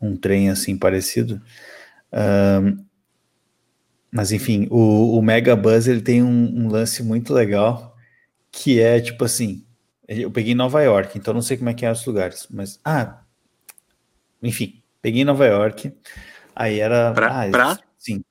um 0.02 0.16
trem 0.16 0.50
assim 0.50 0.78
parecido. 0.78 1.42
Um, 2.12 2.84
mas 4.12 4.32
enfim, 4.32 4.68
o, 4.70 5.18
o 5.18 5.22
Mega 5.22 5.56
Buzz 5.56 5.88
ele 5.88 6.02
tem 6.02 6.22
um, 6.22 6.66
um, 6.66 6.70
lance 6.70 7.02
muito 7.02 7.34
legal 7.34 7.96
que 8.52 8.80
é 8.80 9.00
tipo 9.00 9.24
assim. 9.24 9.66
Eu 10.08 10.30
peguei 10.30 10.52
em 10.52 10.56
Nova 10.56 10.82
York, 10.82 11.18
então 11.18 11.34
não 11.34 11.42
sei 11.42 11.58
como 11.58 11.70
é 11.70 11.74
que 11.74 11.86
é 11.86 11.92
os 11.92 12.06
lugares, 12.06 12.46
mas 12.52 12.80
ah, 12.84 13.22
enfim, 14.42 14.84
peguei 15.02 15.22
em 15.22 15.26
Nova 15.26 15.46
York. 15.46 15.92
Aí 16.56 16.80
era 16.80 17.12
pra, 17.14 17.44
ah, 17.44 17.50
pra? 17.50 17.80
sim. 17.98 18.24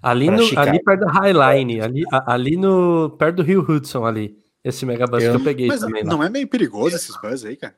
Ali, 0.00 0.30
no, 0.30 0.44
ali 0.56 0.80
perto 0.80 1.00
da 1.00 1.10
Highline, 1.10 1.80
ali, 1.80 2.04
ali 2.12 2.56
no 2.56 3.10
perto 3.18 3.36
do 3.36 3.42
Rio 3.42 3.66
Hudson 3.68 4.04
ali, 4.04 4.38
esse 4.62 4.86
Mega 4.86 5.06
Buzz 5.06 5.24
eu, 5.24 5.32
que 5.32 5.36
eu 5.38 5.44
peguei 5.44 5.66
mas 5.66 5.80
também. 5.80 6.04
Não 6.04 6.18
lá. 6.18 6.26
é 6.26 6.30
meio 6.30 6.46
perigoso 6.46 6.94
esses 6.94 7.16
buzz 7.20 7.44
aí, 7.44 7.56
cara? 7.56 7.74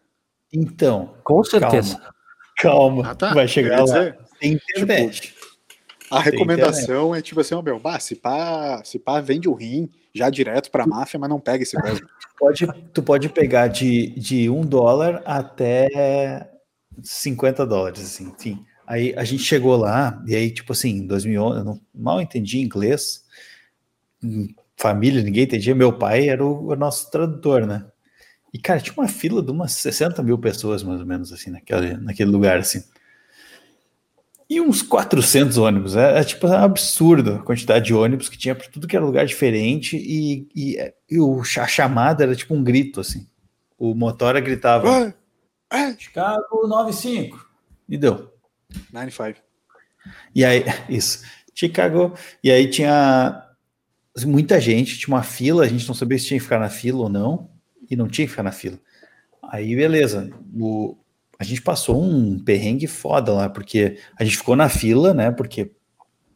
Então, 0.53 1.15
com 1.23 1.43
certeza. 1.45 1.97
Calma, 2.57 3.03
calma. 3.03 3.11
Ah, 3.11 3.15
tá. 3.15 3.35
vai 3.35 3.47
chegar 3.47 3.85
lá. 3.85 4.13
Tem 4.39 4.53
internet. 4.53 5.21
Tipo, 5.21 5.41
a 6.11 6.21
recomendação 6.21 7.15
é 7.15 7.23
tipo 7.23 7.41
assim, 7.41 7.55
ó, 7.55 7.63
meu, 7.63 7.79
bah, 7.79 8.01
se 8.01 8.17
pá, 8.17 8.83
se 8.85 8.99
pá 8.99 9.21
vende 9.21 9.49
o 9.49 9.55
rim 9.55 9.89
já 10.13 10.29
direto 10.29 10.71
pra 10.71 10.87
máfia, 10.87 11.21
mas 11.21 11.31
não 11.31 11.39
pega 11.39 11.63
esse 11.63 11.77
mesmo. 11.83 12.07
Pode, 12.39 12.67
tu 12.93 13.03
pode 13.03 13.29
pegar 13.29 13.69
de, 13.69 14.11
de 14.11 14.51
um 14.51 14.63
dólar 14.63 15.23
até 15.25 16.49
50 17.03 17.65
dólares, 17.65 18.01
assim, 18.01 18.33
enfim. 18.37 18.65
Aí 18.87 19.15
a 19.17 19.23
gente 19.23 19.45
chegou 19.45 19.77
lá, 19.77 20.21
e 20.27 20.35
aí, 20.35 20.51
tipo 20.51 20.73
assim, 20.73 20.91
em 20.97 21.07
2011, 21.07 21.59
eu 21.59 21.65
não, 21.65 21.81
mal 21.95 22.21
entendi 22.21 22.59
inglês, 22.59 23.25
família, 24.77 25.23
ninguém 25.23 25.45
entendia. 25.45 25.75
Meu 25.77 25.93
pai 25.93 26.29
era 26.29 26.45
o, 26.45 26.69
o, 26.69 26.75
nosso 26.75 27.09
tradutor, 27.11 27.67
né? 27.67 27.85
E, 28.53 28.59
cara, 28.59 28.81
tinha 28.81 28.95
uma 28.97 29.09
fila 29.09 29.43
de 29.43 29.51
umas 29.51 29.73
60 29.73 30.23
mil 30.23 30.39
pessoas, 30.39 30.83
mais 30.83 31.01
ou 31.01 31.07
menos, 31.07 31.33
assim, 31.33 31.51
naquele, 31.51 31.97
naquele 31.97 32.31
lugar, 32.31 32.59
assim 32.59 32.83
e 34.51 34.61
uns 34.61 34.83
400 34.83 35.57
ônibus. 35.57 35.95
É, 35.95 36.19
é 36.19 36.25
tipo 36.25 36.49
é 36.49 36.57
absurdo 36.57 37.35
a 37.35 37.39
quantidade 37.39 37.87
de 37.87 37.95
ônibus 37.95 38.29
que 38.29 38.37
tinha 38.37 38.55
para 38.55 38.69
tudo 38.69 38.89
que 38.89 38.97
era 38.97 39.05
lugar 39.05 39.25
diferente 39.25 39.97
e, 39.97 40.49
e, 40.55 40.93
e 41.09 41.21
o, 41.21 41.41
a 41.41 41.67
chamada 41.69 42.25
era 42.25 42.35
tipo 42.35 42.53
um 42.53 42.65
grito 42.65 43.01
assim. 43.01 43.29
O 43.79 43.95
motora 43.95 44.41
gritava: 44.41 45.15
é. 45.73 45.95
Chicago 45.97 46.67
95 46.67 47.49
e 47.89 47.97
deu 47.97 48.35
95. 48.93 49.39
E 50.35 50.45
aí, 50.45 50.65
isso, 50.91 51.25
Chicago. 51.55 52.13
E 52.43 52.51
aí 52.51 52.69
tinha 52.69 53.47
muita 54.25 54.61
gente, 54.61 54.99
tinha 54.99 55.15
uma 55.15 55.23
fila, 55.23 55.63
a 55.63 55.69
gente 55.69 55.87
não 55.87 55.95
sabia 55.95 56.19
se 56.19 56.27
tinha 56.27 56.39
que 56.39 56.45
ficar 56.45 56.59
na 56.59 56.69
fila 56.69 56.99
ou 56.99 57.09
não, 57.09 57.50
e 57.91 57.97
não 57.97 58.09
tinha 58.09 58.27
que 58.27 58.31
ficar 58.31 58.45
na 58.45 58.53
fila. 58.53 58.79
Aí, 59.43 59.75
beleza, 59.75 60.31
o, 60.55 60.97
a 61.39 61.45
gente 61.45 61.61
passou 61.63 62.01
um 62.01 62.39
perrengue 62.39 62.87
foda 62.87 63.33
lá, 63.33 63.49
porque 63.49 63.99
a 64.19 64.25
gente 64.25 64.37
ficou 64.37 64.55
na 64.55 64.69
fila, 64.69 65.13
né? 65.13 65.31
Porque 65.31 65.73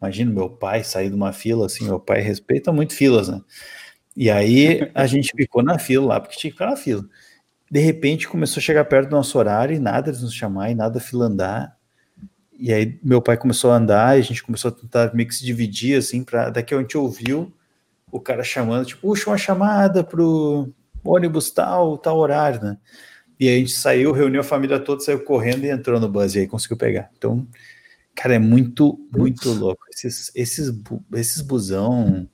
imagina 0.01 0.33
meu 0.33 0.51
pai 0.51 0.83
sair 0.83 1.11
de 1.11 1.15
uma 1.15 1.33
fila 1.33 1.67
assim, 1.67 1.85
meu 1.85 2.01
pai 2.01 2.21
respeita 2.21 2.73
muito 2.73 2.95
filas, 2.95 3.29
né? 3.29 3.41
E 4.17 4.31
aí 4.31 4.91
a 4.95 5.07
gente 5.07 5.33
ficou 5.37 5.63
na 5.63 5.79
fila 5.79 6.07
lá, 6.07 6.21
porque 6.21 6.37
tinha 6.37 6.51
que 6.51 6.57
ficar 6.57 6.71
na 6.71 6.77
fila. 6.77 7.05
De 7.71 7.81
repente 7.81 8.29
começou 8.29 8.61
a 8.61 8.63
chegar 8.63 8.85
perto 8.87 9.11
do 9.11 9.17
nosso 9.17 9.39
horário 9.39 9.77
e 9.77 9.79
nada 9.79 10.13
de 10.13 10.21
nos 10.23 10.35
chamar 10.35 10.71
e 10.71 10.75
nada 10.75 11.01
fila 11.01 11.27
andar. 11.27 11.77
E 12.59 12.73
aí 12.73 12.99
meu 13.03 13.21
pai 13.21 13.37
começou 13.37 13.73
a 13.73 13.77
andar 13.77 14.17
e 14.17 14.21
a 14.21 14.25
gente 14.25 14.43
começou 14.43 14.71
a 14.71 14.73
tentar 14.73 15.15
meio 15.15 15.29
que 15.29 15.35
se 15.35 15.45
dividir 15.45 15.99
assim, 15.99 16.25
para 16.25 16.51
daqui 16.51 16.75
a 16.75 16.79
gente 16.79 16.97
ouviu 16.97 17.53
o 18.11 18.21
cara 18.21 18.45
chamando, 18.45 18.87
tipo, 18.87 19.03
puxa 19.03 19.29
uma 19.29 19.37
chamada 19.37 20.05
pro 20.05 20.73
ônibus 21.05 21.51
tal, 21.51 21.99
tal 21.99 22.19
horário, 22.19 22.63
né? 22.63 22.79
E 23.39 23.49
aí 23.49 23.57
a 23.57 23.59
gente 23.59 23.73
saiu, 23.73 24.13
reuniu 24.13 24.41
a 24.41 24.45
família 24.45 24.79
toda, 24.79 25.01
saiu 25.03 25.23
correndo 25.23 25.65
e 25.65 25.71
entrou 25.71 26.01
no 26.01 26.09
bus 26.09 26.35
e 26.35 26.41
aí 26.41 26.47
conseguiu 26.47 26.77
pegar. 26.77 27.11
Então, 27.17 27.47
cara, 28.15 28.35
é 28.35 28.39
muito, 28.39 28.99
muito 29.15 29.53
louco. 29.53 29.85
Esses, 29.93 30.31
esses, 30.35 30.73
esses 31.13 31.41
busão 31.41 32.29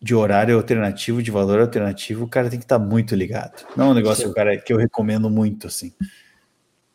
de 0.00 0.14
horário 0.14 0.56
alternativo, 0.56 1.22
de 1.22 1.30
valor 1.30 1.60
alternativo, 1.60 2.24
o 2.24 2.28
cara 2.28 2.50
tem 2.50 2.58
que 2.58 2.64
estar 2.64 2.78
tá 2.78 2.84
muito 2.84 3.14
ligado. 3.14 3.64
Não 3.76 3.86
é 3.86 3.88
um 3.90 3.94
negócio 3.94 4.32
cara, 4.34 4.56
que 4.58 4.72
eu 4.72 4.76
recomendo 4.76 5.30
muito, 5.30 5.66
assim. 5.66 5.92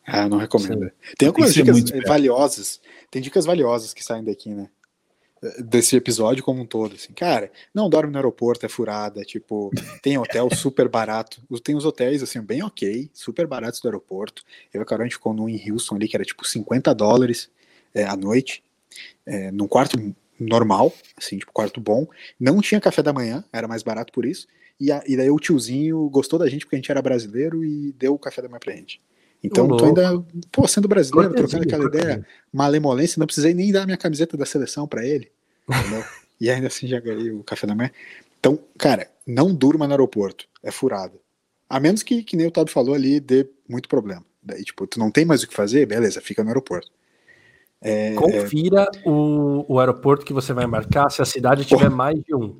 Ah, 0.06 0.28
não 0.28 0.38
recomendo. 0.38 0.84
Sim. 0.84 1.14
Tem 1.18 1.28
algumas 1.28 1.54
tem 1.54 1.64
dicas 1.64 2.02
valiosas. 2.06 2.80
Tem 3.10 3.22
dicas 3.22 3.44
valiosas 3.44 3.94
que 3.94 4.04
saem 4.04 4.24
daqui, 4.24 4.54
né? 4.54 4.68
Desse 5.58 5.96
episódio 5.96 6.44
como 6.44 6.62
um 6.62 6.66
todo, 6.66 6.94
assim, 6.94 7.12
cara, 7.12 7.50
não 7.74 7.90
dorme 7.90 8.12
no 8.12 8.18
aeroporto, 8.18 8.64
é 8.64 8.68
furada, 8.68 9.22
tipo, 9.22 9.70
tem 10.00 10.16
hotel 10.16 10.48
super 10.54 10.88
barato, 10.88 11.42
tem 11.64 11.74
os 11.74 11.84
hotéis, 11.84 12.22
assim, 12.22 12.40
bem 12.40 12.62
ok, 12.62 13.10
super 13.12 13.46
baratos 13.46 13.80
do 13.80 13.88
aeroporto, 13.88 14.44
eu 14.72 14.80
e 14.80 14.82
a 14.82 14.86
Carol, 14.86 15.02
a 15.02 15.06
gente 15.06 15.16
ficou 15.16 15.34
num 15.34 15.48
em 15.48 15.70
Houston 15.70 15.96
ali, 15.96 16.06
que 16.06 16.16
era 16.16 16.24
tipo 16.24 16.46
50 16.46 16.94
dólares 16.94 17.50
é, 17.92 18.04
à 18.04 18.16
noite, 18.16 18.62
é, 19.26 19.50
num 19.50 19.66
quarto 19.66 20.14
normal, 20.38 20.92
assim, 21.16 21.38
tipo, 21.38 21.52
quarto 21.52 21.80
bom, 21.80 22.06
não 22.38 22.60
tinha 22.60 22.80
café 22.80 23.02
da 23.02 23.12
manhã, 23.12 23.44
era 23.52 23.66
mais 23.66 23.82
barato 23.82 24.12
por 24.12 24.24
isso, 24.24 24.46
e, 24.78 24.92
a, 24.92 25.02
e 25.06 25.16
daí 25.16 25.30
o 25.30 25.40
tiozinho 25.40 26.08
gostou 26.08 26.38
da 26.38 26.48
gente 26.48 26.64
porque 26.64 26.76
a 26.76 26.78
gente 26.78 26.90
era 26.90 27.02
brasileiro 27.02 27.64
e 27.64 27.92
deu 27.92 28.14
o 28.14 28.18
café 28.18 28.42
da 28.42 28.48
manhã 28.48 28.60
pra 28.60 28.74
gente. 28.74 29.00
Então, 29.42 29.66
tô 29.68 29.86
ainda, 29.86 30.24
pô, 30.52 30.68
sendo 30.68 30.86
brasileiro, 30.86 31.34
trocando 31.34 31.64
aquela 31.64 31.84
ideia, 31.84 32.26
malemolência, 32.52 33.18
não 33.18 33.26
precisei 33.26 33.52
nem 33.52 33.72
dar 33.72 33.84
minha 33.84 33.96
camiseta 33.96 34.36
da 34.36 34.46
seleção 34.46 34.86
para 34.86 35.04
ele. 35.04 35.30
E 36.40 36.50
ainda 36.50 36.66
assim 36.66 36.88
já 36.88 36.98
ganhei 36.98 37.30
o 37.30 37.44
café 37.44 37.68
da 37.68 37.74
manhã. 37.74 37.88
Então, 38.40 38.58
cara, 38.76 39.08
não 39.24 39.54
durma 39.54 39.86
no 39.86 39.92
aeroporto, 39.92 40.48
é 40.60 40.72
furado. 40.72 41.20
A 41.70 41.78
menos 41.78 42.02
que, 42.02 42.24
que 42.24 42.36
nem 42.36 42.48
o 42.48 42.50
Todd 42.50 42.68
falou 42.68 42.96
ali, 42.96 43.20
dê 43.20 43.48
muito 43.68 43.88
problema. 43.88 44.24
Daí, 44.42 44.64
tipo, 44.64 44.84
tu 44.88 44.98
não 44.98 45.08
tem 45.08 45.24
mais 45.24 45.44
o 45.44 45.48
que 45.48 45.54
fazer, 45.54 45.86
beleza, 45.86 46.20
fica 46.20 46.42
no 46.42 46.50
aeroporto. 46.50 46.90
É, 47.80 48.14
Confira 48.14 48.88
é... 48.92 49.08
o, 49.08 49.64
o 49.68 49.78
aeroporto 49.78 50.26
que 50.26 50.32
você 50.32 50.52
vai 50.52 50.64
embarcar 50.64 51.10
se 51.12 51.22
a 51.22 51.24
cidade 51.24 51.64
tiver 51.64 51.90
mais 51.90 52.20
de 52.24 52.34
um. 52.34 52.56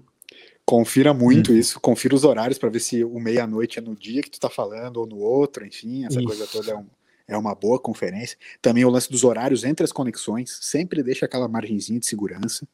Confira 0.65 1.13
muito 1.13 1.53
hum. 1.53 1.57
isso, 1.57 1.81
confira 1.81 2.15
os 2.15 2.25
horários 2.25 2.57
para 2.57 2.69
ver 2.69 2.81
se 2.81 3.03
o 3.05 3.19
meia-noite 3.19 3.79
é 3.79 3.83
no 3.83 3.97
dia 3.97 4.23
que 4.23 4.31
tu 4.31 4.39
tá 4.39 4.49
falando 4.49 4.99
ou 4.99 5.07
no 5.07 5.19
outro, 5.19 5.67
enfim, 5.67 6.05
essa 6.05 6.19
isso. 6.19 6.27
coisa 6.27 6.47
toda 6.47 6.71
é, 6.71 6.77
um, 6.77 6.87
é 7.29 7.37
uma 7.37 7.55
boa 7.55 7.79
conferência. 7.79 8.39
Também 8.61 8.85
o 8.85 8.91
lance 8.91 9.11
dos 9.11 9.25
horários 9.25 9.65
entre 9.65 9.85
as 9.85 9.93
conexões, 9.93 10.59
sempre 10.63 11.03
deixa 11.03 11.27
aquela 11.27 11.49
margenzinha 11.49 11.99
de 11.99 12.07
segurança, 12.07 12.67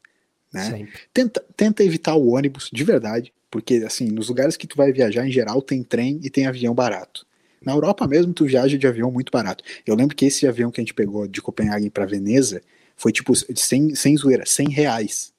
né? 0.52 0.86
Tenta, 1.12 1.44
tenta 1.56 1.82
evitar 1.82 2.14
o 2.14 2.28
ônibus, 2.28 2.70
de 2.72 2.84
verdade, 2.84 3.32
porque 3.50 3.82
assim, 3.86 4.08
nos 4.08 4.28
lugares 4.28 4.56
que 4.56 4.66
tu 4.66 4.76
vai 4.76 4.92
viajar 4.92 5.26
em 5.26 5.32
geral 5.32 5.62
tem 5.62 5.82
trem 5.82 6.20
e 6.22 6.30
tem 6.30 6.46
avião 6.46 6.74
barato. 6.74 7.26
Na 7.64 7.72
Europa 7.72 8.06
mesmo 8.06 8.32
tu 8.32 8.44
viaja 8.44 8.78
de 8.78 8.86
avião 8.86 9.10
muito 9.10 9.32
barato. 9.32 9.64
Eu 9.86 9.94
lembro 9.94 10.14
que 10.14 10.26
esse 10.26 10.46
avião 10.46 10.70
que 10.70 10.80
a 10.80 10.82
gente 10.82 10.94
pegou 10.94 11.26
de 11.26 11.42
Copenhague 11.42 11.90
para 11.90 12.06
Veneza 12.06 12.62
foi 12.96 13.12
tipo 13.12 13.32
sem, 13.56 13.94
sem 13.94 14.16
zoeira, 14.16 14.44
100 14.46 14.70
reais 14.70 15.32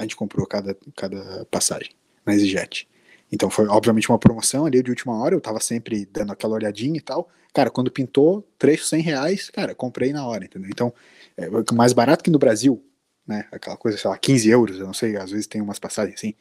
a 0.00 0.02
gente 0.02 0.16
comprou 0.16 0.46
cada, 0.46 0.76
cada 0.96 1.44
passagem 1.50 1.90
na 2.24 2.32
EasyJet. 2.32 2.88
Então 3.30 3.50
foi 3.50 3.66
obviamente 3.68 4.08
uma 4.08 4.18
promoção 4.18 4.64
ali 4.64 4.82
de 4.82 4.90
última 4.90 5.16
hora, 5.16 5.34
eu 5.34 5.40
tava 5.40 5.60
sempre 5.60 6.06
dando 6.06 6.32
aquela 6.32 6.54
olhadinha 6.54 6.96
e 6.96 7.00
tal. 7.00 7.28
Cara, 7.52 7.70
quando 7.70 7.90
pintou, 7.90 8.48
trecho 8.58 8.84
100 8.84 9.02
reais, 9.02 9.50
cara, 9.50 9.74
comprei 9.74 10.12
na 10.12 10.26
hora, 10.26 10.44
entendeu? 10.44 10.70
Então, 10.70 10.92
é 11.36 11.48
mais 11.74 11.92
barato 11.92 12.24
que 12.24 12.30
no 12.30 12.38
Brasil, 12.38 12.82
né? 13.26 13.46
Aquela 13.52 13.76
coisa, 13.76 13.98
sei 13.98 14.08
lá, 14.08 14.16
15 14.16 14.48
euros, 14.48 14.78
eu 14.78 14.86
não 14.86 14.94
sei, 14.94 15.16
às 15.16 15.30
vezes 15.30 15.46
tem 15.46 15.60
umas 15.60 15.78
passagens 15.78 16.14
assim. 16.16 16.34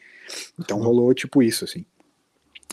Então 0.57 0.79
rolou 0.79 1.13
tipo 1.13 1.43
isso, 1.43 1.65
assim. 1.65 1.85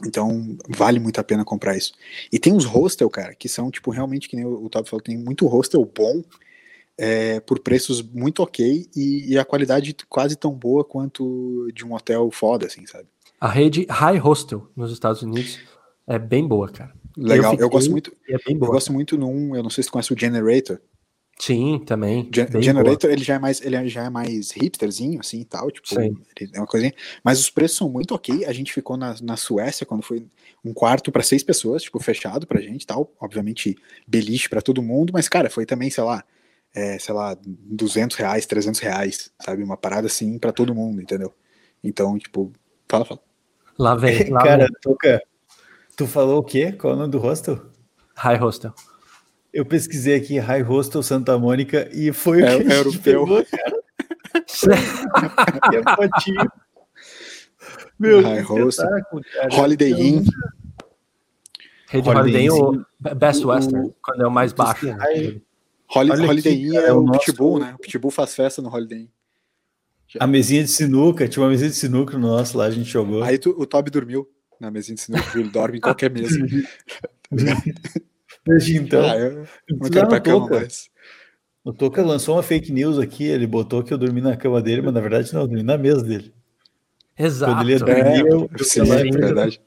Então, 0.04 0.56
vale 0.68 1.00
muito 1.00 1.18
a 1.18 1.24
pena 1.24 1.44
comprar 1.44 1.76
isso. 1.76 1.94
E 2.30 2.38
tem 2.38 2.52
uns 2.52 2.66
hostel, 2.66 3.08
cara, 3.08 3.34
que 3.34 3.48
são, 3.48 3.70
tipo, 3.70 3.90
realmente, 3.90 4.28
que 4.28 4.36
nem 4.36 4.44
o, 4.44 4.66
o 4.66 4.84
falou, 4.84 5.00
tem 5.00 5.16
muito 5.16 5.46
hostel 5.46 5.82
bom, 5.84 6.22
é, 6.98 7.40
por 7.40 7.60
preços 7.60 8.02
muito 8.02 8.42
ok 8.42 8.88
e, 8.96 9.32
e, 9.32 9.38
a 9.38 9.44
qualidade 9.44 9.94
quase 10.08 10.36
tão 10.36 10.52
boa 10.52 10.82
quanto 10.82 11.68
de 11.74 11.84
um 11.84 11.94
hotel 11.94 12.30
foda, 12.30 12.66
assim, 12.66 12.86
sabe? 12.86 13.06
A 13.40 13.48
rede 13.48 13.86
High 13.90 14.18
Hostel 14.18 14.70
nos 14.74 14.90
Estados 14.92 15.22
Unidos 15.22 15.58
é 16.06 16.18
bem 16.18 16.46
boa, 16.46 16.68
cara. 16.68 16.94
Legal, 17.16 17.54
eu, 17.54 17.60
eu 17.60 17.68
gosto 17.68 17.90
muito. 17.90 18.12
É 18.28 18.54
boa, 18.54 18.68
eu 18.68 18.72
gosto 18.72 18.92
muito 18.92 19.18
num, 19.18 19.54
eu 19.54 19.62
não 19.62 19.70
sei 19.70 19.82
se 19.82 19.88
tu 19.88 19.92
conhece 19.92 20.12
o 20.12 20.18
Generator. 20.18 20.80
Sim, 21.38 21.82
também. 21.84 22.30
Gen 22.34 22.62
Generator, 22.62 23.08
boa. 23.08 23.12
ele 23.12 23.22
já 23.22 23.34
é 23.34 23.38
mais, 23.38 23.60
ele 23.60 23.88
já 23.88 24.04
é 24.04 24.10
mais 24.10 24.52
hipsterzinho, 24.52 25.20
assim, 25.20 25.40
e 25.40 25.44
tal, 25.44 25.70
tipo, 25.70 25.86
Sim. 25.86 26.16
é 26.54 26.58
uma 26.58 26.66
coisinha. 26.66 26.94
Mas 27.22 27.38
os 27.38 27.50
preços 27.50 27.76
são 27.76 27.90
muito 27.90 28.14
ok. 28.14 28.46
A 28.46 28.52
gente 28.52 28.72
ficou 28.72 28.96
na, 28.96 29.14
na 29.20 29.36
Suécia 29.36 29.84
quando 29.84 30.02
foi 30.02 30.26
um 30.64 30.72
quarto 30.72 31.12
para 31.12 31.22
seis 31.22 31.42
pessoas, 31.42 31.82
tipo, 31.82 32.00
fechado 32.00 32.46
pra 32.46 32.60
gente, 32.60 32.86
tal. 32.86 33.12
Obviamente, 33.20 33.76
beliche 34.06 34.48
para 34.48 34.62
todo 34.62 34.82
mundo, 34.82 35.12
mas 35.12 35.28
cara, 35.28 35.50
foi 35.50 35.66
também, 35.66 35.90
sei 35.90 36.04
lá, 36.04 36.24
é, 36.76 36.98
sei 36.98 37.14
lá, 37.14 37.34
200 37.42 38.14
reais, 38.18 38.44
300 38.44 38.80
reais, 38.80 39.30
sabe? 39.40 39.62
Uma 39.62 39.78
parada 39.78 40.08
assim 40.08 40.38
para 40.38 40.52
todo 40.52 40.74
mundo, 40.74 41.00
entendeu? 41.00 41.34
Então, 41.82 42.18
tipo, 42.18 42.52
fala, 42.86 43.06
fala. 43.06 43.20
Lá 43.78 43.94
vem, 43.94 44.28
lá 44.28 44.42
Cara, 44.42 44.66
vem. 44.66 44.76
Toca, 44.82 45.22
tu 45.96 46.06
falou 46.06 46.40
o 46.40 46.44
quê? 46.44 46.72
Qual 46.72 46.92
é 46.92 46.96
o 46.96 46.98
nome 46.98 47.10
do 47.10 47.18
hostel? 47.18 47.62
High 48.14 48.36
Hostel. 48.36 48.74
Eu 49.52 49.64
pesquisei 49.64 50.16
aqui 50.16 50.38
High 50.38 50.60
Hostel 50.60 51.02
Santa 51.02 51.38
Mônica 51.38 51.88
e 51.92 52.12
foi 52.12 52.42
é, 52.42 52.56
o 52.56 52.62
que 52.62 52.70
é 52.70 52.76
europeu. 52.78 53.24
Pegou, 53.24 53.44
cara. 53.46 53.76
é. 55.72 56.46
Meu, 57.98 58.20
High 58.20 58.42
Hostel. 58.42 58.88
Holiday 59.50 59.92
Inn. 59.92 60.24
Rede 61.88 62.08
Holiday 62.08 62.46
Inn 62.46 62.50
ou 62.50 62.84
Best 63.16 63.46
Western, 63.46 63.94
quando 64.02 64.24
é 64.24 64.26
o 64.26 64.30
mais 64.30 64.52
baixo. 64.52 64.90
High, 64.90 65.40
Hol 65.88 66.28
Holiday 66.28 66.54
Inn 66.54 66.76
é, 66.76 66.86
é, 66.86 66.92
o, 66.92 67.02
nosso... 67.02 67.20
Pitbull, 67.20 67.60
né? 67.60 67.74
O 67.74 67.78
Pitbull 67.78 68.10
faz 68.10 68.34
festa 68.34 68.60
no 68.60 68.68
Holiday 68.72 69.00
Inn. 69.00 69.08
A 70.18 70.26
mesinha 70.26 70.62
de 70.62 70.70
sinuca, 70.70 71.28
tinha 71.28 71.42
uma 71.42 71.50
mesinha 71.50 71.68
de 71.68 71.76
sinuca 71.76 72.16
no 72.16 72.28
nosso 72.28 72.56
lá, 72.56 72.64
a 72.66 72.70
gente 72.70 72.88
jogou. 72.88 73.22
Aí 73.22 73.38
tu, 73.38 73.54
o 73.58 73.66
Toby 73.66 73.90
dormiu 73.90 74.28
na 74.60 74.70
mesinha 74.70 74.94
de 74.94 75.00
sinuca, 75.00 75.38
ele 75.38 75.50
dorme 75.50 75.78
em 75.78 75.80
qualquer 75.80 76.10
mesa. 76.10 76.38
Desde 78.46 78.76
então, 78.76 79.04
ah, 79.04 79.16
eu 79.18 79.46
não 79.68 79.90
quero 79.90 80.08
pra 80.08 80.20
cama 80.20 80.48
mais. 80.48 80.88
O 81.64 81.72
Toca 81.72 82.00
lançou 82.00 82.36
uma 82.36 82.44
fake 82.44 82.70
news 82.70 82.96
aqui, 82.96 83.24
ele 83.24 83.44
botou 83.44 83.82
que 83.82 83.92
eu 83.92 83.98
dormi 83.98 84.20
na 84.20 84.36
cama 84.36 84.62
dele, 84.62 84.82
mas 84.82 84.94
na 84.94 85.00
verdade 85.00 85.34
não, 85.34 85.40
eu 85.40 85.48
dormi 85.48 85.64
na 85.64 85.76
mesa 85.76 86.04
dele. 86.04 86.32
Exato. 87.18 87.52
Quando 87.52 87.62
ele 87.62 87.72
ia 87.72 87.78
dormir, 87.80 88.02
é, 88.02 88.20
eu, 88.20 88.50
eu 88.56 88.64
sim, 88.64 88.80
é 88.82 89.10
verdade. 89.10 89.60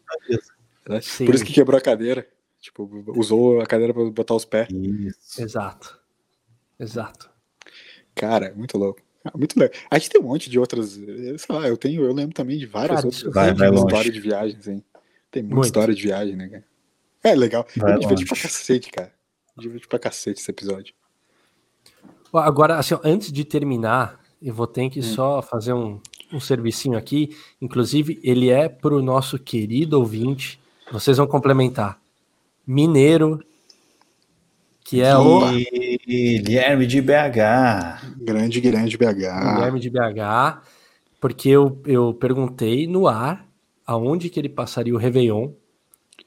Por 0.85 1.35
isso 1.35 1.43
que 1.43 1.51
quebrou 1.51 1.77
a 1.77 1.81
cadeira. 1.81 2.25
Tipo, 2.61 2.89
usou 3.17 3.59
a 3.61 3.65
cadeira 3.65 3.93
para 3.93 4.09
botar 4.11 4.35
os 4.35 4.45
pés. 4.45 4.69
Isso. 4.71 5.41
Exato. 5.41 5.99
Exato. 6.79 7.29
Cara, 8.15 8.53
muito 8.55 8.77
louco. 8.77 9.01
Ah, 9.23 9.37
muito 9.37 9.59
legal. 9.59 9.77
A 9.91 9.97
gente 9.97 10.09
tem 10.09 10.21
um 10.21 10.25
monte 10.25 10.49
de 10.49 10.57
outras. 10.57 10.91
Sei 10.91 11.37
lá, 11.49 11.67
eu 11.67 11.77
tenho, 11.77 12.03
eu 12.03 12.13
lembro 12.13 12.33
também 12.33 12.57
de 12.57 12.65
várias 12.65 12.97
cara, 13.01 13.07
outras 13.07 13.33
vai, 13.33 13.53
vai 13.53 13.73
histórias 13.73 14.13
de 14.13 14.19
viagens, 14.19 14.67
hein? 14.67 14.83
Tem 15.29 15.43
muita 15.43 15.55
muito. 15.55 15.65
história 15.65 15.93
de 15.93 16.01
viagem, 16.01 16.35
né, 16.35 16.47
cara? 16.47 16.65
É 17.23 17.35
legal. 17.35 17.67
Vai 17.75 17.95
eu 17.95 17.99
diverti 17.99 18.25
pra 18.25 18.37
cacete, 18.37 18.91
cara. 18.91 19.13
Diverti 19.57 19.87
pra 19.87 19.99
cacete 19.99 20.39
esse 20.39 20.49
episódio. 20.49 20.93
Agora, 22.33 22.77
assim, 22.77 22.95
antes 23.03 23.31
de 23.31 23.43
terminar, 23.43 24.19
eu 24.41 24.53
vou 24.53 24.67
ter 24.67 24.89
que 24.89 24.99
hum. 24.99 25.03
só 25.03 25.41
fazer 25.41 25.73
um, 25.73 25.99
um 26.31 26.39
servicinho 26.39 26.97
aqui. 26.97 27.35
Inclusive, 27.61 28.19
ele 28.23 28.49
é 28.49 28.69
pro 28.69 29.01
nosso 29.01 29.37
querido 29.37 29.99
ouvinte. 29.99 30.59
Vocês 30.91 31.17
vão 31.17 31.27
complementar. 31.27 31.99
Mineiro 32.65 33.43
que 34.89 35.03
é 35.03 35.15
o 35.15 35.41
Guilherme 36.07 36.87
de 36.87 36.99
BH. 36.99 38.15
Grande 38.17 38.59
Guilherme 38.59 38.89
de 38.89 38.97
BH. 38.97 39.05
Guilherme 39.05 39.79
de 39.79 39.87
BH, 39.87 40.63
porque 41.21 41.47
eu, 41.47 41.79
eu 41.85 42.11
perguntei 42.15 42.87
no 42.87 43.07
ar 43.07 43.47
aonde 43.85 44.31
que 44.31 44.39
ele 44.39 44.49
passaria 44.49 44.95
o 44.95 44.97
Réveillon, 44.97 45.51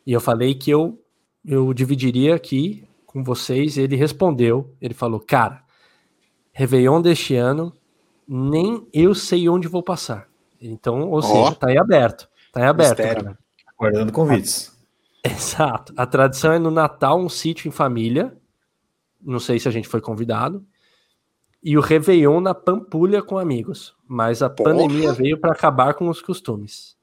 e 0.06 0.12
eu 0.12 0.20
falei 0.20 0.54
que 0.54 0.70
eu, 0.70 0.96
eu 1.44 1.74
dividiria 1.74 2.36
aqui 2.36 2.84
com 3.04 3.24
vocês, 3.24 3.76
ele 3.76 3.96
respondeu, 3.96 4.72
ele 4.80 4.94
falou, 4.94 5.18
cara, 5.18 5.64
Réveillon 6.52 7.02
deste 7.02 7.34
ano, 7.34 7.72
nem 8.28 8.86
eu 8.92 9.12
sei 9.12 9.48
onde 9.48 9.66
vou 9.66 9.82
passar. 9.82 10.28
Então, 10.60 11.10
ou 11.10 11.18
oh. 11.18 11.22
seja, 11.22 11.54
tá 11.56 11.68
aí 11.68 11.78
aberto. 11.78 12.28
Tá 12.52 12.60
aí 12.60 12.66
aberto, 12.66 12.98
Mistério. 12.98 13.24
cara. 13.24 13.38
Aguardando 13.76 14.12
convites. 14.12 14.72
Exato. 15.24 15.92
A 15.96 16.06
tradição 16.06 16.52
é 16.52 16.60
no 16.60 16.70
Natal 16.70 17.18
um 17.18 17.28
sítio 17.28 17.68
em 17.68 17.72
família, 17.72 18.36
não 19.22 19.38
sei 19.38 19.58
se 19.58 19.68
a 19.68 19.70
gente 19.70 19.88
foi 19.88 20.00
convidado. 20.00 20.64
E 21.62 21.78
o 21.78 21.80
Réveillon 21.80 22.40
na 22.40 22.54
Pampulha 22.54 23.22
com 23.22 23.38
amigos. 23.38 23.94
Mas 24.06 24.42
a 24.42 24.50
Porra. 24.50 24.70
pandemia 24.70 25.12
veio 25.12 25.38
para 25.38 25.52
acabar 25.52 25.94
com 25.94 26.08
os 26.08 26.20
costumes. 26.20 26.96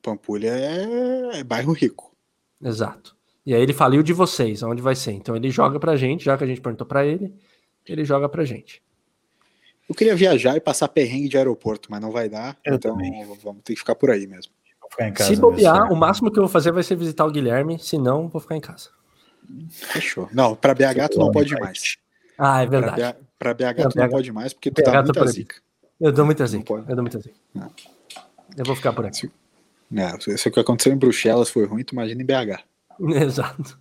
Pampulha 0.00 0.48
é... 0.48 1.40
é 1.40 1.44
bairro 1.44 1.72
rico. 1.72 2.14
Exato. 2.62 3.16
E 3.44 3.54
aí 3.54 3.62
ele 3.62 3.72
faliu 3.72 4.02
de 4.02 4.12
vocês, 4.12 4.62
onde 4.62 4.82
vai 4.82 4.94
ser? 4.94 5.12
Então 5.12 5.36
ele 5.36 5.50
joga 5.50 5.78
pra 5.78 5.96
gente, 5.96 6.24
já 6.24 6.36
que 6.36 6.44
a 6.44 6.46
gente 6.46 6.60
perguntou 6.60 6.86
para 6.86 7.06
ele, 7.06 7.32
ele 7.86 8.04
joga 8.04 8.28
pra 8.28 8.44
gente. 8.44 8.82
Eu 9.88 9.94
queria 9.94 10.16
viajar 10.16 10.56
e 10.56 10.60
passar 10.60 10.88
perrengue 10.88 11.28
de 11.28 11.38
aeroporto, 11.38 11.88
mas 11.90 12.00
não 12.00 12.10
vai 12.10 12.28
dar, 12.28 12.58
eu 12.64 12.74
então 12.74 12.92
também. 12.92 13.24
vamos 13.42 13.62
ter 13.62 13.74
que 13.74 13.78
ficar 13.78 13.94
por 13.94 14.10
aí 14.10 14.26
mesmo. 14.26 14.52
Se 15.18 15.36
bobear, 15.36 15.92
o 15.92 15.96
máximo 15.96 16.30
que 16.30 16.38
eu 16.38 16.42
vou 16.42 16.50
fazer 16.50 16.72
vai 16.72 16.82
ser 16.82 16.96
visitar 16.96 17.24
o 17.24 17.30
Guilherme, 17.30 17.78
se 17.78 17.98
não, 17.98 18.28
vou 18.28 18.40
ficar 18.40 18.56
em 18.56 18.60
casa. 18.60 18.90
Fechou. 19.70 20.28
Não, 20.32 20.54
para 20.54 20.74
BH 20.74 21.08
tu 21.12 21.18
não 21.18 21.30
pode 21.30 21.54
mais. 21.54 21.96
Ah, 22.38 22.62
é 22.62 22.66
verdade. 22.66 23.16
Para 23.38 23.54
BH, 23.54 23.82
BH 23.82 23.88
tu 23.90 23.98
não 23.98 24.08
pode 24.08 24.32
mais 24.32 24.52
porque 24.52 24.70
tu 24.70 24.82
BH 24.82 24.84
dá 24.84 25.02
muita 25.02 25.26
zica. 25.26 25.56
Eu 26.00 26.12
dou 26.12 26.24
muita 26.24 26.46
zica. 26.46 26.74
Eu 26.74 26.94
dou 26.94 27.02
muita 27.02 27.18
zica. 27.18 27.36
Não. 27.54 27.70
Eu 28.56 28.64
vou 28.64 28.76
ficar 28.76 28.92
por 28.92 29.06
aqui. 29.06 29.30
Não, 29.90 30.20
se 30.20 30.48
o 30.48 30.52
que 30.52 30.60
aconteceu 30.60 30.92
em 30.92 30.96
Bruxelas 30.96 31.48
foi 31.48 31.64
ruim, 31.64 31.84
tu 31.84 31.92
imagina 31.92 32.22
em 32.22 32.26
BH. 32.26 32.62
Exato. 33.22 33.78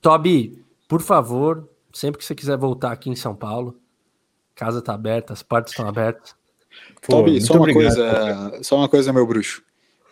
Toby, 0.00 0.64
por 0.88 1.00
favor, 1.00 1.68
sempre 1.92 2.18
que 2.18 2.24
você 2.24 2.34
quiser 2.34 2.56
voltar 2.56 2.92
aqui 2.92 3.10
em 3.10 3.16
São 3.16 3.34
Paulo, 3.34 3.78
casa 4.54 4.82
tá 4.82 4.94
aberta, 4.94 5.32
as 5.32 5.42
portas 5.42 5.72
estão 5.72 5.88
abertas. 5.88 6.34
Pô, 7.02 7.16
Toby, 7.16 7.40
só 7.40 7.54
uma 7.54 7.62
obrigado, 7.62 7.82
coisa, 7.82 8.12
cara. 8.12 8.62
só 8.62 8.76
uma 8.76 8.88
coisa, 8.88 9.12
meu 9.12 9.26
bruxo. 9.26 9.62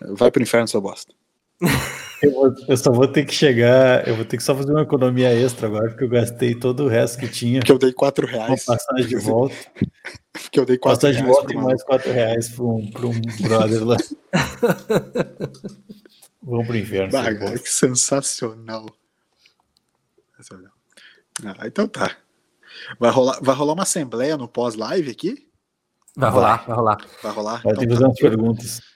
Vai 0.00 0.30
pro 0.30 0.42
inferno, 0.42 0.68
seu 0.68 0.80
bosta. 0.80 1.12
Eu, 2.24 2.32
vou, 2.32 2.54
eu, 2.68 2.76
só 2.76 2.90
vou 2.90 3.06
ter 3.06 3.24
que 3.24 3.34
chegar, 3.34 4.06
eu 4.08 4.16
vou 4.16 4.24
ter 4.24 4.36
que 4.36 4.42
só 4.42 4.54
fazer 4.54 4.72
uma 4.72 4.82
economia 4.82 5.32
extra 5.32 5.66
agora, 5.66 5.88
porque 5.88 6.04
eu 6.04 6.08
gastei 6.08 6.54
todo 6.54 6.84
o 6.84 6.88
resto 6.88 7.18
que 7.18 7.28
tinha. 7.28 7.60
Porque 7.60 7.72
eu 7.72 7.78
dei 7.78 7.92
4 7.92 8.26
reais. 8.26 8.66
Uma 8.66 8.76
passagem 8.76 9.06
de 9.06 9.16
volta. 9.16 9.54
porque 10.32 10.60
eu 10.60 10.64
dei 10.64 10.78
4 10.78 11.00
passagem 11.00 11.22
reais. 11.22 11.36
Passagem 11.36 11.48
de 11.48 11.62
volta 11.62 11.70
e 11.70 11.72
mais 11.72 11.82
4 11.82 12.12
reais 12.12 12.48
para 12.48 12.64
um, 12.64 12.90
um 13.06 13.20
brother 13.42 13.84
lá. 13.84 13.96
Vamos 16.42 16.66
pro 16.66 16.76
inferno. 16.76 17.10
Bah, 17.10 17.32
que 17.34 17.70
sensacional. 17.70 18.86
Ah, 21.42 21.66
então 21.66 21.88
tá. 21.88 22.16
Vai 22.98 23.10
rolar, 23.10 23.38
vai 23.40 23.54
rolar 23.54 23.72
uma 23.72 23.82
assembleia 23.82 24.36
no 24.36 24.46
pós-live 24.46 25.10
aqui? 25.10 25.48
Vai 26.16 26.30
rolar, 26.30 26.64
vai 26.66 26.76
rolar. 26.76 26.98
Vai 27.22 27.32
rolar. 27.32 27.62
Vai 27.62 27.74
ter 27.74 27.86
que 27.86 27.92
fazer 27.94 28.04
umas 28.04 28.18
perguntas. 28.18 28.93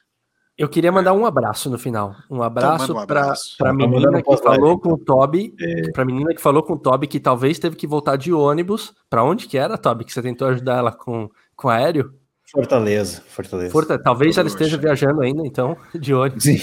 Eu 0.59 0.69
queria 0.69 0.91
mandar 0.91 1.13
um 1.13 1.25
abraço 1.25 1.71
no 1.71 1.79
final. 1.79 2.17
Um 2.29 2.35
então, 2.35 2.43
abraço 2.43 2.93
um 2.93 3.07
para 3.07 3.71
a 3.71 3.73
menina 3.73 4.21
que 4.21 4.37
falou 4.39 4.77
com 4.77 4.95
o 4.95 4.99
Toby. 4.99 5.55
É... 5.61 5.93
Para 5.93 6.05
menina 6.05 6.35
que 6.35 6.41
falou 6.41 6.65
com 6.65 6.73
o 6.73 6.79
Toby 6.79 7.07
que 7.07 7.21
talvez 7.21 7.61
teve 7.61 7.77
que 7.77 7.87
voltar 7.87 8.17
de 8.17 8.33
ônibus. 8.33 8.93
Para 9.09 9.23
onde 9.23 9.47
que 9.47 9.57
era, 9.57 9.79
Toby? 9.79 10.05
Que 10.05 10.13
você 10.13 10.21
tentou 10.21 10.49
ajudar 10.49 10.79
ela 10.79 10.91
com, 10.91 11.31
com 11.55 11.69
aéreo? 11.69 12.13
Fortaleza, 12.51 13.23
Fortaleza. 13.29 13.71
Fortaleza. 13.71 14.03
Talvez 14.03 14.31
Poxa. 14.31 14.41
ela 14.41 14.49
esteja 14.49 14.77
viajando 14.79 15.21
ainda, 15.21 15.47
então, 15.47 15.77
de 15.95 16.13
ônibus. 16.13 16.43
Sim, 16.43 16.57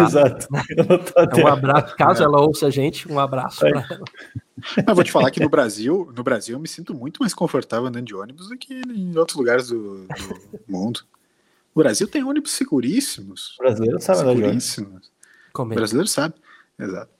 exato. 0.00 0.46
um 0.50 1.46
abraço, 1.46 1.96
caso 1.96 2.22
ela 2.22 2.40
ouça 2.40 2.68
a 2.68 2.70
gente, 2.70 3.10
um 3.10 3.18
abraço 3.18 3.58
para 3.58 3.70
ela. 3.70 3.86
Eu 4.86 4.94
vou 4.94 5.02
te 5.02 5.10
falar 5.10 5.30
que 5.32 5.40
no 5.40 5.48
Brasil, 5.48 6.12
no 6.16 6.22
Brasil 6.22 6.54
eu 6.54 6.60
me 6.60 6.68
sinto 6.68 6.94
muito 6.94 7.18
mais 7.18 7.34
confortável 7.34 7.88
andando 7.88 8.06
de 8.06 8.14
ônibus 8.14 8.48
do 8.48 8.56
que 8.56 8.80
em 8.88 9.18
outros 9.18 9.36
lugares 9.36 9.68
do, 9.68 10.06
do 10.06 10.60
mundo. 10.68 11.00
O 11.74 11.80
Brasil 11.80 12.06
tem 12.06 12.22
ônibus 12.22 12.52
seguríssimos. 12.52 13.56
O 13.58 13.62
brasileiro 13.62 14.00
sabe 14.00 14.18
seguríssimos. 14.18 15.12
O 15.54 15.64
brasileiro 15.64 16.08
sabe, 16.08 16.34
exato. 16.78 17.10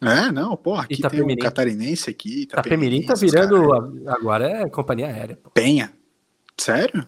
É, 0.00 0.30
não, 0.30 0.56
pô, 0.56 0.74
aqui 0.74 0.94
Itapemirim. 0.94 1.28
tem 1.28 1.36
um 1.36 1.42
catarinense 1.42 2.10
aqui. 2.10 2.42
Itapemirim 2.42 3.06
tá 3.06 3.14
virando, 3.14 3.68
cara. 3.68 4.16
agora 4.16 4.48
é 4.48 4.68
companhia 4.68 5.06
aérea. 5.06 5.36
Pô. 5.36 5.50
Penha. 5.50 5.92
Sério? 6.58 7.06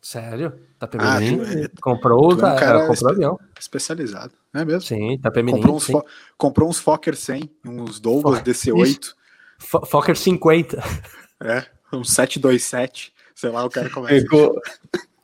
Sério? 0.00 0.58
Itapemirim 0.76 1.40
ah, 1.42 1.64
é, 1.64 1.68
comprou, 1.82 2.32
é 2.32 2.34
um 2.34 2.38
cara 2.38 2.86
comprou 2.86 3.10
avião. 3.10 3.38
Especializado, 3.58 4.32
é 4.54 4.64
mesmo? 4.64 4.80
Sim, 4.80 5.12
Itapemirim. 5.12 5.58
Comprou 5.58 5.76
uns, 5.76 5.84
sim. 5.84 6.00
comprou 6.38 6.70
uns 6.70 6.78
Fokker 6.78 7.14
100, 7.14 7.50
uns 7.66 8.00
Douglas 8.00 8.40
DC-8. 8.40 9.14
Fokker 9.58 10.16
50. 10.16 10.82
É, 11.42 11.66
um 11.92 12.02
727. 12.02 13.12
Sei 13.34 13.50
lá, 13.50 13.64
o 13.64 13.70
cara 13.70 13.88
começa. 13.90 14.14
Pegou, 14.14 14.58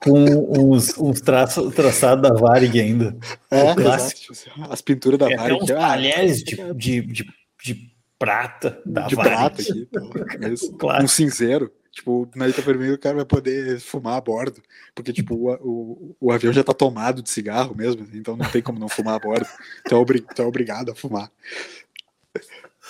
com 0.00 0.24
uns, 0.58 0.96
uns 0.98 1.20
traços 1.20 1.74
traçados 1.74 2.22
da 2.22 2.34
Varig 2.34 2.80
ainda. 2.80 3.16
É, 3.50 3.74
clássico. 3.74 4.34
As 4.70 4.80
pinturas 4.80 5.18
da 5.18 5.30
é, 5.30 5.36
Varig. 5.36 5.62
Uns 5.62 5.66
talheres 5.66 6.42
de, 6.42 6.56
de, 6.74 7.00
de, 7.02 7.32
de, 7.62 7.92
prata 8.18 8.80
da 8.84 9.06
de 9.06 9.14
Varig. 9.14 9.34
prata 9.34 9.62
aqui. 9.62 9.88
Então, 9.92 10.88
um 11.02 11.08
cinzeiro. 11.08 11.72
Tipo, 11.90 12.28
na 12.36 12.46
Ita 12.46 12.60
Vermelha 12.60 12.92
o 12.92 12.98
cara 12.98 13.16
vai 13.16 13.24
poder 13.24 13.80
fumar 13.80 14.18
a 14.18 14.20
bordo. 14.20 14.62
Porque, 14.94 15.14
tipo, 15.14 15.34
o, 15.34 15.54
o, 15.54 16.16
o, 16.20 16.32
avião 16.32 16.52
já 16.52 16.62
tá 16.62 16.74
tomado 16.74 17.22
de 17.22 17.30
cigarro 17.30 17.74
mesmo. 17.74 18.06
Então 18.12 18.36
não 18.36 18.46
tem 18.50 18.60
como 18.60 18.78
não 18.78 18.88
fumar 18.88 19.14
a 19.14 19.18
bordo. 19.18 19.46
Então 19.80 19.98
é, 19.98 20.42
é 20.42 20.44
obrigado 20.44 20.90
a 20.90 20.94
fumar. 20.94 21.30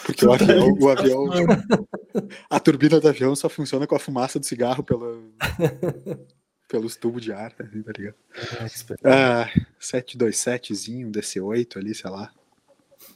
Porque 0.04 0.26
o 0.26 0.32
avião, 0.32 0.72
o 0.72 0.88
avião. 0.88 1.24
A 2.50 2.58
turbina 2.58 2.98
do 2.98 3.08
avião 3.08 3.34
só 3.36 3.48
funciona 3.48 3.86
com 3.86 3.94
a 3.94 4.00
fumaça 4.00 4.38
do 4.38 4.46
cigarro 4.46 4.82
pela 4.82 5.18
pelos 6.68 6.96
tubos 6.96 7.22
de 7.22 7.32
ar, 7.32 7.54
assim, 7.58 7.82
tá 7.82 7.92
ligado? 7.96 8.14
Ah, 9.04 9.48
727zinho, 9.80 11.10
DC8 11.10 11.76
ali, 11.76 11.94
sei 11.94 12.10
lá. 12.10 12.30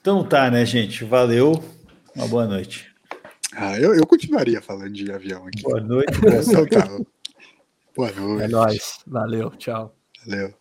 Então 0.01 0.27
tá, 0.27 0.51
né, 0.51 0.65
gente? 0.65 1.05
Valeu. 1.05 1.63
Uma 2.15 2.29
boa 2.29 2.47
noite. 2.47 2.95
Ah, 3.55 3.79
eu, 3.79 3.95
eu 3.95 4.07
continuaria 4.07 4.61
falando 4.61 4.93
de 4.93 5.11
avião 5.11 5.47
aqui. 5.47 5.63
Boa 5.63 5.81
noite. 5.81 6.13
Boa, 6.21 6.35
então, 6.37 6.67
tá. 6.67 6.89
boa 7.97 8.13
noite. 8.13 8.45
É 8.45 8.49
nóis. 8.49 8.99
Valeu, 9.07 9.51
tchau. 9.51 9.95
Valeu. 10.25 10.60